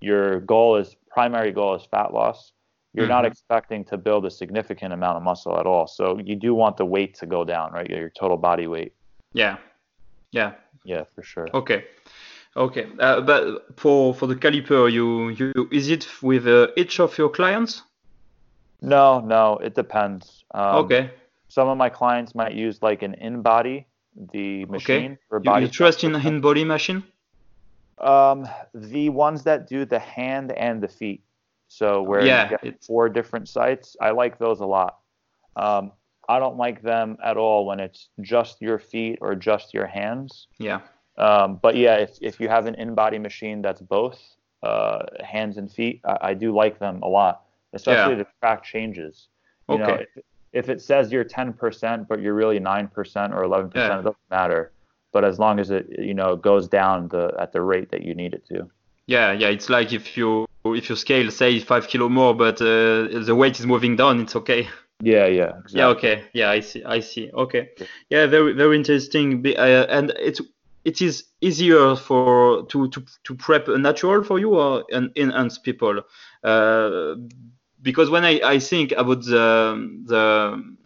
your 0.00 0.40
goal 0.40 0.78
is 0.78 0.96
primary 1.08 1.52
goal 1.52 1.76
is 1.76 1.84
fat 1.84 2.12
loss, 2.12 2.50
you're 2.92 3.06
not 3.06 3.22
Mhm. 3.22 3.28
expecting 3.28 3.84
to 3.84 3.96
build 3.96 4.26
a 4.26 4.30
significant 4.30 4.92
amount 4.92 5.16
of 5.16 5.22
muscle 5.22 5.60
at 5.60 5.66
all. 5.66 5.86
So 5.86 6.18
you 6.18 6.34
do 6.34 6.56
want 6.56 6.76
the 6.76 6.86
weight 6.86 7.14
to 7.20 7.26
go 7.26 7.44
down, 7.44 7.72
right? 7.72 7.88
Your 7.88 8.10
total 8.10 8.36
body 8.36 8.66
weight. 8.66 8.92
yeah, 9.32 9.58
yeah. 10.32 10.54
Yeah, 10.84 11.04
for 11.14 11.22
sure. 11.22 11.46
Okay, 11.54 11.84
okay. 12.56 12.86
Uh, 12.98 13.20
but 13.20 13.78
for 13.78 14.14
for 14.14 14.26
the 14.26 14.36
caliper, 14.36 14.90
you 14.90 15.28
you 15.30 15.68
is 15.70 15.90
it 15.90 16.06
with 16.22 16.46
uh, 16.46 16.68
each 16.76 17.00
of 17.00 17.16
your 17.18 17.28
clients? 17.28 17.82
No, 18.80 19.20
no, 19.20 19.58
it 19.58 19.74
depends. 19.74 20.44
Um, 20.54 20.84
okay. 20.84 21.10
Some 21.48 21.68
of 21.68 21.76
my 21.76 21.88
clients 21.90 22.34
might 22.34 22.54
use 22.54 22.80
like 22.82 23.02
an 23.02 23.14
InBody, 23.22 23.84
the 24.32 24.64
machine 24.66 25.18
for 25.28 25.38
You, 25.38 25.44
body. 25.44 25.64
you 25.66 25.70
trust 25.70 26.04
in 26.04 26.14
fat 26.14 26.24
in 26.24 26.40
body 26.40 26.64
machine? 26.64 27.02
Um, 27.98 28.48
the 28.72 29.10
ones 29.10 29.42
that 29.44 29.68
do 29.68 29.84
the 29.84 29.98
hand 29.98 30.52
and 30.52 30.82
the 30.82 30.88
feet. 30.88 31.22
So 31.68 32.02
where 32.02 32.24
Yeah, 32.24 32.50
you 32.50 32.58
get 32.62 32.84
four 32.84 33.08
different 33.08 33.48
sites, 33.48 33.96
I 34.00 34.10
like 34.10 34.38
those 34.38 34.60
a 34.60 34.66
lot. 34.66 34.98
Um, 35.56 35.92
I 36.28 36.38
don't 36.38 36.56
like 36.56 36.80
them 36.82 37.16
at 37.22 37.36
all 37.36 37.66
when 37.66 37.80
it's 37.80 38.08
just 38.20 38.62
your 38.62 38.78
feet 38.78 39.18
or 39.20 39.34
just 39.34 39.74
your 39.74 39.86
hands. 39.86 40.46
Yeah. 40.58 40.80
Um, 41.20 41.58
but 41.60 41.76
yeah, 41.76 41.96
if, 41.96 42.16
if 42.22 42.40
you 42.40 42.48
have 42.48 42.64
an 42.66 42.74
InBody 42.76 43.20
machine 43.20 43.60
that's 43.60 43.82
both, 43.82 44.18
uh, 44.62 45.04
hands 45.22 45.58
and 45.58 45.70
feet, 45.70 46.00
I, 46.04 46.18
I, 46.22 46.34
do 46.34 46.54
like 46.54 46.78
them 46.78 47.02
a 47.02 47.08
lot, 47.08 47.42
especially 47.74 48.16
yeah. 48.16 48.24
to 48.24 48.30
track 48.40 48.64
changes. 48.64 49.28
You 49.68 49.74
okay. 49.74 49.84
know, 49.84 49.94
if, 49.94 50.24
if, 50.52 50.68
it 50.70 50.80
says 50.80 51.12
you're 51.12 51.24
10%, 51.24 52.08
but 52.08 52.20
you're 52.20 52.34
really 52.34 52.58
9% 52.58 52.90
or 53.34 53.42
11%, 53.42 53.74
yeah. 53.74 53.98
it 53.98 54.02
doesn't 54.02 54.16
matter. 54.30 54.72
But 55.12 55.24
as 55.24 55.38
long 55.38 55.58
as 55.58 55.70
it, 55.70 55.88
you 55.98 56.14
know, 56.14 56.36
goes 56.36 56.68
down 56.68 57.08
the 57.08 57.34
at 57.38 57.52
the 57.52 57.60
rate 57.60 57.90
that 57.90 58.02
you 58.02 58.14
need 58.14 58.32
it 58.32 58.46
to. 58.46 58.70
Yeah, 59.06 59.32
yeah. 59.32 59.48
It's 59.48 59.68
like 59.68 59.92
if 59.92 60.16
you 60.16 60.46
if 60.64 60.88
you 60.88 60.94
scale, 60.94 61.32
say 61.32 61.58
five 61.58 61.88
kilo 61.88 62.08
more, 62.08 62.32
but 62.32 62.62
uh, 62.62 63.08
the 63.24 63.34
weight 63.36 63.58
is 63.58 63.66
moving 63.66 63.96
down, 63.96 64.20
it's 64.20 64.36
okay. 64.36 64.68
Yeah, 65.02 65.26
yeah. 65.26 65.58
Exactly. 65.58 65.80
Yeah, 65.80 65.86
okay. 65.88 66.24
Yeah, 66.32 66.50
I 66.50 66.60
see. 66.60 66.84
I 66.84 67.00
see. 67.00 67.28
Okay. 67.32 67.70
Yeah, 68.08 68.26
very 68.26 68.52
very 68.52 68.76
interesting. 68.76 69.44
Uh, 69.58 69.86
and 69.88 70.12
it's 70.16 70.40
it 70.84 71.02
is 71.02 71.24
easier 71.40 71.94
for 71.96 72.64
to 72.66 72.88
to 72.88 73.04
to 73.24 73.34
prep 73.34 73.68
a 73.68 73.78
natural 73.78 74.22
for 74.22 74.38
you 74.38 74.54
or 74.54 74.84
an 74.90 75.12
enhanced 75.14 75.62
people. 75.62 76.02
Uh, 76.42 77.14
because 77.82 78.10
when 78.10 78.24
I, 78.24 78.40
I 78.44 78.58
think 78.58 78.92
about 78.92 79.22
the 79.24 80.02
the 80.06 80.76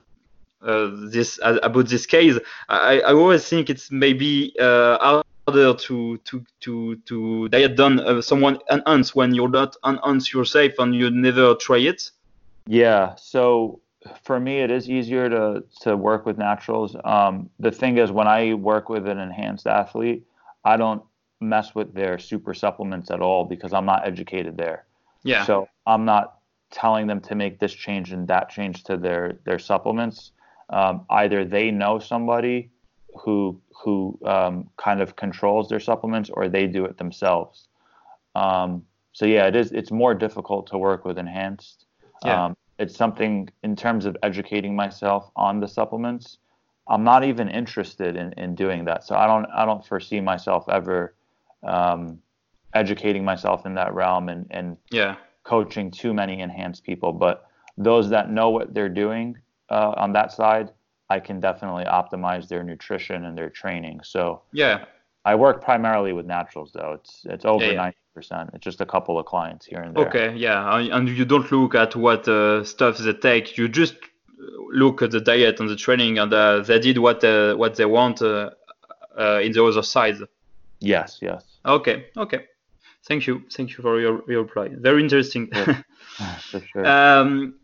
uh, 0.62 0.90
this 1.11 1.38
uh, 1.42 1.59
about 1.62 1.88
this 1.88 2.07
case, 2.07 2.38
I, 2.68 3.01
I 3.01 3.12
always 3.12 3.47
think 3.49 3.70
it's 3.70 3.90
maybe 3.90 4.55
uh, 4.59 5.22
harder 5.47 5.74
to 5.74 6.18
to 6.18 6.45
to 6.61 6.97
to 6.97 7.49
diet 7.49 7.76
done 7.76 8.01
uh, 8.01 8.22
someone 8.22 8.59
enhance 8.70 9.14
when 9.14 9.34
you're 9.34 9.49
not 9.49 9.76
enhance 9.84 10.32
yourself 10.32 10.72
and 10.78 10.95
you 10.95 11.11
never 11.11 11.55
try 11.55 11.78
it. 11.78 12.11
Yeah. 12.66 13.14
So 13.16 13.80
for 14.23 14.39
me, 14.39 14.61
it 14.61 14.71
is 14.71 14.89
easier 14.89 15.29
to 15.29 15.65
to 15.81 15.97
work 15.97 16.27
with 16.27 16.39
naturals. 16.39 16.97
Um, 17.05 17.51
the 17.59 17.71
thing 17.71 17.99
is, 17.99 18.11
when 18.11 18.29
I 18.29 18.55
work 18.55 18.89
with 18.89 19.09
an 19.09 19.19
enhanced 19.19 19.67
athlete, 19.67 20.27
I 20.65 20.77
don't 20.77 21.03
mess 21.41 21.75
with 21.75 21.95
their 21.95 22.19
super 22.19 22.55
supplements 22.55 23.11
at 23.11 23.21
all 23.21 23.45
because 23.45 23.73
I'm 23.73 23.87
not 23.87 24.07
educated 24.07 24.57
there. 24.57 24.87
Yeah. 25.23 25.45
So 25.45 25.69
I'm 25.87 26.05
not 26.05 26.39
telling 26.71 27.07
them 27.07 27.21
to 27.21 27.35
make 27.35 27.61
this 27.61 27.73
change 27.73 28.13
and 28.13 28.27
that 28.29 28.51
change 28.51 28.85
to 28.85 28.97
their 28.97 29.39
their 29.45 29.59
supplements. 29.59 30.33
Um, 30.71 31.05
either 31.11 31.45
they 31.45 31.71
know 31.71 31.99
somebody 31.99 32.71
who 33.21 33.61
who 33.83 34.19
um, 34.25 34.71
kind 34.77 35.01
of 35.01 35.17
controls 35.17 35.69
their 35.69 35.81
supplements, 35.81 36.31
or 36.31 36.49
they 36.49 36.67
do 36.67 36.85
it 36.85 36.99
themselves. 36.99 37.69
Um, 38.35 38.85
so 39.13 39.27
yeah, 39.27 39.47
it 39.47 39.57
is. 39.57 39.73
It's 39.73 39.91
more 39.91 40.15
difficult 40.15 40.67
to 40.69 40.79
work 40.79 41.05
with 41.05 41.19
enhanced. 41.19 41.87
Yeah. 42.25 42.47
Um, 42.47 42.57
it's 42.79 42.97
something 42.97 43.49
in 43.62 43.77
terms 43.77 44.05
of 44.05 44.16
educating 44.22 44.75
myself 44.75 45.31
on 45.37 45.61
the 45.61 45.68
supplements. 45.68 46.39
I'm 46.89 47.05
not 47.05 47.25
even 47.25 47.49
interested 47.49 48.16
in, 48.16 48.33
in 48.35 48.55
doing 48.55 48.85
that. 48.87 49.05
So 49.05 49.16
I 49.16 49.27
don't 49.27 49.47
I 49.47 49.64
don't 49.64 49.85
foresee 49.85 50.20
myself 50.20 50.68
ever 50.68 51.14
um, 51.62 52.18
educating 52.75 53.25
myself 53.25 53.64
in 53.64 53.75
that 53.75 53.95
realm 53.95 54.29
and, 54.29 54.47
and 54.51 54.77
yeah 54.91 55.16
coaching 55.45 55.91
too 55.91 56.12
many 56.12 56.41
enhanced 56.41 56.83
people. 56.85 57.12
But 57.12 57.47
those 57.77 58.09
that 58.11 58.31
know 58.31 58.51
what 58.51 58.75
they're 58.75 58.89
doing 58.89 59.37
uh, 59.70 59.95
on 59.97 60.12
that 60.14 60.33
side, 60.33 60.70
I 61.11 61.20
can 61.20 61.39
definitely 61.39 61.85
optimize 61.85 62.49
their 62.49 62.64
nutrition 62.64 63.27
and 63.27 63.37
their 63.37 63.51
training. 63.51 64.01
So 64.03 64.43
yeah, 64.53 64.87
I 65.25 65.35
work 65.37 65.62
primarily 65.62 66.12
with 66.12 66.27
naturals 66.27 66.72
though. 66.72 66.99
It's 67.01 67.22
it's 67.25 67.45
over 67.45 67.72
ninety 67.75 67.99
percent. 68.15 68.51
It's 68.55 68.65
just 68.65 68.81
a 68.81 68.87
couple 68.87 69.19
of 69.19 69.27
clients 69.27 69.67
here 69.67 69.81
and 69.81 69.95
there. 69.95 70.07
Okay, 70.07 70.37
yeah, 70.37 70.77
and 70.77 71.09
you 71.09 71.25
don't 71.25 71.51
look 71.51 71.75
at 71.75 71.97
what 71.97 72.27
uh, 72.29 72.65
stuff 72.65 72.99
they 72.99 73.12
take. 73.12 73.59
You 73.59 73.69
just 73.69 73.97
look 74.73 75.03
at 75.03 75.11
the 75.11 75.21
diet 75.21 75.61
and 75.61 75.69
the 75.69 75.77
training, 75.77 76.19
and 76.19 76.33
uh, 76.33 76.61
they 76.61 76.79
did 76.79 76.99
what 76.99 77.23
uh, 77.25 77.55
what 77.57 77.77
they 77.77 77.85
want 77.85 78.23
uh, 78.23 78.51
uh, 79.19 79.41
in 79.43 79.53
the 79.53 79.65
other 79.65 79.83
side. 79.83 80.17
Yes, 80.81 81.19
yes. 81.21 81.45
Okay, 81.65 82.07
okay. 82.17 82.47
Thank 83.07 83.27
you, 83.27 83.43
thank 83.53 83.71
you 83.71 83.83
for 83.83 84.01
your, 84.01 84.23
your 84.29 84.43
reply. 84.43 84.69
Very 84.73 85.03
interesting. 85.03 85.51
Yeah, 85.53 85.83
for 86.51 86.61
sure. 86.61 86.87
um, 86.87 87.55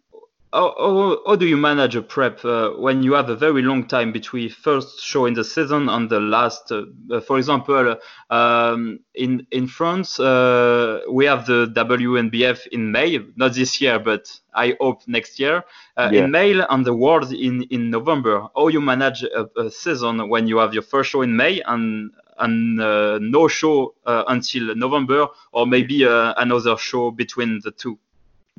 how, 0.53 0.75
how, 0.77 1.19
how, 1.27 1.37
do 1.37 1.47
you 1.47 1.57
manage 1.57 1.95
a 1.95 2.03
prep 2.03 2.45
uh, 2.45 2.71
when 2.71 3.03
you 3.03 3.13
have 3.13 3.29
a 3.29 3.37
very 3.37 3.63
long 3.63 3.87
time 3.87 4.11
between 4.11 4.51
first 4.51 5.01
show 5.01 5.27
in 5.27 5.35
the 5.35 5.45
season 5.45 5.89
and 5.89 6.11
the 6.11 6.19
last? 6.19 6.73
Uh, 6.73 6.85
uh 7.13 7.21
for 7.21 7.39
example, 7.39 7.97
um, 8.31 8.99
in 9.15 9.47
in 9.53 9.67
France, 9.69 10.19
uh, 10.19 11.01
we 11.11 11.25
have 11.27 11.47
the 11.47 11.69
WNBF 11.69 12.67
in 12.69 12.91
May, 12.91 13.21
not 13.37 13.55
this 13.55 13.81
year, 13.81 13.99
but 14.01 14.29
I 14.55 14.77
hope 14.81 15.03
next 15.07 15.39
year. 15.39 15.65
Uh, 15.97 16.11
yeah. 16.13 16.25
In 16.25 16.31
May 16.33 16.61
and 16.69 16.85
the 16.85 16.95
World 16.95 17.33
in 17.33 17.63
in 17.71 17.91
November. 17.91 18.49
How 18.57 18.69
you 18.69 18.81
manage 18.81 19.23
a, 19.23 19.49
a, 19.57 19.71
season 19.71 20.29
when 20.29 20.49
you 20.49 20.59
have 20.59 20.75
your 20.75 20.83
first 20.83 21.11
show 21.11 21.23
in 21.23 21.37
May 21.37 21.61
and 21.61 22.11
and 22.39 22.81
uh, 22.81 23.19
no 23.21 23.47
show 23.47 23.95
until 24.07 24.75
November, 24.75 25.29
or 25.53 25.67
maybe 25.67 26.05
another 26.05 26.77
show 26.77 27.11
between 27.13 27.61
the 27.63 27.71
two? 27.71 27.99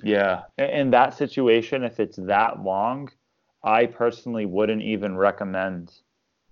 Yeah. 0.03 0.43
In 0.57 0.91
that 0.91 1.15
situation, 1.15 1.83
if 1.83 1.99
it's 1.99 2.17
that 2.17 2.63
long, 2.63 3.09
I 3.63 3.85
personally 3.85 4.45
wouldn't 4.45 4.81
even 4.81 5.15
recommend 5.15 5.91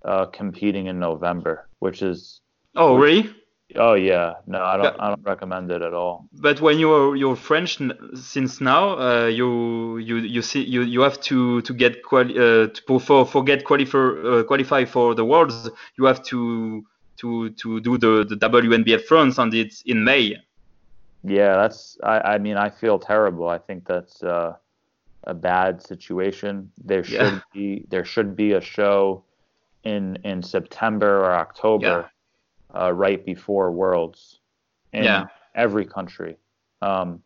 uh, 0.05 0.27
competing 0.27 0.87
in 0.87 0.99
November, 0.99 1.67
which 1.79 2.01
is. 2.01 2.41
Oh, 2.75 2.95
which, 2.95 3.01
really? 3.01 3.35
Oh 3.75 3.93
yeah, 3.93 4.35
no, 4.47 4.63
I 4.63 4.77
don't. 4.77 4.99
I 4.99 5.09
don't 5.09 5.23
recommend 5.23 5.69
it 5.71 5.83
at 5.83 5.93
all. 5.93 6.27
But 6.33 6.59
when 6.59 6.79
you're 6.79 7.15
you're 7.15 7.35
French 7.35 7.79
since 8.15 8.59
now, 8.59 8.97
uh, 8.97 9.27
you 9.27 9.97
you 9.97 10.17
you 10.17 10.41
see 10.41 10.63
you, 10.63 10.81
you 10.81 11.01
have 11.01 11.21
to 11.21 11.61
to 11.61 11.73
get 11.73 12.03
quali- 12.03 12.37
uh, 12.37 12.67
to, 12.67 12.99
for 12.99 13.27
for 13.27 13.43
get 13.43 13.65
qualify 13.65 13.99
uh, 13.99 14.43
qualify 14.43 14.85
for 14.85 15.13
the 15.13 15.23
worlds. 15.23 15.69
You 15.97 16.05
have 16.05 16.23
to 16.25 16.83
to 17.17 17.51
to 17.51 17.79
do 17.81 17.97
the 17.99 18.25
the 18.27 18.35
WNBF 18.37 19.03
France, 19.03 19.37
and 19.37 19.53
it's 19.53 19.83
in 19.83 20.03
May. 20.03 20.35
Yeah, 21.23 21.55
that's. 21.57 21.97
I, 22.03 22.19
I 22.19 22.37
mean, 22.37 22.57
I 22.57 22.69
feel 22.69 22.97
terrible. 22.97 23.49
I 23.49 23.57
think 23.57 23.85
that's 23.85 24.23
uh, 24.23 24.55
a 25.23 25.33
bad 25.33 25.81
situation. 25.81 26.71
There 26.83 27.03
should 27.03 27.41
be 27.53 27.85
there 27.89 28.05
should 28.05 28.35
be 28.35 28.53
a 28.53 28.61
show 28.61 29.23
in 29.83 30.17
in 30.23 30.41
September 30.41 31.19
or 31.19 31.33
October, 31.33 32.09
yeah. 32.73 32.81
uh, 32.81 32.91
right 32.91 33.23
before 33.25 33.71
Worlds, 33.71 34.39
in 34.93 35.03
yeah. 35.03 35.27
every 35.55 35.85
country. 35.85 36.37
Um, 36.81 37.21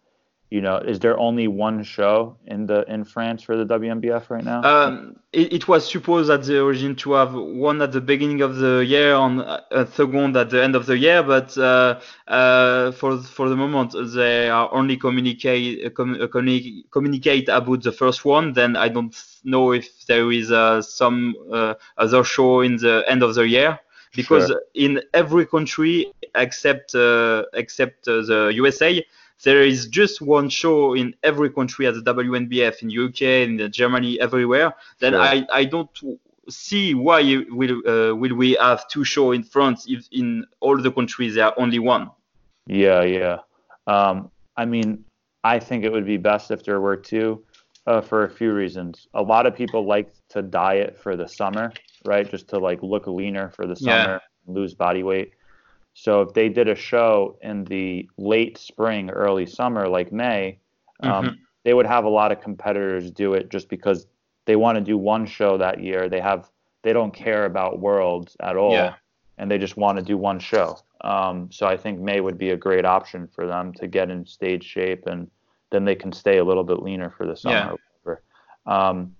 you 0.54 0.62
know, 0.62 0.78
is 0.78 1.00
there 1.00 1.18
only 1.18 1.48
one 1.48 1.82
show 1.82 2.38
in 2.46 2.68
the 2.68 2.86
in 2.88 3.04
France 3.06 3.42
for 3.42 3.58
the 3.58 3.66
WNBF 3.66 4.30
right 4.30 4.44
now? 4.44 4.62
Um, 4.62 5.16
it, 5.32 5.52
it, 5.52 5.68
was 5.68 5.90
supposed 5.90 6.30
at 6.30 6.44
the 6.44 6.62
origin 6.62 6.96
to 6.98 7.14
have 7.14 7.34
one 7.34 7.82
at 7.82 7.92
the 7.92 8.00
beginning 8.00 8.42
of 8.42 8.58
the 8.58 8.86
year 8.86 9.16
and 9.16 9.42
a 9.42 9.88
second 9.92 10.38
at 10.38 10.52
the 10.52 10.64
end 10.64 10.76
of 10.76 10.86
the 10.86 10.96
year, 10.96 11.24
but 11.24 11.58
uh, 11.58 12.00
uh, 12.28 12.92
for 12.92 13.18
for 13.18 13.50
the 13.50 13.56
moment 13.56 13.96
they 14.14 14.48
are 14.48 14.72
only 14.72 14.96
communicate 14.96 15.88
uh, 15.88 15.90
com, 15.90 16.22
uh, 16.22 16.28
communi- 16.28 16.84
communicate 16.92 17.50
about 17.50 17.82
the 17.82 17.92
first 17.92 18.24
one. 18.24 18.54
Then 18.54 18.76
I 18.76 18.90
don't 18.90 19.16
know 19.44 19.72
if 19.72 20.06
there 20.06 20.32
is 20.32 20.52
uh, 20.52 20.84
some 20.84 21.34
uh, 21.52 21.74
other 21.98 22.24
show 22.24 22.62
in 22.62 22.78
the 22.78 23.04
end 23.08 23.24
of 23.24 23.34
the 23.34 23.48
year 23.48 23.80
because 24.14 24.50
sure. 24.50 24.62
in 24.76 25.02
every 25.16 25.48
country 25.48 26.14
except 26.36 26.94
except 27.56 28.06
the 28.06 28.52
USA 28.54 29.04
there 29.44 29.62
is 29.62 29.88
just 29.88 30.22
one 30.22 30.50
show 30.50 30.94
in 30.94 31.14
every 31.24 31.50
country 31.50 31.86
at 31.88 31.94
the 31.94 32.02
WNBF 32.02 32.82
in 32.82 33.06
UK, 33.06 33.22
in 33.48 33.72
Germany, 33.72 34.20
everywhere. 34.20 34.74
Then 35.00 35.14
sure. 35.14 35.22
I, 35.22 35.46
I 35.52 35.66
don't 35.66 35.90
see 36.50 36.94
why 36.94 37.22
will 37.50 37.82
uh, 37.88 38.16
will 38.16 38.36
we 38.36 38.58
have 38.60 38.88
two 38.88 39.04
shows 39.04 39.36
in 39.36 39.44
France 39.44 39.86
if 39.88 40.08
in 40.12 40.46
all 40.60 40.78
the 40.82 40.92
countries 40.92 41.36
there 41.36 41.46
are 41.46 41.54
only 41.58 41.80
one. 41.80 42.10
Yeah, 42.68 43.04
yeah. 43.04 43.38
Um, 43.88 44.32
I 44.56 44.66
mean, 44.66 45.04
I 45.44 45.60
think 45.60 45.84
it 45.84 45.92
would 45.92 46.06
be 46.06 46.18
best 46.18 46.52
if 46.52 46.64
there 46.64 46.80
were 46.80 46.96
two, 46.96 47.44
uh, 47.86 48.02
for 48.02 48.24
a 48.24 48.30
few 48.30 48.54
reasons. 48.54 49.08
A 49.14 49.22
lot 49.22 49.46
of 49.46 49.56
people 49.56 49.86
like 49.86 50.14
to 50.30 50.42
diet 50.42 50.98
for 50.98 51.16
the 51.18 51.28
summer, 51.28 51.72
right? 52.06 52.30
Just 52.30 52.48
to 52.50 52.60
like 52.60 52.82
look 52.82 53.08
leaner 53.08 53.50
for 53.50 53.68
the 53.68 53.76
summer, 53.76 54.22
yeah. 54.22 54.54
lose 54.54 54.74
body 54.74 55.04
weight. 55.04 55.34
So 55.94 56.22
if 56.22 56.34
they 56.34 56.50
did 56.50 56.68
a 56.68 56.76
show 56.76 57.38
in 57.42 57.66
the 57.66 58.10
late 58.18 58.58
spring, 58.58 59.10
early 59.10 59.46
summer, 59.46 59.88
like 59.88 60.12
May, 60.12 60.58
um, 61.02 61.26
mm-hmm. 61.26 61.36
they 61.64 61.74
would 61.74 61.86
have 61.86 62.06
a 62.06 62.10
lot 62.10 62.32
of 62.32 62.42
competitors 62.42 63.12
do 63.12 63.34
it 63.34 63.50
just 63.50 63.70
because 63.70 64.08
they 64.46 64.56
want 64.56 64.78
to 64.78 64.84
do 64.84 64.98
one 64.98 65.26
show 65.26 65.58
that 65.58 65.82
year. 65.82 66.10
They 66.10 66.20
have 66.20 66.50
they 66.82 66.94
don't 66.94 67.14
care 67.14 67.46
about 67.46 67.80
worlds 67.80 68.36
at 68.42 68.58
all, 68.58 68.74
yeah. 68.74 68.96
and 69.38 69.50
they 69.50 69.58
just 69.58 69.78
want 69.78 69.98
to 69.98 70.04
do 70.04 70.18
one 70.18 70.40
show. 70.40 70.78
Um, 71.02 71.50
so 71.52 71.66
I 71.68 71.78
think 71.78 72.00
May 72.00 72.20
would 72.22 72.38
be 72.38 72.50
a 72.50 72.58
great 72.58 72.86
option 72.86 73.28
for 73.28 73.48
them 73.48 73.74
to 73.74 73.88
get 73.88 74.10
in 74.10 74.26
stage 74.26 74.64
shape, 74.64 75.06
and 75.06 75.30
then 75.70 75.86
they 75.86 75.96
can 75.96 76.12
stay 76.12 76.38
a 76.40 76.44
little 76.44 76.64
bit 76.64 76.82
leaner 76.82 77.10
for 77.10 77.26
the 77.26 77.36
summer. 77.36 77.76
Yeah. 78.06 78.16
Um, 78.66 79.16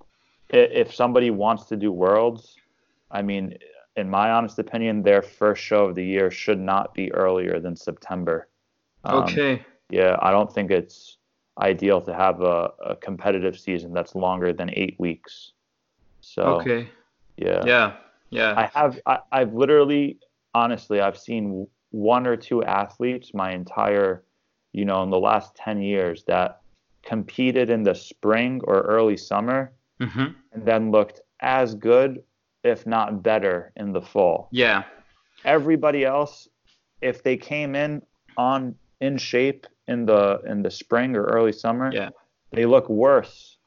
if 0.50 0.94
somebody 0.94 1.32
wants 1.32 1.66
to 1.66 1.76
do 1.76 1.92
worlds, 1.92 2.56
I 3.12 3.22
mean, 3.22 3.58
in 3.96 4.10
my 4.10 4.32
honest 4.32 4.60
opinion, 4.60 5.04
their 5.04 5.22
first 5.22 5.62
show 5.62 5.86
of 5.86 5.96
the 5.96 6.04
year 6.04 6.32
should 6.32 6.60
not 6.60 6.94
be 6.94 7.12
earlier 7.14 7.60
than 7.60 7.76
September. 7.76 8.48
Um, 9.04 9.24
okay. 9.24 9.66
Yeah, 9.90 10.18
I 10.22 10.32
don't 10.32 10.52
think 10.52 10.72
it's 10.72 11.18
ideal 11.62 12.02
to 12.02 12.14
have 12.14 12.42
a, 12.42 12.72
a, 12.84 12.96
competitive 12.96 13.60
season 13.60 13.94
that's 13.94 14.16
longer 14.16 14.54
than 14.54 14.72
eight 14.74 14.96
weeks. 15.00 15.52
So. 16.22 16.44
Okay. 16.44 16.90
Yeah. 17.38 17.64
Yeah. 17.66 17.94
Yeah. 18.32 18.54
I 18.58 18.72
have. 18.74 19.00
I, 19.06 19.20
I've 19.32 19.54
literally, 19.54 20.18
honestly, 20.56 21.00
I've 21.00 21.18
seen 21.18 21.68
one 21.92 22.26
or 22.26 22.36
two 22.36 22.64
athletes 22.64 23.34
my 23.36 23.52
entire 23.52 24.24
you 24.74 24.86
know, 24.86 25.04
in 25.04 25.10
the 25.10 25.20
last 25.20 25.56
10 25.56 25.82
years 25.82 26.24
that 26.26 26.62
competed 27.04 27.70
in 27.70 27.84
the 27.84 27.94
spring 27.94 28.60
or 28.66 28.82
early 28.82 29.18
summer 29.18 29.72
hmm 30.00 30.28
and 30.52 30.66
then 30.66 30.92
looked 30.92 31.22
as 31.40 31.74
good, 31.74 32.22
if 32.64 32.86
not 32.88 33.22
better, 33.24 33.72
in 33.76 33.92
the 33.94 34.02
fall. 34.02 34.48
Yeah. 34.52 34.84
Everybody 35.46 36.06
else, 36.06 36.48
if 37.02 37.24
they 37.24 37.38
came 37.38 37.76
in 37.76 38.02
on 38.38 38.76
in 39.02 39.18
shape 39.18 39.68
in 39.88 40.06
the 40.06 40.40
in 40.48 40.62
the 40.64 40.72
spring 40.72 41.16
or 41.16 41.26
early 41.26 41.52
summer, 41.52 41.92
Yeah. 41.94 42.10
they 42.52 42.66
look 42.66 42.88
worse 42.90 43.58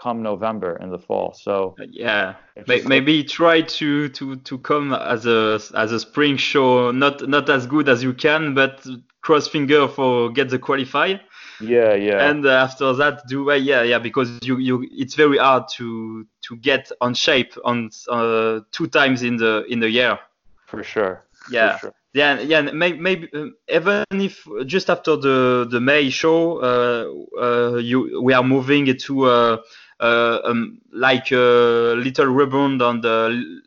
come 0.00 0.22
November 0.22 0.76
in 0.82 0.90
the 0.90 0.98
fall. 0.98 1.32
So 1.32 1.74
Yeah, 1.90 2.34
It's 2.54 2.68
May- 2.68 2.76
just 2.76 2.88
maybe 2.88 3.24
try 3.24 3.62
to, 3.62 4.08
to, 4.10 4.36
to 4.36 4.58
come 4.58 4.92
as 4.92 5.24
a 5.26 5.58
as 5.74 5.90
a 5.92 5.98
spring 5.98 6.36
show, 6.36 6.90
not 6.92 7.26
not 7.28 7.48
as 7.48 7.66
good 7.66 7.88
as 7.88 8.02
you 8.02 8.12
can, 8.12 8.54
but 8.54 8.86
cross 9.22 9.48
finger 9.48 9.88
for 9.88 10.30
get 10.30 10.50
the 10.50 10.58
qualify, 10.58 11.14
yeah, 11.60 11.94
yeah, 11.94 12.28
and 12.28 12.46
uh, 12.46 12.50
after 12.50 12.92
that 12.94 13.26
do 13.28 13.44
well. 13.44 13.60
Yeah, 13.60 13.82
yeah, 13.82 13.98
because 13.98 14.30
you 14.42 14.58
you 14.58 14.86
it's 14.90 15.14
very 15.14 15.38
hard 15.38 15.64
to 15.76 16.26
to 16.48 16.56
get 16.56 16.90
on 17.00 17.14
shape 17.14 17.52
on 17.64 17.90
uh, 18.08 18.60
two 18.72 18.86
times 18.88 19.22
in 19.22 19.36
the 19.36 19.64
in 19.68 19.80
the 19.80 19.90
year. 19.90 20.18
for 20.66 20.82
sure. 20.82 21.24
for 21.52 21.52
Yeah. 21.52 21.78
sure. 21.78 21.92
Yeah, 22.14 22.40
yeah, 22.40 22.62
maybe, 22.62 22.98
maybe 22.98 23.28
um, 23.34 23.54
even 23.68 24.04
if 24.10 24.46
just 24.66 24.88
after 24.88 25.16
the 25.16 25.66
the 25.70 25.80
May 25.80 26.08
show, 26.08 26.58
uh, 26.60 27.04
uh, 27.40 27.76
you 27.76 28.20
we 28.22 28.32
are 28.32 28.42
moving 28.42 28.96
to 28.96 29.24
uh, 29.26 29.56
uh, 30.00 30.38
um, 30.44 30.78
like 30.92 31.30
a 31.30 31.94
little 31.96 32.26
rebound 32.26 32.80
on 32.80 33.02
the 33.02 33.60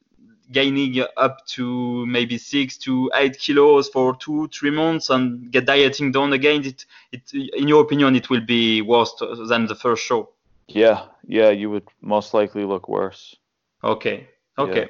gaining 0.51 1.03
up 1.17 1.45
to 1.45 2.05
maybe 2.05 2.37
six 2.37 2.77
to 2.77 3.11
eight 3.15 3.37
kilos 3.37 3.89
for 3.89 4.15
two 4.15 4.47
three 4.47 4.71
months 4.71 5.09
and 5.09 5.51
get 5.51 5.65
dieting 5.65 6.11
down 6.11 6.33
again. 6.33 6.65
It 6.65 6.85
it 7.11 7.33
in 7.33 7.67
your 7.67 7.81
opinion 7.81 8.15
it 8.15 8.29
will 8.29 8.45
be 8.45 8.81
worse 8.81 9.13
than 9.47 9.67
the 9.67 9.75
first 9.75 10.03
show. 10.03 10.29
Yeah, 10.67 11.05
yeah, 11.27 11.49
you 11.49 11.69
would 11.69 11.87
most 12.01 12.33
likely 12.33 12.63
look 12.63 12.87
worse. 12.87 13.35
Okay. 13.83 14.27
Okay. 14.57 14.87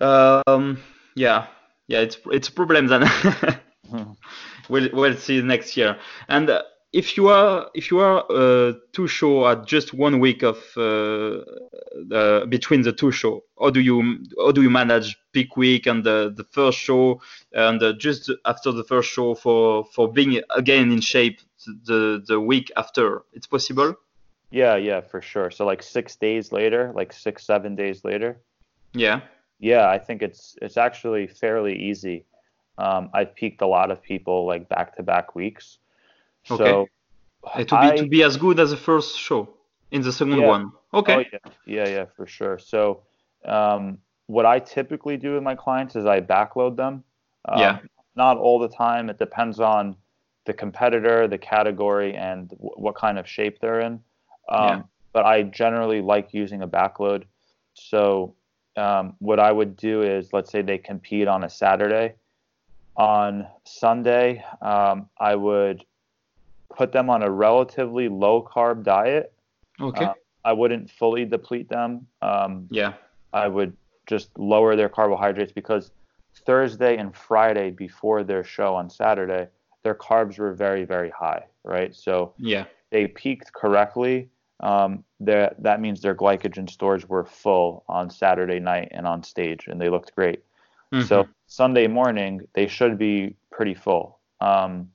Um. 0.00 0.82
Yeah. 1.14 1.46
Yeah. 1.88 2.00
It's 2.00 2.18
it's 2.26 2.48
a 2.48 2.52
problem 2.52 2.86
then. 2.86 3.10
we'll 4.68 4.88
we'll 4.92 5.16
see 5.16 5.42
next 5.42 5.76
year. 5.76 5.98
And 6.28 6.48
uh, 6.48 6.62
if 6.92 7.16
you 7.16 7.28
are 7.28 7.70
if 7.74 7.90
you 7.90 8.00
are 8.00 8.24
uh, 8.30 8.72
two 8.92 9.06
show 9.06 9.46
at 9.46 9.66
just 9.66 9.94
one 9.94 10.18
week 10.18 10.42
of 10.42 10.58
uh, 10.76 11.38
uh, 12.12 12.46
between 12.46 12.82
the 12.82 12.92
two 12.92 13.12
show, 13.12 13.44
how 13.60 13.70
do 13.70 13.80
you 13.80 14.18
how 14.38 14.52
do 14.52 14.62
you 14.62 14.70
manage 14.70 15.16
peak 15.32 15.56
week 15.56 15.86
and 15.86 16.02
the 16.04 16.32
the 16.36 16.44
first 16.44 16.78
show 16.78 17.20
and 17.52 17.82
uh, 17.82 17.92
just 17.92 18.30
after 18.44 18.72
the 18.72 18.84
first 18.84 19.10
show 19.10 19.34
for 19.34 19.84
for 19.94 20.12
being 20.12 20.40
again 20.56 20.90
in 20.90 21.00
shape 21.00 21.40
the 21.84 22.22
the 22.26 22.40
week 22.40 22.72
after? 22.76 23.22
It's 23.32 23.46
possible. 23.46 23.94
Yeah, 24.50 24.74
yeah, 24.76 25.00
for 25.00 25.22
sure. 25.22 25.50
So 25.52 25.64
like 25.64 25.82
six 25.82 26.16
days 26.16 26.50
later, 26.50 26.92
like 26.94 27.12
six, 27.12 27.44
seven 27.44 27.76
days 27.76 28.04
later. 28.04 28.40
Yeah. 28.94 29.20
Yeah, 29.60 29.88
I 29.88 29.98
think 29.98 30.22
it's 30.22 30.56
it's 30.60 30.76
actually 30.76 31.28
fairly 31.28 31.76
easy. 31.76 32.24
Um, 32.78 33.10
I've 33.14 33.34
peaked 33.34 33.62
a 33.62 33.66
lot 33.66 33.90
of 33.90 34.02
people 34.02 34.46
like 34.46 34.68
back 34.68 34.96
to 34.96 35.02
back 35.02 35.36
weeks. 35.36 35.78
So 36.44 36.54
Okay. 37.42 37.64
To 37.64 37.74
be 37.80 37.86
I- 37.86 37.96
to 37.96 38.06
be 38.06 38.22
as 38.22 38.36
good 38.36 38.60
as 38.60 38.70
the 38.70 38.76
first 38.76 39.18
show 39.18 39.48
in 39.90 40.02
the 40.02 40.12
second 40.12 40.40
Yeah. 40.40 40.46
one. 40.46 40.72
Okay. 40.92 41.14
Oh, 41.16 41.18
yeah. 41.32 41.38
yeah, 41.64 41.88
yeah, 41.88 42.04
for 42.16 42.26
sure. 42.26 42.58
So, 42.58 43.02
um, 43.46 43.98
what 44.26 44.44
I 44.44 44.58
typically 44.58 45.16
do 45.16 45.34
with 45.34 45.42
my 45.42 45.54
clients 45.54 45.96
is 45.96 46.04
I 46.06 46.20
backload 46.20 46.76
them. 46.76 47.02
Um, 47.46 47.58
Yeah. 47.58 47.78
Not 48.16 48.36
all 48.36 48.58
the 48.58 48.68
time. 48.68 49.08
It 49.08 49.18
depends 49.18 49.58
on 49.60 49.96
the 50.44 50.52
competitor, 50.52 51.26
the 51.28 51.38
category, 51.38 52.14
and 52.16 52.50
w- 52.50 52.74
what 52.76 52.94
kind 52.94 53.18
of 53.18 53.26
shape 53.26 53.58
they're 53.60 53.80
in. 53.80 54.02
Um, 54.48 54.68
Yeah. 54.68 54.82
But 55.12 55.24
I 55.26 55.42
generally 55.44 56.00
like 56.02 56.32
using 56.34 56.62
a 56.62 56.68
backload. 56.68 57.24
So, 57.74 58.34
um, 58.76 59.16
what 59.18 59.40
I 59.40 59.50
would 59.50 59.76
do 59.76 60.02
is, 60.02 60.32
let's 60.32 60.50
say 60.50 60.60
they 60.62 60.78
compete 60.78 61.26
on 61.26 61.42
a 61.44 61.48
Saturday. 61.48 62.14
On 62.96 63.46
Sunday, 63.64 64.44
um, 64.60 65.08
I 65.18 65.34
would 65.34 65.84
put 66.74 66.92
them 66.92 67.10
on 67.10 67.22
a 67.22 67.30
relatively 67.30 68.08
low 68.08 68.42
carb 68.42 68.82
diet. 68.84 69.32
Okay. 69.80 70.04
Uh, 70.04 70.14
I 70.44 70.52
wouldn't 70.52 70.90
fully 70.90 71.24
deplete 71.24 71.68
them. 71.68 72.06
Um, 72.22 72.66
yeah. 72.70 72.94
I 73.32 73.48
would 73.48 73.76
just 74.06 74.30
lower 74.38 74.76
their 74.76 74.88
carbohydrates 74.88 75.52
because 75.52 75.90
Thursday 76.34 76.96
and 76.96 77.14
Friday 77.14 77.70
before 77.70 78.24
their 78.24 78.42
show 78.44 78.74
on 78.74 78.88
Saturday, 78.88 79.48
their 79.82 79.94
carbs 79.94 80.38
were 80.38 80.52
very, 80.52 80.84
very 80.84 81.10
high, 81.10 81.44
right? 81.64 81.94
So 81.94 82.32
Yeah. 82.38 82.64
they 82.90 83.06
peaked 83.06 83.52
correctly. 83.52 84.28
Um, 84.60 85.04
their- 85.20 85.54
that 85.58 85.80
means 85.80 86.00
their 86.02 86.14
glycogen 86.14 86.68
stores 86.68 87.08
were 87.08 87.24
full 87.24 87.84
on 87.88 88.10
Saturday 88.10 88.60
night 88.60 88.88
and 88.92 89.06
on 89.06 89.22
stage, 89.22 89.66
and 89.68 89.80
they 89.80 89.88
looked 89.88 90.14
great. 90.14 90.42
So 91.06 91.22
Mhm. 91.24 91.28
Sunday 91.46 91.86
morning, 91.86 92.48
they 92.54 92.66
should 92.66 92.98
be 92.98 93.36
pretty 93.50 93.74
full. 93.74 94.18
Um, 94.40 94.90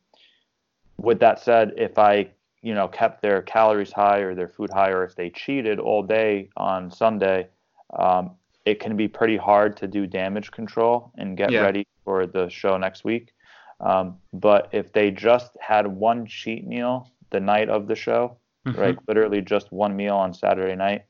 with 0.97 1.19
that 1.19 1.39
said, 1.39 1.73
if 1.77 1.97
I, 1.97 2.29
you 2.61 2.73
know, 2.73 2.87
kept 2.87 3.21
their 3.21 3.41
calories 3.41 3.91
high 3.91 4.19
or 4.19 4.33
their 4.35 4.47
food 4.47 4.69
high, 4.71 4.89
or 4.89 5.03
if 5.03 5.15
they 5.15 5.29
cheated 5.29 5.79
all 5.79 6.03
day 6.03 6.49
on 6.57 6.89
Sunday, 6.91 7.47
um, 7.97 8.31
it 8.65 8.79
can 8.79 8.97
be 8.97 9.07
pretty 9.07 9.37
hard 9.37 9.77
to 9.77 9.87
do 9.87 10.07
damage 10.07 10.51
control 10.51 11.11
and 11.17 11.37
get 11.37 11.51
Yeah. 11.51 11.61
ready 11.61 11.85
for 12.03 12.25
the 12.25 12.49
show 12.49 12.77
next 12.77 13.03
week. 13.03 13.31
Um, 13.79 14.19
but 14.33 14.69
if 14.71 14.91
they 14.93 15.11
just 15.11 15.55
had 15.59 15.85
one 15.85 16.25
cheat 16.25 16.65
meal 16.65 17.11
the 17.29 17.39
night 17.39 17.69
of 17.69 17.87
the 17.87 17.95
show, 17.95 18.37
Mhm. 18.65 18.79
right, 18.79 18.97
literally 19.07 19.41
just 19.41 19.71
one 19.71 19.95
meal 19.95 20.15
on 20.15 20.33
Saturday 20.33 20.75
night, 20.75 21.05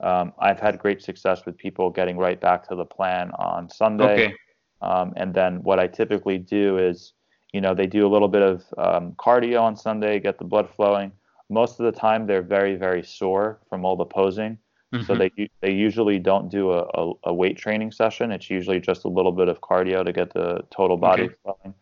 um, 0.00 0.32
I've 0.38 0.60
had 0.60 0.78
great 0.78 1.00
success 1.02 1.46
with 1.46 1.56
people 1.56 1.90
getting 1.90 2.18
right 2.18 2.40
back 2.40 2.68
to 2.68 2.74
the 2.74 2.84
plan 2.84 3.30
on 3.38 3.68
Sunday. 3.68 4.26
Okay. 4.26 4.34
Um, 4.80 5.12
and 5.16 5.32
then 5.32 5.62
what 5.62 5.78
I 5.80 5.86
typically 5.86 6.38
do 6.38 6.78
is, 6.78 7.14
you 7.52 7.60
know, 7.60 7.74
they 7.74 7.86
do 7.86 8.06
a 8.06 8.10
little 8.10 8.28
bit 8.28 8.42
of 8.42 8.64
um, 8.78 9.12
cardio 9.12 9.62
on 9.62 9.76
Sunday, 9.76 10.20
get 10.20 10.38
the 10.38 10.44
blood 10.44 10.68
flowing. 10.76 11.12
Most 11.50 11.80
of 11.80 11.86
the 11.86 11.98
time, 11.98 12.26
they're 12.26 12.42
very, 12.42 12.76
very 12.76 13.02
sore 13.02 13.58
from 13.68 13.84
all 13.84 13.96
the 13.96 14.04
posing. 14.04 14.58
So 15.00 15.14
Mhm. 15.14 15.18
they 15.36 15.50
they 15.62 15.72
usually 15.72 16.18
don't 16.18 16.48
do 16.50 16.72
a, 16.72 16.82
a, 16.94 17.12
a 17.24 17.34
weight 17.34 17.56
training 17.56 17.92
session. 17.92 18.32
It's 18.32 18.50
usually 18.50 18.80
just 18.80 19.04
a 19.04 19.08
little 19.08 19.32
bit 19.32 19.48
of 19.48 19.60
cardio 19.60 20.04
to 20.04 20.12
get 20.12 20.32
the 20.32 20.60
total 20.70 20.96
body 20.96 21.22
Okay. 21.24 21.34
flowing. 21.42 21.74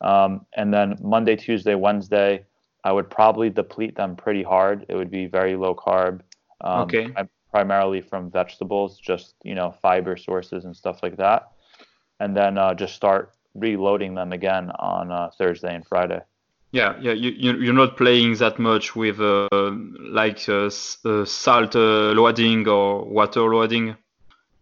Um, 0.00 0.46
and 0.54 0.72
then 0.72 0.96
Monday, 1.02 1.36
Tuesday, 1.36 1.74
Wednesday, 1.74 2.44
I 2.84 2.92
would 2.92 3.10
probably 3.10 3.50
deplete 3.50 3.96
them 3.96 4.16
pretty 4.16 4.42
hard. 4.42 4.86
It 4.88 4.94
would 4.94 5.10
be 5.10 5.26
very 5.26 5.56
low 5.56 5.74
carb. 5.74 6.20
Um, 6.62 6.82
Okay. 6.82 7.06
prim- 7.14 7.28
primarily 7.50 8.00
from 8.00 8.30
vegetables, 8.30 8.98
just 8.98 9.34
you 9.42 9.54
know 9.54 9.72
fiber 9.82 10.16
sources 10.16 10.64
and 10.64 10.74
stuff 10.76 11.02
like 11.02 11.16
that, 11.16 11.50
and 12.20 12.36
then 12.36 12.56
uh, 12.56 12.74
just 12.74 12.94
start 12.94 13.32
reloading 13.54 14.14
them 14.14 14.32
again 14.32 14.70
on 14.78 15.10
uh, 15.10 15.30
Thursday 15.36 15.74
and 15.74 15.86
Friday. 15.86 16.20
Yeah, 16.72 16.94
yeah, 17.00 17.12
you, 17.12 17.30
you 17.30 17.52
you're 17.54 17.74
not 17.74 17.96
playing 17.96 18.36
that 18.36 18.60
much 18.60 18.94
with 18.94 19.20
uh, 19.20 19.48
like 19.52 20.48
uh, 20.48 20.70
uh, 21.04 21.24
salt 21.24 21.74
uh, 21.74 22.12
loading 22.12 22.68
or 22.68 23.04
water 23.04 23.42
loading. 23.42 23.96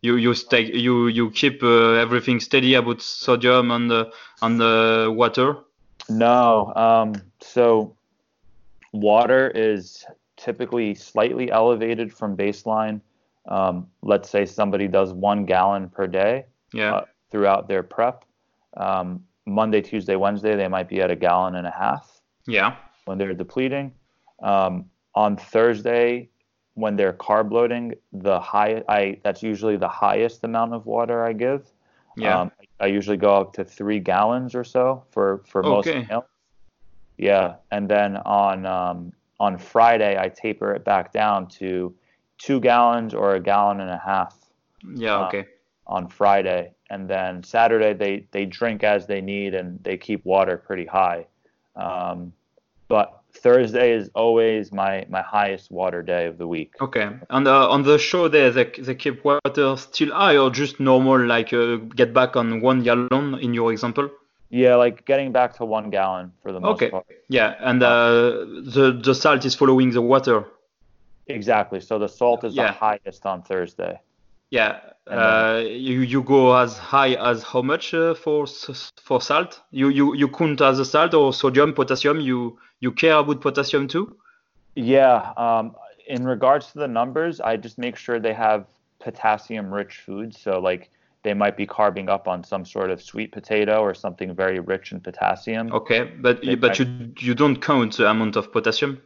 You 0.00 0.16
you 0.16 0.32
stay 0.32 0.72
you 0.72 1.08
you 1.08 1.30
keep 1.30 1.62
uh, 1.62 1.92
everything 1.92 2.40
steady 2.40 2.74
about 2.74 3.02
sodium 3.02 3.70
and 3.70 3.92
uh, 3.92 4.04
and 4.40 4.62
uh, 4.62 5.12
water. 5.12 5.56
No, 6.08 6.72
um, 6.76 7.14
so 7.42 7.94
water 8.92 9.50
is 9.54 10.06
typically 10.38 10.94
slightly 10.94 11.50
elevated 11.50 12.10
from 12.10 12.38
baseline. 12.38 13.02
Um, 13.48 13.86
let's 14.00 14.30
say 14.30 14.46
somebody 14.46 14.88
does 14.88 15.12
one 15.12 15.44
gallon 15.44 15.90
per 15.90 16.06
day. 16.06 16.46
Yeah, 16.72 16.94
uh, 16.94 17.04
throughout 17.30 17.68
their 17.68 17.82
prep. 17.82 18.24
Um, 18.78 19.24
Monday, 19.46 19.80
Tuesday, 19.80 20.16
Wednesday, 20.16 20.56
they 20.56 20.68
might 20.68 20.88
be 20.88 21.00
at 21.00 21.10
a 21.10 21.16
gallon 21.16 21.54
and 21.56 21.66
a 21.66 21.70
half 21.70 22.20
yeah, 22.46 22.76
when 23.06 23.18
they're 23.18 23.34
depleting. 23.34 23.92
Um, 24.42 24.86
on 25.14 25.36
Thursday, 25.36 26.28
when 26.74 26.96
they're 26.96 27.12
carb 27.12 27.50
loading, 27.50 27.94
the 28.12 28.38
high 28.40 28.82
I 28.88 29.18
that's 29.22 29.42
usually 29.42 29.76
the 29.76 29.88
highest 29.88 30.44
amount 30.44 30.74
of 30.74 30.86
water 30.86 31.24
I 31.24 31.32
give. 31.32 31.70
yeah. 32.16 32.40
Um, 32.40 32.52
I 32.80 32.86
usually 32.86 33.16
go 33.16 33.36
up 33.36 33.52
to 33.54 33.64
three 33.64 33.98
gallons 33.98 34.54
or 34.54 34.64
so 34.64 35.04
for 35.10 35.42
for 35.48 35.62
most 35.62 35.88
Okay. 35.88 36.06
meals. 36.08 36.24
Yeah, 37.16 37.56
and 37.72 37.88
then 37.88 38.16
on 38.18 38.64
um, 38.64 39.12
on 39.40 39.58
Friday, 39.58 40.16
I 40.18 40.28
taper 40.28 40.72
it 40.74 40.84
back 40.84 41.12
down 41.12 41.48
to 41.58 41.94
two 42.38 42.60
gallons 42.60 43.14
or 43.14 43.34
a 43.34 43.40
gallon 43.40 43.80
and 43.80 43.90
a 43.90 43.98
half 43.98 44.38
yeah, 44.94 45.26
okay. 45.26 45.46
On 45.88 46.08
Friday, 46.08 46.72
and 46.90 47.08
then 47.08 47.42
Saturday 47.42 47.94
they 47.94 48.26
they 48.30 48.44
drink 48.44 48.84
as 48.84 49.06
they 49.06 49.20
need 49.20 49.54
and 49.54 49.82
they 49.82 49.96
keep 49.96 50.24
water 50.24 50.56
pretty 50.56 50.86
high. 50.86 51.26
Um, 51.76 52.32
but 52.88 53.20
Thursday 53.32 53.92
is 53.92 54.10
always 54.14 54.72
my 54.72 55.06
my 55.08 55.22
highest 55.22 55.70
water 55.70 56.02
day 56.02 56.26
of 56.26 56.38
the 56.38 56.46
week. 56.46 56.74
Okay. 56.80 57.08
And 57.30 57.46
uh, 57.46 57.70
on 57.70 57.82
the 57.82 57.98
show 57.98 58.28
there, 58.28 58.50
they, 58.50 58.64
they 58.64 58.94
keep 58.94 59.24
water 59.24 59.76
still 59.76 60.12
high 60.12 60.36
or 60.36 60.50
just 60.50 60.80
normal, 60.80 61.24
like 61.24 61.52
uh, 61.52 61.76
get 61.76 62.12
back 62.12 62.36
on 62.36 62.60
one 62.60 62.82
gallon 62.82 63.34
in 63.40 63.54
your 63.54 63.72
example? 63.72 64.10
Yeah, 64.50 64.76
like 64.76 65.04
getting 65.04 65.30
back 65.32 65.56
to 65.56 65.64
one 65.66 65.90
gallon 65.90 66.32
for 66.42 66.52
the 66.52 66.60
most 66.60 66.76
Okay. 66.76 66.90
part. 66.90 67.06
Yeah, 67.28 67.54
and 67.60 67.82
uh, 67.82 68.46
the 68.74 68.98
the 69.02 69.14
salt 69.14 69.44
is 69.44 69.54
following 69.54 69.90
the 69.90 70.02
water. 70.02 70.44
Exactly. 71.26 71.80
So 71.80 71.98
the 71.98 72.08
salt 72.08 72.44
is 72.44 72.54
Yeah. 72.54 72.68
the 72.68 72.72
highest 72.72 73.26
on 73.26 73.42
Thursday. 73.42 74.00
Yeah, 74.50 74.80
uh, 75.06 75.62
you 75.66 76.00
you 76.00 76.22
go 76.22 76.56
as 76.56 76.78
high 76.78 77.14
as 77.14 77.42
how 77.42 77.62
much 77.62 77.92
uh, 77.94 78.14
for 78.14 78.46
for 79.02 79.20
salt? 79.20 79.60
You 79.70 79.88
you 79.88 80.14
you 80.14 80.28
count 80.28 80.60
as 80.60 80.78
a 80.78 80.84
salt 80.84 81.14
or 81.14 81.32
sodium, 81.32 81.74
potassium? 81.74 82.20
You 82.20 82.58
you 82.80 82.92
care 82.92 83.16
about 83.16 83.40
potassium 83.40 83.88
too? 83.88 84.16
Yeah. 84.74 85.32
Um, 85.36 85.74
in 86.06 86.24
regards 86.24 86.72
to 86.72 86.78
the 86.78 86.88
numbers, 86.88 87.40
I 87.40 87.56
just 87.56 87.76
make 87.78 87.96
sure 87.96 88.18
they 88.18 88.32
have 88.32 88.66
potassium-rich 89.00 89.98
foods. 90.06 90.40
So 90.40 90.58
like 90.58 90.90
they 91.24 91.34
might 91.34 91.56
be 91.56 91.66
carbing 91.66 92.08
up 92.08 92.26
on 92.28 92.42
some 92.44 92.64
sort 92.64 92.90
of 92.90 93.02
sweet 93.02 93.32
potato 93.32 93.80
or 93.80 93.92
something 93.92 94.34
very 94.34 94.60
rich 94.60 94.92
in 94.92 95.00
potassium. 95.00 95.72
Okay, 95.72 96.04
but 96.04 96.40
They 96.42 96.54
but 96.54 96.68
might- 96.68 96.78
you 96.80 97.12
you 97.18 97.34
don't 97.34 97.60
count 97.60 97.96
the 97.96 98.08
amount 98.08 98.36
of 98.36 98.50
potassium. 98.52 99.02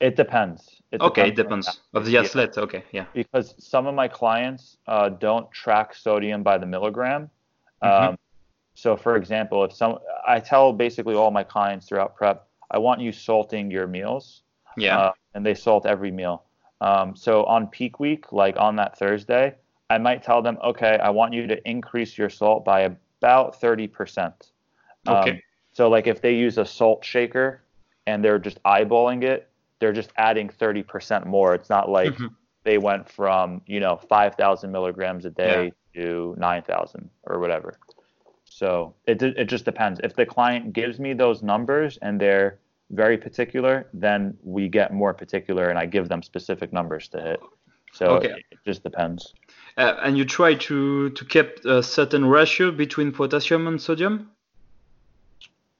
It 0.00 0.16
depends. 0.16 0.77
It 0.90 1.00
Okay, 1.02 1.28
it 1.28 1.36
depends 1.36 1.80
of 1.92 2.06
the 2.06 2.12
Yeah. 2.12 2.20
athlete. 2.20 2.56
Okay, 2.56 2.82
yeah. 2.92 3.04
because 3.12 3.54
some 3.58 3.86
of 3.86 3.94
my 3.94 4.08
clients 4.08 4.78
uh, 4.86 5.10
don't 5.10 5.50
track 5.52 5.94
sodium 5.94 6.42
by 6.42 6.56
the 6.56 6.66
milligram. 6.66 7.30
Mhm. 7.82 8.08
Um, 8.08 8.18
so, 8.74 8.96
for 8.96 9.16
example, 9.16 9.64
if 9.64 9.72
some, 9.72 9.98
I 10.26 10.40
tell 10.40 10.72
basically 10.72 11.14
all 11.14 11.30
my 11.30 11.44
clients 11.44 11.86
throughout 11.86 12.16
prep, 12.16 12.46
I 12.70 12.78
want 12.78 13.00
you 13.00 13.12
salting 13.12 13.70
your 13.70 13.86
meals, 13.86 14.42
Yeah. 14.76 14.98
uh, 14.98 15.12
and 15.34 15.44
they 15.44 15.54
salt 15.54 15.84
every 15.84 16.10
meal. 16.10 16.44
Um, 16.80 17.14
so 17.16 17.44
on 17.44 17.66
peak 17.66 17.98
week, 18.00 18.32
like 18.32 18.56
on 18.58 18.76
that 18.76 18.96
Thursday, 18.96 19.56
I 19.90 19.98
might 19.98 20.22
tell 20.22 20.42
them, 20.42 20.58
okay, 20.62 20.98
I 20.98 21.10
want 21.10 21.34
you 21.34 21.46
to 21.48 21.68
increase 21.68 22.16
your 22.16 22.30
salt 22.30 22.64
by 22.64 22.80
about 23.20 23.56
thirty 23.60 23.88
percent. 23.88 24.52
Um, 25.06 25.16
Okay. 25.16 25.42
So, 25.72 25.88
like 25.88 26.06
if 26.06 26.20
they 26.20 26.34
use 26.34 26.56
a 26.58 26.64
salt 26.64 27.04
shaker 27.04 27.62
and 28.06 28.24
they're 28.24 28.38
just 28.38 28.62
eyeballing 28.64 29.22
it, 29.22 29.48
they're 29.80 29.92
just 29.92 30.12
adding 30.16 30.48
thirty 30.48 30.82
percent 30.82 31.26
more. 31.26 31.54
It's 31.54 31.70
not 31.70 31.88
like 31.90 32.20
Mhm. 32.20 32.36
they 32.64 32.78
went 32.78 33.08
from 33.08 33.62
you 33.66 33.80
know 33.80 33.96
5,000 34.08 34.72
milligrams 34.72 35.24
a 35.24 35.30
day 35.30 35.72
to 35.94 36.34
9,000 36.38 37.10
or 37.24 37.38
whatever. 37.40 37.78
So 38.44 38.94
it 39.06 39.22
it 39.22 39.44
just 39.46 39.64
depends. 39.64 40.00
If 40.02 40.14
the 40.16 40.26
client 40.26 40.72
gives 40.72 40.98
me 40.98 41.12
those 41.14 41.42
numbers 41.42 41.98
and 42.02 42.20
they're 42.20 42.60
very 42.90 43.18
particular, 43.18 43.88
then 43.92 44.36
we 44.42 44.68
get 44.68 44.92
more 44.92 45.14
particular, 45.14 45.68
and 45.68 45.78
I 45.78 45.86
give 45.86 46.08
them 46.08 46.22
specific 46.22 46.72
numbers 46.72 47.08
to 47.10 47.20
hit. 47.22 47.40
So 47.92 48.14
Okay. 48.14 48.30
it, 48.34 48.44
it 48.50 48.58
just 48.64 48.82
depends. 48.82 49.34
Uh, 49.76 49.94
and 50.02 50.16
you 50.18 50.24
try 50.24 50.54
to 50.54 51.10
to 51.10 51.24
keep 51.24 51.64
a 51.64 51.82
certain 51.82 52.24
ratio 52.26 52.70
between 52.72 53.12
potassium 53.12 53.66
and 53.66 53.80
sodium. 53.80 54.30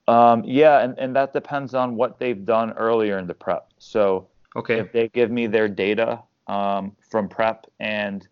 Um, 0.08 0.42
yeah, 0.46 0.80
and, 0.80 0.98
and 0.98 1.14
that 1.16 1.32
depends 1.34 1.74
on 1.74 1.94
what 1.94 2.18
they've 2.18 2.44
done 2.44 2.72
earlier 2.72 3.18
in 3.18 3.26
the 3.26 3.34
prep. 3.34 3.64
So 3.78 4.26
Okay. 4.56 4.78
if 4.80 4.90
they 4.92 5.08
give 5.08 5.30
me 5.30 5.46
their 5.46 5.68
data 5.68 6.20
um, 6.46 6.96
from 7.10 7.28
prep 7.28 7.66
and 7.78 8.26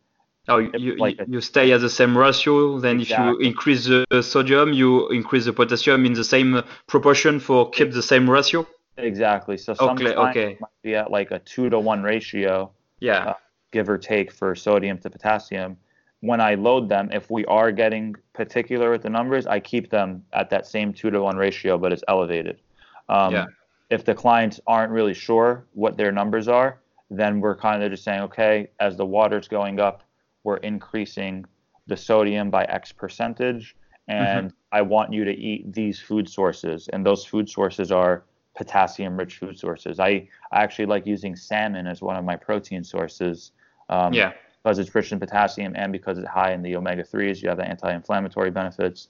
Oh, 0.49 0.59
you, 0.59 0.97
like 0.97 1.19
a- 1.19 1.27
you 1.29 1.41
stay 1.41 1.73
at 1.73 1.81
the 1.81 1.91
same 1.91 2.17
ratio. 2.17 2.79
Then 2.79 3.01
if 3.01 3.11
you 3.11 3.37
increase 3.41 3.85
the 3.87 4.23
sodium, 4.23 4.73
you 4.73 5.09
increase 5.09 5.45
the 5.45 5.53
potassium 5.53 6.07
in 6.07 6.13
the 6.15 6.23
same 6.25 6.63
proportion 6.87 7.41
for 7.41 7.69
keep 7.71 7.93
the 7.93 8.03
same 8.03 8.31
ratio. 8.31 8.65
exactly, 8.97 9.59
so 9.59 9.75
some 9.75 9.91
Okay, 9.99 10.15
okay. 10.15 10.57
might 10.61 10.71
be 10.83 10.95
at 10.95 11.11
like 11.11 11.33
a 11.33 11.41
two 11.41 11.69
to 11.71 11.79
one 11.81 12.03
ratio. 12.03 12.71
Yeah. 13.01 13.31
Uh, 13.31 13.35
give 13.73 13.89
or 13.89 13.99
take 13.99 14.33
for 14.33 14.55
sodium 14.55 14.99
to 14.99 15.11
potassium. 15.11 15.77
When 16.21 16.41
I 16.41 16.55
load 16.55 16.89
them, 16.89 17.11
if 17.13 17.31
we 17.31 17.45
are 17.47 17.71
getting 17.71 18.15
particular 18.33 18.91
with 18.91 19.03
the 19.03 19.11
numbers, 19.11 19.47
I 19.47 19.61
keep 19.61 19.91
them 19.91 20.25
at 20.33 20.51
that 20.51 20.67
same 20.67 20.93
two 20.93 21.11
to 21.11 21.23
one 21.23 21.37
ratio, 21.37 21.79
but 21.79 21.93
it's 21.93 22.05
elevated. 22.09 22.61
Um, 23.09 23.33
Yeah. 23.33 23.47
If 23.89 24.05
the 24.05 24.15
clients 24.15 24.59
aren't 24.67 24.91
really 24.91 25.15
sure 25.15 25.65
what 25.75 25.97
their 25.97 26.11
numbers 26.11 26.49
are, 26.49 26.81
then 27.09 27.41
we're 27.41 27.57
kind 27.57 27.85
of 27.85 27.91
just 27.93 28.03
saying, 28.03 28.21
okay, 28.23 28.69
as 28.81 28.97
the 28.97 29.07
water's 29.07 29.47
going 29.47 29.79
up, 29.79 30.03
we're 30.43 30.57
increasing 30.57 31.45
the 31.87 31.97
sodium 31.97 32.51
by 32.51 32.65
X 32.65 32.91
percentage, 32.91 33.77
and 34.09 34.53
I 34.73 34.83
want 34.83 35.13
you 35.13 35.25
to 35.25 35.33
eat 35.33 35.73
these 35.73 36.01
food 36.01 36.29
sources, 36.29 36.89
and 36.89 37.07
those 37.07 37.25
food 37.25 37.49
sources 37.49 37.93
are 37.93 38.25
potassium-rich 38.57 39.39
food 39.39 39.57
sources. 39.59 40.01
I, 40.01 40.29
I 40.51 40.63
actually 40.65 40.87
like 40.87 41.07
using 41.07 41.37
salmon 41.37 41.87
as 41.87 42.03
one 42.03 42.17
of 42.17 42.25
my 42.25 42.37
protein 42.37 42.83
sources. 42.83 43.53
Um, 43.89 44.13
yeah. 44.13 44.33
Because 44.67 44.81
it's 44.81 44.93
rich 44.97 45.13
in 45.13 45.21
potassium 45.21 45.75
and 45.77 45.93
because 45.93 46.19
it's 46.19 46.27
high 46.27 46.53
in 46.53 46.61
the 46.61 46.75
omega 46.75 47.05
3s 47.05 47.41
you 47.41 47.49
have 47.49 47.57
the 47.57 47.65
anti-inflammatory 47.65 48.51
benefits 48.51 49.07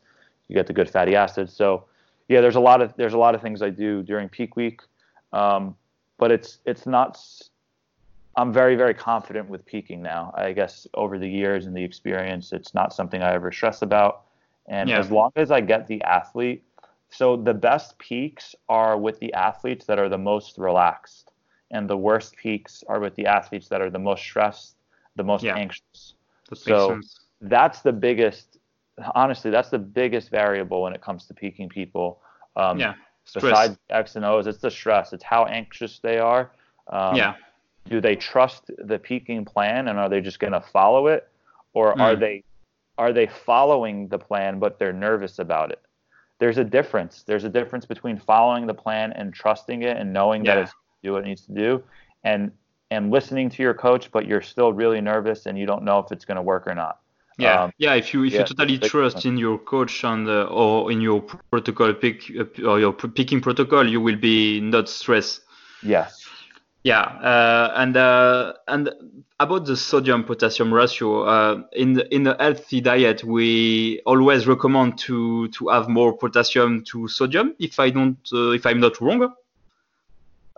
you 0.49 0.55
get 0.55 0.67
the 0.67 0.73
good 0.75 0.89
fatty 0.91 1.17
acids. 1.17 1.51
So 1.55 1.85
yeah 2.29 2.43
there's 2.43 2.57
a 2.57 2.61
lot 2.61 2.83
of 2.83 2.95
there's 2.97 3.15
a 3.15 3.19
lot 3.19 3.35
of 3.35 3.41
things 3.41 3.63
i 3.63 3.71
do 3.71 4.03
during 4.03 4.29
peak 4.29 4.55
week 4.55 4.83
um, 5.33 5.75
but 6.19 6.31
it's 6.31 6.59
it's 6.67 6.87
not 6.87 7.19
I'm 8.37 8.53
very 8.53 8.77
very 8.77 8.93
confident 8.93 9.49
with 9.49 9.65
peaking 9.65 10.03
now. 10.03 10.35
I 10.37 10.53
guess 10.53 10.87
over 10.93 11.19
the 11.19 11.29
years 11.29 11.65
and 11.65 11.75
the 11.75 11.83
experience 11.83 12.53
it's 12.53 12.75
not 12.75 12.93
something 12.93 13.23
i 13.23 13.33
ever 13.33 13.51
stress 13.51 13.81
about. 13.81 14.25
And 14.69 14.91
Yeah. 14.91 14.99
as 14.99 15.11
long 15.11 15.31
as 15.37 15.51
i 15.51 15.63
get 15.63 15.87
the 15.87 16.03
athlete 16.03 16.65
so 17.09 17.35
the 17.35 17.55
best 17.55 17.99
peaks 17.99 18.55
are 18.69 18.99
with 18.99 19.19
the 19.21 19.33
athletes 19.33 19.87
that 19.87 19.99
are 19.99 20.11
the 20.11 20.19
most 20.19 20.59
relaxed 20.59 21.33
and 21.71 21.89
the 21.89 21.97
worst 21.97 22.37
peaks 22.37 22.85
are 22.89 23.01
with 23.01 23.15
the 23.15 23.25
athletes 23.25 23.69
that 23.69 23.81
are 23.81 23.91
the 23.91 23.99
most 24.11 24.23
stressed 24.23 24.76
the 25.17 25.25
most 25.25 25.43
Yeah. 25.45 25.57
anxious 25.57 26.15
That 26.49 26.57
So- 26.59 27.01
that's 27.41 27.83
the 27.83 27.93
biggest 27.93 28.59
honestly 29.15 29.51
that's 29.51 29.69
the 29.69 29.79
biggest 29.79 30.31
variable 30.31 30.81
when 30.83 30.95
it 30.95 31.03
comes 31.03 31.27
to 31.27 31.35
peaking 31.35 31.69
people 31.69 32.21
um, 32.57 32.79
Yeah. 32.79 32.95
Stress. 33.25 33.43
besides 33.43 33.79
x 33.91 34.17
and 34.17 34.25
o's 34.25 34.47
it's 34.47 34.59
the 34.59 34.71
stress 34.71 35.13
it's 35.13 35.25
how 35.25 35.45
anxious 35.47 35.99
they 35.99 36.19
are 36.19 36.51
um, 36.89 37.15
yeah. 37.17 37.35
do 37.85 38.01
they 38.01 38.17
trust 38.17 38.71
the 38.79 38.99
peaking 38.99 39.45
plan 39.45 39.89
and 39.89 39.99
are 39.99 40.09
they 40.09 40.21
just 40.23 40.39
going 40.39 40.53
to 40.55 40.61
follow 40.61 41.09
it 41.09 41.29
or 41.75 42.01
are 42.01 42.15
Mm. 42.15 42.21
they 42.21 42.45
are 42.97 43.13
they 43.13 43.27
following 43.27 44.09
the 44.09 44.19
plan 44.19 44.59
but 44.59 44.79
they're 44.79 44.93
nervous 44.95 45.39
about 45.41 45.71
it 45.71 45.83
there's 46.39 46.57
a 46.59 46.65
difference 46.65 47.23
there's 47.25 47.45
a 47.45 47.51
difference 47.51 47.85
between 47.85 48.17
following 48.19 48.67
the 48.67 48.75
plan 48.75 49.13
and 49.13 49.35
trusting 49.35 49.83
it 49.83 49.97
and 49.99 50.11
knowing 50.13 50.43
that 50.45 50.57
it's 50.59 50.73
do 51.03 51.13
what 51.13 51.23
it 51.25 51.27
needs 51.27 51.45
to 51.45 51.53
do 51.53 51.83
and 52.25 52.51
and 52.91 53.11
listening 53.11 53.51
to 53.51 53.63
your 53.63 53.75
coach 53.75 54.11
but 54.13 54.27
you're 54.27 54.43
still 54.43 54.73
really 54.73 55.01
nervous 55.01 55.47
and 55.47 55.59
you 55.59 55.67
don't 55.67 55.83
know 55.83 55.99
if 55.99 56.13
it's 56.13 56.25
going 56.25 56.37
to 56.37 56.43
work 56.43 56.67
or 56.67 56.75
not 56.75 57.01
Yeah, 57.39 57.65
Um, 57.65 57.73
yeah. 57.79 57.95
If 57.95 58.15
you 58.15 58.25
if 58.25 58.33
yeah, 58.33 58.39
you 58.39 58.45
totally 58.45 58.79
trust 58.79 59.27
in 59.27 59.37
your 59.37 59.59
coach 59.59 60.05
and 60.05 60.27
uh, 60.29 60.45
or 60.45 60.91
in 60.91 61.01
your 61.03 61.21
protocol 61.51 61.93
pick 61.93 62.23
uh, 62.33 62.67
or 62.67 62.81
your 62.81 62.93
picking 62.95 63.41
protocol, 63.43 63.87
you 63.87 64.01
will 64.01 64.17
be 64.17 64.61
not 64.61 64.89
stressed. 64.89 65.43
yes 65.83 66.25
Yeah, 66.83 67.03
uh, 67.03 67.73
and 67.77 67.97
uh, 67.97 68.53
and 68.69 68.91
about 69.39 69.67
the 69.67 69.77
sodium 69.77 70.25
potassium 70.25 70.73
ratio 70.73 71.25
uh, 71.25 71.63
in 71.73 71.95
the, 71.95 72.15
in 72.15 72.23
the 72.23 72.37
healthy 72.39 72.81
diet, 72.81 73.25
we 73.25 74.01
always 74.07 74.47
recommend 74.47 74.97
to 74.99 75.49
to 75.49 75.69
have 75.69 75.89
more 75.89 76.17
potassium 76.17 76.85
to 76.85 77.09
sodium. 77.09 77.55
If 77.59 77.81
I 77.81 77.91
don't, 77.91 78.17
uh, 78.33 78.53
if 78.53 78.65
I'm 78.65 78.81
not 78.81 79.01
wrong, 79.01 79.35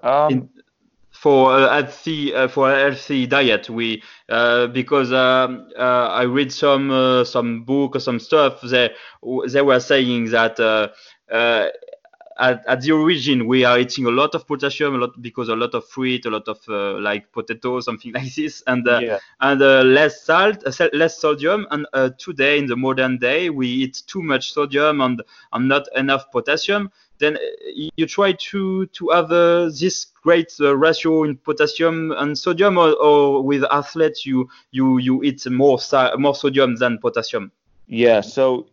um, 0.03 0.31
In- 0.33 0.49
for 1.21 1.59
a 1.59 1.69
healthy 1.83 2.33
uh, 2.35 2.49
for 2.49 2.71
healthy 2.71 3.27
diet. 3.27 3.69
We 3.69 4.03
uh, 4.29 4.69
because 4.69 5.13
um, 5.13 5.69
uh, 5.79 6.09
I 6.09 6.23
read 6.23 6.53
some 6.53 6.91
uh, 6.91 7.25
some 7.25 7.65
book 7.65 7.97
or 7.97 8.01
some 8.01 8.21
stuff 8.21 8.61
they 8.63 8.91
they 9.51 9.63
were 9.63 9.81
saying 9.81 10.31
that 10.31 10.61
uh, 10.61 10.89
uh, 11.33 11.69
at, 12.39 12.65
at 12.67 12.81
the 12.83 12.93
origin 12.93 13.47
we 13.47 13.65
are 13.65 13.79
eating 13.79 14.07
a 14.07 14.11
lot 14.11 14.35
of 14.35 14.47
potassium 14.47 14.95
a 14.95 14.99
lot 14.99 15.21
because 15.21 15.49
a 15.49 15.57
lot 15.57 15.75
of 15.75 15.87
fruit 15.87 16.25
a 16.27 16.31
lot 16.31 16.47
of 16.49 16.59
uh, 16.69 16.99
like 17.01 17.31
potatoes 17.33 17.85
something 17.85 18.13
like 18.19 18.35
this 18.35 18.63
and 18.67 18.87
uh, 18.89 19.01
yeah 19.03 19.19
and 19.41 19.63
uh, 19.63 19.83
less 19.83 20.23
salt, 20.23 20.63
uh, 20.67 20.89
less 20.93 21.19
sodium. 21.19 21.67
And 21.71 21.87
uh, 21.93 22.11
today, 22.19 22.59
in 22.59 22.67
the 22.67 22.77
modern 22.77 23.19
day, 23.19 23.51
we 23.51 23.69
eat 23.69 24.03
too 24.07 24.23
much 24.23 24.53
sodium 24.53 25.01
and, 25.01 25.23
and 25.53 25.69
not 25.69 25.87
enough 25.97 26.31
potassium. 26.31 26.91
Then 27.19 27.37
uh, 27.37 27.41
you 27.97 28.07
try 28.07 28.33
to 28.33 28.87
to 28.87 29.09
have 29.09 29.33
uh, 29.33 29.71
this 29.81 30.07
great 30.23 30.53
uh, 30.61 30.77
ratio 30.77 31.25
in 31.25 31.37
potassium 31.37 32.13
and 32.13 32.37
sodium, 32.37 32.79
or, 32.79 32.93
or 32.95 33.43
with 33.43 33.65
athletes, 33.71 34.25
you 34.27 34.49
you 34.71 34.99
you 34.99 35.23
eat 35.23 35.49
more 35.51 35.79
more 36.17 36.35
sodium 36.35 36.77
than 36.77 36.99
potassium. 36.99 37.51
Yeah. 37.87 38.21
So 38.21 38.67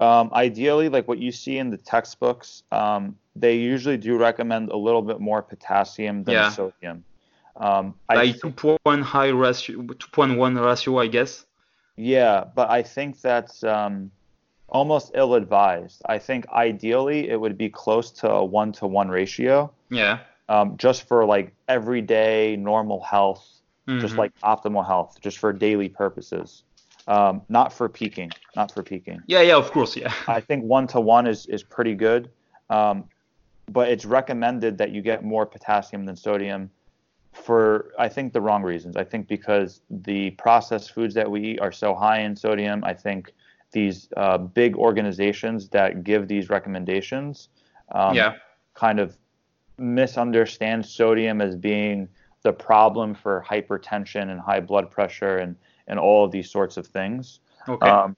um, 0.00 0.30
ideally, 0.32 0.88
like 0.88 1.08
what 1.08 1.18
you 1.18 1.32
see 1.32 1.58
in 1.58 1.70
the 1.70 1.76
textbooks, 1.78 2.62
um, 2.72 3.16
they 3.34 3.56
usually 3.56 3.96
do 3.96 4.16
recommend 4.18 4.70
a 4.70 4.76
little 4.76 5.02
bit 5.02 5.20
more 5.20 5.42
potassium 5.42 6.24
than 6.24 6.34
Yeah. 6.34 6.50
sodium. 6.50 7.04
Um, 7.56 7.94
Like 8.08 8.36
think- 8.38 8.56
two 8.58 8.76
point 8.84 9.02
high 9.02 9.28
ratio, 9.28 9.82
two 9.82 10.08
point 10.12 10.36
one 10.38 10.56
ratio, 10.56 10.98
I 10.98 11.06
guess. 11.06 11.46
yeah, 11.96 12.44
but 12.54 12.68
I 12.70 12.82
think 12.82 13.20
that's 13.22 13.64
um, 13.64 14.10
almost 14.68 15.12
ill-advised. 15.14 16.02
I 16.06 16.18
think 16.18 16.46
ideally 16.50 17.30
it 17.30 17.40
would 17.40 17.56
be 17.56 17.70
close 17.70 18.10
to 18.20 18.30
a 18.30 18.44
one-to-one 18.44 19.08
ratio, 19.08 19.70
Yeah. 19.90 20.18
um, 20.50 20.76
just 20.76 21.06
for 21.08 21.24
like 21.24 21.54
everyday 21.68 22.56
normal 22.56 23.00
health, 23.00 23.44
just 23.88 24.14
Mhm. 24.14 24.18
like 24.18 24.32
optimal 24.42 24.84
health, 24.86 25.18
just 25.22 25.38
for 25.38 25.52
daily 25.54 25.88
purposes. 25.88 26.64
Um, 27.08 27.42
not 27.48 27.72
for 27.72 27.88
peaking, 27.88 28.32
not 28.56 28.72
for 28.72 28.82
peaking. 28.82 29.20
Yeah, 29.26 29.40
yeah, 29.40 29.56
of 29.56 29.70
course, 29.70 29.96
yeah. 29.96 30.12
I 30.26 30.40
think 30.40 30.64
one 30.64 30.88
to 30.88 31.00
one 31.00 31.26
is 31.26 31.46
is 31.46 31.62
pretty 31.62 31.94
good, 31.94 32.30
um, 32.68 33.04
but 33.70 33.88
it's 33.88 34.04
recommended 34.04 34.78
that 34.78 34.90
you 34.90 35.02
get 35.02 35.22
more 35.22 35.46
potassium 35.46 36.04
than 36.04 36.16
sodium 36.16 36.70
for 37.32 37.92
I 37.98 38.08
think 38.08 38.32
the 38.32 38.40
wrong 38.40 38.62
reasons. 38.62 38.96
I 38.96 39.04
think 39.04 39.28
because 39.28 39.82
the 39.88 40.30
processed 40.32 40.92
foods 40.92 41.14
that 41.14 41.30
we 41.30 41.42
eat 41.42 41.60
are 41.60 41.72
so 41.72 41.94
high 41.94 42.20
in 42.20 42.34
sodium. 42.34 42.82
I 42.82 42.94
think 42.94 43.32
these 43.72 44.08
uh, 44.16 44.38
big 44.38 44.76
organizations 44.76 45.68
that 45.68 46.02
give 46.02 46.28
these 46.28 46.48
recommendations 46.48 47.48
um, 47.92 48.14
yeah. 48.14 48.34
kind 48.74 48.98
of 48.98 49.16
misunderstand 49.78 50.84
sodium 50.84 51.40
as 51.40 51.54
being 51.56 52.08
the 52.42 52.52
problem 52.52 53.14
for 53.14 53.44
hypertension 53.48 54.30
and 54.30 54.40
high 54.40 54.60
blood 54.60 54.90
pressure 54.90 55.38
and, 55.38 55.56
and 55.86 55.98
all 55.98 56.24
of 56.24 56.30
these 56.30 56.50
sorts 56.50 56.76
of 56.76 56.86
things. 56.86 57.40
Okay. 57.68 57.88
Um, 57.88 58.16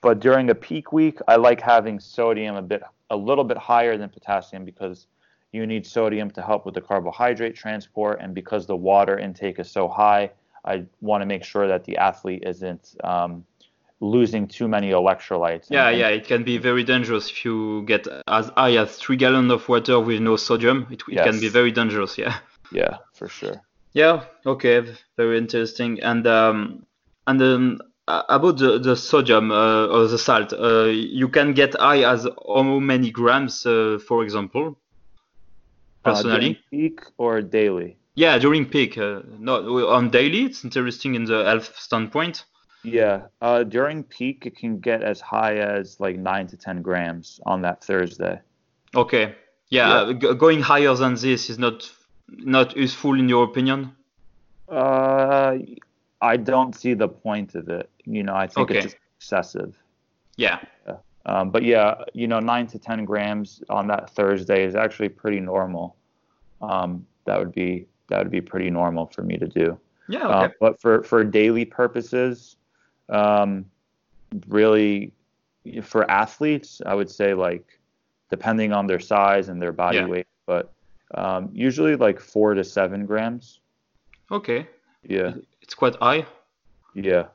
but 0.00 0.20
during 0.20 0.50
a 0.50 0.54
peak 0.54 0.92
week, 0.92 1.18
I 1.26 1.36
like 1.36 1.60
having 1.60 1.98
sodium 2.00 2.56
a 2.56 2.62
bit 2.62 2.82
a 3.10 3.16
little 3.16 3.44
bit 3.44 3.56
higher 3.56 3.96
than 3.96 4.08
potassium 4.08 4.64
because 4.64 5.06
you 5.52 5.66
need 5.66 5.86
sodium 5.86 6.30
to 6.32 6.42
help 6.42 6.66
with 6.66 6.74
the 6.74 6.80
carbohydrate 6.80 7.56
transport, 7.56 8.18
and 8.20 8.34
because 8.34 8.66
the 8.66 8.76
water 8.76 9.18
intake 9.18 9.58
is 9.58 9.70
so 9.70 9.88
high, 9.88 10.30
I 10.64 10.84
want 11.00 11.22
to 11.22 11.26
make 11.26 11.42
sure 11.42 11.66
that 11.66 11.84
the 11.84 11.96
athlete 11.96 12.42
isn't 12.44 12.94
um, 13.02 13.44
losing 14.00 14.46
too 14.46 14.68
many 14.68 14.90
electrolytes. 14.90 15.66
Yeah, 15.70 15.88
and, 15.88 15.98
yeah, 15.98 16.08
it 16.08 16.26
can 16.26 16.44
be 16.44 16.58
very 16.58 16.84
dangerous 16.84 17.30
if 17.30 17.44
you 17.44 17.82
get 17.86 18.06
as 18.28 18.50
high 18.56 18.76
as 18.76 18.96
three 18.96 19.16
gallons 19.16 19.50
of 19.50 19.68
water 19.68 19.98
with 19.98 20.20
no 20.20 20.36
sodium. 20.36 20.86
It, 20.90 21.02
it 21.08 21.14
yes. 21.14 21.24
can 21.24 21.40
be 21.40 21.48
very 21.48 21.72
dangerous. 21.72 22.18
Yeah. 22.18 22.38
Yeah, 22.70 22.98
for 23.14 23.28
sure. 23.28 23.62
Yeah. 23.94 24.24
Okay. 24.44 24.94
Very 25.16 25.38
interesting. 25.38 26.00
And 26.00 26.26
um, 26.26 26.86
and 27.28 27.42
um, 27.42 27.80
about 28.06 28.56
the, 28.56 28.78
the 28.78 28.96
sodium 28.96 29.50
uh, 29.50 29.86
or 29.86 30.06
the 30.08 30.18
salt, 30.18 30.52
uh, 30.54 30.84
you 30.84 31.28
can 31.28 31.52
get 31.52 31.74
high 31.78 32.02
as 32.02 32.26
how 32.46 32.62
many 32.62 33.10
grams, 33.10 33.66
uh, 33.66 33.98
for 34.08 34.24
example? 34.24 34.78
Personally, 36.02 36.58
peak 36.70 37.00
or 37.18 37.42
daily? 37.42 37.98
Yeah, 38.14 38.38
during 38.38 38.64
peak. 38.64 38.96
Uh, 38.96 39.20
not 39.38 39.64
on 39.64 40.10
daily. 40.10 40.44
It's 40.44 40.64
interesting 40.64 41.14
in 41.14 41.24
the 41.24 41.44
health 41.44 41.78
standpoint. 41.78 42.46
Yeah, 42.82 43.26
uh, 43.42 43.64
during 43.64 44.04
peak 44.04 44.46
it 44.46 44.56
can 44.56 44.78
get 44.78 45.02
as 45.02 45.20
high 45.20 45.56
as 45.56 46.00
like 46.00 46.16
nine 46.16 46.46
to 46.46 46.56
ten 46.56 46.80
grams 46.80 47.40
on 47.44 47.60
that 47.62 47.84
Thursday. 47.84 48.40
Okay. 48.94 49.34
Yeah, 49.68 50.08
yeah. 50.08 50.32
going 50.32 50.62
higher 50.62 50.94
than 50.94 51.14
this 51.14 51.50
is 51.50 51.58
not 51.58 51.90
not 52.28 52.74
useful 52.76 53.18
in 53.18 53.28
your 53.28 53.44
opinion. 53.44 53.92
Uh, 54.68 55.58
I 56.20 56.36
don't 56.36 56.74
see 56.74 56.94
the 56.94 57.08
point 57.08 57.54
of 57.54 57.68
it. 57.68 57.88
You 58.04 58.22
know, 58.22 58.34
I 58.34 58.46
think 58.46 58.70
okay. 58.70 58.80
it's 58.80 58.96
excessive. 59.18 59.76
Yeah. 60.36 60.60
yeah. 60.86 60.96
Um, 61.26 61.50
but 61.50 61.62
yeah, 61.62 62.04
you 62.14 62.26
know, 62.26 62.40
nine 62.40 62.66
to 62.68 62.78
ten 62.78 63.04
grams 63.04 63.62
on 63.68 63.86
that 63.88 64.10
Thursday 64.10 64.64
is 64.64 64.74
actually 64.74 65.10
pretty 65.10 65.40
normal. 65.40 65.96
Um, 66.62 67.06
that 67.26 67.38
would 67.38 67.52
be 67.52 67.86
that 68.08 68.18
would 68.18 68.30
be 68.30 68.40
pretty 68.40 68.70
normal 68.70 69.06
for 69.06 69.22
me 69.22 69.36
to 69.36 69.46
do. 69.46 69.78
Yeah. 70.08 70.26
Okay. 70.26 70.34
Uh, 70.34 70.48
but 70.60 70.80
for 70.80 71.02
for 71.02 71.22
daily 71.24 71.64
purposes, 71.64 72.56
um, 73.08 73.66
really, 74.48 75.12
for 75.82 76.10
athletes, 76.10 76.80
I 76.86 76.94
would 76.94 77.10
say 77.10 77.34
like 77.34 77.78
depending 78.30 78.72
on 78.72 78.86
their 78.86 79.00
size 79.00 79.48
and 79.48 79.60
their 79.60 79.72
body 79.72 79.98
yeah. 79.98 80.06
weight, 80.06 80.26
but 80.46 80.72
um, 81.14 81.50
usually 81.52 81.96
like 81.96 82.20
four 82.20 82.54
to 82.54 82.64
seven 82.64 83.06
grams. 83.06 83.60
Okay. 84.30 84.66
Yeah. 85.02 85.34
It's 85.68 85.74
quite 85.74 85.96
high. 85.96 86.24
Yeah. 86.94 87.26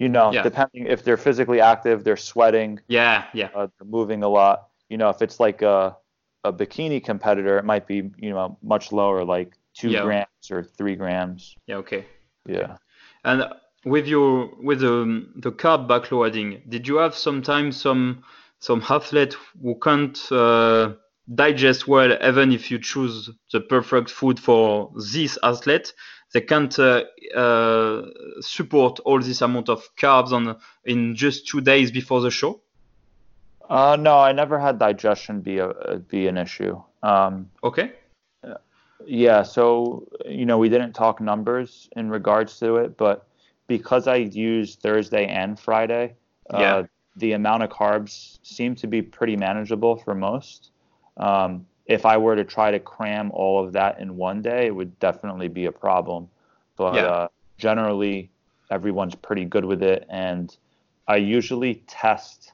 You 0.00 0.08
know, 0.08 0.32
yeah. 0.32 0.42
depending 0.42 0.86
if 0.86 1.04
they're 1.04 1.16
physically 1.16 1.60
active, 1.60 2.02
they're 2.02 2.16
sweating. 2.16 2.80
Yeah, 2.88 3.26
yeah. 3.32 3.50
Uh, 3.54 3.68
they're 3.78 3.86
moving 3.86 4.24
a 4.24 4.28
lot. 4.28 4.70
You 4.88 4.96
know, 4.96 5.10
if 5.10 5.22
it's 5.22 5.38
like 5.38 5.62
a 5.62 5.96
a 6.42 6.52
bikini 6.52 7.04
competitor, 7.04 7.56
it 7.56 7.64
might 7.64 7.86
be 7.86 8.10
you 8.16 8.30
know 8.30 8.58
much 8.62 8.90
lower, 8.90 9.24
like 9.24 9.52
two 9.74 9.90
yeah. 9.90 10.02
grams 10.02 10.50
or 10.50 10.64
three 10.64 10.96
grams. 10.96 11.54
Yeah. 11.66 11.76
Okay. 11.76 12.04
Yeah. 12.46 12.78
And 13.24 13.44
with 13.84 14.08
your 14.08 14.50
with 14.60 14.80
the 14.80 15.28
the 15.36 15.52
carb 15.52 15.86
backloading, 15.86 16.68
did 16.68 16.88
you 16.88 16.96
have 16.96 17.14
sometimes 17.14 17.80
some 17.80 18.24
some 18.58 18.82
athlete 18.90 19.36
who 19.62 19.78
can't 19.80 20.18
uh, 20.32 20.94
digest 21.32 21.86
well, 21.86 22.12
even 22.24 22.50
if 22.50 22.72
you 22.72 22.80
choose 22.80 23.30
the 23.52 23.60
perfect 23.60 24.10
food 24.10 24.40
for 24.40 24.92
this 25.12 25.38
athlete? 25.44 25.92
They 26.32 26.40
can't 26.40 26.78
uh, 26.78 27.04
uh, 27.34 28.02
support 28.40 29.00
all 29.00 29.20
this 29.20 29.40
amount 29.40 29.68
of 29.68 29.88
carbs 29.96 30.32
on 30.32 30.56
in 30.84 31.14
just 31.14 31.46
two 31.46 31.60
days 31.60 31.90
before 31.90 32.20
the 32.20 32.30
show? 32.30 32.60
Uh, 33.68 33.96
no, 33.98 34.18
I 34.18 34.32
never 34.32 34.58
had 34.58 34.78
digestion 34.78 35.40
be 35.40 35.58
a 35.58 35.68
be 36.08 36.26
an 36.26 36.36
issue. 36.36 36.80
Um, 37.02 37.50
okay. 37.62 37.92
Yeah, 39.06 39.42
so 39.42 40.08
you 40.26 40.44
know 40.44 40.58
we 40.58 40.68
didn't 40.68 40.92
talk 40.92 41.20
numbers 41.20 41.88
in 41.96 42.10
regards 42.10 42.58
to 42.58 42.76
it, 42.76 42.96
but 42.96 43.26
because 43.66 44.08
I 44.08 44.16
used 44.16 44.80
Thursday 44.80 45.26
and 45.26 45.58
Friday, 45.58 46.14
uh, 46.52 46.58
yeah. 46.58 46.82
the 47.16 47.32
amount 47.32 47.62
of 47.62 47.70
carbs 47.70 48.38
seemed 48.42 48.78
to 48.78 48.86
be 48.86 49.02
pretty 49.02 49.36
manageable 49.36 49.96
for 49.96 50.14
most. 50.14 50.72
Um, 51.16 51.66
if 51.88 52.04
I 52.04 52.18
were 52.18 52.36
to 52.36 52.44
try 52.44 52.70
to 52.70 52.78
cram 52.78 53.30
all 53.32 53.64
of 53.64 53.72
that 53.72 53.98
in 53.98 54.16
one 54.16 54.42
day, 54.42 54.66
it 54.66 54.74
would 54.74 54.96
definitely 55.00 55.48
be 55.48 55.64
a 55.64 55.72
problem. 55.72 56.28
But 56.76 56.94
yeah. 56.94 57.02
uh, 57.02 57.28
generally, 57.56 58.30
everyone's 58.70 59.14
pretty 59.14 59.46
good 59.46 59.64
with 59.64 59.82
it. 59.82 60.06
And 60.10 60.54
I 61.08 61.16
usually 61.16 61.76
test 61.86 62.52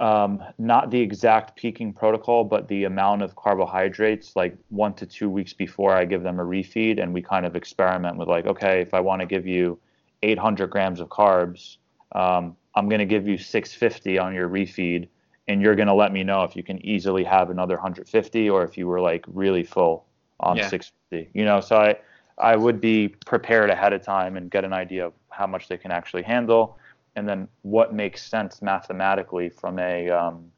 um, 0.00 0.42
not 0.58 0.90
the 0.90 0.98
exact 0.98 1.56
peaking 1.56 1.92
protocol, 1.92 2.42
but 2.42 2.66
the 2.68 2.84
amount 2.84 3.20
of 3.20 3.36
carbohydrates 3.36 4.34
like 4.34 4.56
one 4.70 4.94
to 4.94 5.06
two 5.06 5.28
weeks 5.28 5.52
before 5.52 5.94
I 5.94 6.06
give 6.06 6.22
them 6.22 6.40
a 6.40 6.44
refeed. 6.44 7.02
And 7.02 7.12
we 7.12 7.20
kind 7.20 7.44
of 7.44 7.54
experiment 7.54 8.16
with 8.16 8.28
like, 8.28 8.46
okay, 8.46 8.80
if 8.80 8.94
I 8.94 9.00
want 9.00 9.20
to 9.20 9.26
give 9.26 9.46
you 9.46 9.78
800 10.22 10.70
grams 10.70 11.00
of 11.00 11.10
carbs, 11.10 11.76
um, 12.12 12.56
I'm 12.74 12.88
going 12.88 13.00
to 13.00 13.06
give 13.06 13.28
you 13.28 13.36
650 13.36 14.18
on 14.18 14.34
your 14.34 14.48
refeed 14.48 15.08
and 15.52 15.60
you're 15.60 15.76
going 15.76 15.88
to 15.88 15.94
let 15.94 16.12
me 16.12 16.24
know 16.24 16.42
if 16.42 16.56
you 16.56 16.62
can 16.62 16.84
easily 16.84 17.22
have 17.22 17.50
another 17.50 17.74
150 17.74 18.50
or 18.50 18.64
if 18.64 18.78
you 18.78 18.88
were 18.88 19.00
like 19.00 19.24
really 19.28 19.62
full 19.62 20.06
on 20.40 20.56
yeah. 20.56 20.68
650 20.68 21.38
you 21.38 21.44
know? 21.44 21.60
So 21.60 21.76
i 21.76 21.96
i 22.38 22.56
would 22.56 22.80
be 22.80 23.08
prepared 23.26 23.68
ahead 23.68 23.92
of 23.92 24.02
time 24.02 24.36
and 24.38 24.50
get 24.50 24.64
an 24.64 24.72
idea 24.72 25.06
of 25.06 25.12
how 25.28 25.46
much 25.46 25.68
they 25.68 25.76
can 25.76 25.90
actually 25.90 26.22
handle. 26.22 26.78
And 27.14 27.28
then 27.28 27.46
what 27.60 27.92
makes 27.92 28.24
sense 28.24 28.62
mathematically 28.62 29.50
from 29.50 29.78
a 29.78 30.08
um, 30.08 30.50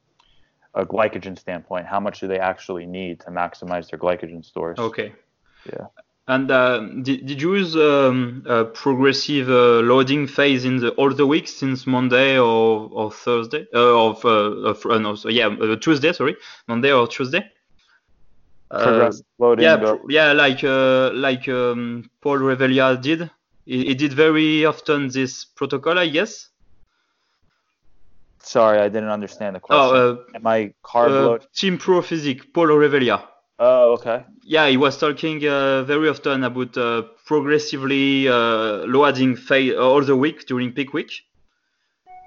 a 0.75 0.87
glycogen 0.87 1.37
standpoint 1.39 1.87
how 1.87 2.01
much 2.01 2.21
do 2.21 2.27
they 2.27 2.39
actually 2.39 2.87
need 2.87 3.21
to 3.21 3.31
maximize 3.31 3.91
their 3.91 3.99
glycogen 3.99 4.45
stores? 4.45 4.79
Okay. 4.79 5.13
Yeah 5.67 5.87
and 6.27 6.51
uh, 6.51 6.81
did, 7.03 7.27
did 7.27 7.43
you 7.43 7.55
use 7.55 7.77
um, 7.77 8.45
a 8.47 8.65
progressive 8.65 9.51
uh, 9.51 9.81
loading 9.81 10.27
phase 10.27 10.65
in 10.65 10.79
the 10.79 10.91
all 10.93 11.13
the 11.13 11.27
weeks 11.27 11.53
since 11.53 11.87
Monday 11.87 12.39
or, 12.39 12.89
or 12.93 13.11
Thursday? 13.11 13.67
Uh, 13.75 14.09
of, 14.09 14.25
uh, 14.25 14.71
uh, 14.71 14.99
no, 14.99 15.17
so 15.17 15.29
yeah, 15.29 15.49
uh, 15.49 15.77
Tuesday, 15.77 16.13
sorry, 16.13 16.37
Monday 16.67 16.93
or 16.93 17.07
Tuesday? 17.07 17.45
Progressive 18.71 19.27
loading. 19.39 19.65
Yeah, 19.65 19.97
yeah, 20.09 20.33
like 20.33 20.63
like 20.63 21.47
um, 21.49 22.11
Paul 22.23 22.39
Revelia 22.39 22.97
did. 23.01 23.31
He, 23.67 23.87
he, 23.87 23.95
did 23.95 24.13
very 24.13 24.65
often 24.65 25.09
this 25.09 25.45
protocol, 25.45 25.99
I 25.99 26.09
guess. 26.09 26.51
Sorry, 28.41 28.79
I 28.79 28.89
didn't 28.89 29.11
understand 29.11 29.57
the 29.57 29.61
question. 29.61 29.97
Oh, 29.97 30.25
Am 30.35 30.47
I 30.47 30.75
carb 30.83 31.11
load? 31.11 31.47
Team 31.55 31.79
Pro 31.79 32.03
Physique, 32.03 32.53
Paul 32.53 32.69
Revelia. 32.69 33.23
Oh, 33.59 33.93
okay. 33.95 34.25
Yeah, 34.43 34.69
he 34.69 34.77
was 34.77 34.99
talking 34.99 35.47
uh, 35.47 35.85
very 35.85 36.09
often 36.09 36.43
about 36.43 36.77
uh, 36.77 37.03
progressively 37.25 38.29
uh, 38.29 38.85
loading 38.87 39.37
phase 39.37 39.75
all 39.77 40.03
the 40.03 40.17
week 40.17 40.47
during 40.47 40.73
peak 40.73 40.93
week. 40.93 41.13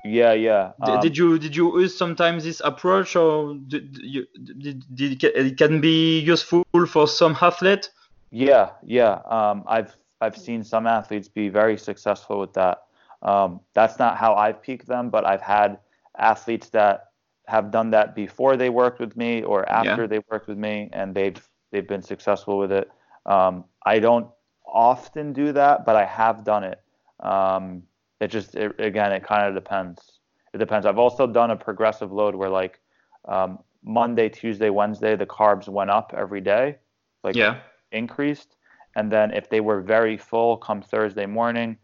Yeah, 0.06 0.34
yeah. 0.34 0.72
Um, 0.82 1.02
did 1.02 1.18
you 1.18 1.38
did 1.38 1.56
you 1.56 1.80
use 1.82 1.98
sometimes 1.98 2.46
this 2.46 2.62
approach, 2.64 3.16
or 3.18 3.56
did, 3.68 3.98
you, 4.02 4.26
did, 4.58 4.84
did 4.96 5.24
it 5.24 5.58
can 5.58 5.82
be 5.82 6.20
useful 6.20 6.64
for 6.88 7.08
some 7.08 7.38
athlete? 7.42 7.90
Yeah, 8.32 8.70
yeah. 8.86 9.20
Um, 9.26 9.64
I've 9.68 9.96
I've 10.22 10.38
seen 10.38 10.64
some 10.64 10.88
athletes 10.88 11.28
be 11.28 11.50
very 11.50 11.78
successful 11.78 12.40
with 12.40 12.54
that. 12.54 12.84
Um, 13.22 13.60
that's 13.74 14.00
not 14.00 14.18
how 14.18 14.36
I've 14.36 14.62
peaked 14.62 14.88
them, 14.88 15.10
but 15.10 15.26
I've 15.26 15.42
had 15.42 15.80
athletes 16.18 16.70
that 16.70 17.07
have 17.48 17.72
done 17.72 17.92
that 17.92 18.14
before 18.14 18.58
they 18.58 18.70
worked 18.70 19.00
with 19.00 19.16
me 19.16 19.42
or 19.44 19.68
after 19.70 20.02
yeah. 20.02 20.08
they 20.08 20.20
worked 20.30 20.48
with 20.48 20.58
me, 20.58 20.90
and 20.94 21.16
they've 21.16 21.42
they've 21.72 21.88
been 21.88 22.02
successful 22.02 22.58
with 22.58 22.72
it. 22.72 22.92
Um, 23.26 23.66
I 23.86 24.00
don't 24.00 24.28
often 24.66 25.34
do 25.34 25.54
that, 25.54 25.86
but 25.86 25.96
I 25.96 26.06
have 26.06 26.44
done 26.44 26.64
it. 26.64 26.82
Um, 27.22 27.84
it 28.20 28.28
just 28.28 28.56
it, 28.56 28.78
again, 28.80 29.12
it 29.14 29.24
kind 29.24 29.48
of 29.48 29.56
depends. 29.56 30.20
It 30.54 30.58
depends. 30.58 30.86
I've 30.86 31.00
also 31.00 31.26
done 31.26 31.52
a 31.52 31.56
progressive 31.56 32.12
load 32.12 32.36
where 32.36 32.50
like 32.50 32.80
um, 33.26 33.60
Monday, 33.84 34.30
Tuesday, 34.30 34.70
Wednesday, 34.70 35.16
the 35.16 35.26
carbs 35.26 35.68
went 35.68 35.90
up 35.90 36.14
every 36.16 36.42
day, 36.42 36.78
like 37.24 37.36
yeah. 37.36 37.60
increased, 37.92 38.58
and 38.96 39.12
then 39.12 39.32
if 39.32 39.50
they 39.50 39.62
were 39.62 39.82
very 39.82 40.18
full, 40.18 40.58
come 40.58 40.82
Thursday 40.82 41.26
morning, 41.26 41.78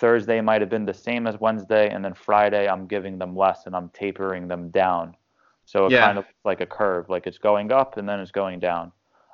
Thursday 0.00 0.40
might 0.40 0.62
have 0.62 0.70
been 0.70 0.86
the 0.86 0.94
same 0.94 1.26
as 1.26 1.38
Wednesday, 1.40 1.90
and 1.90 2.04
then 2.04 2.14
Friday 2.14 2.68
I'm 2.68 2.86
giving 2.86 3.18
them 3.18 3.36
less 3.36 3.66
and 3.66 3.76
I'm 3.76 3.90
tapering 3.90 4.48
them 4.48 4.70
down. 4.70 5.16
So 5.66 5.86
it 5.86 5.92
Yeah. 5.92 6.00
kind 6.00 6.18
of 6.18 6.24
looks 6.24 6.44
like 6.44 6.60
a 6.62 6.66
curve, 6.66 7.08
like 7.10 7.26
it's 7.26 7.38
going 7.38 7.70
up 7.70 7.96
and 7.98 8.08
then 8.08 8.18
it's 8.20 8.32
going 8.32 8.60
down. 8.60 8.92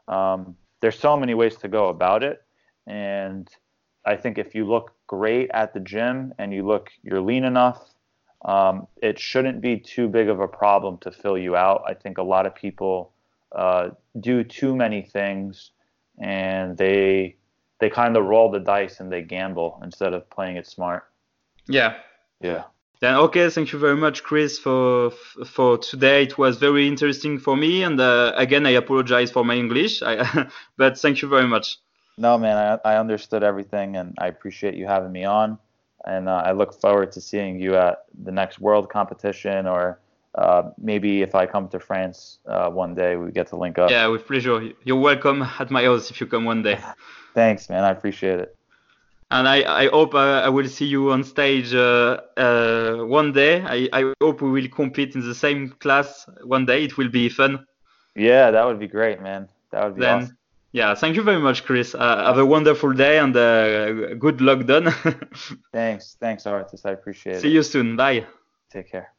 Um, 0.09 0.56
there's 0.82 0.98
so 0.98 1.16
many 1.16 1.34
ways 1.34 1.56
to 1.59 1.68
go 1.68 1.88
about 1.88 2.22
it, 2.22 2.43
and 2.86 3.48
I 4.05 4.16
think 4.16 4.38
if 4.38 4.55
you 4.55 4.66
look 4.66 4.93
great 5.06 5.51
at 5.55 5.72
the 5.72 5.80
gym 5.80 6.34
and 6.38 6.52
you 6.52 6.66
look 6.66 6.90
you're 7.02 7.20
lean 7.20 7.44
enough, 7.44 7.94
um, 8.44 8.86
it 9.02 9.18
shouldn't 9.18 9.60
be 9.60 9.78
too 9.78 10.09
big 10.09 10.28
of 10.28 10.40
a 10.40 10.48
problem 10.48 10.98
to 10.98 11.10
fill 11.10 11.38
you 11.38 11.56
out. 11.56 11.82
I 11.86 11.94
think 11.94 12.18
a 12.18 12.22
lot 12.22 12.47
of 12.47 12.55
people 12.55 13.12
uh, 13.52 13.90
do 14.20 14.44
too 14.44 14.76
many 14.76 15.02
things 15.02 15.70
and 16.20 16.76
they 16.76 17.36
they 17.78 17.90
kind 17.90 18.16
of 18.16 18.24
roll 18.24 18.51
the 18.51 18.61
dice 18.61 19.01
and 19.01 19.11
they 19.12 19.23
gamble 19.23 19.81
instead 19.82 20.15
of 20.15 20.28
playing 20.31 20.57
it 20.57 20.66
smart. 20.66 21.05
Yeah. 21.69 21.97
Yeah. 22.40 22.65
Then 23.01 23.15
okay, 23.16 23.51
thank 23.51 23.73
you 23.73 23.78
very 23.78 23.97
much, 23.97 24.23
Chris, 24.23 24.59
for 24.59 25.11
for 25.47 25.77
today. 25.77 26.23
It 26.23 26.39
was 26.39 26.57
very 26.57 26.89
interesting 26.89 27.39
for 27.39 27.55
me, 27.55 27.82
and 27.82 28.01
uh, 28.01 28.32
again, 28.36 28.65
I 28.65 28.70
apologize 28.70 29.31
for 29.31 29.44
my 29.44 29.55
English, 29.55 30.03
I, 30.03 30.48
but 30.78 30.98
thank 30.98 31.20
you 31.20 31.28
very 31.28 31.47
much. 31.47 31.77
No, 32.19 32.39
man, 32.39 32.78
I, 32.85 32.93
I 32.93 32.97
understood 32.98 33.43
everything 33.43 33.97
and 33.97 34.15
I 34.19 34.28
appreciate 34.28 34.74
you 34.74 34.86
having 34.86 35.12
me 35.12 35.24
on. 35.24 35.59
And 36.05 36.28
uh, 36.28 36.43
I 36.44 36.53
look 36.53 36.81
forward 36.81 37.12
to 37.12 37.20
seeing 37.20 37.61
you 37.61 37.77
at 37.77 38.05
the 38.23 38.32
next 38.32 38.59
world 38.59 38.89
competition 38.89 39.66
or 39.66 40.01
uh, 40.36 40.70
maybe 40.78 41.22
if 41.22 41.34
I 41.34 41.46
come 41.46 41.68
to 41.68 41.80
France 41.80 42.38
uh, 42.46 42.68
one 42.68 42.94
day, 42.94 43.16
we 43.16 43.32
get 43.32 43.48
to 43.48 43.56
link 43.56 43.78
up. 43.78 43.90
Yeah, 43.90 44.06
with 44.08 44.26
pleasure. 44.26 44.70
You're 44.84 45.00
welcome 45.00 45.42
at 45.42 45.70
my 45.70 45.84
house 45.84 46.10
if 46.10 46.20
you 46.20 46.26
come 46.26 46.44
one 46.44 46.62
day. 46.62 46.78
Thanks, 47.34 47.68
man. 47.68 47.84
I 47.84 47.90
appreciate 47.90 48.40
it. 48.40 48.56
And 49.30 49.48
I, 49.48 49.84
I 49.84 49.88
hope 49.88 50.14
uh, 50.14 50.42
I 50.44 50.48
will 50.48 50.68
see 50.68 50.84
you 50.84 51.10
on 51.10 51.24
stage 51.24 51.74
uh, 51.74 52.20
uh, 52.36 52.98
one 52.98 53.32
day. 53.32 53.60
I, 53.62 53.88
I 53.92 54.12
hope 54.22 54.40
we 54.40 54.50
will 54.50 54.68
compete 54.68 55.16
in 55.16 55.20
the 55.26 55.34
same 55.34 55.70
class 55.80 56.26
one 56.44 56.64
day. 56.64 56.84
It 56.84 56.96
will 56.96 57.08
be 57.08 57.28
fun. 57.28 57.66
Yeah, 58.14 58.50
that 58.52 58.64
would 58.64 58.78
be 58.78 58.86
great, 58.86 59.20
man. 59.20 59.48
That 59.72 59.84
would 59.84 59.96
be 59.96 60.02
Then, 60.02 60.22
awesome. 60.22 60.38
yeah, 60.72 60.94
thank 60.94 61.16
you 61.16 61.22
very 61.22 61.40
much, 61.40 61.64
Chris. 61.64 61.94
Uh, 61.94 62.24
have 62.24 62.38
a 62.38 62.46
wonderful 62.46 62.92
day 62.92 63.18
and 63.18 63.36
uh, 63.36 64.14
good 64.14 64.40
luck 64.40 64.64
done. 64.64 64.94
Thanks. 65.72 66.16
Thanks, 66.20 66.46
Artis. 66.46 66.86
I 66.86 66.92
appreciate 66.92 67.34
see 67.34 67.38
it. 67.38 67.42
See 67.42 67.50
you 67.50 67.62
soon. 67.64 67.96
Bye. 67.96 68.26
Take 68.70 68.90
care. 68.90 69.15